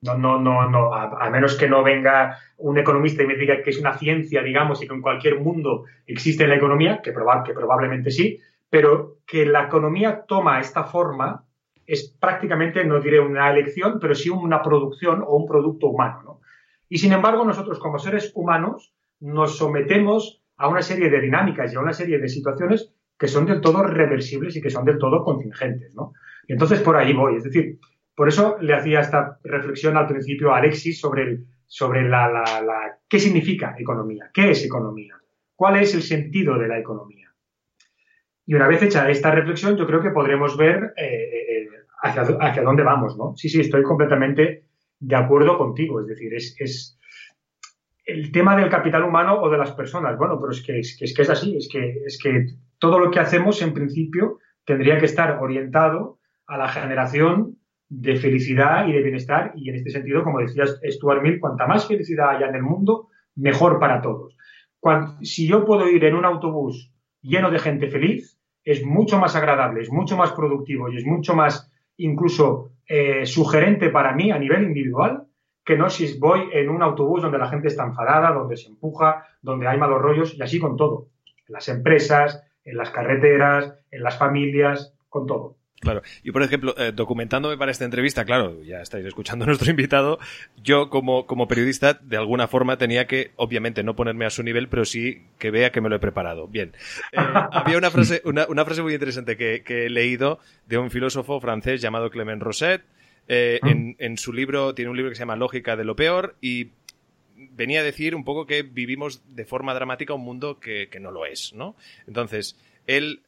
No, 0.00 0.16
no, 0.16 0.38
no, 0.38 0.70
no, 0.70 0.94
a, 0.94 1.28
menos 1.28 1.56
que 1.56 1.68
no 1.68 1.82
venga 1.82 2.38
un 2.58 2.78
economista 2.78 3.24
y 3.24 3.26
me 3.26 3.34
diga 3.34 3.60
que 3.60 3.70
es 3.70 3.80
una 3.80 3.98
ciencia, 3.98 4.44
digamos, 4.44 4.80
y 4.80 4.86
que 4.86 4.94
en 4.94 5.02
cualquier 5.02 5.40
mundo 5.40 5.86
existe 6.06 6.46
la 6.46 6.54
economía, 6.54 7.02
que, 7.02 7.12
que 7.12 7.52
probablemente 7.52 8.12
sí, 8.12 8.38
pero 8.70 9.16
que 9.26 9.44
la 9.44 9.64
economía 9.64 10.24
toma 10.24 10.60
esta 10.60 10.84
forma 10.84 11.47
es 11.88 12.14
prácticamente, 12.20 12.84
no 12.84 13.00
diré 13.00 13.18
una 13.18 13.50
elección, 13.50 13.98
pero 13.98 14.14
sí 14.14 14.28
una 14.28 14.60
producción 14.60 15.24
o 15.26 15.36
un 15.36 15.46
producto 15.46 15.86
humano. 15.86 16.22
¿no? 16.22 16.40
Y 16.86 16.98
sin 16.98 17.14
embargo, 17.14 17.46
nosotros 17.46 17.78
como 17.78 17.98
seres 17.98 18.30
humanos 18.34 18.94
nos 19.20 19.56
sometemos 19.56 20.44
a 20.58 20.68
una 20.68 20.82
serie 20.82 21.08
de 21.08 21.20
dinámicas 21.20 21.72
y 21.72 21.76
a 21.76 21.80
una 21.80 21.94
serie 21.94 22.18
de 22.18 22.28
situaciones 22.28 22.92
que 23.18 23.26
son 23.26 23.46
del 23.46 23.62
todo 23.62 23.82
reversibles 23.82 24.54
y 24.54 24.60
que 24.60 24.68
son 24.68 24.84
del 24.84 24.98
todo 24.98 25.24
contingentes. 25.24 25.94
¿no? 25.94 26.12
Y 26.46 26.52
entonces 26.52 26.80
por 26.80 26.94
ahí 26.94 27.14
voy. 27.14 27.36
Es 27.36 27.44
decir, 27.44 27.78
por 28.14 28.28
eso 28.28 28.58
le 28.60 28.74
hacía 28.74 29.00
esta 29.00 29.38
reflexión 29.42 29.96
al 29.96 30.08
principio 30.08 30.52
a 30.52 30.58
Alexis 30.58 31.00
sobre, 31.00 31.38
sobre 31.66 32.06
la, 32.06 32.28
la, 32.28 32.98
qué 33.08 33.18
significa 33.18 33.74
economía, 33.78 34.30
qué 34.34 34.50
es 34.50 34.62
economía, 34.62 35.16
cuál 35.56 35.76
es 35.76 35.94
el 35.94 36.02
sentido 36.02 36.58
de 36.58 36.68
la 36.68 36.78
economía. 36.78 37.32
Y 38.44 38.54
una 38.54 38.66
vez 38.66 38.82
hecha 38.82 39.10
esta 39.10 39.30
reflexión, 39.30 39.76
yo 39.76 39.86
creo 39.86 40.00
que 40.00 40.10
podremos 40.10 40.56
ver 40.56 40.94
eh, 40.96 41.37
eh, 42.04 42.36
hacia, 42.40 42.62
dónde 42.62 42.82
vamos, 42.82 43.16
¿no? 43.16 43.34
Sí, 43.36 43.48
sí, 43.48 43.60
estoy 43.60 43.82
completamente 43.82 44.64
de 45.00 45.16
acuerdo 45.16 45.58
contigo. 45.58 46.00
Es 46.00 46.06
decir, 46.06 46.34
es, 46.34 46.98
el 48.04 48.32
tema 48.32 48.56
del 48.56 48.70
capital 48.70 49.04
humano 49.04 49.40
o 49.40 49.50
de 49.50 49.58
las 49.58 49.72
personas. 49.72 50.16
Bueno, 50.16 50.38
pero 50.40 50.52
es 50.52 50.62
que 50.62 50.78
es, 50.78 50.96
que 50.96 51.22
es, 51.22 51.30
así, 51.30 51.56
es 51.56 51.68
que, 51.70 52.02
es 52.06 52.18
que 52.22 52.46
todo 52.78 52.98
lo 52.98 53.10
que 53.10 53.20
hacemos 53.20 53.60
en 53.62 53.74
principio 53.74 54.38
tendría 54.64 54.98
que 54.98 55.06
estar 55.06 55.38
orientado 55.42 56.18
a 56.46 56.56
la 56.56 56.68
generación 56.68 57.58
de 57.88 58.16
felicidad 58.16 58.86
y 58.86 58.92
de 58.92 59.02
bienestar 59.02 59.52
y 59.54 59.70
en 59.70 59.76
este 59.76 59.90
sentido, 59.90 60.22
como 60.22 60.40
decías 60.40 60.78
Stuart 60.84 61.22
Mill, 61.22 61.40
cuanta 61.40 61.66
más 61.66 61.86
felicidad 61.88 62.30
haya 62.30 62.48
en 62.48 62.56
el 62.56 62.62
mundo, 62.62 63.08
mejor 63.34 63.78
para 63.78 64.00
todos. 64.02 64.36
si 65.22 65.46
yo 65.46 65.64
puedo 65.64 65.88
ir 65.88 66.04
en 66.04 66.14
un 66.14 66.24
autobús 66.24 66.92
lleno 67.22 67.50
de 67.50 67.58
gente 67.58 67.88
feliz, 67.88 68.38
es 68.64 68.84
mucho 68.84 69.18
más 69.18 69.34
agradable, 69.34 69.80
es 69.80 69.90
mucho 69.90 70.16
más 70.16 70.32
productivo 70.32 70.90
y 70.90 70.98
es 70.98 71.06
mucho 71.06 71.34
más 71.34 71.67
incluso 71.98 72.72
eh, 72.86 73.26
sugerente 73.26 73.90
para 73.90 74.14
mí 74.14 74.30
a 74.30 74.38
nivel 74.38 74.64
individual 74.64 75.26
que 75.64 75.76
no 75.76 75.90
si 75.90 76.18
voy 76.18 76.48
en 76.54 76.70
un 76.70 76.82
autobús 76.82 77.20
donde 77.20 77.36
la 77.36 77.48
gente 77.48 77.68
está 77.68 77.84
enfadada, 77.84 78.32
donde 78.32 78.56
se 78.56 78.68
empuja, 78.68 79.26
donde 79.42 79.68
hay 79.68 79.76
malos 79.76 80.00
rollos 80.00 80.34
y 80.34 80.42
así 80.42 80.58
con 80.58 80.76
todo. 80.76 81.08
En 81.46 81.52
las 81.52 81.68
empresas, 81.68 82.42
en 82.64 82.78
las 82.78 82.90
carreteras, 82.90 83.74
en 83.90 84.02
las 84.02 84.16
familias, 84.16 84.94
con 85.10 85.26
todo. 85.26 85.57
Claro. 85.80 86.02
Y 86.24 86.32
por 86.32 86.42
ejemplo, 86.42 86.74
eh, 86.76 86.92
documentándome 86.92 87.56
para 87.56 87.70
esta 87.70 87.84
entrevista, 87.84 88.24
claro, 88.24 88.62
ya 88.64 88.80
estáis 88.80 89.06
escuchando 89.06 89.44
a 89.44 89.46
nuestro 89.46 89.70
invitado, 89.70 90.18
yo 90.62 90.90
como, 90.90 91.26
como 91.26 91.46
periodista 91.46 91.94
de 91.94 92.16
alguna 92.16 92.48
forma 92.48 92.78
tenía 92.78 93.06
que, 93.06 93.30
obviamente, 93.36 93.82
no 93.82 93.94
ponerme 93.94 94.26
a 94.26 94.30
su 94.30 94.42
nivel, 94.42 94.68
pero 94.68 94.84
sí 94.84 95.22
que 95.38 95.50
vea 95.50 95.70
que 95.70 95.80
me 95.80 95.88
lo 95.88 95.96
he 95.96 96.00
preparado. 96.00 96.48
Bien. 96.48 96.72
Eh, 97.12 97.16
había 97.52 97.78
una 97.78 97.90
frase, 97.90 98.22
una, 98.24 98.46
una, 98.48 98.64
frase 98.64 98.82
muy 98.82 98.92
interesante 98.92 99.36
que, 99.36 99.62
que, 99.62 99.86
he 99.86 99.90
leído 99.90 100.40
de 100.66 100.78
un 100.78 100.90
filósofo 100.90 101.40
francés 101.40 101.80
llamado 101.80 102.10
Clement 102.10 102.42
Rosset. 102.42 102.82
Eh, 103.30 103.60
ah. 103.62 103.68
en, 103.68 103.94
en 103.98 104.16
su 104.16 104.32
libro, 104.32 104.74
tiene 104.74 104.90
un 104.90 104.96
libro 104.96 105.10
que 105.10 105.14
se 105.16 105.20
llama 105.20 105.36
Lógica 105.36 105.76
de 105.76 105.84
lo 105.84 105.94
peor 105.94 106.36
y 106.40 106.70
venía 107.36 107.80
a 107.80 107.84
decir 107.84 108.14
un 108.14 108.24
poco 108.24 108.46
que 108.46 108.62
vivimos 108.62 109.22
de 109.28 109.44
forma 109.44 109.74
dramática 109.74 110.14
un 110.14 110.24
mundo 110.24 110.58
que, 110.58 110.88
que 110.88 110.98
no 110.98 111.10
lo 111.10 111.26
es, 111.26 111.52
¿no? 111.52 111.76
Entonces, 112.06 112.56
él 112.86 113.22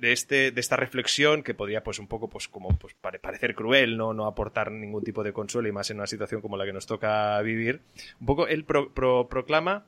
de, 0.00 0.12
este, 0.12 0.50
de 0.50 0.60
esta 0.60 0.76
reflexión 0.76 1.42
que 1.42 1.54
podría 1.54 1.82
pues 1.82 1.98
un 1.98 2.06
poco 2.06 2.28
pues 2.28 2.48
como 2.48 2.68
pues, 2.78 2.94
parecer 3.20 3.54
cruel, 3.54 3.96
¿no? 3.96 4.12
no 4.12 4.26
aportar 4.26 4.70
ningún 4.70 5.02
tipo 5.02 5.22
de 5.22 5.32
consuelo 5.32 5.68
y 5.68 5.72
más 5.72 5.90
en 5.90 5.98
una 5.98 6.06
situación 6.06 6.40
como 6.40 6.56
la 6.56 6.64
que 6.64 6.72
nos 6.72 6.86
toca 6.86 7.40
vivir, 7.42 7.80
un 8.20 8.26
poco 8.26 8.46
él 8.46 8.64
proclama 8.64 9.86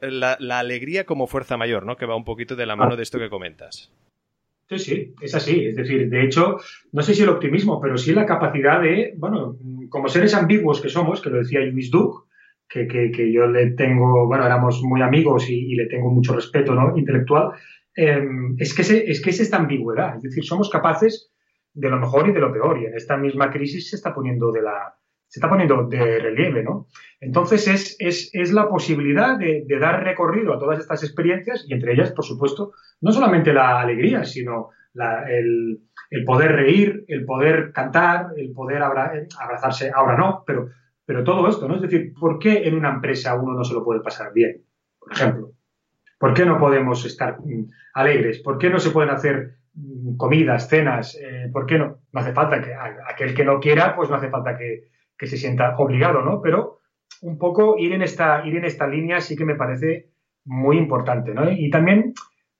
la, 0.00 0.36
alegría 0.58 1.04
como 1.04 1.26
fuerza 1.26 1.56
mayor, 1.56 1.84
¿no? 1.84 1.96
que 1.96 2.06
va 2.06 2.16
un 2.16 2.24
poquito 2.24 2.56
de 2.56 2.66
la 2.66 2.76
mano 2.76 2.96
de 2.96 3.02
esto 3.02 3.18
que 3.18 3.30
comentas. 3.30 3.92
Sí, 4.68 4.78
sí, 4.78 5.14
es 5.20 5.34
así. 5.34 5.64
Es 5.64 5.74
decir, 5.74 6.08
de 6.08 6.24
hecho, 6.24 6.58
no 6.92 7.02
sé 7.02 7.12
si 7.12 7.22
el 7.24 7.28
optimismo, 7.28 7.80
pero 7.80 7.96
sí 7.98 8.12
la 8.12 8.24
capacidad 8.24 8.80
de, 8.80 9.14
bueno, 9.16 9.56
como 9.88 10.08
seres 10.08 10.32
ambiguos 10.32 10.80
que 10.80 10.88
somos, 10.88 11.20
que 11.20 11.28
lo 11.28 11.38
decía 11.38 11.60
Luis 11.60 11.90
Duke, 11.90 12.28
que, 12.68 12.86
que, 12.86 13.32
yo 13.32 13.48
le 13.48 13.72
tengo, 13.72 14.28
bueno, 14.28 14.46
éramos 14.46 14.80
muy 14.84 15.02
amigos 15.02 15.50
y, 15.50 15.72
y 15.72 15.74
le 15.74 15.86
tengo 15.86 16.08
mucho 16.08 16.36
respeto 16.36 16.72
¿no? 16.72 16.96
intelectual, 16.96 17.50
Em, 18.02 18.56
es, 18.56 18.72
que 18.74 19.30
es 19.30 19.40
esta 19.40 19.58
ambigüedad. 19.58 20.16
Es 20.16 20.22
decir, 20.22 20.42
somos 20.42 20.70
capaces 20.70 21.30
de 21.74 21.90
lo 21.90 22.00
mejor 22.00 22.26
y 22.26 22.32
de 22.32 22.40
lo 22.40 22.50
peor. 22.50 22.80
Y 22.80 22.86
en 22.86 22.94
esta 22.94 23.18
misma 23.18 23.50
crisis 23.50 23.90
se 23.90 23.96
está 23.96 24.14
poniendo 24.14 24.50
de 24.50 24.62
se 25.26 25.38
está 25.38 25.50
poniendo 25.50 25.84
de 25.86 26.18
relieve, 26.18 26.62
¿no? 26.62 26.86
Entonces 27.20 27.68
es, 27.68 28.32
es, 28.32 28.52
la 28.52 28.70
posibilidad 28.70 29.38
de, 29.38 29.66
dar 29.78 30.02
recorrido 30.02 30.54
a 30.54 30.58
todas 30.58 30.80
estas 30.80 31.04
experiencias 31.04 31.66
y 31.68 31.74
entre 31.74 31.92
ellas, 31.92 32.12
por 32.12 32.24
supuesto, 32.24 32.72
no 33.02 33.12
solamente 33.12 33.52
la 33.52 33.80
alegría, 33.80 34.24
sino 34.24 34.70
el, 35.28 35.82
poder 36.24 36.52
reír, 36.52 37.04
el 37.06 37.26
poder 37.26 37.70
cantar, 37.72 38.28
el 38.38 38.50
poder 38.52 38.82
abrazarse, 38.82 39.92
ahora 39.94 40.16
no, 40.16 40.42
pero, 40.46 40.70
pero 41.04 41.22
todo 41.22 41.46
esto, 41.46 41.68
¿no? 41.68 41.76
Es 41.76 41.82
decir, 41.82 42.14
¿por 42.18 42.38
qué 42.38 42.66
en 42.66 42.74
una 42.74 42.94
empresa 42.94 43.34
uno 43.34 43.52
no 43.52 43.62
se 43.62 43.74
lo 43.74 43.84
puede 43.84 44.00
pasar 44.00 44.32
bien? 44.32 44.64
Por 44.98 45.12
ejemplo, 45.12 45.52
¿Por 46.20 46.34
qué 46.34 46.44
no 46.44 46.58
podemos 46.58 47.06
estar 47.06 47.40
mm, 47.40 47.70
alegres? 47.94 48.40
¿Por 48.40 48.58
qué 48.58 48.68
no 48.68 48.78
se 48.78 48.90
pueden 48.90 49.08
hacer 49.08 49.56
mm, 49.72 50.18
comidas, 50.18 50.68
cenas? 50.68 51.18
Eh, 51.18 51.48
¿Por 51.50 51.64
qué 51.64 51.78
no? 51.78 51.96
No 52.12 52.20
hace 52.20 52.34
falta 52.34 52.60
que 52.60 52.74
aquel 52.74 53.34
que 53.34 53.42
no 53.42 53.58
quiera, 53.58 53.96
pues 53.96 54.10
no 54.10 54.16
hace 54.16 54.28
falta 54.28 54.56
que, 54.56 54.90
se 55.18 55.36
sienta 55.38 55.76
obligado, 55.78 56.22
¿no? 56.22 56.42
Pero 56.42 56.80
un 57.22 57.38
poco 57.38 57.76
ir 57.78 57.92
en 57.92 58.02
esta, 58.02 58.46
ir 58.46 58.56
en 58.56 58.66
esta 58.66 58.86
línea 58.86 59.20
sí 59.20 59.34
que 59.34 59.46
me 59.46 59.54
parece 59.54 60.10
muy 60.44 60.76
importante, 60.76 61.32
¿no? 61.32 61.50
Y 61.50 61.70
también, 61.70 62.12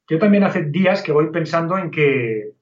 yo 0.08 0.18
también 0.18 0.44
hace 0.44 0.64
días 0.64 1.02
que 1.02 1.12
voy 1.12 1.30
pensando 1.30 1.76
en 1.76 1.90
que, 1.90 2.52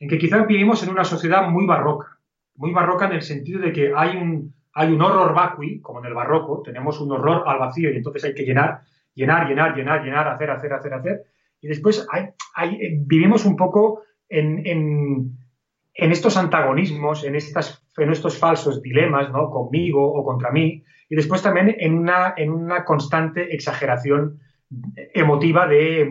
en 0.00 0.08
que 0.08 0.18
quizás 0.18 0.44
vivimos 0.46 0.82
en 0.82 0.90
una 0.90 1.04
sociedad 1.04 1.48
muy 1.48 1.66
barroca, 1.66 2.18
muy 2.56 2.72
barroca 2.72 3.06
en 3.06 3.12
el 3.12 3.22
sentido 3.22 3.60
de 3.60 3.72
que 3.72 3.92
hay 3.94 4.16
un, 4.16 4.54
hay 4.72 4.92
un 4.92 5.02
horror 5.02 5.34
vacui, 5.34 5.80
como 5.80 6.00
en 6.00 6.06
el 6.06 6.14
barroco, 6.14 6.62
tenemos 6.62 7.00
un 7.00 7.12
horror 7.12 7.44
al 7.46 7.58
vacío 7.60 7.92
y 7.92 7.96
entonces 7.96 8.24
hay 8.24 8.34
que 8.34 8.44
llenar 8.44 8.82
llenar, 9.18 9.48
llenar, 9.48 9.76
llenar, 9.76 10.04
llenar, 10.04 10.28
hacer, 10.28 10.50
hacer, 10.50 10.72
hacer, 10.72 10.94
hacer. 10.94 11.22
Y 11.60 11.66
después 11.66 12.06
hay, 12.12 12.98
vivimos 13.00 13.44
un 13.44 13.56
poco 13.56 14.02
en, 14.28 15.36
estos 15.92 16.36
antagonismos, 16.36 17.24
en, 17.24 17.34
estos 17.34 18.38
falsos 18.38 18.80
dilemas, 18.80 19.32
¿no? 19.32 19.50
Conmigo 19.50 20.04
o 20.06 20.24
contra 20.24 20.52
mí. 20.52 20.84
Y 21.08 21.16
después 21.16 21.42
también 21.42 21.74
en 21.78 21.98
una, 21.98 22.84
constante 22.84 23.54
exageración 23.54 24.38
emotiva 25.14 25.66
de, 25.66 26.08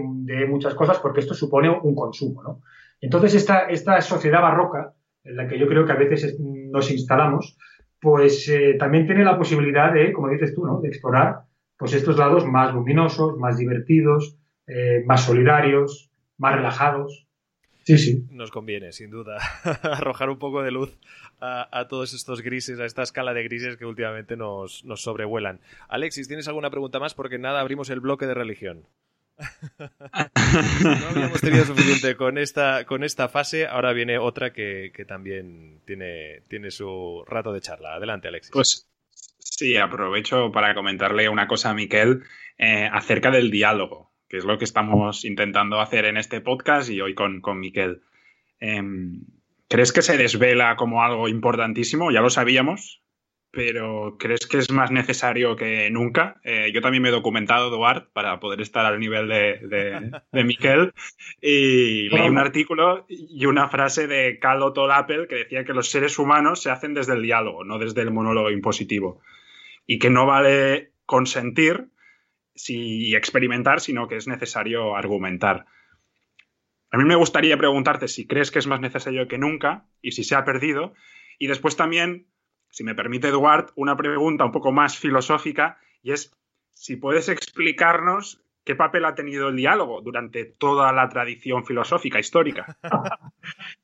muchas 0.49 0.75
cosas, 0.75 0.99
porque 0.99 1.21
esto 1.21 1.33
supone 1.33 1.69
un 1.69 1.95
consumo. 1.95 2.61
Entonces, 2.99 3.35
esta, 3.35 3.69
esta 3.69 4.01
sociedad 4.01 4.41
barroca, 4.41 4.93
en 5.23 5.37
la 5.37 5.47
que 5.47 5.57
yo 5.57 5.67
creo 5.67 5.85
que 5.85 5.93
a 5.93 5.95
veces 5.95 6.37
nos 6.39 6.91
instalamos, 6.91 7.57
pues 8.01 8.49
eh, 8.49 8.75
también 8.77 9.05
tiene 9.05 9.23
la 9.23 9.37
posibilidad 9.37 9.93
de, 9.93 10.11
como 10.11 10.27
dices 10.27 10.53
tú, 10.53 10.65
¿no? 10.65 10.81
de 10.81 10.89
explorar 10.89 11.46
pues 11.77 11.93
estos 11.93 12.17
lados 12.17 12.45
más 12.45 12.73
luminosos, 12.73 13.37
más 13.37 13.57
divertidos, 13.57 14.37
eh, 14.67 15.03
más 15.05 15.25
solidarios, 15.25 16.11
más 16.37 16.55
relajados. 16.55 17.27
Sí, 17.83 17.97
sí. 17.97 18.25
Nos 18.31 18.51
conviene, 18.51 18.91
sin 18.91 19.09
duda, 19.11 19.37
arrojar 19.83 20.29
un 20.29 20.39
poco 20.39 20.61
de 20.61 20.71
luz 20.71 20.97
a, 21.39 21.87
todos 21.87 22.13
estos 22.13 22.41
grises, 22.41 22.79
a 22.79 22.85
esta 22.85 23.03
escala 23.03 23.33
de 23.33 23.43
grises 23.43 23.77
que 23.77 23.85
últimamente 23.85 24.35
nos, 24.35 24.83
nos 24.83 25.01
sobrevuelan. 25.01 25.61
Alexis, 25.87 26.27
¿tienes 26.27 26.47
alguna 26.49 26.69
pregunta 26.69 26.99
más? 26.99 27.13
Porque 27.13 27.37
nada, 27.37 27.61
abrimos 27.61 27.89
el 27.89 28.01
bloque 28.01 28.25
de 28.25 28.33
religión. 28.33 28.85
no 29.79 31.07
habíamos 31.09 31.39
tenido 31.39 31.63
suficiente 31.63 32.17
con 32.17 32.37
esta, 32.37 32.85
con 32.85 33.03
esta 33.03 33.29
fase, 33.29 33.67
ahora 33.67 33.93
viene 33.93 34.17
otra 34.17 34.51
que, 34.51 34.91
también 35.07 35.79
tiene, 35.85 36.41
tiene 36.49 36.71
su 36.71 37.23
rato 37.25 37.53
de 37.53 37.61
charla. 37.61 37.95
Adelante, 37.95 38.27
Alexis. 38.27 38.51
Pues 38.51 38.89
Sí, 39.49 39.77
aprovecho 39.77 40.51
para 40.51 40.75
comentarle 40.75 41.29
una 41.29 41.47
cosa 41.47 41.69
a 41.69 41.73
Miquel 41.73 42.23
eh, 42.57 42.89
acerca 42.91 43.31
del 43.31 43.49
diálogo, 43.49 44.11
que 44.27 44.37
es 44.37 44.45
lo 44.45 44.57
que 44.57 44.65
estamos 44.65 45.23
intentando 45.23 45.79
hacer 45.79 46.05
en 46.05 46.17
este 46.17 46.41
podcast 46.41 46.89
y 46.89 46.99
hoy 47.01 47.15
con, 47.15 47.39
con 47.39 47.59
Miquel. 47.59 48.01
Em, 48.59 49.21
¿Crees 49.69 49.93
que 49.93 50.01
se 50.01 50.17
desvela 50.17 50.75
como 50.75 51.01
algo 51.01 51.27
importantísimo? 51.29 52.11
Ya 52.11 52.21
lo 52.21 52.29
sabíamos, 52.29 53.01
pero 53.51 54.17
¿crees 54.19 54.45
que 54.45 54.57
es 54.57 54.69
más 54.71 54.91
necesario 54.91 55.55
que 55.55 55.89
nunca? 55.89 56.39
Eh, 56.43 56.71
yo 56.73 56.81
también 56.81 57.01
me 57.03 57.09
he 57.09 57.11
documentado, 57.11 57.69
Eduard, 57.69 58.09
para 58.13 58.39
poder 58.39 58.61
estar 58.61 58.85
al 58.85 58.99
nivel 58.99 59.27
de, 59.27 60.21
de, 60.31 60.43
Miquel, 60.43 60.93
y 61.41 62.09
leí 62.09 62.29
un 62.29 62.37
artículo 62.37 63.05
y 63.09 63.45
una 63.45 63.69
frase 63.69 64.07
de 64.07 64.39
Carl 64.39 64.63
Otto 64.63 64.91
Appel 64.91 65.27
que 65.27 65.35
decía 65.35 65.65
que 65.65 65.73
los 65.73 65.89
seres 65.89 66.19
humanos 66.19 66.61
se 66.61 66.69
hacen 66.69 66.93
desde 66.93 67.13
el 67.13 67.21
diálogo, 67.21 67.63
no 67.63 67.79
desde 67.79 68.01
el 68.01 68.11
monólogo 68.11 68.51
impositivo 68.51 69.21
y 69.87 69.97
que 69.97 70.09
no 70.09 70.25
vale 70.25 70.91
consentir 71.05 71.89
y 72.67 73.15
experimentar, 73.15 73.79
sino 73.79 74.07
que 74.07 74.17
es 74.17 74.27
necesario 74.27 74.95
argumentar. 74.95 75.65
A 76.91 76.97
mí 76.97 77.05
me 77.05 77.15
gustaría 77.15 77.57
preguntarte 77.57 78.07
si 78.07 78.27
crees 78.27 78.51
que 78.51 78.59
es 78.59 78.67
más 78.67 78.81
necesario 78.81 79.27
que 79.27 79.37
nunca 79.37 79.85
y 80.01 80.11
si 80.11 80.23
se 80.23 80.35
ha 80.35 80.43
perdido. 80.43 80.93
Y 81.39 81.47
después 81.47 81.77
también, 81.77 82.27
si 82.77 82.83
me 82.83 82.93
permite 82.93 83.29
Eduard, 83.29 83.71
una 83.75 83.97
pregunta 83.97 84.45
un 84.45 84.51
poco 84.51 84.71
más 84.71 84.99
filosófica 84.99 85.79
y 86.03 86.11
es 86.11 86.31
si 86.73 86.95
puedes 86.95 87.27
explicarnos 87.27 88.43
¿Qué 88.63 88.75
papel 88.75 89.05
ha 89.05 89.15
tenido 89.15 89.47
el 89.47 89.55
diálogo 89.55 90.01
durante 90.01 90.43
toda 90.43 90.91
la 90.91 91.07
tradición 91.07 91.63
filosófica 91.63 92.19
histórica? 92.19 92.65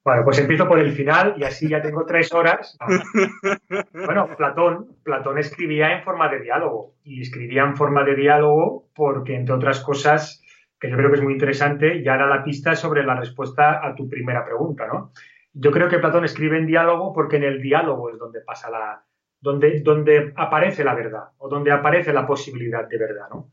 bueno, 0.03 0.25
pues 0.25 0.39
empiezo 0.39 0.67
por 0.67 0.77
el 0.77 0.91
final 0.91 1.35
y 1.37 1.45
así 1.45 1.69
ya 1.69 1.81
tengo 1.81 2.05
tres 2.05 2.33
horas. 2.33 2.77
bueno, 3.93 4.35
Platón, 4.35 4.97
Platón 5.01 5.37
escribía 5.37 5.93
en 5.93 6.03
forma 6.03 6.27
de 6.27 6.41
diálogo 6.41 6.95
y 7.01 7.21
escribía 7.21 7.63
en 7.63 7.77
forma 7.77 8.03
de 8.03 8.15
diálogo 8.15 8.89
porque, 8.93 9.37
entre 9.37 9.55
otras 9.55 9.79
cosas, 9.79 10.43
que 10.77 10.89
yo 10.89 10.97
creo 10.97 11.11
que 11.11 11.15
es 11.15 11.23
muy 11.23 11.31
interesante, 11.31 12.03
ya 12.03 12.17
da 12.17 12.27
la 12.27 12.43
pista 12.43 12.75
sobre 12.75 13.05
la 13.05 13.15
respuesta 13.15 13.79
a 13.87 13.95
tu 13.95 14.09
primera 14.09 14.43
pregunta, 14.43 14.85
¿no? 14.85 15.13
Yo 15.53 15.71
creo 15.71 15.87
que 15.87 15.99
Platón 15.99 16.25
escribe 16.25 16.57
en 16.57 16.65
diálogo 16.65 17.13
porque 17.13 17.37
en 17.37 17.43
el 17.43 17.61
diálogo 17.61 18.09
es 18.09 18.17
donde 18.17 18.41
pasa 18.41 18.69
la, 18.71 19.05
donde, 19.39 19.81
donde 19.81 20.33
aparece 20.35 20.83
la 20.83 20.95
verdad 20.95 21.29
o 21.37 21.49
donde 21.49 21.71
aparece 21.71 22.11
la 22.13 22.25
posibilidad 22.25 22.87
de 22.87 22.97
verdad, 22.97 23.27
¿no? 23.29 23.51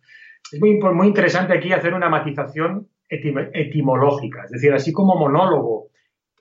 es 0.52 0.60
muy, 0.60 0.78
muy 0.78 1.08
interesante 1.08 1.52
aquí 1.52 1.72
hacer 1.72 1.94
una 1.94 2.08
matización 2.08 2.88
etimológica, 3.08 4.44
es 4.44 4.52
decir, 4.52 4.72
así 4.72 4.92
como 4.92 5.16
monólogo 5.16 5.88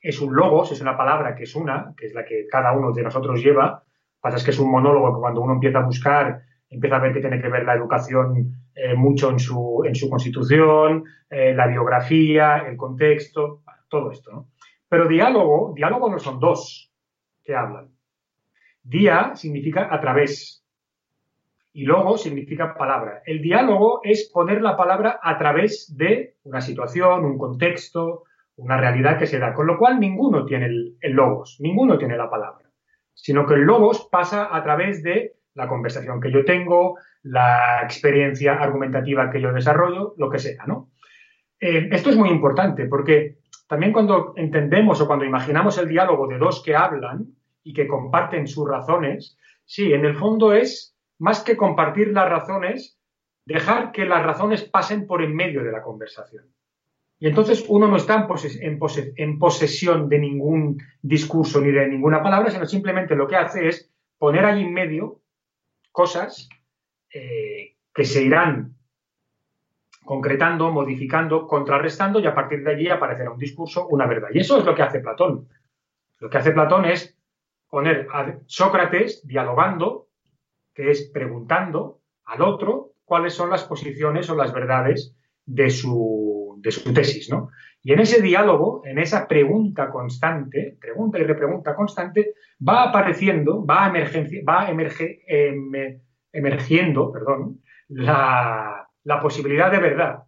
es 0.02 0.22
un 0.22 0.36
logos, 0.36 0.72
es 0.72 0.82
una 0.82 0.96
palabra 0.96 1.36
que 1.36 1.44
es 1.44 1.56
una, 1.56 1.94
que 1.98 2.06
es 2.06 2.14
la 2.14 2.24
que 2.24 2.46
cada 2.48 2.72
uno 2.74 2.94
de 2.94 3.04
nosotros 3.04 3.42
lleva, 3.44 3.84
pasa 4.22 4.38
es 4.38 4.44
que 4.44 4.52
es 4.52 4.60
un 4.60 4.72
monólogo 4.72 5.16
que 5.16 5.20
cuando 5.20 5.42
uno 5.42 5.54
empieza 5.54 5.80
a 5.80 5.86
buscar, 5.86 6.44
empieza 6.70 6.98
a 6.98 7.00
ver 7.00 7.14
que 7.14 7.22
tiene 7.22 7.42
que 7.42 7.50
ver 7.50 7.66
la 7.66 7.74
educación 7.74 8.54
eh, 8.76 8.94
mucho 8.94 9.32
en 9.32 9.40
su, 9.40 9.84
en 9.86 9.96
su 9.96 10.10
constitución, 10.10 11.04
eh, 11.30 11.54
la 11.56 11.68
biografía, 11.68 12.60
el 12.60 12.78
contexto, 12.78 13.64
todo 13.90 14.12
esto. 14.12 14.32
¿no? 14.32 14.48
Pero 14.90 15.08
diálogo, 15.08 15.74
diálogo 15.76 16.10
no 16.10 16.20
son 16.20 16.40
dos 16.40 16.92
que 17.44 17.56
hablan. 17.56 17.90
Día 18.84 19.34
significa 19.36 19.88
a 19.94 20.02
través, 20.02 20.66
y 21.74 21.86
logo 21.86 22.18
significa 22.18 22.76
palabra. 22.76 23.22
El 23.26 23.42
diálogo 23.42 24.02
es 24.04 24.30
poner 24.34 24.62
la 24.62 24.76
palabra 24.76 25.20
a 25.22 25.38
través 25.38 25.96
de 25.96 26.36
una 26.44 26.60
situación, 26.60 27.24
un 27.24 27.38
contexto, 27.38 28.24
una 28.56 28.78
realidad 28.78 29.18
que 29.18 29.28
se 29.28 29.40
da, 29.40 29.54
con 29.54 29.68
lo 29.68 29.78
cual 29.78 30.00
ninguno 30.00 30.46
tiene 30.46 30.66
el, 30.66 30.98
logos, 31.14 31.58
ninguno 31.60 31.98
tiene 31.98 32.18
la 32.18 32.30
palabra, 32.30 32.70
sino 33.14 33.46
que 33.46 33.54
el 33.54 33.62
logos 33.62 34.10
pasa 34.12 34.54
a 34.54 34.64
través 34.64 35.04
de 35.04 35.36
la 35.54 35.68
conversación 35.68 36.20
que 36.20 36.32
yo 36.32 36.44
tengo, 36.44 36.98
la 37.24 37.82
experiencia 37.84 38.54
argumentativa 38.54 39.30
que 39.30 39.42
yo 39.42 39.54
desarrollo, 39.54 40.14
lo 40.18 40.30
que 40.30 40.40
sea, 40.40 40.66
¿no? 40.66 40.90
Eh, 41.60 41.90
esto 41.92 42.10
es 42.10 42.16
muy 42.16 42.30
importante 42.30 42.86
porque 42.86 43.39
también 43.70 43.94
cuando 43.94 44.34
entendemos 44.36 45.00
o 45.00 45.06
cuando 45.06 45.26
imaginamos 45.26 45.78
el 45.78 45.88
diálogo 45.88 46.28
de 46.28 46.40
dos 46.40 46.64
que 46.64 46.76
hablan 46.76 47.36
y 47.64 47.72
que 47.72 47.88
comparten 47.88 48.48
sus 48.48 48.68
razones, 48.68 49.38
sí, 49.64 49.94
en 49.94 50.06
el 50.06 50.16
fondo 50.16 50.54
es 50.54 50.98
más 51.20 51.44
que 51.44 51.56
compartir 51.56 52.08
las 52.08 52.28
razones, 52.28 53.00
dejar 53.46 53.92
que 53.92 54.08
las 54.08 54.26
razones 54.26 54.64
pasen 54.64 55.06
por 55.06 55.22
en 55.22 55.36
medio 55.36 55.64
de 55.64 55.72
la 55.72 55.84
conversación. 55.84 56.46
Y 57.20 57.28
entonces 57.28 57.64
uno 57.68 57.88
no 57.88 57.98
está 57.98 58.28
en, 58.60 59.38
posesión 59.38 60.10
de 60.10 60.18
ningún 60.18 60.82
discurso 61.04 61.62
ni 61.62 61.70
de 61.72 61.88
ninguna 61.88 62.24
palabra, 62.24 62.50
sino 62.50 62.66
simplemente 62.66 63.16
lo 63.16 63.28
que 63.28 63.36
hace 63.36 63.68
es 63.68 63.94
poner 64.18 64.46
allí 64.46 64.64
en 64.64 64.74
medio 64.74 65.22
cosas 65.92 66.50
eh, 67.14 67.76
que 67.94 68.04
se 68.04 68.24
irán 68.24 68.79
concretando, 70.04 70.72
modificando, 70.72 71.48
contrarrestando 71.48 72.20
y 72.20 72.26
a 72.26 72.34
partir 72.34 72.64
de 72.64 72.72
allí 72.72 72.90
aparecerá 72.90 73.32
un 73.32 73.38
discurso, 73.38 73.88
una 73.88 74.08
verdad. 74.08 74.30
Y 74.34 74.40
eso 74.40 74.58
es 74.58 74.66
lo 74.66 74.74
que 74.74 74.82
hace 74.82 75.00
Platón. 75.00 75.48
Lo 76.20 76.30
que 76.30 76.38
hace 76.38 76.52
Platón 76.52 76.86
es 76.86 77.18
poner 77.70 78.08
a 78.12 78.36
Sócrates 78.48 79.26
dialogando, 79.28 80.08
que 80.74 80.92
es 80.92 81.10
preguntando 81.14 82.00
al 82.26 82.42
otro 82.42 82.94
cuáles 83.06 83.34
son 83.34 83.50
las 83.50 83.64
posiciones 83.64 84.30
o 84.30 84.36
las 84.36 84.54
verdades 84.54 85.16
de 85.46 85.70
su, 85.70 86.56
de 86.60 86.72
su 86.72 86.94
tesis, 86.94 87.30
¿no? 87.30 87.50
Y 87.82 87.94
en 87.94 88.00
ese 88.00 88.22
diálogo, 88.22 88.82
en 88.86 89.00
esa 89.00 89.28
pregunta 89.28 89.90
constante, 89.90 90.78
pregunta 90.80 91.18
y 91.18 91.24
repregunta 91.24 91.76
constante, 91.76 92.34
va 92.68 92.84
apareciendo, 92.84 93.66
va, 93.66 93.92
va 94.48 94.70
em, 94.70 96.00
emergiendo 96.34 97.12
perdón, 97.12 97.62
la, 97.88 98.89
posibilidad 99.18 99.72
de 99.72 99.80
verdad. 99.80 100.24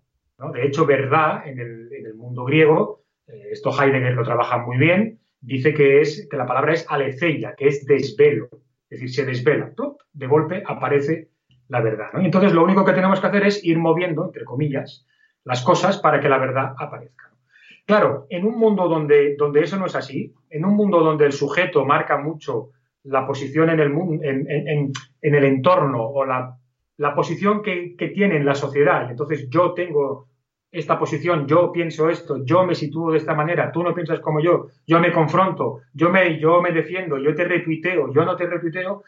De 0.53 0.65
hecho, 0.65 0.85
verdad 0.85 1.45
en 1.45 1.59
el, 1.59 2.15
mundo 2.15 2.45
griego, 2.45 3.03
eh, 3.27 3.49
esto 3.51 3.71
Heidegger 3.71 4.13
lo 4.13 4.23
trabaja 4.23 4.57
muy 4.59 4.77
bien, 4.77 5.19
dice 5.39 5.73
que, 5.73 6.01
es, 6.01 6.27
que 6.29 6.37
la 6.37 6.45
palabra 6.45 6.73
es 6.73 6.85
aletheia, 6.89 7.55
que 7.55 7.67
es 7.67 7.85
desvelo. 7.85 8.49
Es 8.89 8.99
decir, 8.99 9.11
se 9.11 9.25
desvela, 9.25 9.71
de 10.13 10.27
golpe 10.27 10.63
aparece 10.65 11.29
la 11.67 11.81
verdad. 11.81 12.09
Y 12.21 12.25
entonces 12.25 12.53
lo 12.53 12.63
único 12.63 12.83
que 12.83 12.93
tenemos 12.93 13.19
que 13.19 13.27
hacer 13.27 13.45
es 13.45 13.63
ir 13.63 13.77
moviendo, 13.77 14.25
entre 14.25 14.43
comillas, 14.43 15.05
las 15.45 15.63
cosas 15.63 15.99
para 15.99 16.19
que 16.19 16.29
la 16.29 16.37
verdad 16.37 16.73
aparezca. 16.77 17.31
Claro, 17.85 18.27
en 18.29 18.45
un 18.45 18.57
mundo 18.59 18.87
donde, 18.87 19.37
eso 19.55 19.77
no 19.77 19.85
es 19.85 19.95
así, 19.95 20.33
en 20.49 20.65
un 20.65 20.75
mundo 20.75 20.99
donde 20.99 21.25
el 21.25 21.31
sujeto 21.31 21.85
marca 21.85 22.17
mucho 22.17 22.69
la 23.03 23.25
posición 23.25 23.69
en 23.69 23.79
el, 23.79 23.91
en, 24.23 24.91
el 25.21 25.43
entorno 25.43 26.03
o 26.03 26.25
la, 26.25 26.57
la 27.01 27.15
posición 27.15 27.63
que, 27.63 27.95
que, 27.95 28.09
tiene 28.09 28.37
en 28.37 28.45
la 28.45 28.53
sociedad, 28.53 29.09
entonces 29.09 29.49
yo 29.49 29.73
tengo 29.73 30.27
esta 30.71 30.99
posición, 30.99 31.47
yo 31.47 31.71
pienso 31.71 32.11
esto, 32.11 32.45
yo 32.45 32.63
me 32.63 32.75
sitúo 32.75 33.11
de 33.11 33.17
esta 33.17 33.33
manera, 33.33 33.71
tú 33.71 33.81
no 33.81 33.95
piensas 33.95 34.19
como 34.19 34.39
yo, 34.39 34.67
yo 34.85 34.99
me 34.99 35.11
confronto, 35.11 35.79
yo 35.93 36.11
me, 36.11 36.39
yo 36.39 36.61
me 36.61 36.71
defiendo, 36.71 37.17
yo 37.17 37.33
te 37.33 37.43
retuiteo, 37.43 38.13
yo 38.13 38.23
no 38.23 38.35
te 38.35 38.45
retuiteo, 38.45 39.03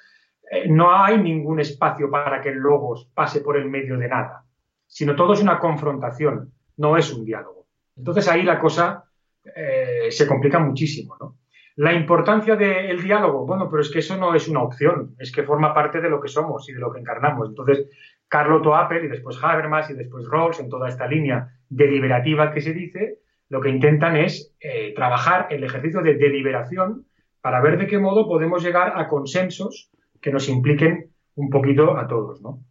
eh, 0.50 0.68
no 0.68 0.92
hay 0.92 1.22
ningún 1.22 1.60
espacio 1.60 2.10
para 2.10 2.42
que 2.42 2.50
el 2.50 2.58
logos 2.58 3.12
pase 3.14 3.42
por 3.42 3.58
el 3.58 3.70
medio 3.70 3.96
de 4.00 4.08
nada, 4.08 4.44
sino 4.88 5.16
todo 5.16 5.34
es 5.34 5.44
una 5.44 5.60
confrontación, 5.60 6.52
no 6.78 6.98
es 6.98 7.14
un 7.14 7.24
diálogo. 7.24 7.68
Entonces 7.96 8.28
ahí 8.28 8.42
la 8.42 8.60
cosa 8.60 9.06
eh, 9.56 10.08
se 10.10 10.26
complica 10.26 10.58
muchísimo, 10.58 11.16
¿no? 11.20 11.38
La 11.76 11.94
importancia 11.94 12.56
del 12.56 13.02
diálogo, 13.02 13.48
bueno, 13.48 13.68
pero 13.70 13.82
es 13.82 13.90
que 13.90 14.00
eso 14.00 14.16
no 14.16 14.36
es 14.36 14.48
una 14.48 14.62
opción, 14.62 15.16
es 15.18 15.32
que 15.32 15.44
forma 15.44 15.74
parte 15.74 16.02
de 16.02 16.10
lo 16.10 16.22
que 16.22 16.28
somos 16.28 16.70
y 16.70 16.74
de 16.74 16.80
lo 16.80 16.92
que 16.92 17.00
encarnamos. 17.00 17.50
Entonces, 17.50 17.90
Carlo 18.28 18.62
Toapel 18.62 19.06
y 19.06 19.08
después 19.08 19.44
Habermas 19.44 19.90
y 19.90 19.96
después 19.96 20.28
Rawls, 20.30 20.60
en 20.60 20.70
toda 20.70 20.88
esta 20.88 21.08
línea 21.08 21.50
deliberativa 21.70 22.52
que 22.52 22.62
se 22.62 22.74
dice, 22.74 23.20
lo 23.50 23.60
que 23.60 23.70
intentan 23.70 24.16
es 24.18 24.56
eh, 24.60 24.94
trabajar 24.96 25.48
el 25.50 25.64
ejercicio 25.64 26.02
de 26.02 26.16
deliberación 26.16 27.08
para 27.42 27.62
ver 27.62 27.78
de 27.78 27.88
qué 27.88 27.98
modo 27.98 28.28
podemos 28.28 28.64
llegar 28.64 28.94
a 28.96 29.08
consensos 29.08 29.90
que 30.22 30.32
nos 30.32 30.50
impliquen 30.50 31.12
un 31.36 31.50
poquito 31.50 31.98
a 31.98 32.08
todos, 32.08 32.42
¿no? 32.42 32.64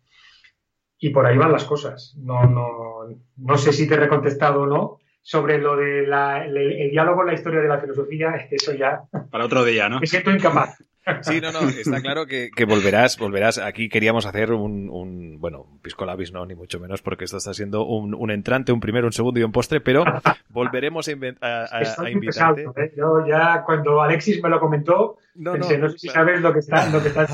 Y 0.98 1.10
por 1.10 1.26
ahí 1.26 1.36
van 1.36 1.52
las 1.52 1.64
cosas. 1.64 2.16
No, 2.18 2.44
no, 2.44 3.04
no 3.36 3.56
sé 3.58 3.72
si 3.72 3.88
te 3.88 3.94
he 3.94 3.98
recontestado 3.98 4.62
o 4.62 4.66
no, 4.66 4.98
sobre 5.22 5.58
lo 5.58 5.76
del 5.76 6.12
el, 6.12 6.90
diálogo 6.90 7.22
en 7.22 7.28
la 7.28 7.34
historia 7.34 7.60
de 7.60 7.68
la 7.68 7.80
filosofía, 7.80 8.48
eso 8.50 8.74
ya... 8.74 9.02
Para 9.30 9.44
otro 9.44 9.64
día, 9.64 9.88
¿no? 9.88 10.00
Me 10.00 10.06
siento 10.06 10.30
incapaz. 10.30 10.82
Sí, 11.22 11.40
no, 11.40 11.50
no, 11.50 11.68
está 11.68 12.00
claro 12.00 12.26
que, 12.26 12.50
volverás, 12.64 13.18
volverás. 13.18 13.58
Aquí 13.58 13.88
queríamos 13.88 14.24
hacer 14.24 14.52
un, 14.52 14.88
un 14.88 15.40
bueno, 15.40 15.62
un 15.62 15.80
pisco 15.80 16.04
labis, 16.04 16.32
no, 16.32 16.46
ni 16.46 16.54
mucho 16.54 16.78
menos, 16.78 17.02
porque 17.02 17.24
esto 17.24 17.38
está 17.38 17.52
siendo 17.54 17.84
un, 17.84 18.30
entrante, 18.30 18.72
un 18.72 18.78
primero, 18.78 19.06
un 19.06 19.12
segundo 19.12 19.40
y 19.40 19.42
un 19.42 19.50
postre, 19.50 19.80
pero 19.80 20.04
volveremos 20.48 21.08
a, 21.08 21.66
a, 22.02 22.10
invitarte. 22.10 22.62
¿eh? 22.76 22.92
Yo 22.96 23.26
ya, 23.26 23.64
cuando 23.66 24.00
Alexis 24.00 24.40
me 24.42 24.48
lo 24.48 24.60
comentó, 24.60 25.18
no, 25.34 25.52
pensé, 25.54 25.78
no, 25.78 25.88
sé 25.88 25.98
si 25.98 26.08
sabes 26.08 26.40
lo 26.40 26.52
que 26.52 26.60
está, 26.60 26.88
lo 26.90 27.02
que 27.02 27.08
está 27.08 27.26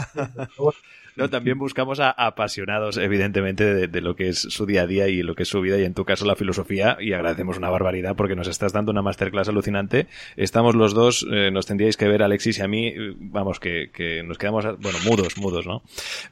No, 1.18 1.28
también 1.28 1.58
buscamos 1.58 1.98
a 1.98 2.10
apasionados, 2.10 2.96
evidentemente, 2.96 3.88
de, 3.88 4.00
lo 4.00 4.14
que 4.14 4.28
es 4.28 4.38
su 4.38 4.66
día 4.66 4.82
a 4.82 4.86
día 4.86 5.08
y 5.08 5.22
lo 5.22 5.34
que 5.34 5.42
es 5.42 5.48
su 5.48 5.60
vida, 5.60 5.76
y 5.76 5.82
en 5.82 5.92
tu 5.92 6.04
caso 6.04 6.24
la 6.24 6.36
filosofía, 6.36 6.96
y 7.00 7.12
agradecemos 7.12 7.58
una 7.58 7.70
barbaridad 7.70 8.14
porque 8.14 8.36
nos 8.36 8.46
estás 8.46 8.72
dando 8.72 8.92
una 8.92 9.02
masterclass 9.02 9.48
alucinante. 9.48 10.06
Estamos 10.36 10.76
los 10.76 10.94
dos, 10.94 11.26
eh, 11.28 11.50
nos 11.50 11.66
tendríais 11.66 11.96
que 11.96 12.06
ver, 12.06 12.22
Alexis 12.22 12.60
y 12.60 12.62
a 12.62 12.68
mí, 12.68 12.94
vamos, 13.16 13.58
que, 13.58 14.22
nos 14.24 14.38
quedamos, 14.38 14.64
bueno, 14.78 14.98
mudos, 15.04 15.36
mudos, 15.38 15.66
¿no? 15.66 15.82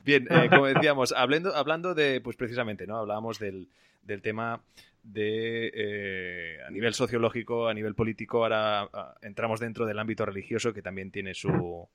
Bien, 0.05 0.29
eh, 0.31 0.47
como 0.49 0.67
decíamos, 0.73 1.13
hablando, 1.13 1.53
hablando 1.57 1.93
de, 1.93 2.21
pues 2.21 2.37
precisamente, 2.37 2.87
¿no? 2.87 2.99
Hablábamos 2.99 3.41
del, 3.41 3.67
del 4.05 4.23
tema 4.23 4.61
de 5.03 5.73
eh, 5.75 6.59
a 6.65 6.71
nivel 6.71 6.95
sociológico, 6.95 7.67
a 7.67 7.75
nivel 7.75 7.97
político, 7.97 8.45
ahora 8.45 8.89
entramos 9.21 9.59
dentro 9.59 9.85
del 9.85 9.99
ámbito 9.99 10.25
religioso 10.25 10.73
que 10.73 10.83
también 10.83 11.11
tiene 11.11 11.35
su, 11.35 11.89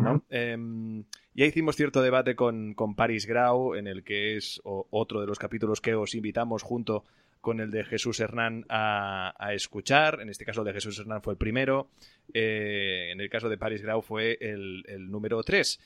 ¿no? 0.00 0.24
Em, 0.30 1.04
ya 1.34 1.46
hicimos 1.46 1.76
cierto 1.76 2.02
debate 2.02 2.34
con, 2.34 2.74
Paris 2.96 3.26
Grau, 3.26 3.74
en 3.74 3.86
el 3.86 4.02
que 4.02 4.36
es 4.36 4.60
otro 4.64 5.20
de 5.20 5.26
los 5.26 5.38
capítulos 5.38 5.80
que 5.80 5.94
os 5.94 6.14
invitamos 6.14 6.62
junto 6.62 7.04
con 7.40 7.60
el 7.60 7.70
de 7.70 7.84
Jesús 7.84 8.20
Hernán 8.20 8.66
a, 8.68 9.32
escuchar. 9.52 10.20
En 10.20 10.28
este 10.28 10.44
caso, 10.44 10.60
el 10.60 10.66
de 10.66 10.74
Jesús 10.74 10.98
Hernán 10.98 11.22
fue 11.22 11.34
el 11.34 11.38
primero. 11.38 11.88
Eh, 12.32 13.10
en 13.12 13.20
el 13.20 13.30
caso 13.30 13.48
de 13.48 13.58
Paris 13.58 13.82
Grau 13.82 14.02
fue 14.02 14.38
el, 14.40 14.84
número 15.10 15.42
3 15.42 15.80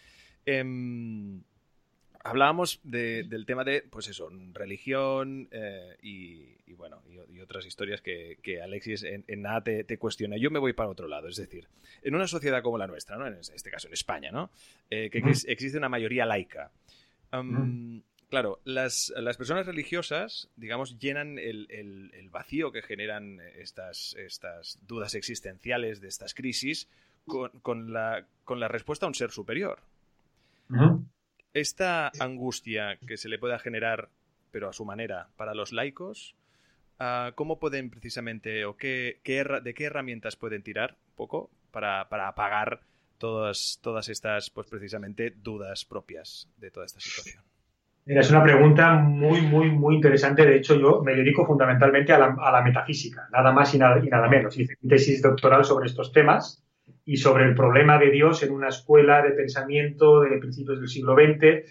hablábamos 2.25 2.81
del 2.83 3.47
tema 3.47 3.65
de, 3.65 3.83
pues 3.83 4.09
eso, 4.09 4.31
religión 4.53 5.49
eh, 5.51 5.97
y, 6.03 6.73
bueno, 6.73 7.03
y, 7.07 7.41
otras 7.41 7.67
historias 7.67 8.01
que, 8.01 8.61
Alexis 8.63 9.05
en, 9.05 9.43
nada 9.43 9.63
te, 9.63 9.99
cuestiona. 9.99 10.37
Yo 10.39 10.51
me 10.51 10.59
voy 10.59 10.73
para 10.73 10.89
otro 10.89 11.07
lado, 11.07 11.29
es 11.29 11.37
decir, 11.37 11.69
en 12.03 12.15
una 12.15 12.27
sociedad 12.27 12.63
como 12.63 12.79
la 12.79 12.87
nuestra, 12.87 13.17
¿no? 13.17 13.27
En 13.27 13.35
este 13.35 13.71
caso, 13.71 13.87
en 13.89 13.93
España, 13.93 14.33
¿no? 14.33 14.51
Eh, 14.91 15.11
que, 15.11 15.19
existe 15.19 15.79
una 15.79 15.89
mayoría 15.89 16.25
laica. 16.27 16.71
Claro, 18.31 18.61
las, 18.65 19.13
personas 19.37 19.67
religiosas, 19.67 20.49
digamos, 20.57 20.99
llenan 20.99 21.39
el, 21.39 22.29
vacío 22.33 22.73
que 22.73 22.83
generan 22.83 23.41
estas, 23.59 24.17
estas 24.17 24.79
dudas 24.87 25.15
existenciales 25.15 26.01
de 26.01 26.09
estas 26.09 26.35
crisis 26.35 26.89
con, 27.27 27.93
la, 27.93 28.27
con 28.45 28.61
la 28.61 28.69
respuesta 28.69 29.07
a 29.07 29.09
un 29.09 29.15
ser 29.15 29.31
superior 29.31 29.79
esta 31.55 32.11
angustia 32.19 32.99
que 33.07 33.17
se 33.17 33.29
le 33.29 33.39
pueda 33.39 33.59
generar, 33.59 34.11
pero 34.51 34.69
a 34.69 34.73
su 34.73 34.85
manera, 34.85 35.29
para 35.37 35.55
los 35.55 35.73
laicos, 35.73 36.37
ah, 36.99 37.33
¿cómo 37.37 37.59
pueden 37.59 37.91
precisamente, 37.91 38.65
o 38.65 38.77
qué, 38.77 39.21
de 39.25 39.75
qué 39.75 39.85
herramientas 39.85 40.37
pueden 40.37 40.63
tirar 40.63 40.97
poco 41.15 41.51
para, 41.71 42.01
apagar 42.01 42.81
todas, 43.19 43.79
todas 43.81 44.09
estas, 44.09 44.51
pues 44.51 44.67
precisamente, 44.69 45.31
dudas 45.31 45.85
propias 45.85 46.49
de 46.59 46.71
toda 46.71 46.87
esta 46.87 47.01
situación? 47.01 47.45
Mira, 48.07 48.21
es 48.21 48.31
una 48.31 48.43
pregunta 48.43 48.97
muy, 48.97 49.41
muy, 49.41 49.71
muy 49.71 49.95
interesante. 49.95 50.45
De 50.45 50.57
hecho, 50.57 50.75
yo 50.75 51.03
me 51.03 51.15
dedico 51.15 51.47
fundamentalmente 51.47 52.13
a 52.13 52.19
la, 52.19 52.63
metafísica, 52.63 53.29
nada 53.33 53.51
más 53.51 53.73
y 53.75 53.79
nada, 53.79 53.99
y 54.05 54.09
nada 54.09 54.29
menos. 54.29 54.59
Hice 54.59 54.77
tesis 54.87 55.23
doctoral 55.23 55.65
sobre 55.65 55.87
estos 55.87 56.13
temas 56.13 56.64
y 57.05 57.17
sobre 57.17 57.45
el 57.45 57.55
problema 57.55 57.99
de 57.99 58.11
Dios 58.11 58.43
en 58.43 58.53
una 58.53 58.69
escuela 58.69 59.23
de 59.23 59.33
pensamiento 59.33 60.21
de 60.21 60.39
principios 60.39 60.81
del 60.81 60.89
siglo 60.89 61.15
XX. 61.15 61.71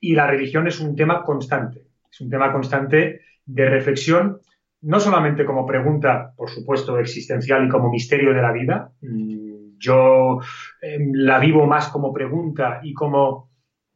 Y 0.00 0.14
la 0.14 0.26
religión 0.26 0.66
es 0.68 0.80
un 0.80 0.94
tema 0.94 1.22
constante, 1.22 1.82
es 2.10 2.20
un 2.20 2.30
tema 2.30 2.52
constante 2.52 3.22
de 3.44 3.68
reflexión, 3.68 4.40
no 4.82 5.00
solamente 5.00 5.44
como 5.44 5.66
pregunta, 5.66 6.32
por 6.36 6.50
supuesto, 6.50 6.98
existencial 6.98 7.66
y 7.66 7.68
como 7.68 7.90
misterio 7.90 8.32
de 8.32 8.42
la 8.42 8.52
vida. 8.52 8.92
Mm, 9.00 9.76
yo 9.78 10.40
em, 10.80 11.12
la 11.14 11.38
vivo 11.38 11.66
más 11.66 11.88
como 11.88 12.12
pregunta 12.12 12.80
y 12.82 12.92
como 12.92 13.50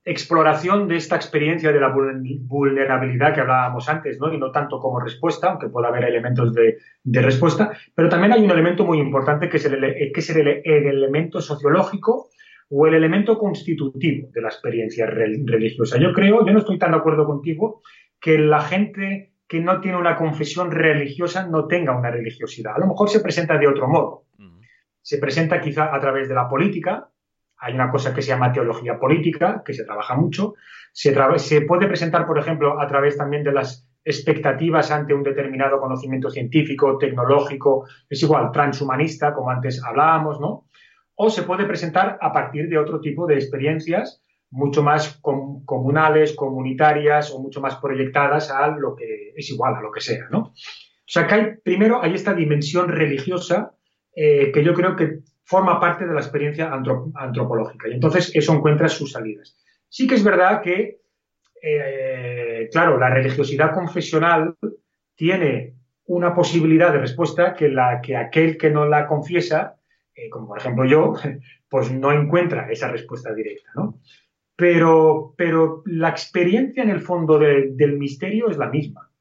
exploración 0.05 0.89
de 0.89 0.97
esta 0.97 1.15
experiencia 1.15 1.71
de 1.71 1.81
la 1.81 1.95
vulnerabilidad 1.95 3.35
que 3.35 3.41
hablábamos 3.41 3.89
antes, 3.89 4.19
¿no? 4.19 4.33
y 4.33 4.39
no 4.39 4.51
tanto 4.51 4.81
como 4.81 4.99
respuesta, 4.99 5.51
aunque 5.51 5.69
pueda 5.69 5.89
haber 5.89 6.05
elementos 6.05 6.53
de, 6.53 6.79
respuesta, 7.05 7.73
pero 7.95 8.09
también 8.09 8.33
hay 8.33 8.45
un 8.45 8.51
elemento 8.51 8.85
muy 8.85 8.99
importante 8.99 9.49
que 9.49 9.59
es, 9.59 9.65
el, 9.67 9.81
que 9.81 10.21
es 10.21 10.31
el, 10.31 10.63
elemento 10.65 11.41
sociológico 11.41 12.31
o 12.69 12.87
el 12.87 12.95
elemento 12.95 13.39
constitutivo 13.39 14.29
de 14.33 14.41
la 14.41 14.49
experiencia 14.49 15.07
religiosa. 15.07 15.99
Yo 15.99 16.13
creo, 16.13 16.45
yo 16.45 16.53
no 16.53 16.59
estoy 16.59 16.79
tan 16.79 16.91
de 16.91 16.97
acuerdo 16.97 17.25
contigo, 17.25 17.83
que 18.21 18.39
la 18.39 18.61
gente 18.61 19.35
que 19.47 19.61
no 19.61 19.81
tiene 19.81 19.99
una 19.99 20.17
confesión 20.17 20.71
religiosa 20.71 21.47
no 21.47 21.67
tenga 21.67 21.97
una 21.97 22.11
religiosidad. 22.11 22.75
A 22.75 22.79
lo 22.79 22.87
mejor 22.87 23.11
se 23.11 23.21
presenta 23.21 23.59
de 23.59 23.69
otro 23.69 23.87
modo. 23.87 24.25
Se 25.03 25.19
presenta 25.19 25.61
quizá 25.61 25.95
a 25.95 26.01
través 26.01 26.29
de 26.29 26.35
la 26.35 26.49
política, 26.49 27.12
hay 27.63 27.75
una 27.75 27.91
cosa 27.91 28.13
que 28.13 28.23
se 28.23 28.29
llama 28.29 28.53
teología 28.53 28.99
política, 28.99 29.63
que 29.65 29.73
se 29.73 29.85
trabaja 29.85 30.17
mucho. 30.17 30.55
Se, 30.93 31.13
puede 31.63 31.87
presentar, 31.87 32.27
por 32.27 32.37
ejemplo, 32.37 32.81
a 32.81 32.89
través 32.89 33.17
también 33.17 33.45
de 33.45 33.53
las 33.53 33.89
expectativas 34.05 34.91
ante 34.91 35.15
un 35.15 35.23
determinado 35.23 35.79
conocimiento 35.81 36.29
científico, 36.29 36.99
tecnológico, 36.99 37.87
es 38.11 38.21
igual, 38.21 38.51
transhumanista, 38.51 39.33
como 39.33 39.51
antes 39.51 39.81
hablábamos, 39.85 40.41
¿no? 40.41 40.69
O 41.15 41.31
se 41.31 41.45
puede 41.45 41.65
presentar 41.65 42.19
a 42.21 42.33
partir 42.33 42.69
de 42.69 42.79
otro 42.79 43.01
tipo 43.01 43.29
de 43.29 43.37
experiencias 43.37 44.21
mucho 44.51 44.83
más 44.83 45.21
comunales, 45.65 46.35
comunitarias 46.35 47.31
o 47.31 47.41
mucho 47.41 47.61
más 47.61 47.77
proyectadas 47.77 48.51
a 48.51 48.67
lo 48.67 48.97
que 48.97 49.33
es 49.37 49.51
igual, 49.51 49.77
a 49.77 49.81
lo 49.81 49.93
que 49.93 50.01
sea, 50.01 50.27
¿no? 50.31 50.39
O 50.39 50.53
sea 51.07 51.29
que 51.29 51.35
hay, 51.35 51.47
primero 51.63 52.03
hay 52.03 52.15
esta 52.15 52.35
dimensión 52.35 52.89
religiosa 52.89 53.73
eh, 54.17 54.51
que 54.53 54.65
yo 54.65 54.75
creo 54.75 54.97
que 54.97 55.21
forma 55.53 55.79
parte 55.79 56.07
de 56.07 56.15
la 56.15 56.21
experiencia 56.21 56.73
antropológica 56.73 57.87
y 57.87 57.93
entonces 57.93 58.33
eso 58.35 58.55
encuentra 58.55 58.89
sus 58.89 59.13
salidas. 59.13 59.55
Sí 59.91 60.07
que 60.07 60.15
es 60.15 60.25
verdad 60.25 60.63
que, 60.63 61.03
eh, 61.63 62.71
claro, 62.73 62.99
la 62.99 63.11
religiosidad 63.11 63.75
confesional 63.75 64.57
tiene 65.15 65.75
una 66.07 66.35
posibilidad 66.35 66.91
de 66.91 67.01
respuesta 67.01 67.55
que, 67.55 67.69
la, 67.69 68.01
que 68.01 68.17
aquel 68.17 68.57
que 68.57 68.71
no 68.71 68.87
la 68.87 69.07
confiesa, 69.07 69.77
eh, 70.15 70.31
como 70.31 70.49
por 70.49 70.59
ejemplo 70.59 70.87
yo, 70.87 71.13
pues 71.69 71.93
no 71.93 72.13
encuentra 72.13 72.71
esa 72.71 72.89
respuesta 72.89 73.35
directa, 73.35 73.71
¿no? 73.75 74.01
Pero, 74.57 75.35
pero 75.37 75.83
la 75.85 76.09
experiencia 76.09 76.83
en 76.83 76.91
el 76.91 77.01
fondo 77.01 77.39
del 77.39 77.99
misterio 77.99 78.49
es 78.49 78.57
la 78.57 78.71
misma. 78.71 79.12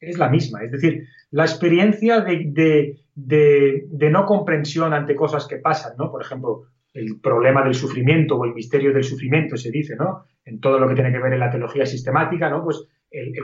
Es 0.00 0.18
la 0.18 0.28
misma. 0.28 0.62
Es 0.64 0.72
decir, 0.72 1.06
la 1.30 1.44
experiencia 1.44 2.20
de, 2.20 2.96
de, 3.14 4.10
no 4.10 4.24
comprensión 4.24 4.94
ante 4.94 5.14
cosas 5.14 5.46
que 5.46 5.56
pasan, 5.56 5.92
¿no? 5.98 6.10
Por 6.10 6.22
ejemplo, 6.22 6.62
el 6.94 7.20
problema 7.20 7.62
del 7.62 7.74
sufrimiento 7.74 8.36
o 8.36 8.44
el 8.44 8.54
misterio 8.54 8.92
del 8.92 9.04
sufrimiento 9.04 9.56
se 9.56 9.70
dice, 9.70 9.96
¿no? 9.96 10.24
En 10.44 10.60
todo 10.60 10.78
lo 10.78 10.88
que 10.88 10.94
tiene 10.94 11.12
que 11.12 11.18
ver 11.18 11.34
en 11.34 11.40
la 11.40 11.50
teología 11.50 11.86
sistemática, 11.86 12.48
¿no? 12.48 12.64
Pues 12.64 12.88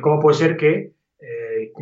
cómo 0.01 0.21
puede 0.21 0.37
ser 0.37 0.57
que, 0.57 0.93
eh, 1.21 1.73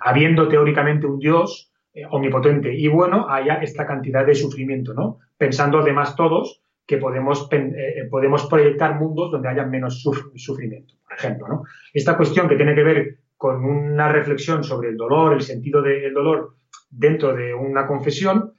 habiendo 0.00 0.48
teóricamente 0.48 1.06
un 1.06 1.18
Dios 1.18 1.72
eh, 1.94 2.02
omnipotente 2.10 2.74
y 2.74 2.88
bueno, 2.88 3.28
haya 3.28 3.54
esta 3.56 3.86
cantidad 3.86 4.26
de 4.26 4.34
sufrimiento, 4.34 4.94
¿no? 4.94 5.18
Pensando 5.36 5.78
además 5.78 6.16
todos 6.16 6.62
que 6.88 6.96
podemos, 6.96 7.48
eh, 7.52 8.08
podemos 8.10 8.46
proyectar 8.46 8.98
mundos 8.98 9.30
donde 9.30 9.48
haya 9.48 9.64
menos 9.66 10.02
sufrimiento, 10.34 10.94
por 11.04 11.18
ejemplo. 11.18 11.46
¿no? 11.46 11.62
Esta 11.92 12.16
cuestión 12.16 12.48
que 12.48 12.56
tiene 12.56 12.74
que 12.74 12.82
ver 12.82 13.18
con 13.38 13.64
una 13.64 14.10
reflexión 14.10 14.62
sobre 14.62 14.90
el 14.90 14.96
dolor, 14.96 15.32
el 15.32 15.40
sentido 15.40 15.80
del 15.80 16.12
dolor 16.12 16.56
dentro 16.90 17.34
de 17.34 17.54
una 17.54 17.86
confesión, 17.86 18.52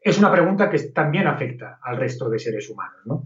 es 0.00 0.18
una 0.18 0.30
pregunta 0.30 0.70
que 0.70 0.78
también 0.90 1.26
afecta 1.26 1.80
al 1.82 1.96
resto 1.96 2.28
de 2.28 2.38
seres 2.38 2.70
humanos. 2.70 3.00
¿no? 3.06 3.24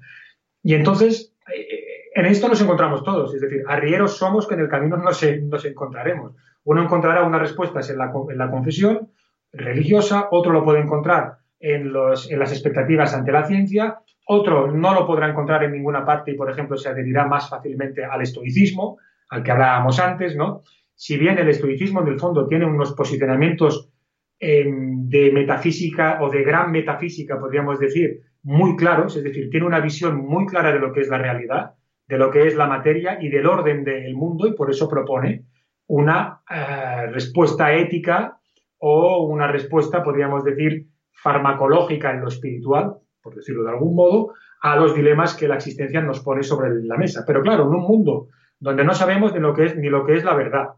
Y 0.63 0.75
entonces, 0.75 1.37
eh, 1.55 2.09
en 2.15 2.25
esto 2.25 2.49
nos 2.49 2.63
encontramos 2.63 3.05
todos, 3.05 3.35
es 3.35 3.41
decir, 3.41 3.63
arrieros 3.67 4.17
somos 4.17 4.47
que 4.47 4.55
en 4.55 4.61
el 4.61 4.69
camino 4.69 4.97
nos, 4.97 5.23
nos 5.43 5.65
encontraremos. 5.65 6.35
Uno 6.65 6.83
encontrará 6.83 7.25
unas 7.25 7.41
respuestas 7.43 7.91
en 7.91 7.99
la, 7.99 8.11
confesión 8.51 9.11
religiosa, 9.53 10.29
otro 10.31 10.53
lo 10.53 10.65
puede 10.65 10.81
encontrar 10.81 11.39
en, 11.59 11.89
en, 11.89 11.93
las 12.39 12.53
expectativas 12.53 13.13
ante 13.13 13.33
la 13.33 13.45
ciencia 13.45 13.99
otro 14.27 14.71
no 14.71 14.95
lo 14.95 15.07
podrá 15.07 15.29
encontrar 15.29 15.65
en 15.65 15.73
ninguna 15.73 16.05
parte 16.05 16.31
y, 16.31 16.37
por 16.37 16.51
ejemplo, 16.51 16.77
se 16.77 16.89
adherirá 16.89 17.27
más 17.27 17.49
fácilmente 17.49 18.05
al 18.05 18.23
estoicismo, 18.23 18.99
al 19.29 19.43
que 19.43 19.51
hablábamos 19.51 19.99
antes, 19.99 20.37
¿no? 20.37 20.63
Si 20.95 21.17
bien 21.17 21.39
el 21.39 21.49
estoicismo, 21.49 22.03
en 22.03 22.09
el 22.09 22.21
fondo, 22.21 22.47
tiene 22.47 22.65
unos 22.65 22.93
posicionamientos 22.93 23.91
em, 24.39 25.09
de 25.09 25.31
metafísica 25.33 26.19
o 26.23 26.31
de 26.31 26.43
gran 26.43 26.71
metafísica, 26.71 27.39
podríamos 27.39 27.79
decir, 27.79 28.21
muy 28.43 28.77
claros, 28.77 29.17
es 29.17 29.25
decir, 29.25 29.51
tiene 29.51 29.67
una 29.67 29.81
visión 29.81 30.17
muy 30.17 30.47
clara 30.47 30.73
de 30.73 30.81
lo 30.81 30.93
que 30.93 31.01
es 31.01 31.09
la 31.09 31.19
realidad, 31.19 31.75
de 32.09 32.19
lo 32.19 32.31
que 32.31 32.47
es 32.47 32.57
la 32.57 32.67
materia 32.67 33.19
y 33.21 33.29
del 33.29 33.47
orden 33.47 33.85
del 33.85 34.15
mundo, 34.15 34.47
y 34.47 34.55
por 34.55 34.71
eso 34.71 34.89
propone 34.89 35.45
una 35.87 36.43
eh, 36.51 37.07
respuesta 37.13 37.73
ética 37.73 38.39
o 38.79 39.27
una 39.27 39.47
respuesta, 39.47 40.03
podríamos 40.03 40.45
decir, 40.45 40.87
farmacológica 41.13 42.11
en 42.11 42.23
lo 42.23 42.29
espiritual, 42.29 42.97
por 43.23 43.35
decirlo 43.35 43.63
de 43.63 43.71
algún 43.71 43.95
modo, 43.95 44.33
a 44.63 44.77
los 44.77 44.95
dilemas 44.95 45.35
que 45.35 45.49
la 45.49 45.57
existencia 45.57 46.01
nos 46.01 46.21
pone 46.21 46.43
sobre 46.43 46.71
la 46.83 46.97
mesa. 46.97 47.25
Pero 47.27 47.43
claro, 47.43 47.65
en 47.65 47.75
un 47.75 47.83
mundo 47.83 48.29
donde 48.59 48.85
no 48.85 48.95
sabemos 48.95 49.33
de 49.33 49.41
lo 49.41 49.55
que 49.55 49.65
es, 49.67 49.77
ni 49.77 49.89
lo 49.89 50.05
que 50.05 50.15
es 50.15 50.25
la 50.25 50.35
verdad, 50.35 50.71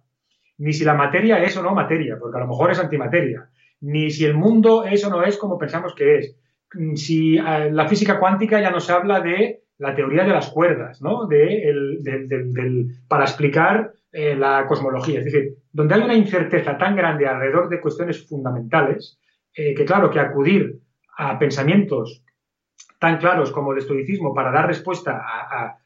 ni 0.59 0.73
si 0.73 0.85
la 0.85 0.95
materia 0.95 1.43
es 1.43 1.57
o 1.57 1.63
no 1.63 1.75
materia, 1.75 2.17
porque 2.19 2.39
a 2.39 2.41
lo 2.41 2.49
mejor 2.49 2.71
es 2.71 2.79
antimateria, 2.79 3.49
ni 3.81 4.11
si 4.11 4.25
el 4.25 4.35
mundo 4.35 4.85
es 4.85 5.05
o 5.05 5.11
no 5.11 5.23
es 5.23 5.37
como 5.37 5.59
pensamos 5.59 5.95
que 5.95 6.19
es, 6.19 6.37
si 6.97 7.37
eh, 7.37 7.71
la 7.71 7.89
física 7.89 8.19
cuántica 8.19 8.61
ya 8.61 8.71
nos 8.71 8.91
habla 8.91 9.21
de 9.21 9.63
la 9.79 9.95
teoría 9.95 10.25
de 10.25 10.33
las 10.33 10.51
cuerdas, 10.51 11.03
¿no? 11.03 11.27
De 11.27 11.97
para 13.09 13.25
explicar 13.25 13.93
eh, 14.13 14.37
la 14.37 14.67
cosmología. 14.67 15.19
Es 15.19 15.25
decir, 15.25 15.57
donde 15.73 15.95
hay 15.95 16.03
una 16.03 16.15
incerteza 16.15 16.79
tan 16.79 16.95
grande 16.95 17.27
alrededor 17.27 17.69
de 17.69 17.81
cuestiones 17.81 18.27
fundamentales, 18.29 19.19
eh, 19.55 19.75
que 19.75 19.85
claro, 19.85 20.11
que 20.11 20.21
acudir 20.21 20.79
a 21.17 21.39
pensamientos 21.39 22.23
tan 22.99 23.19
claros 23.19 23.53
como 23.53 23.73
el 23.73 23.79
estoicismo 23.79 24.35
para 24.35 24.53
dar 24.53 24.67
respuesta 24.67 25.21
a, 25.21 25.79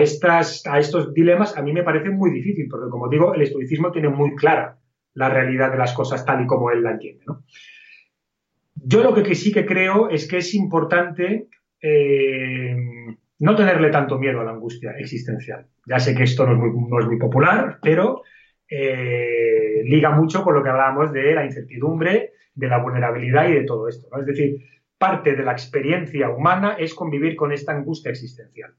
estas, 0.00 0.66
a 0.66 0.78
estos 0.78 1.12
dilemas, 1.14 1.56
a 1.56 1.62
mí 1.62 1.72
me 1.72 1.82
parece 1.82 2.10
muy 2.10 2.30
difícil, 2.30 2.66
porque 2.70 2.90
como 2.90 3.08
digo, 3.08 3.34
el 3.34 3.42
estoicismo 3.42 3.92
tiene 3.92 4.08
muy 4.08 4.34
clara 4.34 4.78
la 5.14 5.28
realidad 5.28 5.70
de 5.70 5.78
las 5.78 5.92
cosas 5.92 6.24
tal 6.24 6.42
y 6.42 6.46
como 6.46 6.70
él 6.70 6.82
la 6.82 6.92
entiende. 6.92 7.24
Yo 8.74 9.02
lo 9.02 9.14
que 9.14 9.34
sí 9.34 9.52
que 9.52 9.66
creo 9.66 10.08
es 10.08 10.28
que 10.28 10.38
es 10.38 10.54
importante 10.54 11.48
eh, 11.80 12.76
no 13.40 13.56
tenerle 13.56 13.90
tanto 13.90 14.18
miedo 14.18 14.40
a 14.40 14.44
la 14.44 14.52
angustia 14.52 14.92
existencial. 14.92 15.66
Ya 15.86 15.98
sé 15.98 16.14
que 16.14 16.24
esto 16.24 16.46
no 16.46 16.52
es 16.52 17.06
muy, 17.06 17.18
popular, 17.18 17.78
pero 17.82 18.22
eh, 18.68 19.82
liga 19.84 20.10
mucho 20.10 20.42
con 20.42 20.54
lo 20.54 20.62
que 20.62 20.70
hablábamos 20.70 21.12
de 21.12 21.34
la 21.34 21.44
incertidumbre, 21.44 22.32
de 22.54 22.68
la 22.68 22.78
vulnerabilidad 22.78 23.48
y 23.48 23.54
de 23.54 23.64
todo 23.64 23.88
esto. 23.88 24.08
Es 24.18 24.26
decir, 24.26 24.64
parte 24.98 25.34
de 25.34 25.44
la 25.44 25.52
experiencia 25.52 26.30
humana 26.30 26.76
es 26.78 26.94
convivir 26.94 27.36
con 27.36 27.52
esta 27.52 27.72
angustia 27.72 28.10
existencial. 28.10 28.74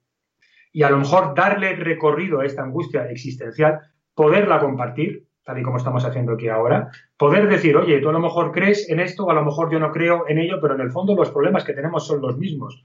Y 0.71 0.83
a 0.83 0.89
lo 0.89 0.99
mejor 0.99 1.33
darle 1.35 1.75
recorrido 1.75 2.39
a 2.39 2.45
esta 2.45 2.63
angustia 2.63 3.09
existencial, 3.09 3.79
poderla 4.13 4.59
compartir, 4.59 5.25
tal 5.43 5.59
y 5.59 5.63
como 5.63 5.77
estamos 5.77 6.05
haciendo 6.05 6.33
aquí 6.33 6.47
ahora, 6.47 6.89
poder 7.17 7.47
decir, 7.49 7.75
oye, 7.75 7.99
tú 7.99 8.09
a 8.09 8.13
lo 8.13 8.19
mejor 8.19 8.51
crees 8.51 8.89
en 8.89 8.99
esto, 8.99 9.25
o 9.25 9.31
a 9.31 9.33
lo 9.33 9.43
mejor 9.43 9.71
yo 9.71 9.79
no 9.79 9.91
creo 9.91 10.27
en 10.27 10.37
ello, 10.37 10.59
pero 10.61 10.75
en 10.75 10.81
el 10.81 10.91
fondo 10.91 11.15
los 11.15 11.31
problemas 11.31 11.63
que 11.63 11.73
tenemos 11.73 12.05
son 12.05 12.21
los 12.21 12.37
mismos. 12.37 12.83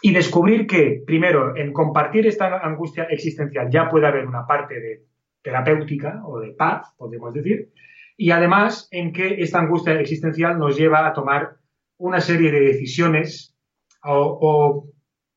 Y 0.00 0.12
descubrir 0.12 0.66
que, 0.66 1.02
primero, 1.06 1.56
en 1.56 1.72
compartir 1.72 2.26
esta 2.26 2.58
angustia 2.58 3.04
existencial 3.04 3.70
ya 3.70 3.88
puede 3.88 4.06
haber 4.06 4.26
una 4.26 4.46
parte 4.46 4.80
de 4.80 5.04
terapéutica 5.42 6.22
o 6.24 6.40
de 6.40 6.52
paz, 6.52 6.94
podemos 6.96 7.34
decir, 7.34 7.70
y 8.16 8.30
además 8.30 8.88
en 8.90 9.12
que 9.12 9.42
esta 9.42 9.58
angustia 9.58 9.98
existencial 10.00 10.58
nos 10.58 10.76
lleva 10.76 11.06
a 11.06 11.12
tomar 11.12 11.56
una 11.98 12.20
serie 12.20 12.50
de 12.50 12.60
decisiones 12.60 13.56
o, 14.04 14.88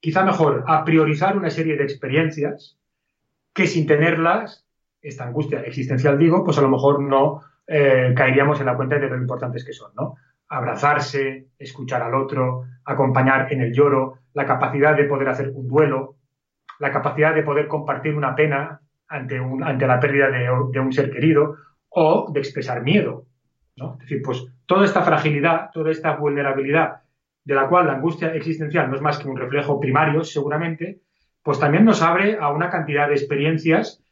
quizá 0.05 0.23
mejor, 0.23 0.63
a 0.67 0.85
priorizar 0.85 1.35
una 1.35 1.49
serie 1.49 1.75
de 1.77 1.83
experiencias 1.83 2.77
que 3.55 3.65
sin 3.65 3.87
tenerlas, 3.87 4.63
esta 5.01 5.25
angustia 5.25 5.61
existencial 5.61 6.19
digo, 6.19 6.43
pues 6.43 6.59
a 6.59 6.61
lo 6.61 6.69
mejor 6.69 7.01
no 7.01 7.41
eh, 7.65 8.13
caeríamos 8.15 8.59
en 8.59 8.67
la 8.67 8.75
cuenta 8.75 8.99
de 8.99 9.09
lo 9.09 9.17
importantes 9.17 9.65
que 9.65 9.73
son, 9.73 9.93
¿no? 9.95 10.13
Abrazarse, 10.47 11.47
escuchar 11.57 12.03
al 12.03 12.13
otro, 12.13 12.65
acompañar 12.85 13.51
en 13.51 13.61
el 13.61 13.73
lloro, 13.73 14.19
la 14.35 14.45
capacidad 14.45 14.95
de 14.95 15.05
poder 15.05 15.27
hacer 15.27 15.49
un 15.49 15.67
duelo, 15.67 16.17
la 16.77 16.91
capacidad 16.91 17.33
de 17.33 17.41
poder 17.41 17.67
compartir 17.67 18.15
una 18.15 18.35
pena 18.35 18.81
ante, 19.07 19.39
un, 19.39 19.63
ante 19.63 19.87
la 19.87 19.99
pérdida 19.99 20.29
de, 20.29 20.79
un 20.79 20.93
ser 20.93 21.09
querido 21.09 21.55
o 21.89 22.29
de 22.31 22.41
expresar 22.41 22.83
miedo, 22.83 23.25
¿no? 23.75 23.93
Es 23.93 24.01
decir, 24.01 24.21
pues 24.23 24.45
toda 24.67 24.85
esta 24.85 25.01
fragilidad, 25.01 25.71
toda 25.73 25.89
esta 25.89 26.15
vulnerabilidad 26.15 27.04
de 27.45 27.55
la 27.55 27.69
cual 27.69 27.87
la 27.87 27.93
angustia 27.93 28.33
existencial 28.35 28.89
no 28.89 28.95
es 28.95 29.01
más 29.01 29.19
que 29.19 29.27
un 29.27 29.37
reflejo 29.37 29.79
primario, 29.79 30.23
seguramente, 30.23 31.01
pues 31.43 31.59
también 31.59 31.85
nos 31.85 32.01
abre 32.01 32.37
a 32.39 32.49
una 32.49 32.69
cantidad 32.69 33.07
de 33.07 33.13
experiencias 33.13 34.03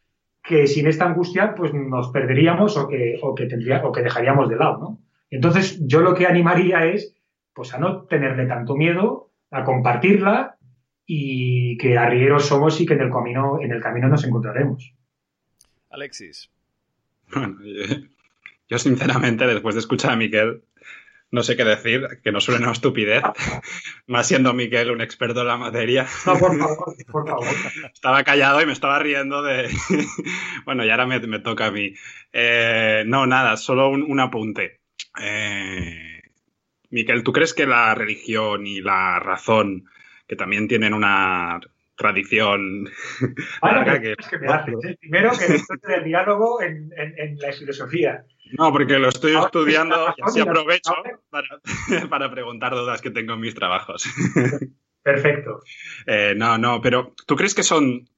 que 0.42 0.66
sin 0.66 0.86
esta 0.86 1.06
angustia 1.06 1.54
pues 1.54 1.74
nos 1.74 2.10
perderíamos 2.10 2.76
o 2.76 2.86
que, 2.86 3.18
o 3.20 3.34
que, 3.34 3.46
tendría, 3.46 3.84
o 3.84 3.90
que 3.90 4.02
dejaríamos 4.02 4.48
de 4.48 4.56
lado, 4.56 4.78
¿no? 4.78 4.98
Entonces, 5.30 5.80
yo 5.84 6.00
lo 6.00 6.14
que 6.14 6.26
animaría 6.26 6.86
es 6.86 7.16
pues 7.52 7.74
a 7.74 7.78
no 7.78 8.02
tenerle 8.02 8.46
tanto 8.46 8.76
miedo, 8.76 9.30
a 9.50 9.64
compartirla 9.64 10.56
y 11.06 11.76
que 11.78 11.98
arrieros 11.98 12.46
somos 12.46 12.80
y 12.80 12.86
que 12.86 12.94
en 12.94 13.00
el 13.00 13.10
camino, 13.10 13.58
en 13.60 13.72
el 13.72 13.80
camino 13.80 14.08
nos 14.08 14.24
encontraremos. 14.24 14.94
Alexis. 15.90 16.50
Bueno, 17.32 17.56
yo 18.68 18.78
sinceramente, 18.78 19.46
después 19.46 19.74
de 19.74 19.80
escuchar 19.80 20.12
a 20.12 20.16
Miquel, 20.16 20.62
no 21.34 21.42
sé 21.42 21.56
qué 21.56 21.64
decir, 21.64 22.20
que 22.22 22.30
no 22.30 22.40
suene 22.40 22.62
una 22.62 22.72
estupidez, 22.72 23.24
más 24.06 24.28
siendo 24.28 24.54
Miquel 24.54 24.92
un 24.92 25.00
experto 25.00 25.40
en 25.40 25.48
la 25.48 25.56
materia. 25.56 26.06
No, 26.26 26.38
por 26.38 26.56
favor, 26.56 26.94
por 27.10 27.28
favor. 27.28 27.46
Estaba 27.92 28.22
callado 28.22 28.62
y 28.62 28.66
me 28.66 28.72
estaba 28.72 29.00
riendo 29.00 29.42
de... 29.42 29.68
bueno, 30.64 30.84
y 30.84 30.90
ahora 30.90 31.06
me, 31.06 31.40
toca 31.40 31.66
a 31.66 31.70
mí. 31.72 31.92
Eh, 32.32 33.02
no, 33.06 33.26
nada, 33.26 33.56
solo 33.56 33.88
un, 33.88 34.20
apunte. 34.20 34.80
Eh, 35.20 36.22
Miquel, 36.90 37.24
¿tú 37.24 37.32
crees 37.32 37.52
que 37.52 37.66
la 37.66 37.96
religión 37.96 38.64
y 38.68 38.80
la 38.80 39.18
razón, 39.18 39.86
que 40.28 40.36
también 40.36 40.68
tienen 40.68 40.94
una 40.94 41.58
tradición. 41.96 42.88
que, 44.00 44.14
que 44.30 44.38
me 44.38 44.48
haces, 44.52 44.74
¿eh? 44.84 44.96
Primero 45.00 45.32
que 45.32 45.94
el 45.94 46.04
diálogo 46.04 46.62
en, 46.62 46.92
en, 46.96 47.38
la 47.38 47.52
filosofía. 47.52 48.24
No, 48.58 48.72
porque 48.72 48.98
lo 48.98 49.08
estoy 49.08 49.36
estudiando 49.36 50.14
y 50.16 50.22
así 50.22 50.40
aprovecho 50.40 50.94
para, 51.30 51.48
para, 52.08 52.30
preguntar 52.30 52.72
dudas 52.74 53.00
que 53.00 53.10
tengo 53.10 53.34
en 53.34 53.40
mis 53.40 53.54
trabajos. 53.54 54.04
Perfecto. 55.02 55.60
Eh, 56.06 56.34
no, 56.36 56.56
no, 56.56 56.80
pero 56.80 57.14
¿tú 57.26 57.36
crees 57.36 57.54
que 57.54 57.62
son 57.62 58.08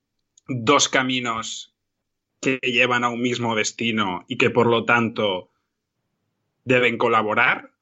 dos 0.46 0.88
caminos 0.88 1.74
que 2.40 2.58
llevan 2.62 3.02
a 3.02 3.08
un 3.08 3.20
mismo 3.20 3.56
destino 3.56 4.24
y 4.28 4.36
que 4.36 4.50
por 4.50 4.68
lo 4.68 4.84
tanto 4.84 5.50
deben 6.64 6.98
colaborar? 6.98 7.72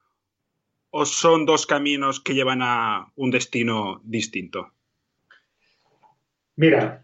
¿O 0.90 1.05
son 1.07 1.44
dos 1.44 1.66
caminos 1.66 2.20
que 2.20 2.34
llevan 2.34 2.62
a 2.62 3.12
un 3.16 3.30
destino 3.30 4.00
distinto? 4.05 4.72
Mira, 6.57 7.03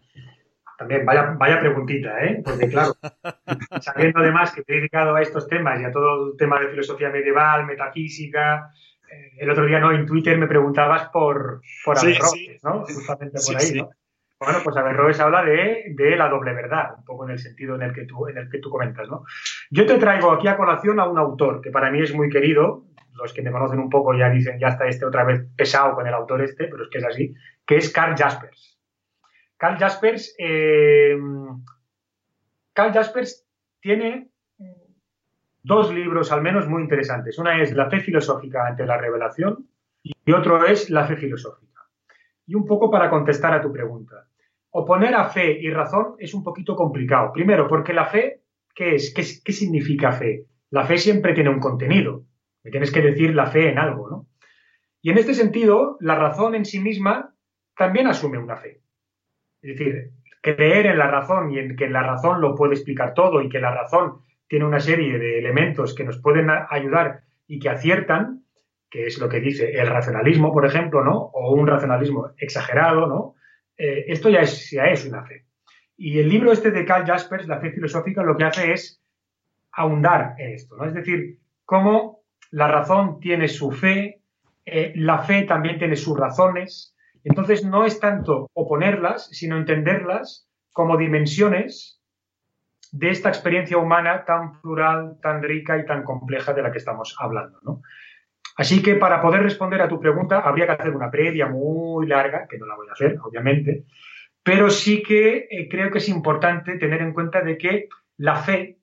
también 0.81 1.05
vaya, 1.05 1.35
vaya 1.37 1.59
preguntita, 1.59 2.25
¿eh? 2.25 2.41
Porque 2.43 2.67
claro, 2.67 2.95
sabiendo 3.81 4.19
además 4.19 4.51
que 4.51 4.63
te 4.63 4.73
he 4.73 4.75
dedicado 4.77 5.13
a 5.13 5.21
estos 5.21 5.47
temas 5.47 5.79
y 5.79 5.83
a 5.83 5.91
todo 5.91 6.31
el 6.31 6.37
tema 6.37 6.59
de 6.59 6.69
filosofía 6.69 7.11
medieval, 7.11 7.67
metafísica, 7.67 8.71
eh, 9.11 9.33
el 9.37 9.49
otro 9.51 9.67
día 9.67 9.79
no 9.79 9.91
en 9.91 10.07
Twitter 10.07 10.39
me 10.39 10.47
preguntabas 10.47 11.09
por, 11.09 11.61
por 11.85 11.99
Averroes, 11.99 12.63
¿no? 12.63 12.83
Justamente 12.85 13.37
por 13.45 13.57
ahí, 13.57 13.73
¿no? 13.75 13.89
Bueno, 14.39 14.57
pues 14.63 14.75
Averroes 14.75 15.19
habla 15.19 15.43
de, 15.43 15.93
de, 15.95 16.15
la 16.15 16.29
doble 16.29 16.51
verdad, 16.53 16.95
un 16.97 17.05
poco 17.05 17.25
en 17.25 17.33
el 17.33 17.39
sentido 17.39 17.75
en 17.75 17.83
el 17.83 17.93
que 17.93 18.05
tú, 18.05 18.27
en 18.27 18.39
el 18.39 18.49
que 18.49 18.57
tú 18.57 18.71
comentas, 18.71 19.07
¿no? 19.07 19.23
Yo 19.69 19.85
te 19.85 19.99
traigo 19.99 20.31
aquí 20.31 20.47
a 20.47 20.57
colación 20.57 20.99
a 20.99 21.07
un 21.07 21.19
autor 21.19 21.61
que 21.61 21.69
para 21.69 21.91
mí 21.91 22.01
es 22.01 22.15
muy 22.15 22.29
querido, 22.29 22.85
los 23.13 23.33
que 23.33 23.43
me 23.43 23.51
conocen 23.51 23.77
un 23.77 23.89
poco 23.91 24.15
ya 24.15 24.31
dicen, 24.31 24.57
ya 24.57 24.69
está 24.69 24.87
este 24.87 25.05
otra 25.05 25.25
vez 25.25 25.45
pesado 25.55 25.93
con 25.93 26.07
el 26.07 26.13
autor 26.15 26.41
este, 26.41 26.65
pero 26.69 26.85
es 26.85 26.89
que 26.89 26.97
es 26.97 27.05
así, 27.05 27.35
que 27.67 27.77
es 27.77 27.93
Carl 27.93 28.15
Jaspers. 28.17 28.70
Carl 29.61 29.77
Jaspers, 29.77 30.33
eh, 30.39 31.15
Jaspers 32.75 33.47
tiene 33.79 34.31
dos 35.61 35.93
libros 35.93 36.31
al 36.31 36.41
menos 36.41 36.67
muy 36.67 36.81
interesantes. 36.81 37.37
Una 37.37 37.61
es 37.61 37.71
La 37.75 37.87
fe 37.87 37.99
filosófica 37.99 38.65
ante 38.65 38.87
la 38.87 38.97
revelación 38.97 39.67
y 40.01 40.31
otro 40.31 40.65
es 40.65 40.89
La 40.89 41.05
fe 41.05 41.15
filosófica. 41.15 41.79
Y 42.47 42.55
un 42.55 42.65
poco 42.65 42.89
para 42.89 43.07
contestar 43.11 43.53
a 43.53 43.61
tu 43.61 43.71
pregunta. 43.71 44.27
Oponer 44.71 45.13
a 45.13 45.25
fe 45.25 45.59
y 45.61 45.69
razón 45.69 46.15
es 46.17 46.33
un 46.33 46.43
poquito 46.43 46.75
complicado. 46.75 47.31
Primero, 47.31 47.67
porque 47.67 47.93
la 47.93 48.07
fe, 48.07 48.41
¿qué 48.73 48.95
es? 48.95 49.13
¿Qué, 49.13 49.21
qué 49.45 49.53
significa 49.53 50.11
fe? 50.11 50.47
La 50.71 50.85
fe 50.85 50.97
siempre 50.97 51.35
tiene 51.35 51.51
un 51.51 51.59
contenido. 51.59 52.23
Me 52.63 52.71
tienes 52.71 52.91
que 52.91 53.01
decir 53.03 53.35
la 53.35 53.45
fe 53.45 53.69
en 53.69 53.77
algo, 53.77 54.09
¿no? 54.09 54.27
Y 55.03 55.11
en 55.11 55.19
este 55.19 55.35
sentido, 55.35 55.97
la 55.99 56.15
razón 56.15 56.55
en 56.55 56.65
sí 56.65 56.79
misma 56.79 57.35
también 57.77 58.07
asume 58.07 58.39
una 58.39 58.57
fe. 58.57 58.81
Es 59.61 59.77
decir, 59.77 60.11
creer 60.41 60.87
en 60.87 60.97
la 60.97 61.07
razón 61.07 61.51
y 61.51 61.59
en 61.59 61.75
que 61.75 61.89
la 61.89 62.03
razón 62.03 62.41
lo 62.41 62.55
puede 62.55 62.73
explicar 62.73 63.13
todo 63.13 63.41
y 63.41 63.49
que 63.49 63.59
la 63.59 63.71
razón 63.71 64.21
tiene 64.47 64.65
una 64.65 64.79
serie 64.79 65.17
de 65.17 65.39
elementos 65.39 65.95
que 65.95 66.03
nos 66.03 66.19
pueden 66.19 66.49
ayudar 66.69 67.21
y 67.47 67.59
que 67.59 67.69
aciertan, 67.69 68.43
que 68.89 69.05
es 69.05 69.19
lo 69.19 69.29
que 69.29 69.39
dice 69.39 69.71
el 69.71 69.87
racionalismo, 69.87 70.51
por 70.51 70.65
ejemplo, 70.65 71.03
¿no? 71.03 71.17
O 71.17 71.53
un 71.53 71.67
racionalismo 71.67 72.31
exagerado, 72.37 73.07
¿no? 73.07 73.35
Eh, 73.77 74.05
esto 74.07 74.29
ya 74.29 74.41
es, 74.41 74.69
ya 74.71 74.85
es 74.85 75.05
una 75.05 75.23
fe. 75.23 75.45
Y 75.95 76.19
el 76.19 76.27
libro 76.27 76.51
este 76.51 76.71
de 76.71 76.83
Carl 76.83 77.05
Jaspers, 77.05 77.47
La 77.47 77.59
fe 77.59 77.71
filosófica, 77.71 78.23
lo 78.23 78.35
que 78.35 78.43
hace 78.43 78.73
es 78.73 79.01
ahondar 79.71 80.35
en 80.37 80.53
esto, 80.53 80.75
¿no? 80.75 80.85
Es 80.85 80.93
decir, 80.93 81.37
cómo 81.63 82.23
la 82.49 82.67
razón 82.67 83.19
tiene 83.19 83.47
su 83.47 83.71
fe, 83.71 84.21
eh, 84.65 84.91
la 84.95 85.19
fe 85.19 85.43
también 85.43 85.77
tiene 85.77 85.95
sus 85.95 86.19
razones, 86.19 86.90
entonces 87.23 87.63
no 87.65 87.85
es 87.85 87.99
tanto 87.99 88.49
oponerlas, 88.53 89.27
sino 89.31 89.57
entenderlas 89.57 90.47
como 90.71 90.97
dimensiones 90.97 92.01
de 92.91 93.09
esta 93.09 93.29
experiencia 93.29 93.77
humana 93.77 94.25
tan 94.25 94.61
plural, 94.61 95.17
tan 95.21 95.41
rica 95.41 95.77
y 95.77 95.85
tan 95.85 96.03
compleja 96.03 96.53
de 96.53 96.61
la 96.61 96.71
que 96.71 96.79
estamos 96.79 97.15
hablando. 97.19 97.81
Así 98.57 98.81
que 98.81 98.95
para 98.95 99.21
poder 99.21 99.43
responder 99.43 99.81
a 99.81 99.87
tu 99.87 99.99
pregunta 99.99 100.39
habría 100.39 100.65
que 100.65 100.73
hacer 100.73 100.95
una 100.95 101.09
previa 101.09 101.47
muy 101.47 102.05
larga, 102.07 102.47
que 102.49 102.57
no 102.57 102.65
la 102.65 102.75
voy 102.75 102.87
a 102.89 102.93
hacer, 102.93 103.17
obviamente, 103.21 103.85
pero 104.43 104.69
sí 104.69 105.03
que 105.03 105.47
eh, 105.49 105.67
creo 105.69 105.91
que 105.91 105.99
es 105.99 106.09
importante 106.09 106.77
tener 106.77 107.01
en 107.01 107.13
cuenta 107.13 107.41
de 107.41 107.57
que 107.57 107.87
la 108.17 108.35
fe 108.35 108.79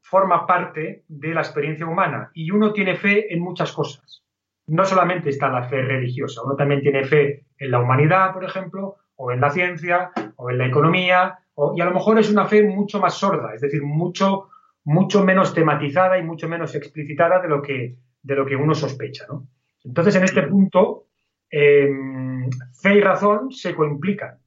forma 0.00 0.46
parte 0.46 1.04
de 1.08 1.34
la 1.34 1.40
experiencia 1.40 1.86
humana 1.86 2.30
y 2.34 2.50
uno 2.50 2.72
tiene 2.72 2.96
fe 2.96 3.32
en 3.32 3.40
muchas 3.40 3.72
cosas 3.72 4.22
no 4.66 4.84
solamente 4.84 5.30
está 5.30 5.48
la 5.48 5.68
fe 5.68 5.82
religiosa, 5.82 6.42
uno 6.44 6.54
también 6.56 6.80
tiene 6.80 7.04
fe 7.04 7.46
en 7.62 7.70
la 7.70 7.80
humanidad, 7.80 8.32
por 8.32 8.44
ejemplo, 8.44 8.96
o 9.14 9.30
en 9.30 9.40
la 9.40 9.50
ciencia, 9.50 10.10
o 10.36 10.50
en 10.50 10.58
la 10.58 10.66
economía, 10.66 11.38
y 11.76 11.80
a 11.80 11.84
lo 11.84 11.92
mejor 11.92 12.18
es 12.18 12.30
una 12.30 12.46
fe 12.46 12.64
mucho 12.64 12.98
más 12.98 13.14
sorda, 13.14 13.54
es 13.54 13.60
decir, 13.60 13.82
mucho, 13.82 14.48
mucho 14.84 15.22
menos 15.24 15.54
tematizada 15.54 16.18
y 16.18 16.24
mucho 16.24 16.48
menos 16.48 16.74
explicitada 16.74 17.40
de 17.40 17.48
lo 17.48 17.62
que, 17.62 17.96
de 18.20 18.34
lo 18.34 18.44
que 18.44 18.56
uno 18.56 18.74
sospecha. 18.74 19.26
Entonces, 19.84 20.16
en 20.16 20.24
este 20.24 20.42
punto, 20.42 21.06
em, 21.50 22.50
fe 22.72 22.94
y 22.94 23.00
razón 23.00 23.52
se 23.52 23.76
coimplican. 23.76 24.38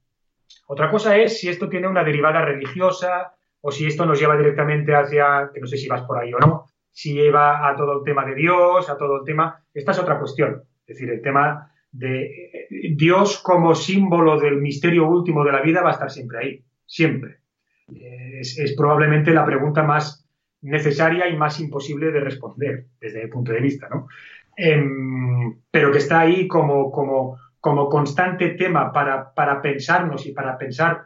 Otra 0.66 0.90
cosa 0.90 1.16
es 1.16 1.40
si 1.40 1.48
esto 1.48 1.70
tiene 1.70 1.88
una 1.88 2.04
derivada 2.04 2.44
religiosa 2.44 3.32
o 3.62 3.70
si 3.70 3.86
esto 3.86 4.04
nos 4.04 4.20
lleva 4.20 4.36
directamente 4.36 4.94
hacia, 4.94 5.50
que 5.54 5.60
no 5.60 5.66
sé 5.66 5.78
si 5.78 5.88
vas 5.88 6.02
por 6.02 6.18
ahí 6.18 6.34
o 6.34 6.38
no, 6.38 6.66
si 6.90 7.14
lleva 7.14 7.66
a 7.66 7.74
todo 7.76 7.98
el 7.98 8.04
tema 8.04 8.26
de 8.26 8.34
Dios, 8.34 8.90
a 8.90 8.98
todo 8.98 9.20
el 9.20 9.24
tema. 9.24 9.62
Esta 9.72 9.92
es 9.92 9.98
otra 9.98 10.18
cuestión. 10.18 10.64
Es 10.86 10.96
decir, 10.96 11.10
el 11.10 11.22
tema 11.22 11.72
de 11.98 12.24
eh, 12.24 12.68
Dios 12.94 13.38
como 13.38 13.74
símbolo 13.74 14.38
del 14.38 14.56
misterio 14.56 15.08
último 15.08 15.44
de 15.44 15.52
la 15.52 15.62
vida 15.62 15.82
va 15.82 15.90
a 15.90 15.92
estar 15.92 16.10
siempre 16.10 16.38
ahí, 16.38 16.64
siempre. 16.84 17.38
Es, 17.88 18.74
probablemente 18.76 19.32
la 19.32 19.46
pregunta 19.46 19.82
más 19.82 20.26
necesaria 20.62 21.28
y 21.28 21.36
más 21.36 21.60
imposible 21.60 22.10
de 22.10 22.20
responder 22.20 22.86
desde 23.00 23.24
mi 23.24 23.30
punto 23.30 23.52
de 23.52 23.60
vista, 23.60 23.88
¿no? 23.88 24.08
Em, 24.56 25.60
pero 25.70 25.92
que 25.92 25.98
está 25.98 26.20
ahí 26.20 26.48
como, 26.48 26.90
como, 26.90 27.38
como 27.60 27.88
constante 27.88 28.50
tema 28.50 28.92
para, 28.92 29.32
para 29.32 29.62
pensarnos 29.62 30.26
y 30.26 30.32
para 30.32 30.58
pensar 30.58 31.04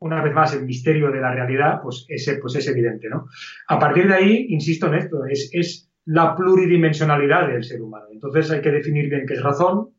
una 0.00 0.22
vez 0.22 0.32
más 0.32 0.54
el 0.54 0.64
misterio 0.64 1.10
de 1.10 1.20
la 1.20 1.32
realidad, 1.32 1.80
pues, 1.82 2.06
ese, 2.08 2.36
pues 2.36 2.54
es 2.56 2.68
evidente, 2.68 3.08
¿no? 3.08 3.26
A 3.68 3.78
partir 3.78 4.06
de 4.08 4.14
ahí, 4.14 4.46
insisto 4.50 4.86
en 4.86 4.94
esto, 4.94 5.24
es, 5.26 5.50
es 5.52 5.90
la 6.04 6.34
pluridimensionalidad 6.34 7.48
del 7.48 7.64
ser 7.64 7.82
humano. 7.82 8.06
Entonces 8.12 8.50
hay 8.50 8.60
que 8.60 8.70
definir 8.70 9.08
bien 9.10 9.26
qué 9.26 9.34
es 9.34 9.42
razón, 9.42 9.90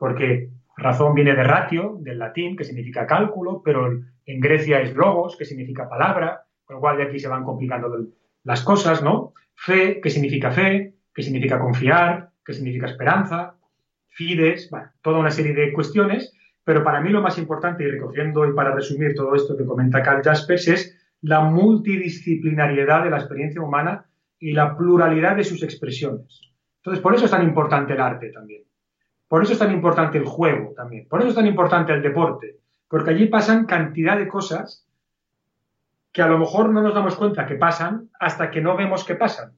porque 0.00 0.48
razón 0.76 1.14
viene 1.14 1.36
de 1.36 1.44
ratio, 1.44 1.98
del 2.00 2.18
latín, 2.18 2.56
que 2.56 2.64
significa 2.64 3.06
cálculo, 3.06 3.62
pero 3.62 3.86
en 4.26 4.40
Grecia 4.40 4.80
es 4.80 4.96
logos, 4.96 5.36
que 5.36 5.44
significa 5.44 5.88
palabra, 5.88 6.46
con 6.64 6.76
lo 6.76 6.80
cual 6.80 6.96
de 6.96 7.04
aquí 7.04 7.20
se 7.20 7.28
van 7.28 7.44
complicando 7.44 7.94
las 8.44 8.62
cosas, 8.62 9.02
¿no? 9.02 9.34
Fe, 9.54 10.00
que 10.00 10.08
significa 10.08 10.50
fe, 10.50 10.94
que 11.14 11.22
significa 11.22 11.60
confiar, 11.60 12.30
que 12.44 12.54
significa 12.54 12.86
esperanza, 12.86 13.54
fides, 14.08 14.70
bueno, 14.70 14.88
toda 15.02 15.18
una 15.18 15.30
serie 15.30 15.52
de 15.52 15.72
cuestiones 15.72 16.34
pero 16.64 16.84
para 16.84 17.00
mí 17.00 17.10
lo 17.10 17.20
más 17.20 17.36
importante, 17.38 17.82
y 17.82 17.90
recogiendo 17.90 18.46
y 18.46 18.52
para 18.52 18.72
resumir 18.72 19.14
todo 19.14 19.34
esto 19.34 19.56
que 19.56 19.64
comenta 19.64 20.02
Carl 20.02 20.22
Jaspers, 20.22 20.68
es 20.68 20.96
la 21.22 21.40
multidisciplinariedad 21.40 23.02
de 23.02 23.10
la 23.10 23.18
experiencia 23.18 23.60
humana 23.60 24.06
y 24.38 24.52
la 24.52 24.76
pluralidad 24.76 25.36
de 25.36 25.42
sus 25.42 25.62
expresiones. 25.62 26.40
Entonces, 26.76 27.02
por 27.02 27.14
eso 27.14 27.24
es 27.24 27.30
tan 27.30 27.42
importante 27.42 27.94
el 27.94 28.00
arte 28.00 28.30
también. 28.30 28.62
Por 29.30 29.44
eso 29.44 29.52
es 29.52 29.60
tan 29.60 29.70
importante 29.70 30.18
el 30.18 30.24
juego 30.24 30.72
también. 30.74 31.06
Por 31.08 31.20
eso 31.20 31.28
es 31.28 31.36
tan 31.36 31.46
importante 31.46 31.92
el 31.92 32.02
deporte. 32.02 32.56
Porque 32.88 33.10
allí 33.10 33.26
pasan 33.26 33.64
cantidad 33.64 34.18
de 34.18 34.26
cosas 34.26 34.84
que 36.10 36.20
a 36.20 36.26
lo 36.26 36.36
mejor 36.36 36.70
no 36.70 36.82
nos 36.82 36.94
damos 36.94 37.14
cuenta 37.14 37.46
que 37.46 37.54
pasan 37.54 38.08
hasta 38.18 38.50
que 38.50 38.60
no 38.60 38.76
vemos 38.76 39.04
que 39.04 39.14
pasan. 39.14 39.52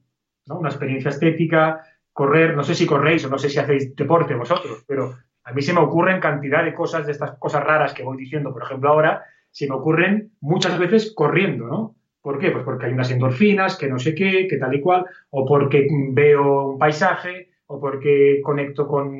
Una 0.45 0.69
experiencia 0.69 1.09
estética, 1.09 1.81
correr, 2.11 2.55
no 2.55 2.61
sé 2.61 2.75
si 2.75 2.85
corréis 2.85 3.25
o 3.25 3.29
no 3.29 3.39
sé 3.39 3.49
si 3.49 3.57
hacéis 3.57 3.95
deporte 3.95 4.35
vosotros, 4.35 4.83
pero 4.87 5.15
a 5.43 5.51
mí 5.53 5.63
se 5.63 5.73
me 5.73 5.79
ocurren 5.79 6.21
cantidad 6.21 6.63
de 6.63 6.75
cosas, 6.75 7.07
de 7.07 7.13
estas 7.13 7.39
cosas 7.39 7.63
raras 7.63 7.95
que 7.95 8.03
voy 8.03 8.17
diciendo, 8.17 8.53
por 8.53 8.61
ejemplo, 8.61 8.89
ahora, 8.89 9.23
se 9.49 9.67
me 9.67 9.73
ocurren 9.73 10.33
muchas 10.39 10.77
veces 10.77 11.13
corriendo, 11.15 11.65
¿no? 11.65 11.95
¿Por 12.21 12.37
qué? 12.37 12.51
Pues 12.51 12.63
porque 12.63 12.85
hay 12.85 12.93
unas 12.93 13.09
endorfinas, 13.09 13.75
que 13.75 13.89
no 13.89 13.97
sé 13.97 14.13
qué, 14.13 14.47
que 14.47 14.57
tal 14.57 14.75
y 14.75 14.81
cual, 14.81 15.07
o 15.31 15.47
porque 15.47 15.87
veo 16.11 16.73
un 16.73 16.77
paisaje, 16.77 17.49
o 17.65 17.79
porque 17.79 18.39
conecto 18.43 18.87
con 18.87 19.13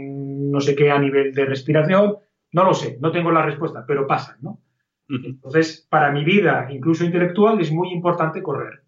no 0.53 0.61
sé 0.61 0.75
qué 0.75 0.91
a 0.91 0.99
nivel 0.99 1.33
de 1.33 1.45
respiración. 1.45 2.17
No 2.51 2.63
lo 2.63 2.75
sé, 2.75 2.99
no 3.01 3.11
tengo 3.11 3.31
la 3.31 3.41
respuesta, 3.41 3.83
pero 3.87 4.05
pasan, 4.05 4.37
¿no? 4.41 4.59
Entonces, 5.09 5.87
para 5.89 6.11
mi 6.11 6.23
vida, 6.23 6.67
incluso 6.69 7.03
intelectual, 7.03 7.59
es 7.59 7.71
muy 7.71 7.91
importante 7.91 8.43
correr. 8.43 8.83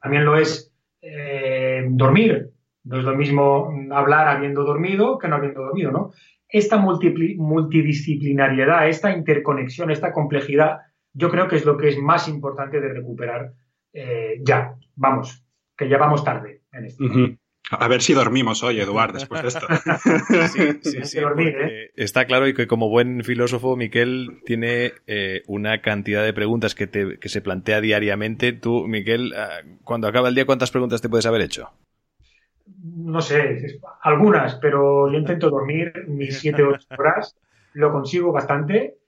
También 0.00 0.26
lo 0.26 0.36
es 0.36 0.72
eh, 1.00 1.86
dormir. 1.88 2.50
No 2.84 2.98
es 2.98 3.04
lo 3.04 3.16
mismo 3.16 3.72
hablar 3.90 4.28
habiendo 4.28 4.62
dormido 4.62 5.16
que 5.18 5.28
no 5.28 5.36
habiendo 5.36 5.62
dormido, 5.62 5.90
¿no? 5.90 6.12
Esta 6.48 6.76
multidisciplinariedad, 6.76 8.86
esta 8.88 9.10
interconexión, 9.10 9.90
esta 9.90 10.12
complejidad, 10.12 10.80
yo 11.14 11.30
creo 11.30 11.48
que 11.48 11.56
es 11.56 11.64
lo 11.64 11.78
que 11.78 11.88
es 11.88 11.98
más 11.98 12.28
importante 12.28 12.80
de 12.80 12.92
recuperar 12.92 13.54
eh, 13.92 14.40
ya. 14.42 14.76
Vamos, 14.94 15.44
que 15.76 15.88
ya 15.88 15.98
vamos 15.98 16.22
tarde 16.22 16.62
en 16.72 16.84
esto. 16.84 17.04
A 17.70 17.88
ver 17.88 18.00
si 18.00 18.14
dormimos 18.14 18.62
hoy, 18.62 18.80
Eduard, 18.80 19.12
después 19.12 19.42
de 19.42 19.48
esto. 19.48 19.66
sí, 20.82 21.04
sí, 21.04 21.18
¿eh? 21.18 21.90
Está 21.96 22.24
claro 22.26 22.46
y 22.46 22.54
que 22.54 22.66
como 22.66 22.88
buen 22.88 23.24
filósofo, 23.24 23.76
Miquel 23.76 24.40
tiene 24.44 24.92
eh, 25.06 25.42
una 25.46 25.82
cantidad 25.82 26.24
de 26.24 26.32
preguntas 26.32 26.74
que, 26.74 26.86
te, 26.86 27.18
que 27.18 27.28
se 27.28 27.40
plantea 27.40 27.80
diariamente. 27.80 28.52
Tú, 28.52 28.86
Miquel, 28.86 29.32
ah, 29.36 29.62
cuando 29.82 30.06
acaba 30.06 30.28
el 30.28 30.34
día, 30.34 30.46
¿cuántas 30.46 30.70
preguntas 30.70 31.02
te 31.02 31.08
puedes 31.08 31.26
haber 31.26 31.40
hecho? 31.40 31.70
no 32.94 33.20
sé, 33.20 33.80
algunas, 34.02 34.56
pero 34.56 35.10
yo 35.10 35.18
intento 35.18 35.50
dormir 35.50 36.04
mis 36.08 36.38
7 36.38 36.62
o 36.62 36.68
8 36.70 36.86
horas, 36.98 37.36
lo 37.74 37.92
consigo 37.92 38.32
bastante, 38.32 38.98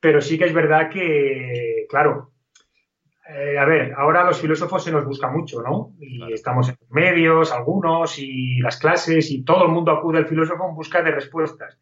pero 0.00 0.20
sí 0.20 0.38
que 0.38 0.44
es 0.44 0.54
verdad 0.54 0.90
que, 0.90 1.86
claro, 1.88 2.32
eh, 3.32 3.58
a 3.58 3.64
ver, 3.64 3.94
ahora 3.96 4.24
los 4.24 4.40
filósofos 4.40 4.82
se 4.82 4.90
nos 4.90 5.04
busca 5.04 5.28
mucho, 5.28 5.62
¿no? 5.62 5.94
Y 6.00 6.32
estamos 6.32 6.68
en 6.68 6.76
los 6.80 6.90
medios, 6.90 7.52
algunos, 7.52 8.18
y 8.18 8.58
las 8.60 8.78
clases, 8.78 9.30
y 9.30 9.44
todo 9.44 9.64
el 9.64 9.70
mundo 9.70 9.92
acude 9.92 10.18
al 10.18 10.26
filósofo 10.26 10.68
en 10.68 10.74
busca 10.74 11.02
de 11.02 11.12
respuestas. 11.12 11.78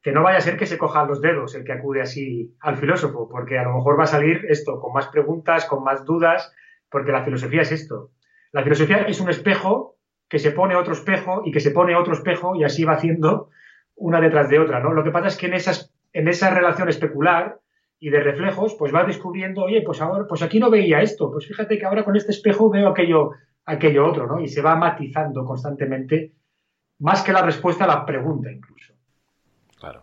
Que 0.00 0.12
no 0.12 0.22
vaya 0.22 0.38
a 0.38 0.40
ser 0.40 0.56
que 0.56 0.66
se 0.66 0.78
cojan 0.78 1.08
los 1.08 1.20
dedos 1.20 1.54
el 1.54 1.64
que 1.64 1.72
acude 1.72 2.02
así 2.02 2.54
al 2.60 2.76
filósofo, 2.76 3.28
porque 3.28 3.58
a 3.58 3.64
lo 3.64 3.74
mejor 3.74 3.98
va 3.98 4.04
a 4.04 4.06
salir 4.06 4.46
esto, 4.48 4.80
con 4.80 4.92
más 4.92 5.08
preguntas, 5.08 5.64
con 5.64 5.82
más 5.82 6.04
dudas, 6.04 6.52
porque 6.88 7.10
la 7.10 7.24
filosofía 7.24 7.62
es 7.62 7.72
esto. 7.72 8.12
La 8.52 8.62
filosofía 8.62 8.98
es 9.08 9.20
un 9.20 9.30
espejo 9.30 9.96
que 10.28 10.38
se 10.38 10.52
pone 10.52 10.76
otro 10.76 10.92
espejo 10.92 11.42
y 11.44 11.50
que 11.50 11.60
se 11.60 11.72
pone 11.72 11.96
otro 11.96 12.12
espejo 12.12 12.54
y 12.54 12.62
así 12.62 12.84
va 12.84 12.94
haciendo 12.94 13.50
una 13.96 14.20
detrás 14.20 14.48
de 14.48 14.60
otra, 14.60 14.80
¿no? 14.80 14.92
Lo 14.92 15.02
que 15.02 15.10
pasa 15.10 15.28
es 15.28 15.36
que 15.36 15.46
en, 15.46 15.54
esas, 15.54 15.92
en 16.12 16.28
esa 16.28 16.50
relación 16.50 16.88
especular, 16.88 17.58
y 18.00 18.10
de 18.10 18.20
reflejos, 18.20 18.74
pues 18.78 18.94
va 18.94 19.04
descubriendo, 19.04 19.62
oye, 19.62 19.82
pues 19.82 20.00
ahora, 20.00 20.26
pues 20.28 20.42
aquí 20.42 20.60
no 20.60 20.70
veía 20.70 21.02
esto, 21.02 21.30
pues 21.30 21.46
fíjate 21.46 21.78
que 21.78 21.86
ahora 21.86 22.04
con 22.04 22.16
este 22.16 22.32
espejo 22.32 22.70
veo 22.70 22.88
aquello, 22.88 23.32
aquello 23.64 24.06
otro, 24.06 24.26
¿no? 24.26 24.40
Y 24.40 24.48
se 24.48 24.62
va 24.62 24.76
matizando 24.76 25.44
constantemente, 25.44 26.32
más 27.00 27.22
que 27.22 27.32
la 27.32 27.42
respuesta 27.42 27.84
a 27.84 27.88
la 27.88 28.06
pregunta 28.06 28.50
incluso. 28.50 28.94
Claro. 29.78 30.02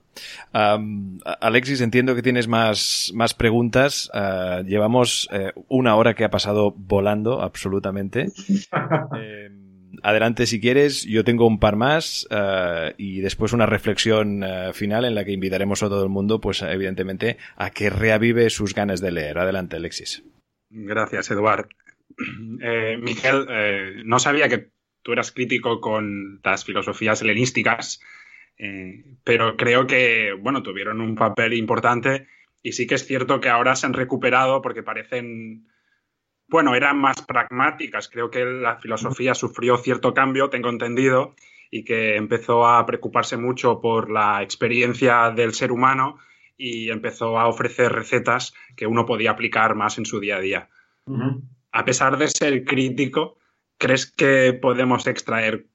Alexis, 1.41 1.81
entiendo 1.81 2.15
que 2.15 2.21
tienes 2.21 2.47
más, 2.47 3.11
más 3.13 3.33
preguntas. 3.33 4.09
Ah, 4.13 4.61
llevamos 4.65 5.27
eh, 5.33 5.51
una 5.67 5.95
hora 5.97 6.13
que 6.13 6.23
ha 6.23 6.29
pasado 6.29 6.73
volando, 6.77 7.41
absolutamente. 7.41 8.27
eh, 9.17 9.49
adelante 10.05 10.45
si 10.45 10.61
quieres. 10.61 11.03
Yo 11.03 11.23
tengo 11.23 11.47
un 11.47 11.59
par 11.59 11.75
más 11.75 12.27
uh, 12.31 12.93
y 12.97 13.21
después 13.21 13.53
una 13.53 13.65
reflexión 13.65 14.43
uh, 14.43 14.73
final 14.73 15.03
en 15.05 15.15
la 15.15 15.25
que 15.25 15.31
invitaremos 15.31 15.81
a 15.81 15.89
todo 15.89 16.03
el 16.03 16.09
mundo, 16.09 16.39
pues 16.39 16.61
evidentemente, 16.61 17.37
a 17.55 17.71
que 17.71 17.89
reavive 17.89 18.49
sus 18.49 18.73
ganas 18.73 19.01
de 19.01 19.11
leer. 19.11 19.39
Adelante, 19.39 19.77
Alexis. 19.77 20.23
Gracias, 20.69 21.31
Eduard. 21.31 21.67
Eh, 22.61 22.97
Miguel, 23.01 23.47
eh, 23.49 24.01
no 24.05 24.19
sabía 24.19 24.47
que 24.47 24.69
tú 25.01 25.13
eras 25.13 25.31
crítico 25.31 25.81
con 25.81 26.39
las 26.43 26.65
filosofías 26.65 27.21
helenísticas, 27.21 27.99
eh, 28.57 29.03
pero 29.23 29.57
creo 29.57 29.87
que, 29.87 30.33
bueno, 30.39 30.63
tuvieron 30.63 31.01
un 31.01 31.15
papel 31.15 31.53
importante 31.53 32.27
y 32.61 32.73
sí 32.73 32.87
que 32.87 32.95
es 32.95 33.05
cierto 33.05 33.39
que 33.39 33.49
ahora 33.49 33.75
se 33.75 33.85
han 33.85 33.93
recuperado 33.93 34.61
porque 34.61 34.83
parecen 34.83 35.67
bueno, 36.47 36.75
eran 36.75 36.97
más 36.97 37.21
pragmáticas. 37.21 38.07
Creo 38.07 38.29
que 38.29 38.45
la 38.45 38.77
filosofía 38.77 39.33
sufrió 39.33 39.77
cierto 39.77 40.13
cambio, 40.13 40.49
tengo 40.49 40.69
entendido, 40.69 41.35
y 41.71 41.83
que 41.83 42.15
empezó 42.15 42.67
a 42.67 42.85
preocuparse 42.85 43.37
mucho 43.37 43.81
por 43.81 44.09
la 44.09 44.41
experiencia 44.41 45.31
del 45.31 45.53
ser 45.53 45.71
humano 45.71 46.17
y 46.57 46.89
empezó 46.89 47.37
a 47.37 47.47
ofrecer 47.47 47.91
recetas 47.91 48.53
que 48.75 48.87
uno 48.87 49.05
podía 49.05 49.31
aplicar 49.31 49.75
más 49.75 49.97
en 49.97 50.05
su 50.05 50.19
día 50.19 50.37
a 50.37 50.39
día. 50.39 50.69
A 51.71 51.83
pesar 51.83 52.17
de 52.17 52.29
ser 52.29 52.63
crítico, 52.63 53.37
¿crees 53.77 54.09
que 54.09 54.53
podemos 54.53 55.05
extraer 55.07 55.65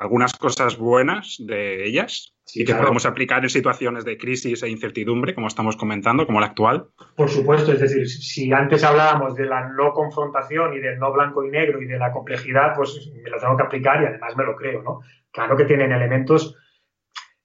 algunas 0.00 0.32
cosas 0.32 0.78
buenas 0.78 1.36
de 1.38 1.86
ellas 1.86 2.34
y 2.54 2.64
que 2.64 2.74
podemos 2.74 3.04
aplicar 3.04 3.42
en 3.42 3.50
situaciones 3.50 4.04
de 4.06 4.16
crisis 4.16 4.62
e 4.62 4.68
incertidumbre, 4.70 5.34
como 5.34 5.46
estamos 5.46 5.76
comentando, 5.76 6.26
como 6.26 6.40
la 6.40 6.46
actual. 6.46 6.88
Por 7.14 7.28
supuesto, 7.28 7.72
es 7.72 7.80
decir, 7.80 8.08
si 8.08 8.50
antes 8.50 8.82
hablábamos 8.82 9.36
de 9.36 9.44
la 9.44 9.68
no 9.68 9.92
confrontación 9.92 10.72
y 10.72 10.80
del 10.80 10.98
no 10.98 11.12
blanco 11.12 11.44
y 11.44 11.50
negro 11.50 11.82
y 11.82 11.86
de 11.86 11.98
la 11.98 12.12
complejidad, 12.12 12.74
pues 12.74 13.12
me 13.22 13.28
lo 13.28 13.38
tengo 13.38 13.58
que 13.58 13.62
aplicar 13.62 14.02
y 14.02 14.06
además 14.06 14.34
me 14.38 14.44
lo 14.44 14.56
creo, 14.56 14.82
¿no? 14.82 15.00
Claro 15.30 15.54
que 15.54 15.66
tienen 15.66 15.92
elementos 15.92 16.56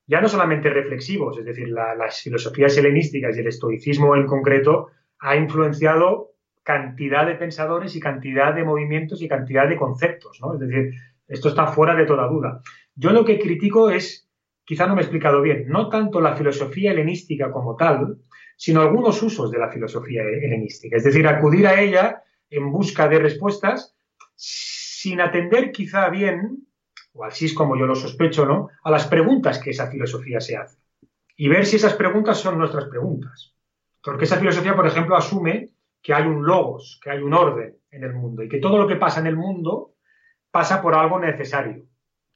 ya 0.08 0.22
no 0.22 0.30
solamente 0.30 0.70
reflexivos, 0.70 1.38
es 1.38 1.46
decir, 1.46 1.68
las 1.68 2.22
filosofías 2.22 2.78
helenísticas 2.78 3.36
y 3.36 3.40
el 3.42 3.48
estoicismo 3.48 4.16
en 4.16 4.28
concreto 4.28 4.92
ha 5.20 5.36
influenciado 5.36 6.36
cantidad 6.64 7.26
de 7.26 7.36
pensadores 7.36 7.96
y 7.96 8.00
cantidad 8.00 8.54
de 8.54 8.64
movimientos 8.64 9.22
y 9.22 9.28
cantidad 9.28 9.68
de 9.68 9.78
conceptos, 9.78 10.40
¿no? 10.42 10.54
Es 10.54 10.60
decir, 10.60 10.94
esto 11.28 11.50
está 11.50 11.68
fuera 11.68 11.96
de 11.96 12.06
toda 12.06 12.28
duda. 12.28 12.62
Yo 12.96 13.12
lo 13.12 13.26
que 13.26 13.40
critico 13.40 13.90
es, 13.90 14.30
quizá 14.64 14.88
no 14.88 14.96
me 14.96 15.02
he 15.02 15.06
explicado 15.06 15.42
bien, 15.42 15.68
no 15.68 15.90
tanto 15.90 16.22
la 16.22 16.36
filosofía 16.36 16.92
helenística 16.92 17.52
como 17.52 17.76
tal, 17.76 18.18
sino 18.58 18.82
algunos 18.82 19.22
usos 19.22 19.52
de 19.52 19.60
la 19.60 19.72
filosofía 19.72 20.24
helenística. 20.24 20.96
Es 20.98 21.04
decir, 21.04 21.28
acudir 21.28 21.68
a 21.68 21.82
ella 21.82 22.24
en 22.50 22.72
busca 22.72 23.08
de 23.08 23.20
respuestas 23.20 23.96
sin 24.36 25.22
atender 25.22 25.72
quizá 25.72 26.10
bien, 26.10 26.68
o 27.14 27.24
así 27.24 27.46
es 27.46 27.54
como 27.54 27.78
yo 27.78 27.86
lo 27.86 27.96
sospecho, 27.96 28.46
¿no? 28.46 28.70
A 28.84 28.92
las 28.92 29.08
preguntas 29.08 29.60
que 29.60 29.72
esa 29.72 29.90
filosofía 29.90 30.40
se 30.40 30.58
hace. 30.58 30.78
Y 31.38 31.48
ver 31.48 31.66
si 31.66 31.76
esas 31.76 31.94
preguntas 31.94 32.40
son 32.40 32.58
nuestras 32.58 32.86
preguntas. 32.86 33.54
Porque 34.02 34.26
esa 34.26 34.38
filosofía, 34.38 34.76
por 34.76 34.88
ejemplo, 34.88 35.16
asume 35.16 35.72
que 36.02 36.14
hay 36.14 36.24
un 36.24 36.46
logos, 36.46 37.00
que 37.04 37.10
hay 37.10 37.20
un 37.20 37.34
orden 37.34 37.78
en 37.90 38.04
el 38.04 38.14
mundo 38.14 38.44
y 38.44 38.50
que 38.50 38.60
todo 38.60 38.78
lo 38.78 38.88
que 38.88 38.96
pasa 38.96 39.20
en 39.20 39.28
el 39.28 39.36
mundo 39.36 39.95
pasa 40.56 40.82
por 40.82 40.96
algo 40.96 41.20
necesario 41.20 41.84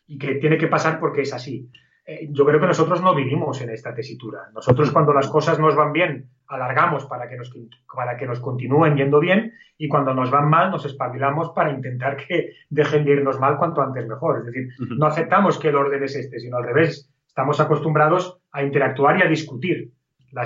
y 0.06 0.18
que 0.18 0.36
tiene 0.36 0.58
que 0.58 0.68
pasar 0.68 1.00
porque 1.00 1.22
es 1.22 1.34
así. 1.34 1.72
Eh, 2.06 2.28
yo 2.32 2.46
creo 2.46 2.60
que 2.60 2.68
nosotros 2.68 3.02
no 3.02 3.16
vivimos 3.16 3.62
en 3.62 3.70
esta 3.70 3.96
tesitura. 3.96 4.50
Nosotros 4.54 4.92
cuando 4.92 5.14
las 5.14 5.30
cosas 5.30 5.58
nos 5.58 5.74
van 5.74 5.94
bien, 5.94 6.30
alargamos 6.48 7.06
para 7.06 7.30
que 7.30 7.38
nos, 7.38 7.50
para 7.96 8.18
que 8.18 8.28
nos 8.28 8.42
continúen 8.42 8.98
yendo 8.98 9.22
bien 9.22 9.54
y 9.78 9.88
cuando 9.88 10.14
nos 10.14 10.32
van 10.32 10.50
mal, 10.50 10.70
nos 10.70 10.84
espabilamos 10.86 11.52
para 11.52 11.72
intentar 11.72 12.18
que 12.18 12.56
dejen 12.70 13.06
de 13.06 13.12
irnos 13.12 13.40
mal 13.40 13.58
cuanto 13.58 13.82
antes 13.82 14.06
mejor. 14.06 14.40
Es 14.40 14.48
decir, 14.48 14.68
no 14.98 15.06
aceptamos 15.06 15.58
que 15.58 15.70
el 15.70 15.78
orden 15.78 16.04
es 16.04 16.18
este, 16.18 16.42
sino 16.42 16.58
al 16.58 16.66
revés. 16.66 17.10
Estamos 17.26 17.62
acostumbrados 17.62 18.42
a 18.52 18.64
interactuar 18.64 19.18
y 19.18 19.22
a 19.22 19.30
discutir 19.30 19.94
la, 20.34 20.44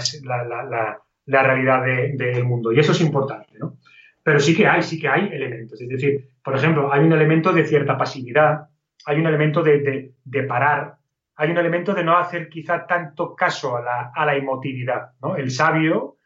la, 1.26 1.42
realidad 1.42 1.84
del 1.84 2.44
mundo. 2.44 2.72
Y 2.72 2.78
eso 2.78 2.92
es 2.92 3.02
importante, 3.02 3.58
¿no? 3.58 3.78
Pero 4.24 4.40
sí 4.40 4.56
que 4.56 4.68
hay, 4.68 4.82
sí 4.82 5.00
que 5.00 5.08
hay 5.08 5.28
elementos. 5.32 5.80
Es 5.82 5.90
decir, 5.90 6.30
por 6.44 6.56
ejemplo, 6.56 6.92
hay 6.92 7.04
un 7.04 7.12
elemento 7.12 7.52
de 7.52 7.66
cierta 7.66 7.98
pasividad, 7.98 8.70
hay 9.06 9.20
un 9.20 9.28
elemento 9.28 9.62
de, 9.62 10.14
parar, 10.48 10.96
hay 11.36 11.52
un 11.52 11.58
elemento 11.58 11.94
de 11.94 12.04
no 12.04 12.18
hacer 12.18 12.48
quizá 12.48 12.86
tanto 12.88 13.36
caso 13.36 13.76
a 13.76 13.82
la, 13.82 14.12
a 14.16 14.26
la 14.26 14.36
emotividad. 14.36 15.12
¿no? 15.22 15.36
El 15.36 15.52
sabio, 15.52 16.18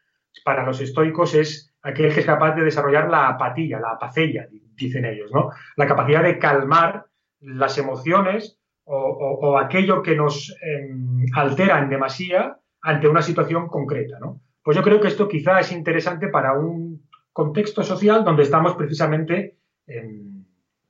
para 0.44 0.64
los 0.64 0.80
estoicos, 0.80 1.34
es 1.34 1.74
aquel 1.82 2.12
que 2.12 2.20
es 2.20 2.26
capaz 2.26 2.54
de 2.54 2.62
desarrollar 2.62 3.08
la 3.08 3.28
apatía, 3.28 3.80
la 3.80 3.92
apacella, 3.92 4.46
dicen 4.50 5.04
ellos, 5.04 5.30
¿no? 5.32 5.50
La 5.76 5.86
capacidad 5.86 6.22
de 6.22 6.38
calmar 6.38 7.06
las 7.40 7.78
emociones 7.78 8.58
o, 8.90 9.58
aquello 9.58 10.02
que 10.02 10.16
nos 10.16 10.56
em, 10.62 11.26
altera 11.34 11.78
en 11.78 11.90
demasía 11.90 12.56
ante 12.80 13.06
una 13.06 13.20
situación 13.20 13.68
concreta, 13.68 14.18
¿no? 14.18 14.40
Pues 14.62 14.76
yo 14.76 14.82
creo 14.82 15.00
que 15.00 15.08
esto 15.08 15.28
quizá 15.28 15.60
es 15.60 15.72
interesante 15.72 16.28
para 16.28 16.54
un 16.54 17.07
contexto 17.38 17.84
social 17.84 18.24
donde 18.24 18.42
estamos 18.42 18.74
precisamente 18.74 19.58
em, 19.86 20.44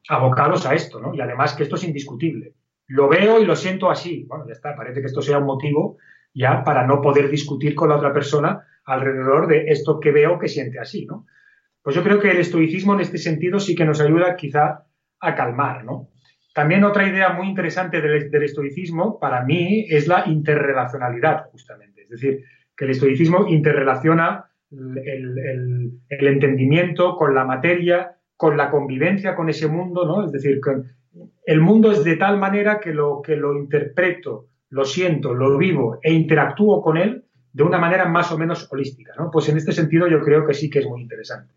abocados 0.09 0.64
a 0.64 0.72
esto, 0.72 0.99
¿no? 0.99 1.14
Y 1.14 1.20
además 1.20 1.53
que 1.53 1.64
esto 1.64 1.76
es 1.76 1.84
indiscutible. 1.84 2.55
Lo 2.86 3.07
veo 3.07 3.38
y 3.38 3.44
lo 3.44 3.55
siento 3.55 3.90
así. 3.90 4.24
Bueno, 4.26 4.46
ya 4.46 4.55
está, 4.55 4.74
parece 4.74 5.03
que 5.03 5.09
esto 5.09 5.20
sea 5.20 5.36
un 5.36 5.44
motivo 5.44 5.99
ya 6.32 6.64
para 6.64 6.86
no 6.86 7.03
poder 7.03 7.28
discutir 7.28 7.74
con 7.74 7.90
la 7.90 7.96
otra 7.96 8.14
persona 8.14 8.64
alrededor 8.86 9.46
de 9.46 9.66
esto 9.66 10.01
que 10.01 10.11
veo 10.11 10.38
que 10.38 10.49
siente 10.49 10.78
así, 10.78 11.05
¿no? 11.05 11.26
Pues 11.82 11.94
yo 11.94 12.03
creo 12.03 12.18
que 12.18 12.30
el 12.30 12.38
estoicismo 12.38 12.94
en 12.94 13.01
este 13.01 13.18
sentido 13.18 13.61
sí 13.61 13.74
que 13.74 13.84
nos 13.84 14.01
ayuda 14.01 14.34
quizá 14.34 14.86
a 15.20 15.34
calmar, 15.34 15.84
¿no? 15.84 16.09
También 16.55 16.82
otra 16.82 17.07
idea 17.07 17.34
muy 17.34 17.46
interesante 17.46 18.01
del, 18.01 18.30
del 18.30 18.42
estoicismo 18.42 19.20
para 19.20 19.44
mí 19.44 19.84
es 19.86 20.09
la 20.09 20.26
interrelacionalidad, 20.26 21.51
justamente. 21.51 22.05
Es 22.05 22.09
decir, 22.09 22.42
que 22.74 22.86
el 22.86 22.92
estoicismo 22.92 23.49
interrelaciona 23.49 24.47
el, 24.71 26.01
entendimiento 26.09 27.16
con 27.16 27.35
la 27.35 27.45
materia, 27.45 28.16
con 28.37 28.57
la 28.57 28.71
convivencia 28.71 29.35
con 29.35 29.49
ese 29.49 29.69
mundo, 29.69 30.05
¿no? 30.05 30.25
Es 30.25 30.33
decir, 30.33 30.61
que 30.62 30.83
el 31.47 31.61
mundo 31.61 31.91
es 31.91 32.05
de 32.05 32.16
tal 32.16 32.39
manera 32.39 32.79
que 32.81 32.93
lo, 32.93 33.23
que 33.23 33.37
lo 33.37 33.57
interpreto, 33.57 34.49
lo 34.71 34.85
siento, 34.85 35.35
lo 35.35 35.57
vivo 35.57 35.99
e 36.03 36.12
interactúo 36.12 36.83
con 36.83 36.97
él 36.97 37.25
de 37.53 37.62
una 37.62 37.79
manera 37.79 38.07
más 38.07 38.31
o 38.31 38.39
menos 38.39 38.69
holística, 38.71 39.14
¿no? 39.19 39.31
Pues 39.31 39.49
en 39.49 39.57
este 39.57 39.73
sentido 39.73 40.07
yo 40.07 40.21
creo 40.21 40.47
que 40.47 40.55
sí 40.55 40.69
que 40.69 40.81
es 40.81 40.87
muy 40.87 41.01
interesante. 41.03 41.55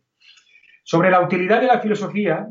Sobre 0.84 1.12
la 1.12 1.22
utilidad 1.22 1.62
de 1.62 1.68
la 1.68 1.80
filosofía, 1.80 2.48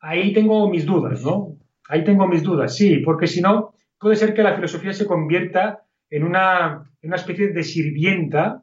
ahí 0.00 0.32
tengo 0.32 0.68
mis 0.68 0.84
dudas, 0.84 1.22
¿no? 1.22 1.56
Ahí 1.88 2.04
tengo 2.04 2.26
mis 2.26 2.42
dudas, 2.42 2.76
sí, 2.76 2.98
porque 2.98 3.26
si 3.26 3.40
no, 3.40 3.72
puede 3.98 4.16
ser 4.16 4.34
que 4.34 4.42
la 4.42 4.54
filosofía 4.54 4.92
se 4.92 5.06
convierta 5.06 5.84
en 6.10 6.24
una 6.24 6.84
especie 7.02 7.48
de 7.48 7.62
sirvienta 7.62 8.62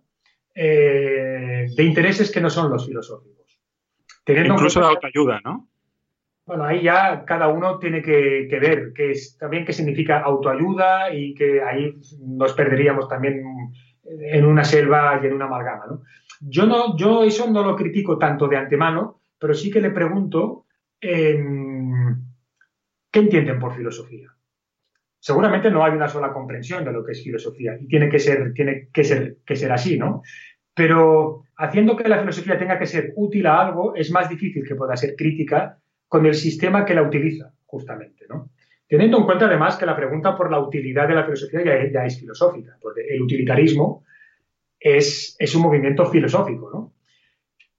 eh, 0.56 1.68
de 1.76 1.84
intereses 1.84 2.32
que 2.32 2.42
no 2.42 2.50
son 2.50 2.72
los 2.72 2.86
filosóficos. 2.86 3.60
Incluso 4.26 4.80
la 4.80 4.88
autoayuda, 4.88 5.42
¿no? 5.44 5.68
Bueno, 6.46 6.64
ahí 6.64 6.84
ya 6.84 7.26
cada 7.26 7.48
uno 7.48 7.80
tiene 7.80 8.02
que, 8.02 8.48
ver 8.62 8.94
qué 8.94 9.12
es, 9.12 9.38
también 9.38 9.66
qué 9.66 9.74
significa 9.74 10.20
autoayuda 10.20 11.14
y 11.14 11.34
que 11.34 11.62
ahí 11.62 11.96
nos 12.20 12.54
perderíamos 12.54 13.10
también 13.10 13.42
en 14.04 14.46
una 14.46 14.64
selva 14.64 15.20
y 15.22 15.26
en 15.26 15.34
una 15.34 15.46
amalgama. 15.46 15.86
¿no? 15.88 16.04
Yo, 16.42 16.68
no, 16.68 16.96
yo 16.98 17.24
eso 17.24 17.50
no 17.50 17.64
lo 17.64 17.76
critico 17.76 18.20
tanto 18.20 18.48
de 18.48 18.58
antemano, 18.58 19.22
pero 19.40 19.56
sí 19.56 19.72
que 19.72 19.82
le 19.82 19.90
pregunto 19.90 20.66
em, 21.02 22.16
¿qué 23.12 23.20
entienden 23.20 23.60
por 23.60 23.76
filosofía? 23.76 24.30
Seguramente 25.26 25.72
no 25.72 25.84
hay 25.84 25.92
una 25.94 26.08
sola 26.08 26.32
comprensión 26.32 26.86
de 26.86 26.92
lo 26.92 27.04
que 27.04 27.14
es 27.14 27.24
filosofía 27.24 27.76
y 27.82 27.88
tiene 27.88 28.10
que 28.10 28.20
ser, 28.20 28.54
tiene 28.54 28.90
que 28.94 29.04
ser, 29.04 29.38
que 29.44 29.56
así, 29.72 29.98
¿no? 29.98 30.22
Pero 30.72 31.46
haciendo 31.58 31.96
que 31.96 32.08
la 32.08 32.20
filosofía 32.20 32.60
tenga 32.60 32.78
que 32.78 32.86
ser 32.86 33.12
útil 33.16 33.48
a 33.48 33.60
algo, 33.60 33.96
es 33.96 34.12
más 34.12 34.30
difícil 34.30 34.64
que 34.68 34.76
pueda 34.76 34.96
ser 34.96 35.16
crítica 35.16 35.80
con 36.08 36.28
el 36.28 36.36
sistema 36.36 36.86
que 36.86 36.94
la 36.94 37.02
utiliza, 37.02 37.52
justamente, 37.66 38.28
¿no? 38.30 38.52
Teniendo 38.88 39.18
en 39.18 39.26
cuenta 39.26 39.48
además 39.48 39.78
que 39.78 39.88
la 39.88 39.96
pregunta 39.96 40.38
por 40.38 40.52
la 40.52 40.60
utilidad 40.60 41.08
de 41.08 41.16
la 41.16 41.24
filosofía 41.24 41.90
ya, 41.92 42.06
es 42.06 42.20
filosófica, 42.20 42.78
porque 42.80 43.02
el 43.10 43.24
utilitarismo 43.24 44.04
es, 44.80 45.36
es, 45.40 45.56
un 45.56 45.64
movimiento 45.64 46.06
filosófico, 46.06 46.70
¿no? 46.72 46.94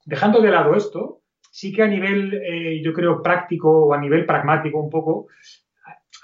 Dejando 0.05 0.41
de 0.41 0.51
lado 0.51 0.75
esto, 0.75 1.21
sí 1.53 1.73
que 1.73 1.85
a 1.85 1.87
nivel, 1.87 2.35
eh, 2.43 2.83
yo 2.83 2.93
creo, 2.93 3.23
práctico 3.23 3.87
o 3.87 3.95
a 3.95 4.01
nivel 4.01 4.27
pragmático 4.27 4.81
un 4.81 4.91
poco, 4.91 5.29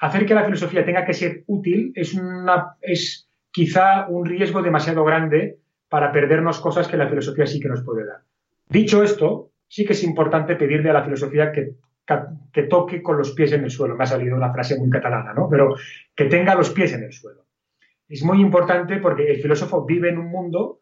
hacer 0.03 0.27
que 0.27 0.35
la 0.35 0.45
filosofía 0.45 0.85
tenga 0.85 1.05
que 1.05 1.15
ser 1.15 1.45
útil 1.47 1.93
es, 1.95 2.13
una, 2.15 2.75
es 2.81 3.29
quizá 3.53 4.09
un 4.09 4.27
riesgo 4.27 4.61
demasiado 4.61 5.05
grande 5.05 5.59
para 5.89 6.11
perdernos 6.11 6.59
cosas 6.59 6.89
que 6.89 6.97
la 6.97 7.09
filosofía 7.09 7.47
sí 7.47 7.61
que 7.61 7.69
nos 7.69 7.85
puede 7.85 8.05
dar. 8.05 8.23
Dicho 8.69 9.05
esto, 9.05 9.53
sí 9.69 9.85
que 9.85 9.93
es 9.93 10.03
importante 10.03 10.57
pedirle 10.57 10.91
a 10.91 10.95
la 10.95 11.05
filosofía 11.05 11.53
que, 11.53 11.75
que, 12.53 12.63
toque 12.65 13.01
con 13.01 13.17
los 13.17 13.31
pies 13.31 13.53
en 13.53 13.63
el 13.63 13.71
suelo. 13.71 13.95
Me 13.95 14.03
ha 14.03 14.09
salido 14.09 14.35
una 14.35 14.53
frase 14.53 14.77
muy 14.77 14.91
catalana, 14.91 15.35
¿no? 15.35 15.49
Pero 15.49 15.77
que 16.17 16.25
tenga 16.25 16.57
los 16.57 16.71
pies 16.71 16.93
en 16.95 17.05
el 17.05 17.13
suelo. 17.13 17.45
Es 18.09 18.25
muy 18.25 18.41
importante 18.41 18.97
porque 18.97 19.31
el 19.31 19.41
filósofo 19.41 19.85
vive 19.85 20.09
en 20.09 20.19
un 20.19 20.31
mundo 20.33 20.81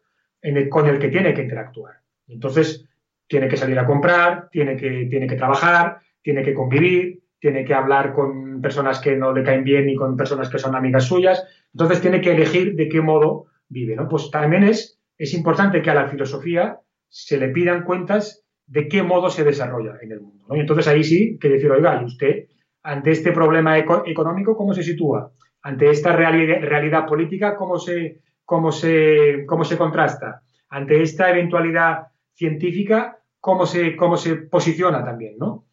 con 0.71 0.87
el 0.87 0.97
que 0.97 1.09
tiene 1.09 1.35
que 1.35 1.43
interactuar. 1.43 1.97
Entonces, 2.27 2.87
tiene 3.27 3.47
que 3.47 3.57
salir 3.57 3.77
a 3.77 3.85
comprar, 3.85 4.49
tiene 4.49 4.75
que, 4.75 5.05
tiene 5.11 5.27
que 5.27 5.35
trabajar, 5.35 5.99
tiene 6.23 6.41
que 6.41 6.55
convivir, 6.55 7.20
tiene 7.41 7.65
que 7.65 7.73
hablar 7.73 8.13
con 8.13 8.61
personas 8.61 9.01
que 9.01 9.17
no 9.17 9.33
le 9.33 9.43
caen 9.43 9.65
bien 9.65 9.89
y 9.89 9.95
con 9.95 10.15
personas 10.15 10.47
que 10.47 10.59
son 10.59 10.75
amigas 10.75 11.03
suyas. 11.03 11.45
Entonces, 11.73 11.99
tiene 11.99 12.21
que 12.21 12.31
elegir 12.31 12.75
de 12.75 12.87
qué 12.87 13.01
modo 13.01 13.47
vive, 13.67 13.97
¿no? 13.97 14.07
Pues 14.07 14.31
también 14.31 14.63
es 14.63 15.01
es 15.21 15.35
importante 15.35 15.83
que 15.83 15.91
a 15.91 15.93
la 15.93 16.07
filosofía 16.07 16.79
se 17.07 17.37
le 17.37 17.49
pidan 17.49 17.83
cuentas 17.83 18.43
de 18.65 18.87
qué 18.87 19.03
modo 19.03 19.29
se 19.29 19.43
desarrolla 19.43 19.99
en 20.01 20.11
el 20.11 20.19
mundo. 20.19 20.55
Y 20.55 20.59
entonces 20.59 20.87
ahí 20.87 21.03
sí 21.03 21.37
que 21.39 21.47
decir, 21.47 21.69
oiga, 21.69 22.01
¿y 22.01 22.05
usted 22.05 22.47
ante 22.81 23.11
este 23.11 23.31
problema 23.31 23.77
económico 23.77 24.57
cómo 24.57 24.73
se 24.73 24.81
sitúa? 24.81 25.31
Ante 25.61 25.91
esta 25.91 26.15
realidad 26.15 27.05
política, 27.05 27.55
¿cómo 27.55 27.77
se, 27.77 28.21
cómo, 28.45 28.71
se, 28.71 29.45
¿cómo 29.45 29.63
se 29.63 29.77
contrasta? 29.77 30.41
Ante 30.69 31.03
esta 31.03 31.29
eventualidad 31.29 32.07
científica, 32.33 33.19
¿cómo 33.39 33.67
se, 33.67 33.95
cómo 33.95 34.17
se 34.17 34.37
posiciona 34.37 35.05
también? 35.05 35.35
¿no? 35.37 35.67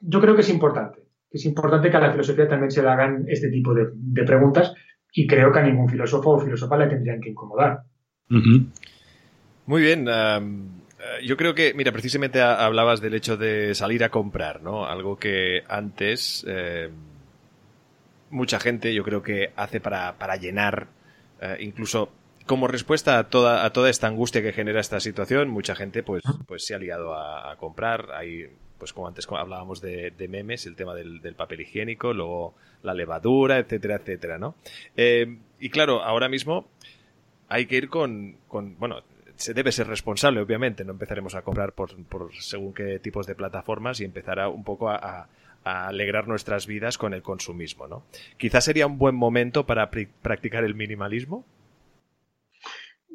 Yo 0.00 0.20
creo 0.20 0.34
que 0.34 0.42
es 0.42 0.50
importante. 0.50 1.00
Es 1.30 1.44
importante 1.44 1.90
que 1.90 1.96
a 1.96 2.00
la 2.00 2.12
filosofía 2.12 2.48
también 2.48 2.70
se 2.70 2.82
le 2.82 2.88
hagan 2.88 3.24
este 3.28 3.50
tipo 3.50 3.74
de, 3.74 3.88
de 3.92 4.24
preguntas 4.24 4.72
y 5.12 5.26
creo 5.26 5.52
que 5.52 5.58
a 5.58 5.62
ningún 5.62 5.88
filósofo 5.88 6.30
o 6.30 6.40
filósofa 6.40 6.76
le 6.76 6.88
tendrían 6.88 7.20
que 7.20 7.30
incomodar. 7.30 7.82
Muy 9.66 9.82
bien. 9.82 10.06
Eh, 10.08 11.24
yo 11.24 11.36
creo 11.36 11.54
que, 11.54 11.74
mira, 11.74 11.92
precisamente 11.92 12.40
hablabas 12.40 13.00
del 13.00 13.14
hecho 13.14 13.36
de 13.36 13.74
salir 13.74 14.04
a 14.04 14.10
comprar, 14.10 14.62
¿no? 14.62 14.86
Algo 14.86 15.16
que 15.16 15.62
antes 15.68 16.44
eh, 16.48 16.90
mucha 18.30 18.60
gente 18.60 18.94
yo 18.94 19.04
creo 19.04 19.22
que 19.22 19.52
hace 19.56 19.80
para, 19.80 20.36
llenar, 20.36 20.88
eh, 21.40 21.56
incluso 21.60 22.10
como 22.46 22.68
respuesta 22.68 23.18
a 23.18 23.24
toda, 23.28 23.64
a 23.64 23.72
toda 23.72 23.90
esta 23.90 24.06
angustia 24.06 24.42
que 24.42 24.52
genera 24.52 24.80
esta 24.80 25.00
situación, 25.00 25.48
mucha 25.48 25.74
gente 25.74 26.02
pues, 26.02 26.22
pues 26.46 26.64
se 26.64 26.74
ha 26.74 26.78
liado 26.78 27.14
a, 27.14 27.56
comprar. 27.56 28.12
Hay, 28.12 28.50
pues 28.78 28.92
como 28.92 29.08
antes 29.08 29.26
hablábamos 29.30 29.80
de, 29.80 30.12
memes, 30.28 30.66
el 30.66 30.76
tema 30.76 30.94
del, 30.94 31.20
papel 31.34 31.62
higiénico, 31.62 32.12
luego 32.12 32.54
la 32.82 32.94
levadura, 32.94 33.58
etcétera, 33.58 33.96
etcétera, 33.96 34.38
¿no? 34.38 34.54
y 34.96 35.70
claro, 35.70 36.02
ahora 36.02 36.28
mismo 36.28 36.68
hay 37.48 37.66
que 37.66 37.76
ir 37.76 37.88
con, 37.88 38.36
con, 38.48 38.78
bueno, 38.78 39.02
se 39.36 39.54
debe 39.54 39.72
ser 39.72 39.86
responsable, 39.86 40.40
obviamente, 40.40 40.84
no 40.84 40.92
empezaremos 40.92 41.34
a 41.34 41.42
comprar 41.42 41.72
por, 41.72 41.94
por 42.04 42.34
según 42.34 42.72
qué 42.72 42.98
tipos 42.98 43.26
de 43.26 43.34
plataformas 43.34 44.00
y 44.00 44.04
empezar 44.04 44.40
a, 44.40 44.48
un 44.48 44.64
poco 44.64 44.88
a, 44.90 45.28
a, 45.64 45.86
alegrar 45.86 46.26
nuestras 46.28 46.66
vidas 46.66 46.96
con 46.96 47.12
el 47.12 47.22
consumismo, 47.22 47.86
¿no? 47.86 48.04
Quizás 48.38 48.64
sería 48.64 48.86
un 48.86 48.98
buen 48.98 49.14
momento 49.14 49.66
para 49.66 49.90
practicar 49.90 50.64
el 50.64 50.74
minimalismo. 50.74 51.44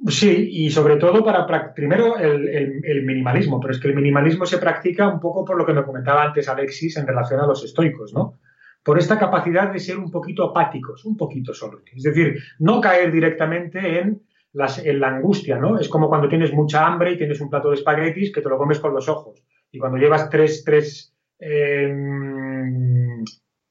Sí, 0.08 0.50
y 0.52 0.72
sobre 0.72 0.96
todo 0.96 1.24
para, 1.24 1.74
primero, 1.74 2.18
el, 2.18 2.48
el, 2.48 2.82
el, 2.84 3.04
minimalismo, 3.04 3.60
pero 3.60 3.74
es 3.74 3.80
que 3.80 3.88
el 3.88 3.96
minimalismo 3.96 4.46
se 4.48 4.58
practica 4.58 5.08
un 5.08 5.20
poco 5.20 5.46
por 5.46 5.58
lo 5.58 5.66
que 5.66 5.74
me 5.74 5.84
comentaba 5.84 6.24
antes 6.24 6.50
Alexis 6.50 6.98
en 6.98 7.06
relación 7.06 7.40
a 7.40 7.46
los 7.46 7.64
estoicos, 7.64 8.12
¿no? 8.14 8.40
por 8.84 8.98
esta 8.98 9.20
capacidad 9.20 9.72
de 9.72 9.80
ser 9.80 9.98
un 9.98 10.10
poquito 10.10 10.44
apáticos, 10.44 11.06
un 11.06 11.16
poquito 11.16 11.54
solo. 11.54 11.82
Es 11.94 12.04
decir, 12.04 12.38
no 12.60 12.82
caer 12.82 13.12
directamente 13.12 14.00
en, 14.00 14.22
la 14.54 15.08
angustia, 15.08 15.58
¿no? 15.58 15.80
Es 15.80 15.88
como 15.88 16.10
cuando 16.10 16.28
tienes 16.28 16.52
mucha 16.52 16.86
hambre 16.86 17.14
y 17.14 17.18
tienes 17.18 17.40
un 17.40 17.50
plato 17.50 17.70
de 17.70 17.76
espaguetis 17.76 18.34
que 18.34 18.42
te 18.42 18.50
lo 18.50 18.58
comes 18.58 18.80
con 18.80 18.94
los 18.94 19.08
ojos. 19.08 19.42
Y 19.72 19.80
cuando 19.80 19.98
llevas 19.98 20.30
tres, 20.30 20.64
tres, 20.66 21.16
em, 21.40 23.24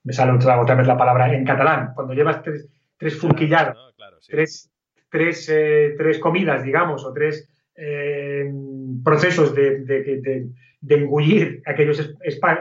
me 0.05 0.12
sale 0.12 0.33
otra, 0.33 0.74
vez 0.74 0.87
la 0.87 0.97
palabra 0.97 1.35
en 1.35 1.45
catalán, 1.45 1.93
cuando 1.95 2.14
llevas 2.14 2.43
tres, 2.43 2.66
tres 2.97 3.18
fulquilladas, 3.18 3.76
tres, 4.26 4.70
tres, 5.11 5.49
eh, 5.49 5.95
tres 5.99 6.19
comidas, 6.19 6.63
digamos, 6.63 7.05
o 7.05 7.13
tres 7.13 7.49
em, 7.75 9.03
procesos 9.03 9.55
de 9.55 9.85
de 10.81 10.95
engullir 10.95 11.63
aquellos 11.67 12.15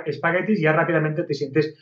espaguetis 0.06 0.60
y 0.60 0.64
ya 0.64 0.74
rápidamente 0.74 1.24
te 1.24 1.34
sientes 1.34 1.76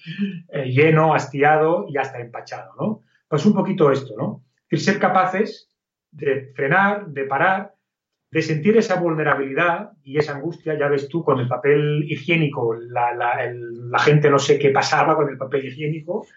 eh, 0.50 0.66
lleno, 0.66 1.14
hastiado 1.14 1.86
y 1.90 1.98
hasta 1.98 2.20
empachado, 2.20 2.74
¿no? 2.80 3.02
Pues 3.28 3.46
un 3.46 3.54
poquito 3.54 3.92
esto, 3.92 4.14
¿no? 4.18 4.44
Ser 4.72 5.00
capaces 5.00 5.70
de 6.12 6.52
frenar, 6.56 7.08
de 7.08 7.24
parar, 7.24 7.74
de 8.32 8.42
sentir 8.42 8.78
esa 8.78 8.96
vulnerabilidad 9.00 9.94
y 10.04 10.18
esa 10.18 10.36
angustia. 10.36 10.78
Ya 10.78 10.88
ves 10.88 11.10
tú, 11.10 11.24
con 11.24 11.40
el 11.40 11.48
papel 11.48 12.06
higiénico, 12.08 12.76
la, 12.76 13.14
la 13.14 14.00
gente 14.00 14.30
no 14.30 14.40
sé 14.40 14.60
qué 14.60 14.70
pasaba 14.70 15.16
con 15.16 15.30
el 15.30 15.38
papel 15.38 15.66
higiénico, 15.66 16.28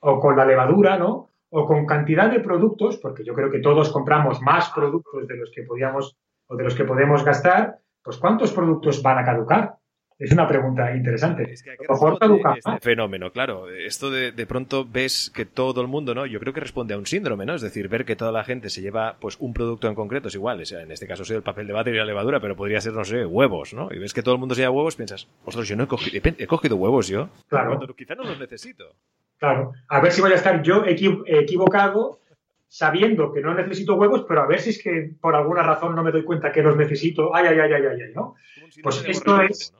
o 0.00 0.20
con 0.20 0.36
la 0.36 0.44
levadura, 0.44 0.96
¿no? 0.98 1.27
O 1.50 1.66
con 1.66 1.86
cantidad 1.86 2.30
de 2.30 2.40
productos, 2.40 2.98
porque 2.98 3.24
yo 3.24 3.34
creo 3.34 3.50
que 3.50 3.60
todos 3.60 3.90
compramos 3.90 4.40
más 4.42 4.70
productos 4.70 5.26
de 5.26 5.36
los 5.36 5.50
que 5.50 5.62
podíamos 5.62 6.16
o 6.46 6.56
de 6.56 6.64
los 6.64 6.74
que 6.74 6.84
podemos 6.84 7.24
gastar, 7.24 7.78
pues 8.02 8.18
¿cuántos 8.18 8.52
productos 8.52 9.02
van 9.02 9.18
a 9.18 9.24
caducar? 9.24 9.78
Es 10.18 10.32
una 10.32 10.48
pregunta 10.48 10.96
interesante. 10.96 11.44
Es 11.52 11.62
que 11.62 11.70
hay 11.70 11.76
que 11.76 11.86
este 11.86 12.80
fenómeno, 12.80 13.30
claro. 13.30 13.70
Esto 13.70 14.10
de, 14.10 14.32
de 14.32 14.46
pronto 14.46 14.84
ves 14.84 15.30
que 15.32 15.44
todo 15.44 15.80
el 15.80 15.86
mundo, 15.86 16.12
¿no? 16.12 16.26
Yo 16.26 16.40
creo 16.40 16.52
que 16.52 16.58
responde 16.58 16.94
a 16.94 16.98
un 16.98 17.06
síndrome, 17.06 17.46
¿no? 17.46 17.54
Es 17.54 17.62
decir, 17.62 17.88
ver 17.88 18.04
que 18.04 18.16
toda 18.16 18.32
la 18.32 18.42
gente 18.42 18.68
se 18.68 18.82
lleva 18.82 19.16
pues 19.20 19.36
un 19.38 19.54
producto 19.54 19.86
en 19.86 19.94
concreto, 19.94 20.26
es 20.26 20.34
igual. 20.34 20.60
en 20.60 20.90
este 20.90 21.06
caso 21.06 21.24
sido 21.24 21.36
el 21.36 21.44
papel 21.44 21.68
de 21.68 21.72
váter 21.72 21.94
y 21.94 21.98
la 21.98 22.04
levadura, 22.04 22.40
pero 22.40 22.56
podría 22.56 22.80
ser, 22.80 22.94
no 22.94 23.04
sé, 23.04 23.24
huevos, 23.24 23.72
¿no? 23.74 23.88
Y 23.92 24.00
ves 24.00 24.12
que 24.12 24.24
todo 24.24 24.34
el 24.34 24.40
mundo 24.40 24.56
se 24.56 24.62
lleva 24.62 24.72
huevos, 24.72 24.96
piensas, 24.96 25.28
ostras, 25.44 25.68
yo 25.68 25.76
no 25.76 25.84
he 25.84 25.86
cogido, 25.86 26.20
he, 26.36 26.46
cogido 26.48 26.74
huevos 26.74 27.06
yo. 27.06 27.28
Claro. 27.46 27.76
Cuando 27.76 27.94
quizá 27.94 28.16
no 28.16 28.24
los 28.24 28.40
necesito. 28.40 28.96
Claro. 29.38 29.72
A 29.88 30.00
ver 30.00 30.12
si 30.12 30.20
voy 30.20 30.32
a 30.32 30.36
estar 30.36 30.62
yo 30.62 30.82
equivocado 30.84 32.20
sabiendo 32.68 33.32
que 33.32 33.40
no 33.40 33.54
necesito 33.54 33.94
huevos, 33.94 34.24
pero 34.28 34.42
a 34.42 34.46
ver 34.46 34.60
si 34.60 34.70
es 34.70 34.82
que 34.82 35.12
por 35.20 35.34
alguna 35.34 35.62
razón 35.62 35.94
no 35.94 36.02
me 36.02 36.12
doy 36.12 36.24
cuenta 36.24 36.52
que 36.52 36.62
los 36.62 36.76
necesito. 36.76 37.34
Ay, 37.34 37.46
ay, 37.46 37.58
ay, 37.58 37.72
ay, 37.72 37.86
ay, 37.86 38.12
¿no? 38.14 38.34
Pues 38.82 39.04
esto 39.06 39.40
es... 39.40 39.74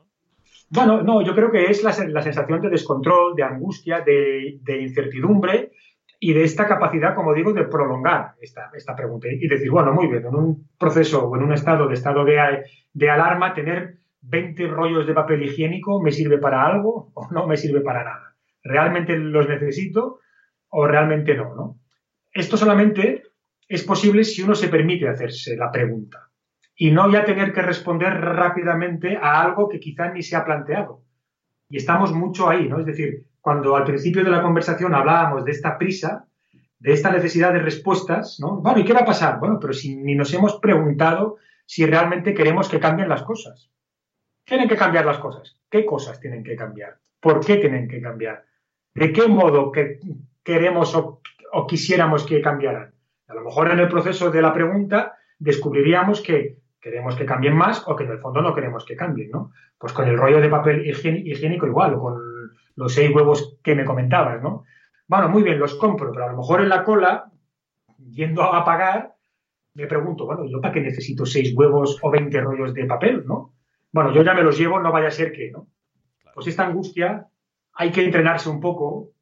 Bueno, 0.71 1.01
no, 1.01 1.21
yo 1.21 1.33
creo 1.33 1.51
que 1.51 1.65
es 1.65 1.83
la, 1.83 1.93
sensación 1.93 2.61
de 2.61 2.69
descontrol, 2.69 3.35
de 3.35 3.43
angustia, 3.43 4.01
de, 4.01 4.59
incertidumbre 4.81 5.71
y 6.19 6.33
de 6.33 6.43
esta 6.43 6.67
capacidad, 6.67 7.15
como 7.15 7.33
digo, 7.33 7.53
de 7.53 7.63
prolongar 7.63 8.33
esta, 8.39 8.69
esta 8.75 8.95
pregunta 8.95 9.27
y 9.29 9.47
decir, 9.47 9.71
bueno, 9.71 9.93
muy 9.93 10.07
bien, 10.07 10.25
en 10.25 10.35
un 10.35 10.69
proceso 10.77 11.27
o 11.27 11.35
en 11.35 11.43
un 11.43 11.53
estado 11.53 11.87
de 11.87 11.95
estado 11.95 12.23
de, 12.23 12.63
de 12.93 13.09
alarma, 13.09 13.53
tener 13.53 13.97
20 14.21 14.67
rollos 14.67 15.07
de 15.07 15.13
papel 15.13 15.43
higiénico 15.43 16.01
me 16.01 16.11
sirve 16.11 16.37
para 16.37 16.65
algo 16.65 17.11
o 17.13 17.27
no 17.31 17.47
me 17.47 17.57
sirve 17.57 17.81
para 17.81 18.03
nada. 18.03 18.28
¿Realmente 18.63 19.17
los 19.17 19.47
necesito 19.47 20.19
o 20.69 20.87
realmente 20.87 21.35
no? 21.35 21.55
¿no? 21.55 21.79
Esto 22.31 22.57
solamente 22.57 23.23
es 23.67 23.83
posible 23.83 24.23
si 24.23 24.41
uno 24.41 24.55
se 24.55 24.67
permite 24.67 25.07
hacerse 25.07 25.55
la 25.55 25.71
pregunta 25.71 26.29
y 26.75 26.91
no 26.91 27.11
ya 27.11 27.25
tener 27.25 27.53
que 27.53 27.61
responder 27.61 28.13
rápidamente 28.13 29.17
a 29.21 29.41
algo 29.41 29.67
que 29.67 29.79
quizá 29.79 30.11
ni 30.11 30.23
se 30.23 30.35
ha 30.35 30.45
planteado. 30.45 31.03
Y 31.69 31.77
estamos 31.77 32.13
mucho 32.13 32.49
ahí, 32.49 32.69
¿no? 32.69 32.79
Es 32.79 32.85
decir, 32.85 33.25
cuando 33.41 33.75
al 33.75 33.83
principio 33.83 34.23
de 34.23 34.31
la 34.31 34.41
conversación 34.41 34.95
hablábamos 34.95 35.43
de 35.43 35.51
esta 35.51 35.77
prisa, 35.77 36.25
de 36.79 36.93
esta 36.93 37.11
necesidad 37.11 37.51
de 37.51 37.59
respuestas, 37.59 38.39
¿no? 38.39 38.61
Bueno, 38.61 38.79
¿y 38.79 38.85
qué 38.85 38.93
va 38.93 39.01
a 39.01 39.05
pasar? 39.05 39.39
Bueno, 39.39 39.59
pero 39.59 39.73
si 39.73 39.97
ni 39.97 40.15
nos 40.15 40.33
hemos 40.33 40.59
preguntado 40.59 41.37
si 41.65 41.85
realmente 41.85 42.33
queremos 42.33 42.67
que 42.67 42.79
cambien 42.79 43.09
las 43.09 43.21
cosas. 43.21 43.69
Tienen 44.43 44.67
que 44.67 44.75
cambiar 44.75 45.05
las 45.05 45.19
cosas. 45.19 45.59
¿Qué 45.69 45.85
cosas 45.85 46.19
tienen 46.19 46.43
que 46.43 46.55
cambiar? 46.55 46.97
¿Por 47.19 47.45
qué 47.45 47.57
tienen 47.57 47.87
que 47.87 48.01
cambiar? 48.01 48.45
¿De 48.93 49.13
qué 49.13 49.27
modo 49.27 49.71
que 49.71 49.99
queremos 50.43 50.95
o 51.51 51.67
quisiéramos 51.67 52.25
que 52.25 52.41
cambiaran. 52.41 52.91
A 53.27 53.33
lo 53.33 53.43
mejor 53.43 53.71
en 53.71 53.79
el 53.79 53.87
proceso 53.87 54.31
de 54.31 54.41
la 54.41 54.53
pregunta 54.53 55.15
descubriríamos 55.37 56.21
que 56.21 56.57
queremos 56.81 57.15
que 57.15 57.25
cambien 57.25 57.55
más 57.55 57.83
o 57.87 57.95
que 57.95 58.03
en 58.05 58.11
el 58.11 58.19
fondo 58.19 58.41
no 58.41 58.55
queremos 58.55 58.85
que 58.85 58.95
cambien, 58.95 59.29
¿no? 59.31 59.51
Pues 59.77 59.93
con 59.93 60.07
el 60.07 60.17
rollo 60.17 60.41
de 60.41 60.49
papel 60.49 60.85
higiénico 60.87 61.67
igual, 61.67 61.93
o 61.95 62.01
con 62.01 62.21
los 62.75 62.93
seis 62.93 63.13
huevos 63.13 63.57
que 63.61 63.75
me 63.75 63.85
comentabas, 63.85 64.41
¿no? 64.41 64.63
Bueno, 65.07 65.29
muy 65.29 65.43
bien, 65.43 65.59
los 65.59 65.75
compro, 65.75 66.11
pero 66.11 66.25
a 66.25 66.31
lo 66.31 66.37
mejor 66.37 66.61
en 66.61 66.69
la 66.69 66.83
cola, 66.83 67.31
yendo 68.09 68.43
a 68.43 68.63
pagar, 68.63 69.15
me 69.73 69.87
pregunto, 69.87 70.25
bueno, 70.25 70.45
¿yo 70.45 70.61
para 70.61 70.73
qué 70.73 70.81
necesito 70.81 71.25
seis 71.25 71.53
huevos 71.55 71.99
o 72.01 72.09
20 72.09 72.39
rollos 72.41 72.73
de 72.73 72.85
papel, 72.85 73.25
no? 73.25 73.53
Bueno, 73.91 74.13
yo 74.13 74.23
ya 74.23 74.33
me 74.33 74.43
los 74.43 74.57
llevo, 74.57 74.79
no 74.79 74.91
vaya 74.91 75.07
a 75.09 75.11
ser 75.11 75.31
que, 75.31 75.51
¿no? 75.51 75.67
Pues 76.33 76.47
esta 76.47 76.65
angustia 76.65 77.27
hay 77.79 77.91
que 77.91 78.03
entrenarse 78.03 78.49
un 78.49 78.59
poco 78.59 79.13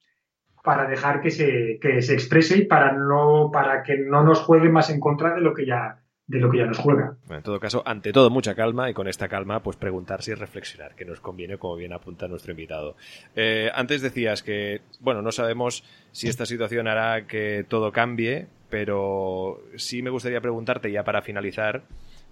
para 0.64 0.90
dejar 0.90 1.22
que 1.22 1.30
se, 1.30 1.78
que 1.80 2.02
se 2.02 2.14
exprese 2.16 2.58
y 2.58 2.66
para, 2.66 2.92
no, 2.92 3.52
para 3.54 3.84
que 3.84 4.00
no 4.00 4.24
nos 4.24 4.40
juegue 4.40 4.68
más 4.68 4.90
en 4.90 5.00
contra 5.00 5.36
de 5.36 5.42
lo 5.42 5.54
que 5.54 5.68
ya, 5.68 6.02
de 6.26 6.40
lo 6.40 6.50
que 6.50 6.58
ya 6.58 6.66
nos 6.66 6.80
juega. 6.80 7.18
en 7.30 7.44
todo 7.44 7.60
caso, 7.60 7.84
ante 7.86 8.12
todo, 8.12 8.32
mucha 8.32 8.56
calma 8.56 8.90
y 8.90 8.96
con 8.96 9.08
esta 9.08 9.28
calma, 9.28 9.62
pues 9.62 9.78
preguntarse 9.78 10.32
y 10.32 10.34
reflexionar, 10.34 10.96
que 10.96 11.06
nos 11.06 11.20
conviene, 11.20 11.60
como 11.60 11.76
bien 11.76 11.94
apunta 11.94 12.28
nuestro 12.28 12.52
invitado. 12.52 12.96
Eh, 13.36 13.70
antes 13.76 14.02
decías 14.02 14.42
que, 14.42 14.82
bueno, 15.02 15.22
no 15.22 15.32
sabemos 15.32 15.84
si 16.12 16.28
esta 16.28 16.48
situación 16.48 16.88
hará 16.88 17.28
que 17.28 17.64
todo 17.70 17.92
cambie, 17.92 18.48
pero 18.72 19.62
sí 19.76 20.02
me 20.02 20.10
gustaría 20.10 20.42
preguntarte, 20.42 20.92
ya 20.92 21.04
para 21.04 21.22
finalizar, 21.22 21.84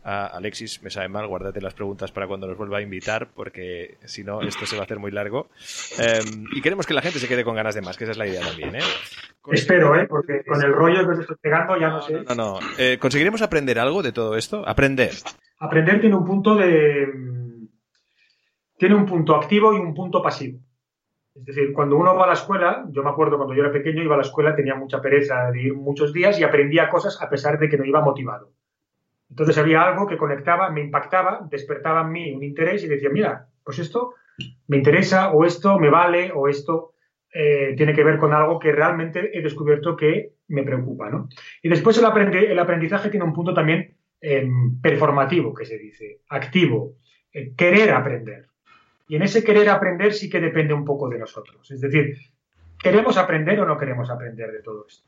a 0.06 0.28
Alexis, 0.28 0.84
me 0.84 0.92
sabe 0.92 1.10
mal, 1.10 1.26
guárdate 1.26 1.60
las 1.60 1.74
preguntas 1.74 2.12
para 2.12 2.28
cuando 2.28 2.46
nos 2.46 2.58
vuelva 2.58 2.78
a 2.78 2.82
invitar, 2.82 3.30
porque 3.34 3.98
si 4.06 4.24
no, 4.24 4.42
esto 4.42 4.68
se 4.68 4.76
va 4.76 4.84
a 4.84 4.86
hacer 4.86 5.00
muy 5.00 5.10
largo. 5.10 5.50
Em, 5.98 6.46
y 6.54 6.62
queremos 6.62 6.86
que 6.86 6.94
la 6.94 7.02
gente 7.02 7.18
se 7.18 7.28
quede 7.28 7.44
con 7.44 7.56
ganas 7.56 7.74
de 7.74 7.82
más, 7.82 7.98
que 7.98 8.04
esa 8.04 8.12
es 8.12 8.18
la 8.18 8.28
idea 8.28 8.42
también, 8.42 8.76
¿eh? 8.76 8.84
Espero, 9.52 9.96
¿eh? 10.00 10.06
Porque 10.08 10.44
con 10.46 10.64
el 10.64 10.72
rollo 10.72 11.06
que 11.06 11.14
os 11.14 11.20
estoy 11.22 11.38
pegando 11.42 11.76
ya 11.80 11.90
no, 11.90 12.02
sé. 12.04 12.24
No, 12.24 12.36
no, 12.36 12.60
eh, 12.78 13.00
¿Conseguiremos 13.00 13.42
aprender 13.42 13.80
algo 13.80 14.04
de 14.04 14.12
todo 14.12 14.38
esto? 14.38 14.64
Aprender. 14.68 15.12
Aprender 15.60 16.00
tiene 16.00 16.16
un 16.16 16.26
punto 16.26 16.56
de... 16.56 17.08
Tiene 18.78 18.96
un 18.96 19.08
punto 19.08 19.36
activo 19.36 19.74
y 19.74 19.78
un 19.78 19.96
punto 19.96 20.22
pasivo. 20.22 20.60
Es 21.34 21.46
decir, 21.46 21.74
cuando 21.74 21.98
uno 21.98 22.16
va 22.16 22.26
a 22.26 22.28
la 22.28 22.34
escuela, 22.34 22.86
yo 22.92 23.02
me 23.02 23.10
acuerdo 23.10 23.38
cuando 23.38 23.56
yo 23.56 23.64
era 23.64 23.72
pequeño, 23.72 24.04
iba 24.04 24.14
a 24.14 24.20
la 24.20 24.24
escuela, 24.24 24.56
tenía 24.56 24.76
mucha 24.76 25.02
pereza 25.02 25.50
de 25.52 25.64
ir 25.64 25.74
muchos 25.74 26.14
días 26.14 26.40
y 26.40 26.44
aprendía 26.44 26.90
cosas 26.90 27.20
a 27.22 27.30
pesar 27.30 27.58
de 27.58 27.70
que 27.70 27.78
no 27.78 27.86
iba 27.86 28.02
motivado. 28.02 28.52
Entonces 29.36 29.58
había 29.58 29.82
algo 29.82 30.08
que 30.08 30.16
conectaba, 30.16 30.70
me 30.70 30.80
impactaba, 30.80 31.46
despertaba 31.52 32.04
en 32.04 32.12
mí 32.14 32.32
un 32.32 32.42
interés 32.42 32.86
y 32.86 32.88
decía, 32.88 33.10
mira, 33.10 33.50
pues 33.66 33.80
esto 33.80 34.14
me 34.68 34.78
interesa 34.78 35.34
o 35.34 35.44
esto 35.44 35.78
me 35.78 35.90
vale 35.90 36.32
o 36.34 36.48
esto 36.48 36.94
eh, 37.34 37.74
tiene 37.76 37.92
que 37.92 38.06
ver 38.06 38.18
con 38.18 38.34
algo 38.34 38.60
que 38.60 38.72
realmente 38.72 39.38
he 39.38 39.42
descubierto 39.42 39.98
que 39.98 40.36
me 40.48 40.64
preocupa. 40.64 41.10
¿no? 41.10 41.28
Y 41.62 41.68
después 41.68 41.98
el, 41.98 42.06
aprendizaje 42.06 43.10
tiene 43.10 43.26
un 43.26 43.34
punto 43.34 43.54
también 43.54 43.98
em, 44.22 44.80
performativo, 44.80 45.54
que 45.54 45.66
se 45.66 45.78
dice, 45.78 46.22
activo, 46.30 46.96
eh, 47.34 47.54
querer 47.58 47.92
aprender. 47.92 48.48
Y 49.10 49.18
en 49.18 49.24
ese 49.24 49.44
querer 49.44 49.68
aprender 49.68 50.14
sí 50.14 50.30
que 50.30 50.40
depende 50.40 50.74
un 50.74 50.86
poco 50.86 51.10
de 51.10 51.20
nosotros. 51.20 51.70
Es 51.70 51.82
decir, 51.82 52.16
¿queremos 52.82 53.18
aprender 53.18 53.60
o 53.60 53.66
no 53.66 53.78
queremos 53.78 54.10
aprender 54.10 54.54
de 54.54 54.62
todo 54.62 54.86
esto? 54.88 55.06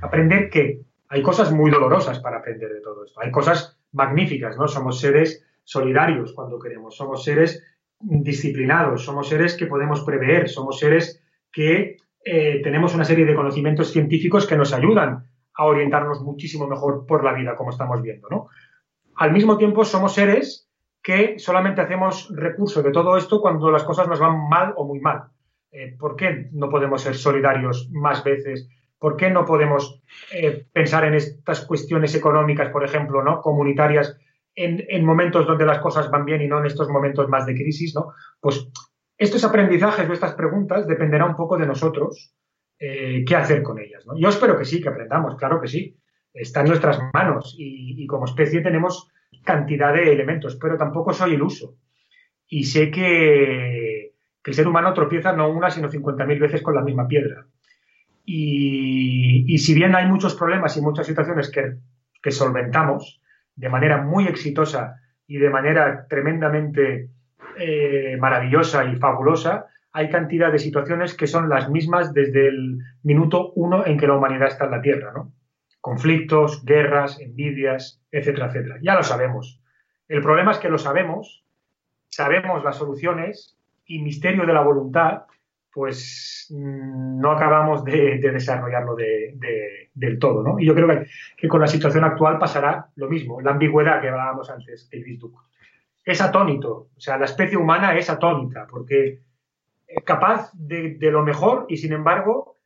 ¿Aprender 0.00 0.50
qué? 0.50 0.80
Hay 1.08 1.22
cosas 1.22 1.52
muy 1.52 1.70
dolorosas 1.70 2.20
para 2.20 2.38
aprender 2.38 2.72
de 2.72 2.80
todo 2.80 3.04
esto. 3.04 3.20
Hay 3.20 3.30
cosas 3.30 3.78
magníficas, 3.92 4.56
¿no? 4.56 4.68
Somos 4.68 5.00
seres 5.00 5.44
solidarios 5.64 6.32
cuando 6.32 6.58
queremos, 6.58 6.96
somos 6.96 7.24
seres 7.24 7.64
disciplinados, 8.00 9.04
somos 9.04 9.28
seres 9.28 9.56
que 9.56 9.66
podemos 9.66 10.02
prever, 10.02 10.48
somos 10.48 10.78
seres 10.78 11.22
que 11.50 11.96
eh, 12.24 12.60
tenemos 12.62 12.94
una 12.94 13.04
serie 13.04 13.24
de 13.24 13.34
conocimientos 13.34 13.90
científicos 13.90 14.46
que 14.46 14.56
nos 14.56 14.72
ayudan 14.72 15.26
a 15.54 15.64
orientarnos 15.64 16.20
muchísimo 16.22 16.68
mejor 16.68 17.06
por 17.06 17.24
la 17.24 17.32
vida, 17.32 17.56
como 17.56 17.70
estamos 17.70 18.00
viendo, 18.02 18.28
¿no? 18.28 18.48
Al 19.16 19.32
mismo 19.32 19.58
tiempo, 19.58 19.84
somos 19.84 20.14
seres 20.14 20.68
que 21.02 21.38
solamente 21.38 21.80
hacemos 21.80 22.28
recurso 22.34 22.82
de 22.82 22.92
todo 22.92 23.16
esto 23.16 23.40
cuando 23.40 23.70
las 23.70 23.82
cosas 23.82 24.06
nos 24.08 24.20
van 24.20 24.48
mal 24.48 24.74
o 24.76 24.84
muy 24.84 25.00
mal. 25.00 25.24
Eh, 25.70 25.96
¿Por 25.98 26.16
qué 26.16 26.48
no 26.52 26.68
podemos 26.68 27.02
ser 27.02 27.16
solidarios 27.16 27.88
más 27.90 28.22
veces 28.22 28.68
¿Por 28.98 29.16
qué 29.16 29.30
no 29.30 29.44
podemos 29.44 30.02
eh, 30.32 30.66
pensar 30.72 31.04
en 31.04 31.14
estas 31.14 31.64
cuestiones 31.64 32.14
económicas, 32.14 32.70
por 32.70 32.84
ejemplo, 32.84 33.22
¿no? 33.22 33.40
comunitarias, 33.40 34.16
en, 34.54 35.04
momentos 35.04 35.46
donde 35.46 35.64
las 35.64 35.78
cosas 35.78 36.10
van 36.10 36.24
bien 36.24 36.42
y 36.42 36.48
no 36.48 36.58
en 36.58 36.66
estos 36.66 36.88
momentos 36.88 37.28
más 37.28 37.46
de 37.46 37.54
crisis? 37.54 37.94
¿no? 37.94 38.12
Pues 38.40 38.68
estos 39.16 39.44
aprendizajes 39.44 40.08
o 40.08 40.12
estas 40.12 40.34
preguntas 40.34 40.86
dependerá 40.86 41.26
un 41.26 41.36
poco 41.36 41.56
de 41.56 41.66
nosotros 41.66 42.34
eh, 42.78 43.24
qué 43.26 43.36
hacer 43.36 43.62
con 43.62 43.78
ellas. 43.78 44.04
Yo 44.16 44.28
espero 44.28 44.58
que 44.58 44.64
sí, 44.64 44.80
que 44.80 44.88
aprendamos, 44.88 45.36
claro 45.36 45.60
que 45.60 45.68
sí. 45.68 45.96
Está 46.34 46.60
en 46.60 46.68
nuestras 46.68 47.00
manos 47.12 47.54
y, 47.58 48.06
como 48.06 48.26
especie 48.26 48.60
tenemos 48.60 49.10
cantidad 49.44 49.92
de 49.92 50.12
elementos, 50.12 50.56
pero 50.56 50.76
tampoco 50.76 51.12
soy 51.12 51.34
iluso. 51.34 51.76
Y 52.46 52.64
sé 52.64 52.90
que 52.90 54.12
el 54.48 54.54
ser 54.54 54.66
humano 54.66 54.94
tropieza 54.94 55.32
no 55.32 55.50
una, 55.50 55.70
sino 55.70 55.90
50.000 55.90 56.40
veces 56.40 56.62
con 56.62 56.74
la 56.74 56.80
misma 56.80 57.06
piedra. 57.06 57.46
Y, 58.30 59.56
si 59.56 59.72
bien 59.72 59.94
hay 59.94 60.06
muchos 60.06 60.34
problemas 60.34 60.76
y 60.76 60.82
muchas 60.82 61.06
situaciones 61.06 61.50
que, 61.50 62.30
solventamos 62.30 63.22
de 63.56 63.70
manera 63.70 64.02
muy 64.02 64.26
exitosa 64.26 64.96
y 65.26 65.38
de 65.38 65.48
manera 65.48 66.06
tremendamente 66.10 67.08
eh, 67.58 68.18
maravillosa 68.20 68.84
y 68.84 68.96
fabulosa, 68.96 69.68
hay 69.92 70.10
cantidad 70.10 70.52
de 70.52 70.58
situaciones 70.58 71.14
que 71.14 71.26
son 71.26 71.48
las 71.48 71.70
mismas 71.70 72.12
desde 72.12 72.48
el 72.48 72.80
minuto 73.02 73.52
uno 73.54 73.86
en 73.86 73.96
que 73.96 74.06
la 74.06 74.18
humanidad 74.18 74.48
está 74.48 74.66
en 74.66 74.72
la 74.72 74.82
Tierra, 74.82 75.10
¿no? 75.14 75.32
Conflictos, 75.80 76.66
guerras, 76.66 77.18
envidias, 77.20 78.02
etcétera, 78.12 78.48
etcétera. 78.48 78.76
Ya 78.82 78.94
lo 78.94 79.04
sabemos. 79.04 79.62
El 80.06 80.20
problema 80.20 80.50
es 80.50 80.58
que 80.58 80.68
lo 80.68 80.76
sabemos, 80.76 81.46
sabemos 82.10 82.62
las 82.62 82.76
soluciones 82.76 83.56
y 83.86 84.02
misterio 84.02 84.44
de 84.44 84.52
la 84.52 84.60
voluntad 84.60 85.22
pues 85.78 86.48
mm, 86.50 87.20
no 87.20 87.30
acabamos 87.30 87.84
de, 87.84 88.18
desarrollarlo 88.18 88.96
del 88.96 90.18
todo, 90.18 90.42
¿no? 90.42 90.58
Y 90.58 90.66
yo 90.66 90.74
creo 90.74 90.88
que, 91.36 91.46
con 91.46 91.60
la 91.60 91.68
situación 91.68 92.02
actual 92.02 92.36
pasará 92.36 92.88
lo 92.96 93.08
mismo, 93.08 93.40
la 93.40 93.52
ambigüedad 93.52 94.00
que 94.00 94.08
hablábamos 94.08 94.50
antes, 94.50 94.88
el 94.90 95.16
Duke. 95.16 95.38
Es 96.04 96.20
atónito, 96.20 96.88
o 96.96 97.00
sea, 97.00 97.16
la 97.16 97.26
especie 97.26 97.56
humana 97.56 97.96
es 97.96 98.10
atónita, 98.10 98.66
porque 98.68 99.20
es 99.86 100.02
capaz 100.02 100.50
de, 100.52 100.98
lo 101.00 101.22
mejor 101.22 101.66
y 101.68 101.76
sin 101.76 101.92
embargo, 101.92 102.56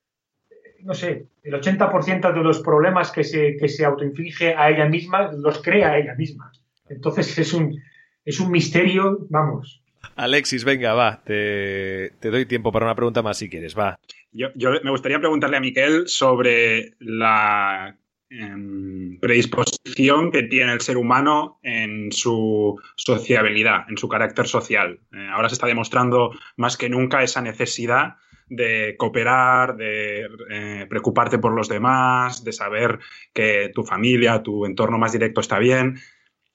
no 0.81 0.95
sé, 0.95 1.27
el 1.43 1.53
80% 1.53 2.33
de 2.33 2.43
los 2.43 2.63
problemas 2.63 3.13
que 3.13 3.25
se, 3.25 3.59
que 3.59 3.69
se 3.69 3.85
autoinflige 3.85 4.55
a 4.55 4.71
ella 4.71 4.87
misma 4.87 5.31
los 5.33 5.61
crea 5.61 5.99
ella 5.99 6.15
misma. 6.15 6.51
Entonces 6.89 7.39
es 7.39 7.53
un, 7.53 7.79
es 8.25 8.41
un 8.41 8.51
misterio, 8.51 9.19
vamos, 9.29 9.82
Alexis, 10.17 10.65
venga, 10.65 10.95
va, 10.95 11.23
te, 11.25 12.13
doy 12.21 12.47
tiempo 12.47 12.73
para 12.73 12.87
una 12.87 12.95
pregunta 12.95 13.23
más 13.23 13.39
si 13.39 13.49
quieres, 13.49 13.77
va. 13.77 13.99
Yo, 14.33 14.49
me 14.83 14.91
gustaría 14.91 15.19
preguntarle 15.19 15.57
a 15.57 15.61
Miquel 15.61 16.09
sobre 16.09 16.95
la 17.01 17.97
em, 18.31 19.19
predisposición 19.21 20.31
que 20.31 20.45
tiene 20.45 20.73
el 20.73 20.81
ser 20.81 20.97
humano 20.97 21.59
en 21.63 22.13
su 22.13 22.81
sociabilidad, 22.97 23.85
en 23.89 23.99
su 23.99 24.09
carácter 24.09 24.47
social. 24.47 25.01
Eh, 25.13 25.29
ahora 25.33 25.49
se 25.49 25.55
está 25.55 25.67
demostrando 25.67 26.33
más 26.57 26.77
que 26.77 26.89
nunca 26.89 27.23
esa 27.23 27.43
necesidad 27.43 28.17
de 28.49 28.97
cooperar, 28.99 29.77
de 29.77 30.29
eh, 30.51 30.87
preocuparte 30.89 31.39
por 31.39 31.55
los 31.55 31.69
demás, 31.69 32.45
de 32.45 32.53
saber 32.53 32.99
que 33.33 33.71
tu 33.75 33.83
familia, 33.83 34.43
tu 34.43 34.67
entorno 34.67 34.99
más 34.99 35.13
directo 35.13 35.41
está 35.41 35.59
bien. 35.59 35.99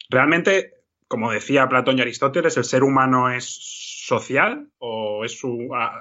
Realmente 0.10 0.77
como 1.08 1.32
decía 1.32 1.70
Platón 1.70 1.98
y 1.98 2.02
Aristóteles, 2.02 2.58
¿el 2.58 2.64
ser 2.64 2.84
humano 2.84 3.30
es 3.30 3.46
social 4.08 4.68
o 4.78 5.24
es 5.26 5.42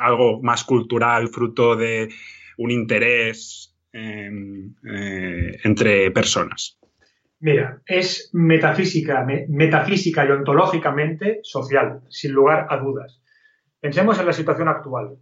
algo 0.00 0.42
más 0.42 0.64
cultural, 0.64 1.28
fruto 1.28 1.76
de 1.76 2.08
un 2.58 2.70
interés 2.70 3.76
em, 3.92 4.74
eh, 4.84 5.58
entre 5.64 6.10
personas? 6.10 6.78
Mira, 7.38 7.82
es 7.86 8.30
metafísica, 8.32 9.26
metafísica 9.48 10.24
y 10.24 10.30
ontológicamente 10.30 11.40
social, 11.42 12.00
sin 12.08 12.32
lugar 12.32 12.66
a 12.70 12.78
dudas. 12.78 13.20
Pensemos 13.80 14.18
en 14.18 14.26
la 14.26 14.32
situación 14.32 14.68
actual. 14.68 15.18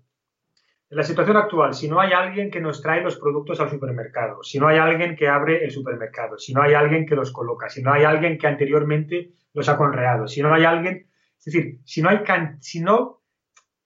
En 0.94 0.98
la 0.98 1.02
situación 1.02 1.36
actual, 1.36 1.74
si 1.74 1.88
no 1.88 1.98
hay 1.98 2.12
alguien 2.12 2.52
que 2.52 2.60
nos 2.60 2.80
trae 2.80 3.02
los 3.02 3.18
productos 3.18 3.58
al 3.58 3.68
supermercado, 3.68 4.44
si 4.44 4.60
no 4.60 4.68
hay 4.68 4.78
alguien 4.78 5.16
que 5.16 5.26
abre 5.26 5.64
el 5.64 5.72
supermercado, 5.72 6.38
si 6.38 6.54
no 6.54 6.62
hay 6.62 6.74
alguien 6.74 7.04
que 7.04 7.16
los 7.16 7.32
coloca, 7.32 7.68
si 7.68 7.82
no 7.82 7.92
hay 7.92 8.04
alguien 8.04 8.38
que 8.38 8.46
anteriormente 8.46 9.32
los 9.54 9.68
ha 9.68 9.76
conreado. 9.76 10.28
Si 10.28 10.40
no 10.40 10.54
hay 10.54 10.62
alguien, 10.62 11.08
es 11.36 11.44
decir, 11.46 11.80
si 11.84 12.00
no, 12.00 12.10
hay 12.10 12.20
si 12.60 12.78
no 12.78 13.22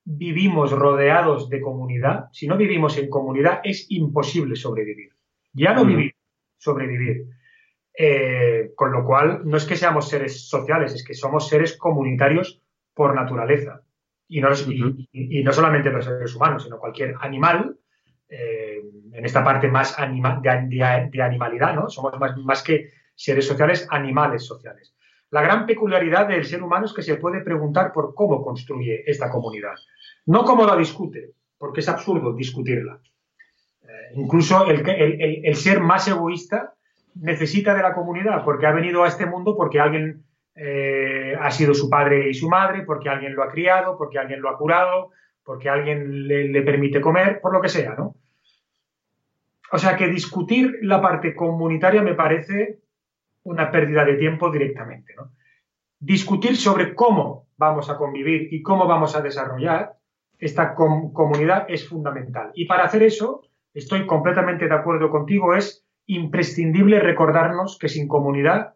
vivimos 0.04 0.70
rodeados 0.72 1.48
de 1.48 1.62
comunidad, 1.62 2.26
si 2.30 2.46
no 2.46 2.58
vivimos 2.58 2.98
en 2.98 3.08
comunidad, 3.08 3.62
es 3.64 3.86
imposible 3.88 4.54
sobrevivir. 4.54 5.14
Ya 5.54 5.72
no 5.72 5.86
vivir, 5.86 6.14
sobrevivir. 6.58 7.24
Eh, 7.98 8.72
con 8.74 8.92
lo 8.92 9.06
cual, 9.06 9.40
no 9.46 9.56
es 9.56 9.64
que 9.64 9.76
seamos 9.76 10.10
seres 10.10 10.46
sociales, 10.46 10.92
es 10.92 11.02
que 11.02 11.14
somos 11.14 11.48
seres 11.48 11.74
comunitarios 11.74 12.60
por 12.92 13.14
naturaleza. 13.14 13.80
Y 14.28 14.40
no, 14.40 14.48
y, 15.12 15.42
no 15.42 15.52
solamente 15.52 15.90
los 15.90 16.04
seres 16.04 16.34
humanos, 16.34 16.64
sino 16.64 16.78
cualquier 16.78 17.14
animal, 17.20 17.76
eh, 18.28 18.82
en 19.12 19.24
esta 19.24 19.42
parte 19.42 19.68
más 19.68 19.96
de, 19.96 21.22
animalidad, 21.22 21.74
¿no? 21.74 21.88
Somos 21.88 22.18
más, 22.20 22.36
más 22.36 22.62
que 22.62 22.90
seres 23.14 23.46
sociales, 23.46 23.86
animales 23.90 24.44
sociales. 24.44 24.94
La 25.30 25.42
gran 25.42 25.66
peculiaridad 25.66 26.28
del 26.28 26.44
ser 26.44 26.62
humano 26.62 26.86
es 26.86 26.92
que 26.92 27.02
se 27.02 27.16
puede 27.16 27.40
preguntar 27.42 27.92
por 27.92 28.14
cómo 28.14 28.42
construye 28.42 29.02
esta 29.10 29.30
comunidad. 29.30 29.74
No 30.26 30.44
como 30.44 30.64
la 30.64 30.76
discute, 30.76 31.32
porque 31.58 31.80
es 31.80 31.88
absurdo 31.88 32.34
discutirla. 32.34 33.00
Eh, 33.82 34.12
incluso 34.14 34.66
el, 34.66 34.88
el, 34.88 35.56
ser 35.56 35.80
más 35.80 36.08
egoísta 36.08 36.74
necesita 37.14 37.74
de 37.74 37.82
la 37.82 37.94
comunidad, 37.94 38.44
porque 38.44 38.66
ha 38.66 38.72
venido 38.72 39.04
a 39.04 39.08
este 39.08 39.26
mundo 39.26 39.56
porque 39.56 39.80
alguien 39.80 40.24
eh, 40.60 41.36
ha 41.40 41.52
sido 41.52 41.72
su 41.72 41.88
padre 41.88 42.28
y 42.28 42.34
su 42.34 42.48
madre, 42.48 42.82
porque 42.82 43.08
alguien 43.08 43.36
lo 43.36 43.44
ha 43.44 43.48
criado, 43.48 43.96
porque 43.96 44.18
alguien 44.18 44.40
lo 44.40 44.48
ha 44.48 44.58
curado, 44.58 45.10
porque 45.44 45.68
alguien 45.68 46.26
le, 46.26 46.62
permite 46.62 47.00
comer, 47.00 47.40
por 47.40 47.52
lo 47.52 47.60
que 47.60 47.68
sea, 47.68 47.94
¿no? 47.94 48.16
O 49.70 49.78
sea 49.78 49.96
que 49.96 50.08
discutir 50.08 50.78
la 50.82 51.00
parte 51.00 51.34
comunitaria 51.34 52.02
me 52.02 52.14
parece 52.14 52.80
una 53.44 53.70
pérdida 53.70 54.04
de 54.04 54.14
tiempo 54.14 54.50
directamente. 54.50 55.14
Discutir 56.00 56.56
sobre 56.56 56.92
cómo 56.94 57.46
vamos 57.56 57.88
a 57.88 57.96
convivir 57.96 58.52
y 58.52 58.60
cómo 58.60 58.88
vamos 58.88 59.14
a 59.14 59.20
desarrollar 59.20 59.92
esta 60.38 60.74
comunidad 60.74 61.66
es 61.68 61.88
fundamental. 61.88 62.50
Y 62.54 62.64
para 62.64 62.84
hacer 62.84 63.04
eso, 63.04 63.42
estoy 63.74 64.06
completamente 64.06 64.66
de 64.66 64.74
acuerdo 64.74 65.10
contigo, 65.10 65.54
es 65.54 65.86
imprescindible 66.06 66.98
recordarnos 66.98 67.78
que 67.78 67.88
sin 67.88 68.08
comunidad 68.08 68.74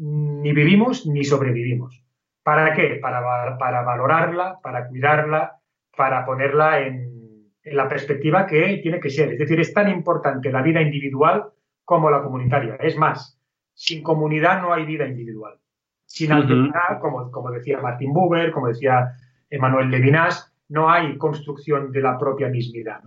ni 0.00 0.52
vivimos 0.52 1.06
ni 1.06 1.24
sobrevivimos. 1.24 2.02
¿Para 2.42 2.72
qué? 2.74 2.98
Para, 3.00 3.58
para 3.58 3.82
valorarla, 3.82 4.58
para 4.62 4.88
cuidarla, 4.88 5.60
para 5.96 6.24
ponerla 6.24 6.80
en, 6.80 7.50
en 7.62 7.76
la 7.76 7.88
perspectiva 7.88 8.46
que 8.46 8.78
tiene 8.82 8.98
que 8.98 9.10
ser. 9.10 9.32
Es 9.32 9.38
decir, 9.38 9.60
es 9.60 9.74
tan 9.74 9.90
importante 9.90 10.50
la 10.50 10.62
vida 10.62 10.80
individual 10.80 11.44
como 11.84 12.10
la 12.10 12.22
comunitaria. 12.22 12.76
Es 12.76 12.96
más, 12.96 13.38
sin 13.74 14.02
comunidad 14.02 14.62
no 14.62 14.72
hay 14.72 14.86
vida 14.86 15.06
individual. 15.06 15.58
Sin 16.06 16.32
alteridad, 16.32 16.98
como, 17.00 17.30
como, 17.30 17.50
decía 17.50 17.80
Martin 17.80 18.12
Buber, 18.12 18.50
como 18.50 18.68
decía 18.68 19.12
Emmanuel 19.48 19.90
Levinas, 19.90 20.52
no 20.68 20.90
hay 20.90 21.16
construcción 21.16 21.92
de 21.92 22.00
la 22.00 22.18
propia 22.18 22.48
mismidad. 22.48 23.00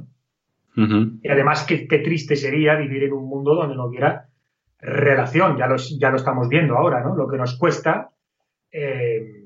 Y 0.75 1.29
además, 1.29 1.65
qué, 1.67 1.85
triste 1.85 2.35
sería 2.35 2.75
vivir 2.75 3.03
en 3.03 3.13
un 3.13 3.27
mundo 3.27 3.55
donde 3.55 3.75
no 3.75 3.85
hubiera 3.85 4.29
relación. 4.83 5.57
Ya, 5.57 5.67
ya 5.99 6.09
lo 6.09 6.17
estamos 6.17 6.49
viendo 6.49 6.77
ahora, 6.77 7.01
¿no? 7.01 7.15
Lo 7.15 7.27
que 7.27 7.37
nos 7.37 7.57
cuesta 7.57 8.11
eh, 8.71 9.43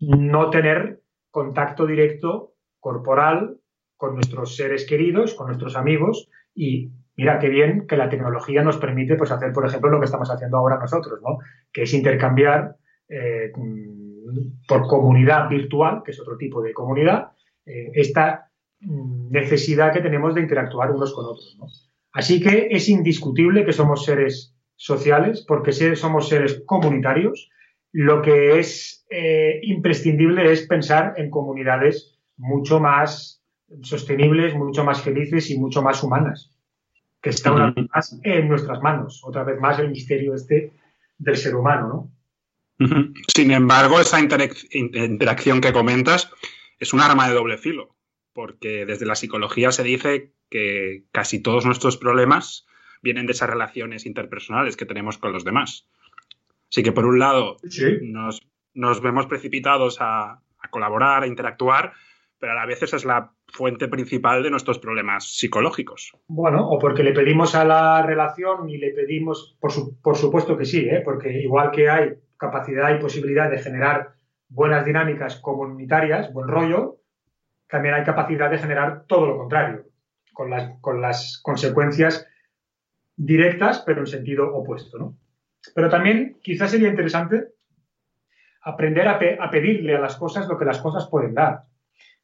no 0.00 0.50
tener 0.50 1.00
contacto 1.30 1.86
directo 1.86 2.54
corporal 2.80 3.58
con 3.96 4.14
nuestros 4.14 4.56
seres 4.56 4.86
queridos, 4.86 5.34
con 5.34 5.48
nuestros 5.48 5.76
amigos 5.76 6.28
y 6.54 6.90
mira 7.16 7.38
qué 7.38 7.48
bien 7.48 7.86
que 7.86 7.96
la 7.96 8.08
tecnología 8.08 8.62
nos 8.62 8.78
permite 8.78 9.16
pues, 9.16 9.30
hacer, 9.30 9.52
por 9.52 9.66
ejemplo, 9.66 9.90
lo 9.90 9.98
que 9.98 10.06
estamos 10.06 10.30
haciendo 10.30 10.56
ahora 10.56 10.78
nosotros, 10.78 11.20
¿no? 11.22 11.38
que 11.72 11.82
es 11.82 11.92
intercambiar 11.92 12.76
eh, 13.08 13.52
por 14.66 14.86
comunidad 14.86 15.48
virtual, 15.48 16.02
que 16.04 16.12
es 16.12 16.20
otro 16.20 16.36
tipo 16.36 16.62
de 16.62 16.72
comunidad, 16.72 17.32
eh, 17.66 17.90
esta 17.94 18.50
mm, 18.80 19.30
necesidad 19.30 19.92
que 19.92 20.00
tenemos 20.00 20.34
de 20.34 20.42
interactuar 20.42 20.92
unos 20.92 21.12
con 21.12 21.26
otros. 21.26 21.90
Así 22.18 22.40
que 22.40 22.66
es 22.72 22.88
indiscutible 22.88 23.64
que 23.64 23.72
somos 23.72 24.04
seres 24.04 24.52
sociales, 24.74 25.44
porque 25.46 25.72
somos 25.94 26.28
seres 26.28 26.62
comunitarios. 26.66 27.48
Lo 27.92 28.22
que 28.22 28.58
es 28.58 29.06
eh, 29.08 29.60
imprescindible 29.62 30.50
es 30.50 30.66
pensar 30.66 31.14
en 31.16 31.30
comunidades 31.30 32.18
mucho 32.36 32.80
más 32.80 33.40
sostenibles, 33.82 34.56
mucho 34.56 34.82
más 34.82 35.00
felices 35.00 35.48
y 35.50 35.58
mucho 35.58 35.80
más 35.80 36.02
humanas 36.02 36.50
que 37.20 37.30
está 37.30 37.52
una 37.52 37.70
vez 37.70 37.86
más 37.94 38.18
en 38.24 38.48
nuestras 38.48 38.82
manos. 38.82 39.22
Otra 39.24 39.44
vez 39.44 39.60
más 39.60 39.78
el 39.78 39.90
misterio 39.90 40.34
este 40.34 40.72
del 41.18 41.36
ser 41.36 41.54
humano, 41.54 42.10
¿no? 42.80 43.12
Sin 43.32 43.52
embargo, 43.52 44.00
esa 44.00 44.18
interacción 44.20 45.60
que 45.60 45.72
comentas 45.72 46.32
es 46.80 46.92
un 46.92 47.00
arma 47.00 47.28
de 47.28 47.34
doble 47.34 47.58
filo, 47.58 47.94
porque 48.38 48.86
desde 48.86 49.04
la 49.04 49.16
psicología 49.16 49.72
se 49.72 49.82
dice 49.82 50.30
que 50.48 51.02
casi 51.10 51.42
todos 51.42 51.66
nuestros 51.66 51.96
problemas 51.96 52.68
vienen 53.02 53.26
de 53.26 53.32
esas 53.32 53.50
relaciones 53.50 54.06
interpersonales 54.06 54.76
que 54.76 54.86
tenemos 54.86 55.18
con 55.18 55.32
los 55.32 55.42
demás. 55.44 55.88
Así 56.70 56.84
que, 56.84 56.92
por 56.92 57.04
un 57.04 57.18
lado, 57.18 57.56
nos, 58.00 59.02
vemos 59.02 59.26
precipitados 59.26 59.96
a, 60.00 60.40
a 60.60 60.70
colaborar, 60.70 61.24
a 61.24 61.26
interactuar, 61.26 61.94
pero 62.38 62.52
a 62.52 62.54
la 62.54 62.64
vez 62.64 62.80
esa 62.80 62.94
es 62.94 63.04
la 63.04 63.32
fuente 63.48 63.88
principal 63.88 64.44
de 64.44 64.50
nuestros 64.50 64.78
problemas 64.78 65.36
psicológicos. 65.36 66.12
Bueno, 66.28 66.64
o 66.68 66.78
porque 66.78 67.02
le 67.02 67.14
pedimos 67.14 67.56
a 67.56 67.64
la 67.64 68.02
relación 68.02 68.70
y 68.70 68.78
le 68.78 68.92
pedimos, 68.92 69.56
por, 69.58 69.72
por 70.00 70.16
supuesto 70.16 70.56
que 70.56 70.64
sí, 70.64 70.88
¿eh? 70.88 71.02
porque 71.04 71.40
igual 71.40 71.72
que 71.72 71.90
hay 71.90 72.12
capacidad 72.36 72.94
y 72.94 73.00
posibilidad 73.00 73.50
de 73.50 73.58
generar 73.58 74.12
buenas 74.48 74.84
dinámicas 74.84 75.40
comunitarias, 75.40 76.32
buen 76.32 76.46
rollo, 76.46 76.98
también 77.68 77.94
hay 77.94 78.04
capacidad 78.04 78.50
de 78.50 78.58
generar 78.58 79.04
todo 79.06 79.26
lo 79.26 79.38
contrario, 79.38 79.84
con 80.32 80.50
las, 80.50 80.78
con 80.80 81.00
las 81.00 81.40
consecuencias 81.42 82.26
directas, 83.16 83.82
pero 83.84 84.00
en 84.00 84.06
sentido 84.06 84.54
opuesto. 84.54 84.98
¿no? 84.98 85.16
Pero 85.74 85.88
también 85.88 86.38
quizás 86.42 86.70
sería 86.70 86.88
interesante 86.88 87.48
aprender 88.62 89.08
a, 89.08 89.18
a 89.40 89.50
pedirle 89.50 89.96
a 89.96 90.00
las 90.00 90.16
cosas 90.16 90.48
lo 90.48 90.58
que 90.58 90.64
las 90.64 90.80
cosas 90.80 91.08
pueden 91.08 91.34
dar. 91.34 91.64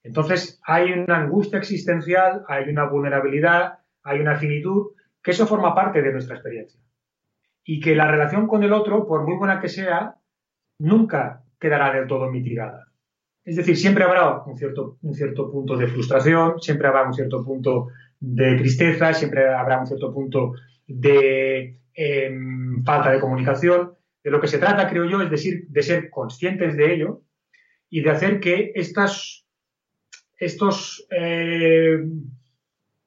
Entonces, 0.03 0.61
hay 0.66 0.93
una 0.93 1.16
angustia 1.16 1.59
existencial, 1.59 2.45
hay 2.49 2.69
una 2.69 2.85
vulnerabilidad, 2.85 3.79
hay 4.03 4.21
una 4.21 4.37
finitud, 4.37 4.93
que 5.23 5.31
eso 5.31 5.47
forma 5.47 5.75
parte 5.75 6.03
de 6.03 6.12
nuestra 6.12 6.37
experiencia. 6.37 6.79
Y 7.65 7.81
que 7.81 7.97
la 7.97 8.11
relación 8.11 8.47
con 8.47 8.62
el 8.62 8.75
otro, 8.75 9.07
por 9.07 9.25
muy 9.25 9.37
buena 9.37 9.61
que 9.61 9.71
sea, 9.71 10.16
nunca 10.79 11.43
quedará 11.59 11.93
del 11.93 12.07
todo 12.07 12.31
mitigada. 12.31 12.87
Es 13.45 13.57
decir, 13.57 13.77
siempre 13.77 14.05
habrá 14.05 14.43
un 14.45 14.57
cierto, 14.57 14.97
un 15.03 15.15
cierto 15.15 15.51
punto 15.51 15.77
de 15.77 15.87
frustración, 15.87 16.61
siempre 16.61 16.89
habrá 16.89 17.07
un 17.07 17.12
cierto 17.12 17.45
punto 17.45 17.89
de 18.19 18.57
tristeza, 18.57 19.12
siempre 19.12 19.47
habrá 19.53 19.81
un 19.81 19.87
cierto 19.87 20.12
punto 20.12 20.55
de 20.87 21.79
em, 21.95 22.83
falta 22.85 23.11
de 23.11 23.21
comunicación. 23.21 23.93
De 24.23 24.31
lo 24.31 24.41
que 24.41 24.49
se 24.49 24.59
trata, 24.59 24.89
creo 24.89 25.05
yo, 25.05 25.21
es 25.21 25.31
decir, 25.31 25.66
de 25.69 25.83
ser 25.83 26.09
conscientes 26.09 26.77
de 26.77 26.95
ello 26.95 27.21
y 27.91 28.01
de 28.01 28.11
hacer 28.11 28.41
que 28.41 28.73
estas 28.75 29.45
estos 30.39 31.07
eh, 31.11 31.99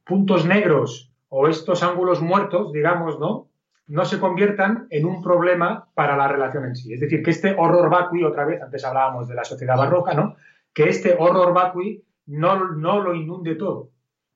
puntos 0.06 0.46
negros 0.46 1.12
o 1.30 1.48
estos 1.48 1.84
ángulos 1.84 2.22
muertos, 2.22 2.72
digamos, 2.72 3.20
¿no? 3.20 3.47
No 3.88 4.06
se 4.06 4.20
conviertan 4.20 4.88
en 4.90 5.06
un 5.06 5.24
problema 5.24 5.90
para 5.94 6.18
la 6.18 6.28
relación 6.28 6.66
en 6.66 6.76
sí. 6.76 6.94
Es 6.94 7.00
decir, 7.00 7.24
que 7.24 7.32
este 7.32 7.56
horror 7.58 7.90
vacui, 7.90 8.24
otra 8.24 8.46
vez, 8.46 8.62
antes 8.62 8.84
hablábamos 8.84 9.28
de 9.28 9.36
la 9.36 9.44
sociedad 9.44 9.78
barroca, 9.78 10.14
¿no? 10.14 10.36
Que 10.74 10.90
este 10.90 11.16
horror 11.18 11.54
vacui 11.54 12.04
no, 12.26 12.74
no 12.74 13.02
lo 13.02 13.16
inunde 13.16 13.56
todo. 13.56 13.92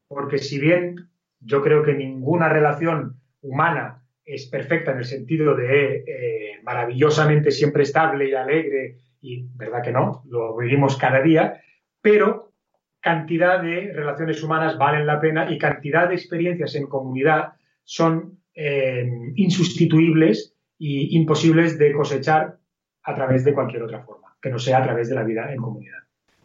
Porque 0.07 0.38
si 0.38 0.60
bien 0.60 1.10
yo 1.40 1.61
creo 1.61 1.84
que 1.84 1.94
ninguna 1.94 2.49
relación 2.49 3.19
humana 3.41 4.03
es 4.23 4.48
perfecta 4.48 4.91
en 4.91 4.99
el 4.99 5.06
sentido 5.06 5.56
de 5.56 6.03
eh, 6.07 6.60
maravillosamente 6.64 7.52
siempre 7.52 7.84
estable 7.84 8.30
y 8.30 8.34
alegre, 8.34 8.98
y 9.22 9.48
verdad 9.56 9.84
que 9.84 9.91
no, 9.91 10.23
lo 10.30 10.56
vivimos 10.56 10.98
cada 10.98 11.22
día, 11.22 11.61
pero 12.02 12.53
cantidad 12.99 13.61
de 13.61 13.91
relaciones 13.94 14.41
humanas 14.44 14.78
valen 14.78 15.07
la 15.07 15.19
pena 15.19 15.52
y 15.52 15.57
cantidad 15.57 16.07
de 16.07 16.15
experiencias 16.15 16.76
en 16.76 16.88
comunidad 16.88 17.53
son 17.84 18.40
eh, 18.63 19.33
insustituibles 19.35 20.53
e 20.79 21.17
imposibles 21.17 21.79
de 21.79 21.93
cosechar 21.93 22.59
a 23.03 23.15
través 23.15 23.43
de 23.43 23.53
cualquier 23.53 23.83
otra 23.83 24.03
forma, 24.03 24.35
que 24.41 24.49
no 24.49 24.59
sea 24.59 24.77
a 24.77 24.83
través 24.83 25.09
de 25.09 25.15
la 25.15 25.23
vida 25.23 25.51
en 25.51 25.57
comunidad. 25.57 25.97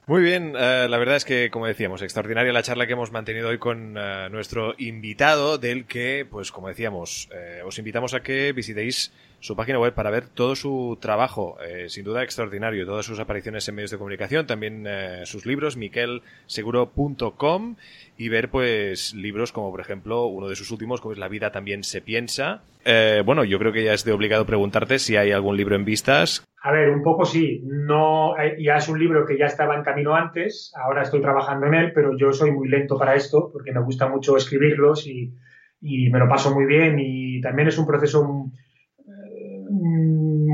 Muy 0.07 0.23
bien, 0.23 0.55
eh, 0.57 0.87
la 0.89 0.99
verdad 0.99 1.17
es 1.17 1.25
que, 1.25 1.51
como 1.51 1.67
decíamos, 1.67 2.01
extraordinaria 2.01 2.53
la 2.53 2.63
charla 2.63 2.87
que 2.87 2.95
hemos 2.95 3.13
mantenido 3.13 3.49
hoy 3.49 3.59
con 3.59 3.97
eh, 3.99 4.29
nuestro 4.31 4.75
invitado, 4.79 5.59
del 5.59 5.85
que, 5.85 6.27
pues 6.31 6.53
como 6.53 6.69
decíamos, 6.69 7.29
os 7.67 7.79
invitamos 7.79 8.15
a 8.15 8.21
que 8.21 8.53
visitéis 8.53 9.13
su 9.41 9.57
página 9.57 9.79
web 9.79 9.95
para 9.95 10.11
ver 10.11 10.29
todo 10.29 10.57
su 10.57 10.99
trabajo, 11.01 11.57
eh, 11.61 11.89
sin 11.89 12.05
duda 12.05 12.23
extraordinario, 12.23 12.87
todas 12.87 13.07
sus 13.07 13.21
apariciones 13.21 13.69
en 13.69 13.75
medios 13.75 13.91
de 13.91 13.99
comunicación, 13.99 14.47
también 14.47 14.85
eh, 14.87 15.23
sus 15.25 15.47
libros, 15.47 15.77
miquelseguro.com, 15.77 17.77
y 18.17 18.29
ver 18.29 18.49
pues 18.49 19.15
libros 19.15 19.53
como 19.53 19.71
por 19.71 19.81
ejemplo 19.81 20.27
uno 20.27 20.49
de 20.49 20.57
sus 20.57 20.71
últimos, 20.71 21.01
como 21.01 21.13
es 21.13 21.19
La 21.19 21.29
vida 21.29 21.53
también 21.53 21.85
se 21.85 22.01
piensa. 22.01 22.63
Eh, 22.85 23.23
bueno, 23.25 23.45
yo 23.45 23.59
creo 23.59 23.73
que 23.73 23.85
ya 23.85 23.93
es 23.93 24.05
de 24.05 24.13
obligado 24.13 24.47
preguntarte 24.47 24.99
si 24.99 25.17
hay 25.17 25.33
algún 25.33 25.57
libro 25.57 25.77
en 25.77 25.85
vistas. 25.85 26.45
A 26.63 26.73
ver, 26.73 26.91
un 26.91 27.03
poco 27.03 27.25
sí. 27.25 27.63
No, 27.65 28.35
ya 28.59 28.77
es 28.77 28.89
un 28.89 28.99
libro 28.99 29.25
que 29.27 29.39
ya 29.39 29.47
estaba 29.47 29.77
en 29.77 29.85
camino 29.85 30.17
antes, 30.17 30.73
ahora 30.75 31.03
estoy 31.03 31.21
trabajando 31.21 31.67
en 31.67 31.75
él, 31.75 31.93
pero 31.95 32.17
yo 32.17 32.33
soy 32.33 32.51
muy 32.51 32.69
lento 32.69 32.99
para 32.99 33.15
esto 33.15 33.51
porque 33.53 33.73
me 33.73 33.83
gusta 33.83 34.09
mucho 34.09 34.37
escribirlos 34.37 35.07
y, 35.07 35.33
y 35.81 36.11
me 36.11 36.19
lo 36.19 36.29
paso 36.29 36.55
muy 36.55 36.65
bien 36.65 36.99
y 36.99 37.41
también 37.41 37.69
es 37.69 37.79
un 37.79 37.87
proceso 37.87 38.51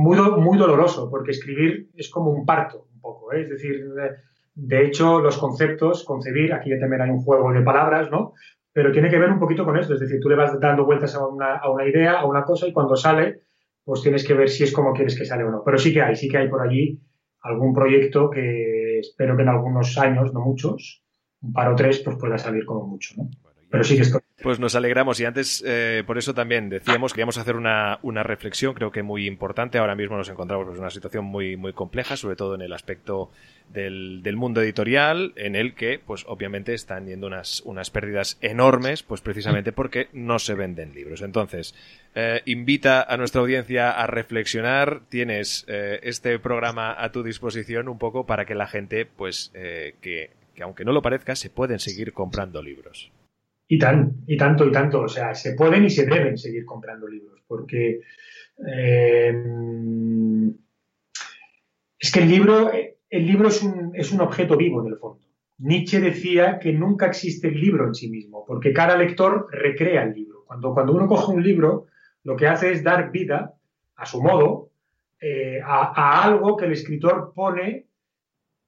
muy, 0.02 0.18
muy 0.40 0.58
doloroso, 0.58 1.08
porque 1.08 1.30
escribir 1.30 1.90
es 1.96 2.10
como 2.10 2.30
un 2.30 2.44
parto, 2.44 2.88
un 2.92 3.00
poco. 3.00 3.32
¿eh? 3.32 3.42
Es 3.42 3.50
decir, 3.50 3.84
de 4.54 4.84
hecho, 4.84 5.20
los 5.20 5.38
conceptos, 5.38 6.04
concebir, 6.04 6.52
aquí 6.52 6.70
también 6.78 7.02
hay 7.02 7.10
un 7.10 7.22
juego 7.22 7.52
de 7.52 7.62
palabras, 7.62 8.10
¿no? 8.10 8.32
Pero 8.72 8.90
tiene 8.90 9.10
que 9.10 9.18
ver 9.18 9.30
un 9.30 9.38
poquito 9.38 9.64
con 9.64 9.78
esto. 9.78 9.94
Es 9.94 10.00
decir, 10.00 10.18
tú 10.20 10.28
le 10.28 10.36
vas 10.36 10.58
dando 10.58 10.84
vueltas 10.84 11.14
a 11.14 11.26
una, 11.26 11.56
a 11.56 11.70
una 11.70 11.86
idea, 11.86 12.20
a 12.20 12.26
una 12.26 12.42
cosa, 12.42 12.66
y 12.66 12.72
cuando 12.72 12.96
sale, 12.96 13.42
pues 13.84 14.02
tienes 14.02 14.26
que 14.26 14.34
ver 14.34 14.48
si 14.48 14.64
es 14.64 14.72
como 14.72 14.92
quieres 14.92 15.16
que 15.16 15.24
sale 15.24 15.44
o 15.44 15.50
no. 15.50 15.62
Pero 15.64 15.78
sí 15.78 15.92
que 15.92 16.02
hay, 16.02 16.16
sí 16.16 16.28
que 16.28 16.38
hay 16.38 16.48
por 16.48 16.62
allí 16.62 17.00
algún 17.40 17.74
proyecto 17.74 18.30
que 18.30 18.98
espero 19.00 19.36
que 19.36 19.42
en 19.42 19.48
algunos 19.48 19.98
años, 19.98 20.32
no 20.32 20.40
muchos, 20.40 21.02
un 21.42 21.52
par 21.52 21.68
o 21.72 21.76
tres, 21.76 22.00
pues 22.00 22.16
pueda 22.16 22.38
salir 22.38 22.64
como 22.64 22.86
mucho. 22.86 23.14
Pues 24.42 24.58
nos 24.58 24.74
alegramos 24.74 25.20
y 25.20 25.24
antes, 25.24 25.62
eh, 25.66 26.02
por 26.06 26.18
eso 26.18 26.34
también 26.34 26.68
decíamos 26.68 27.12
que 27.12 27.16
queríamos 27.16 27.38
hacer 27.38 27.56
una, 27.56 27.98
una, 28.02 28.22
reflexión, 28.22 28.74
creo 28.74 28.90
que 28.90 29.02
muy 29.02 29.26
importante. 29.26 29.78
Ahora 29.78 29.94
mismo 29.94 30.16
nos 30.16 30.28
encontramos 30.28 30.68
en 30.74 30.80
una 30.80 30.90
situación 30.90 31.24
muy, 31.24 31.56
muy 31.56 31.72
compleja, 31.72 32.16
sobre 32.16 32.36
todo 32.36 32.54
en 32.56 32.62
el 32.62 32.72
aspecto 32.72 33.30
del, 33.72 34.22
del, 34.22 34.36
mundo 34.36 34.60
editorial, 34.60 35.32
en 35.36 35.56
el 35.56 35.74
que, 35.74 36.00
pues 36.04 36.24
obviamente 36.26 36.74
están 36.74 37.06
yendo 37.06 37.26
unas, 37.26 37.62
unas 37.62 37.90
pérdidas 37.90 38.36
enormes, 38.40 39.02
pues 39.02 39.20
precisamente 39.20 39.72
porque 39.72 40.08
no 40.12 40.38
se 40.38 40.54
venden 40.54 40.94
libros. 40.94 41.22
Entonces, 41.22 41.74
eh, 42.14 42.42
invita 42.44 43.02
a 43.02 43.16
nuestra 43.16 43.40
audiencia 43.40 43.90
a 43.90 44.06
reflexionar. 44.06 45.02
Tienes 45.08 45.64
eh, 45.68 46.00
este 46.02 46.38
programa 46.38 46.94
a 46.98 47.10
tu 47.12 47.22
disposición 47.22 47.88
un 47.88 47.98
poco 47.98 48.26
para 48.26 48.44
que 48.44 48.54
la 48.54 48.66
gente, 48.66 49.06
pues, 49.06 49.50
eh, 49.54 49.94
que 50.00 50.30
aunque 50.60 50.84
no 50.84 50.92
lo 50.92 51.02
parezca, 51.02 51.34
se 51.36 51.48
pueden 51.48 51.78
seguir 51.78 52.12
comprando 52.12 52.62
libros. 52.62 53.10
Y, 53.72 53.78
tan, 53.78 54.16
y 54.26 54.36
tanto, 54.36 54.66
y 54.66 54.70
tanto. 54.70 55.00
O 55.00 55.08
sea, 55.08 55.34
se 55.34 55.54
pueden 55.54 55.86
y 55.86 55.88
se 55.88 56.04
deben 56.04 56.36
seguir 56.36 56.66
comprando 56.66 57.08
libros, 57.08 57.40
porque 57.46 58.00
eh, 58.66 59.34
es 61.98 62.12
que 62.12 62.20
el 62.20 62.28
libro, 62.28 62.70
el 62.70 63.26
libro 63.26 63.48
es, 63.48 63.62
un, 63.62 63.92
es 63.94 64.12
un 64.12 64.20
objeto 64.20 64.58
vivo 64.58 64.82
en 64.82 64.92
el 64.92 64.98
fondo. 64.98 65.26
Nietzsche 65.56 66.00
decía 66.00 66.58
que 66.58 66.74
nunca 66.74 67.06
existe 67.06 67.48
el 67.48 67.58
libro 67.58 67.86
en 67.86 67.94
sí 67.94 68.10
mismo, 68.10 68.44
porque 68.46 68.74
cada 68.74 68.94
lector 68.94 69.48
recrea 69.50 70.02
el 70.02 70.12
libro. 70.12 70.44
Cuando, 70.46 70.74
cuando 70.74 70.92
uno 70.92 71.06
coge 71.06 71.32
un 71.32 71.42
libro, 71.42 71.86
lo 72.24 72.36
que 72.36 72.48
hace 72.48 72.72
es 72.72 72.84
dar 72.84 73.10
vida, 73.10 73.54
a 73.96 74.04
su 74.04 74.22
modo, 74.22 74.68
eh, 75.18 75.62
a, 75.64 75.94
a 75.98 76.24
algo 76.24 76.58
que 76.58 76.66
el 76.66 76.72
escritor 76.72 77.32
pone 77.34 77.86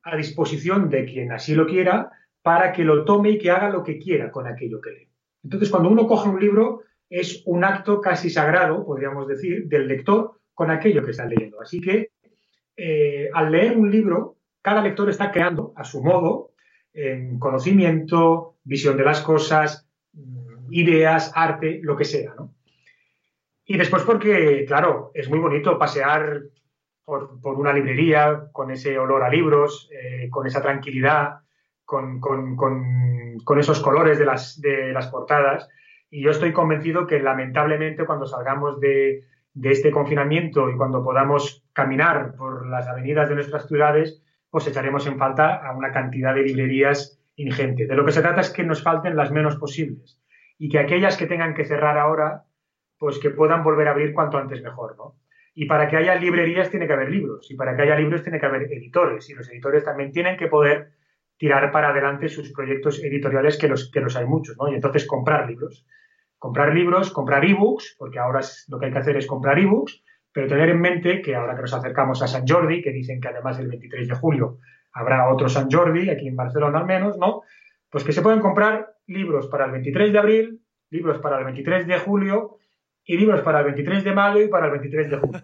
a 0.03 0.17
disposición 0.17 0.89
de 0.89 1.05
quien 1.05 1.31
así 1.31 1.55
lo 1.55 1.67
quiera 1.67 2.11
para 2.45 2.75
que 2.75 2.85
lo 2.85 3.07
tome 3.07 3.31
y 3.31 3.39
que 3.39 3.51
haga 3.51 3.71
lo 3.71 3.83
que 3.83 3.99
quiera 3.99 4.31
con 4.31 4.47
aquello 4.47 4.79
que 4.79 4.91
lee. 4.91 5.09
Entonces, 5.43 5.71
cuando 5.71 5.89
uno 5.89 6.07
coge 6.07 6.29
un 6.29 6.39
libro, 6.39 6.83
es 7.09 7.43
un 7.47 7.65
acto 7.65 8.03
casi 8.03 8.29
sagrado, 8.29 8.85
podríamos 8.85 9.27
decir, 9.27 9.67
del 9.67 9.89
lector 9.89 10.43
con 10.53 10.71
aquello 10.71 11.03
que 11.03 11.13
está 11.13 11.25
leyendo. 11.25 11.63
Así 11.63 11.81
que, 11.81 12.11
eh, 12.77 13.31
al 13.33 13.51
leer 13.51 13.79
un 13.79 13.91
libro, 13.91 14.37
cada 14.61 14.83
lector 14.83 15.09
está 15.09 15.33
creando 15.33 15.73
a 15.75 15.85
su 15.85 16.05
modo 16.05 16.51
en 16.93 17.39
conocimiento, 17.39 18.57
visión 18.63 18.99
de 18.99 19.05
las 19.05 19.23
cosas, 19.23 19.89
ideas, 20.69 21.33
arte, 21.35 21.81
lo 21.83 21.97
que 21.97 22.05
sea. 22.05 22.35
¿no? 22.37 22.55
Y 23.65 23.79
después 23.79 24.03
porque, 24.03 24.67
claro, 24.67 25.13
es 25.15 25.31
muy 25.31 25.39
bonito 25.39 25.79
pasear 25.79 26.43
por, 27.07 27.41
por 27.41 27.59
una 27.59 27.73
librería 27.73 28.49
con 28.53 28.71
ese 28.71 28.99
olor 28.99 29.23
a 29.23 29.31
libros, 29.31 29.89
eh, 29.93 30.29
con 30.29 30.47
esa 30.47 30.61
tranquilidad, 30.61 31.44
con, 31.85 33.59
esos 33.59 33.81
colores 33.81 34.19
de 34.19 34.25
las, 34.27 35.09
portadas. 35.11 35.69
Y 36.11 36.23
yo 36.23 36.31
estoy 36.31 36.53
convencido 36.53 37.07
que 37.07 37.21
lamentablemente 37.21 38.07
cuando 38.07 38.27
salgamos 38.27 38.81
de, 38.81 39.25
de 39.53 39.71
este 39.71 39.91
confinamiento 39.91 40.71
y 40.71 40.77
cuando 40.77 41.03
podamos 41.03 41.65
caminar 41.73 42.35
por 42.37 42.67
las 42.69 42.87
avenidas 42.89 43.29
de 43.29 43.35
nuestras 43.35 43.67
ciudades, 43.67 44.23
pues 44.51 44.67
echaremos 44.67 45.07
en 45.07 45.19
falta 45.19 45.57
a 45.57 45.77
una 45.77 45.93
cantidad 45.93 46.35
de 46.35 46.43
librerías 46.43 47.21
ingente. 47.37 47.87
De 47.87 47.97
lo 47.97 48.05
que 48.05 48.13
se 48.13 48.23
trata 48.23 48.41
es 48.41 48.51
que 48.51 48.65
nos 48.65 48.83
falten 48.83 49.17
las 49.17 49.33
menos 49.33 49.57
posibles 49.57 50.21
y 50.59 50.69
que 50.69 50.79
aquellas 50.79 51.17
que 51.17 51.27
tengan 51.27 51.55
que 51.55 51.65
cerrar 51.65 51.99
ahora, 51.99 52.45
pues 52.99 53.19
que 53.19 53.31
puedan 53.31 53.65
volver 53.65 53.89
a 53.89 53.91
abrir 53.91 54.15
cuanto 54.15 54.39
antes 54.39 54.63
mejor, 54.63 54.97
¿no? 54.97 55.17
Y 55.55 55.67
para 55.67 55.89
que 55.89 55.97
haya 55.97 56.15
librerías 56.17 56.71
tiene 56.71 56.87
que 56.87 56.93
haber 56.93 57.11
libros, 57.11 57.49
y 57.51 57.55
para 57.55 57.77
que 57.77 57.83
haya 57.83 57.97
libros 57.97 58.23
tiene 58.23 58.41
que 58.41 58.47
haber 58.47 58.63
editores, 58.63 59.29
y 59.31 59.35
los 59.35 59.49
editores 59.49 59.85
también 59.85 60.11
tienen 60.11 60.37
que 60.37 60.49
poder 60.49 60.91
tirar 61.37 61.73
para 61.73 61.91
adelante 61.91 62.29
sus 62.29 62.53
proyectos 62.53 63.03
editoriales, 63.03 63.59
que 63.59 63.69
los, 63.69 63.91
que 63.91 64.01
los 64.01 64.17
hay 64.17 64.27
muchos, 64.27 64.57
¿no? 64.57 64.71
Y 64.71 64.75
entonces 64.75 65.07
comprar 65.07 65.49
libros. 65.49 65.87
Comprar 66.39 66.75
libros, 66.75 67.11
comprar 67.11 67.45
ebooks, 67.45 67.97
porque 67.99 68.19
ahora 68.19 68.41
lo 68.69 68.79
que 68.79 68.87
hay 68.87 68.93
que 68.93 68.99
hacer 68.99 69.17
es 69.17 69.27
comprar 69.27 69.59
ebooks, 69.59 70.03
pero 70.33 70.47
tener 70.47 70.69
en 70.69 70.81
mente 70.81 71.23
que 71.23 71.35
ahora 71.35 71.55
que 71.55 71.63
nos 71.63 71.75
acercamos 71.75 72.23
a 72.23 72.27
San 72.27 72.47
Jordi, 72.47 72.83
que 72.83 72.91
dicen 72.91 73.21
que 73.21 73.29
además 73.29 73.59
el 73.59 73.69
23 73.69 74.09
de 74.09 74.15
julio 74.15 74.59
habrá 74.93 75.33
otro 75.33 75.49
San 75.49 75.71
Jordi, 75.71 76.11
aquí 76.11 76.29
en 76.29 76.37
Barcelona 76.37 76.81
al 76.81 76.87
menos, 76.87 77.17
¿no? 77.19 77.43
Pues 77.89 78.05
que 78.05 78.13
se 78.13 78.23
pueden 78.23 78.41
comprar 78.41 78.95
libros 79.07 79.47
para 79.49 79.67
el 79.67 79.73
23 79.73 80.13
de 80.13 80.19
abril, 80.19 80.61
libros 80.91 81.19
para 81.19 81.39
el 81.39 81.45
23 81.45 81.87
de 81.87 81.99
julio 81.99 82.57
y 83.07 83.17
libros 83.17 83.43
para 83.43 83.61
el 83.61 83.67
23 83.67 84.05
de 84.05 84.13
mayo 84.13 84.41
y 84.43 84.49
para 84.49 84.67
el 84.67 84.73
23 84.73 85.11
de 85.11 85.17
junio. 85.19 85.43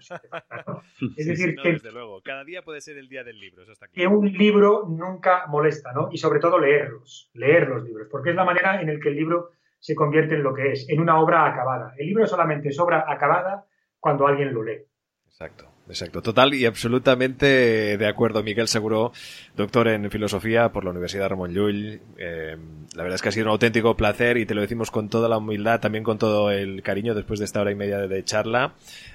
Es 1.16 1.26
decir, 1.26 1.56
que, 1.56 1.72
desde 1.72 1.92
luego. 1.92 2.20
cada 2.22 2.44
día 2.44 2.62
puede 2.62 2.80
ser 2.80 2.96
el 2.96 3.08
día 3.08 3.24
del 3.24 3.38
libro. 3.38 3.62
Eso 3.62 3.72
está 3.72 3.86
claro. 3.88 4.10
que 4.10 4.16
un 4.16 4.32
libro 4.32 4.86
nunca 4.88 5.46
molesta, 5.46 5.92
¿no? 5.92 6.08
Y 6.10 6.18
sobre 6.18 6.40
todo 6.40 6.58
leerlos, 6.58 7.30
leer 7.34 7.68
los 7.68 7.82
libros, 7.82 8.08
porque 8.10 8.30
es 8.30 8.36
la 8.36 8.44
manera 8.44 8.80
en 8.80 8.92
la 8.92 9.00
que 9.00 9.08
el 9.08 9.16
libro 9.16 9.50
se 9.78 9.94
convierte 9.94 10.34
en 10.34 10.42
lo 10.42 10.54
que 10.54 10.72
es, 10.72 10.88
en 10.88 11.00
una 11.00 11.20
obra 11.20 11.46
acabada. 11.46 11.94
El 11.96 12.06
libro 12.06 12.26
solamente 12.26 12.68
es 12.68 12.78
obra 12.78 13.04
acabada 13.08 13.66
cuando 13.98 14.26
alguien 14.26 14.52
lo 14.52 14.62
lee. 14.62 14.82
Exacto. 15.26 15.70
Exacto, 15.90 16.22
total 16.22 16.54
y 16.54 16.66
absolutamente 16.66 17.98
de 17.98 18.06
acuerdo. 18.06 18.44
Miguel 18.44 18.68
Seguro, 18.68 19.12
doctor 19.56 19.88
en 19.88 20.08
filosofía 20.08 20.70
por 20.70 20.84
la 20.84 20.90
Universidad 20.90 21.28
Ramón 21.28 21.52
Llull. 21.52 22.00
Eh, 22.16 22.56
la 22.94 23.02
verdad 23.02 23.16
es 23.16 23.22
que 23.22 23.28
ha 23.28 23.32
sido 23.32 23.46
un 23.46 23.52
auténtico 23.52 23.96
placer 23.96 24.36
y 24.36 24.46
te 24.46 24.54
lo 24.54 24.60
decimos 24.60 24.92
con 24.92 25.08
toda 25.08 25.28
la 25.28 25.38
humildad, 25.38 25.80
también 25.80 26.04
con 26.04 26.16
todo 26.16 26.52
el 26.52 26.82
cariño 26.82 27.14
después 27.14 27.40
de 27.40 27.44
esta 27.44 27.60
hora 27.60 27.72
y 27.72 27.74
media 27.74 27.98
de 27.98 28.24
charla, 28.24 28.74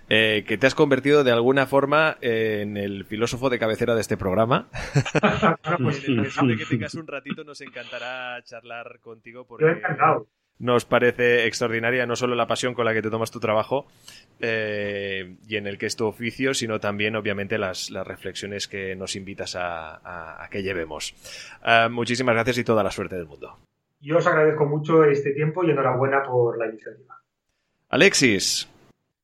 eh, 0.10 0.44
que 0.46 0.58
te 0.58 0.68
has 0.68 0.76
convertido 0.76 1.24
de 1.24 1.32
alguna 1.32 1.66
forma 1.66 2.18
en 2.20 2.76
el 2.76 3.06
filósofo 3.06 3.50
de 3.50 3.58
cabecera 3.58 3.96
de 3.96 4.02
este 4.02 4.18
programa. 4.18 4.68
pues, 5.82 6.06
de 6.08 6.58
que 6.58 6.66
tengas 6.66 6.94
un 6.96 7.08
ratito 7.08 7.46
nos 7.46 7.62
encantará 7.62 8.44
charlar 8.44 9.00
contigo 9.00 9.46
porque... 9.48 9.64
Yo 9.64 9.72
encantado 9.72 10.28
nos 10.60 10.86
parece 10.86 11.46
extraordinaria 11.48 12.06
no 12.06 12.16
solo 12.16 12.36
la 12.36 12.48
pasión 12.48 12.74
con 12.74 12.86
la 12.86 12.94
que 12.94 13.02
te 13.02 13.10
tomas 13.10 13.32
tu 13.32 13.40
trabajo 13.40 13.88
eh, 14.40 15.36
y 15.48 15.58
en 15.58 15.68
el 15.68 15.78
que 15.78 15.86
es 15.86 15.96
tu 15.96 16.06
oficio, 16.06 16.54
sino 16.54 16.80
también, 16.80 17.16
obviamente, 17.16 17.58
las, 17.58 17.90
las 17.92 18.08
reflexiones 18.08 18.68
que 18.68 18.96
nos 18.96 19.16
invitas 19.16 19.56
a, 19.56 19.96
a, 19.96 20.44
a 20.44 20.50
que 20.50 20.64
llevemos. 20.64 21.14
Uh, 21.62 21.90
muchísimas 21.90 22.36
gracias 22.36 22.58
y 22.60 22.64
toda 22.64 22.84
la 22.84 22.92
suerte 22.92 23.16
del 23.16 23.26
mundo. 23.26 23.58
Yo 24.00 24.18
os 24.18 24.28
agradezco 24.28 24.66
mucho 24.66 25.04
este 25.04 25.32
tiempo 25.32 25.64
y 25.64 25.72
enhorabuena 25.72 26.24
por 26.24 26.58
la 26.58 26.68
iniciativa. 26.68 27.22
Alexis. 27.90 28.70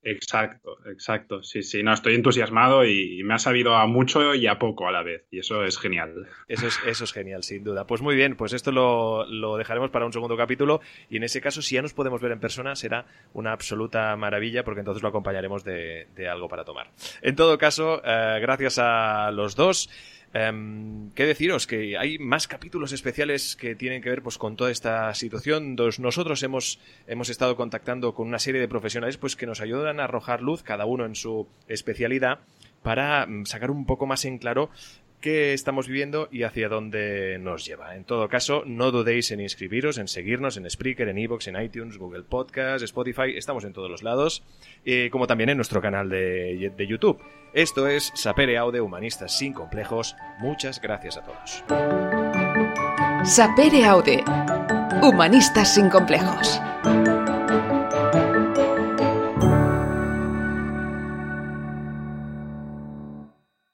Exacto, 0.04 0.80
exacto. 0.88 1.44
Sí, 1.44 1.62
sí, 1.62 1.84
no, 1.84 1.94
estoy 1.94 2.16
entusiasmado 2.16 2.86
y 2.86 3.22
me 3.24 3.36
ha 3.36 3.40
sabido 3.40 3.76
a 3.76 3.86
mucho 3.86 4.34
y 4.34 4.48
a 4.48 4.58
poco 4.58 4.88
a 4.88 4.92
la 4.92 5.04
vez. 5.04 5.26
Y 5.30 5.40
eso 5.40 5.64
es 5.64 5.78
genial. 5.78 6.28
Eso 6.48 6.68
es, 6.68 6.80
eso 6.88 7.04
es 7.04 7.14
genial, 7.14 7.44
sin 7.44 7.64
duda. 7.64 7.86
Pues 7.86 8.02
muy 8.02 8.16
bien, 8.16 8.36
pues 8.36 8.54
esto 8.54 8.72
lo, 8.72 9.26
lo, 9.28 9.58
dejaremos 9.58 9.92
para 9.92 10.06
un 10.06 10.14
segundo 10.14 10.36
capítulo. 10.36 10.82
Y 11.10 11.18
en 11.18 11.24
ese 11.24 11.40
caso, 11.40 11.62
si 11.62 11.76
ya 11.76 11.84
nos 11.84 11.94
podemos 11.94 12.20
ver 12.20 12.32
en 12.32 12.40
persona, 12.40 12.76
será 12.76 13.06
una 13.34 13.52
absoluta 13.52 14.16
maravilla, 14.16 14.64
porque 14.64 14.80
entonces 14.80 15.04
lo 15.04 15.10
acompañaremos 15.10 15.64
de, 15.64 16.08
de 16.16 16.28
algo 16.28 16.50
para 16.50 16.66
tomar. 16.66 16.90
En 17.22 17.36
todo 17.36 17.60
caso, 17.60 18.02
eh, 18.04 18.40
gracias 18.42 18.80
a 18.80 19.30
los 19.32 19.56
dos. 19.56 19.88
Um, 20.34 21.12
¿Qué 21.12 21.26
deciros? 21.26 21.68
Que 21.68 21.98
hay 21.98 22.18
más 22.18 22.48
capítulos 22.48 22.94
especiales 22.94 23.58
que 23.58 23.76
tienen 23.76 24.02
que 24.02 24.10
ver 24.10 24.22
pues, 24.22 24.38
con 24.38 24.56
toda 24.56 24.72
esta 24.72 25.14
situación. 25.14 25.76
Nosotros 25.76 26.42
hemos, 26.44 26.80
hemos 27.06 27.30
estado 27.30 27.58
contactando 27.58 28.14
con 28.14 28.28
una 28.28 28.40
serie 28.40 28.62
de 28.62 28.70
profesionales 28.70 29.18
pues, 29.18 29.36
que 29.36 29.46
nos 29.46 29.60
ayudan 29.60 30.00
a 30.00 30.06
arrojar 30.06 30.42
luz, 30.42 30.64
cada 30.64 30.86
uno 30.86 31.06
en 31.06 31.16
su 31.16 31.48
especialidad, 31.68 32.40
para 32.82 33.28
sacar 33.44 33.72
un 33.72 33.86
poco 33.86 34.06
más 34.06 34.24
en 34.24 34.38
claro 34.38 34.70
qué 35.22 35.54
estamos 35.54 35.88
viviendo 35.88 36.28
y 36.32 36.44
hacia 36.44 36.68
dónde 36.68 37.38
nos 37.40 37.66
lleva. 37.66 37.96
En 37.96 38.04
todo 38.04 38.28
caso, 38.28 38.64
no 38.66 38.92
dudéis 38.92 39.32
en 39.32 39.40
inscribiros, 39.40 39.98
en 39.98 40.08
seguirnos 40.08 40.58
en 40.58 40.70
Spreaker, 40.70 41.08
en 41.08 41.18
Evox, 41.18 41.48
en 41.48 41.62
iTunes, 41.62 41.98
Google 41.98 42.24
Podcast, 42.24 42.84
Spotify, 42.84 43.38
estamos 43.38 43.64
en 43.64 43.74
todos 43.74 43.90
los 43.90 44.04
lados, 44.04 44.44
eh, 44.84 45.10
como 45.12 45.28
también 45.28 45.50
en 45.50 45.58
nuestro 45.58 45.82
canal 45.82 46.10
de, 46.10 46.74
de 46.76 46.88
YouTube. 46.88 47.20
Esto 47.54 47.88
es 47.88 48.12
Sapere 48.16 48.58
Aude 48.58 48.82
Humanistas 48.82 49.38
sin 49.38 49.54
complejos. 49.54 50.16
Muchas 50.40 50.82
gracias 50.82 51.18
a 51.18 51.24
todos. 51.24 51.64
Sapere 53.24 53.86
Aude 53.86 54.24
Humanistas 55.02 55.76
sin 55.76 55.90
complejos. 55.90 56.60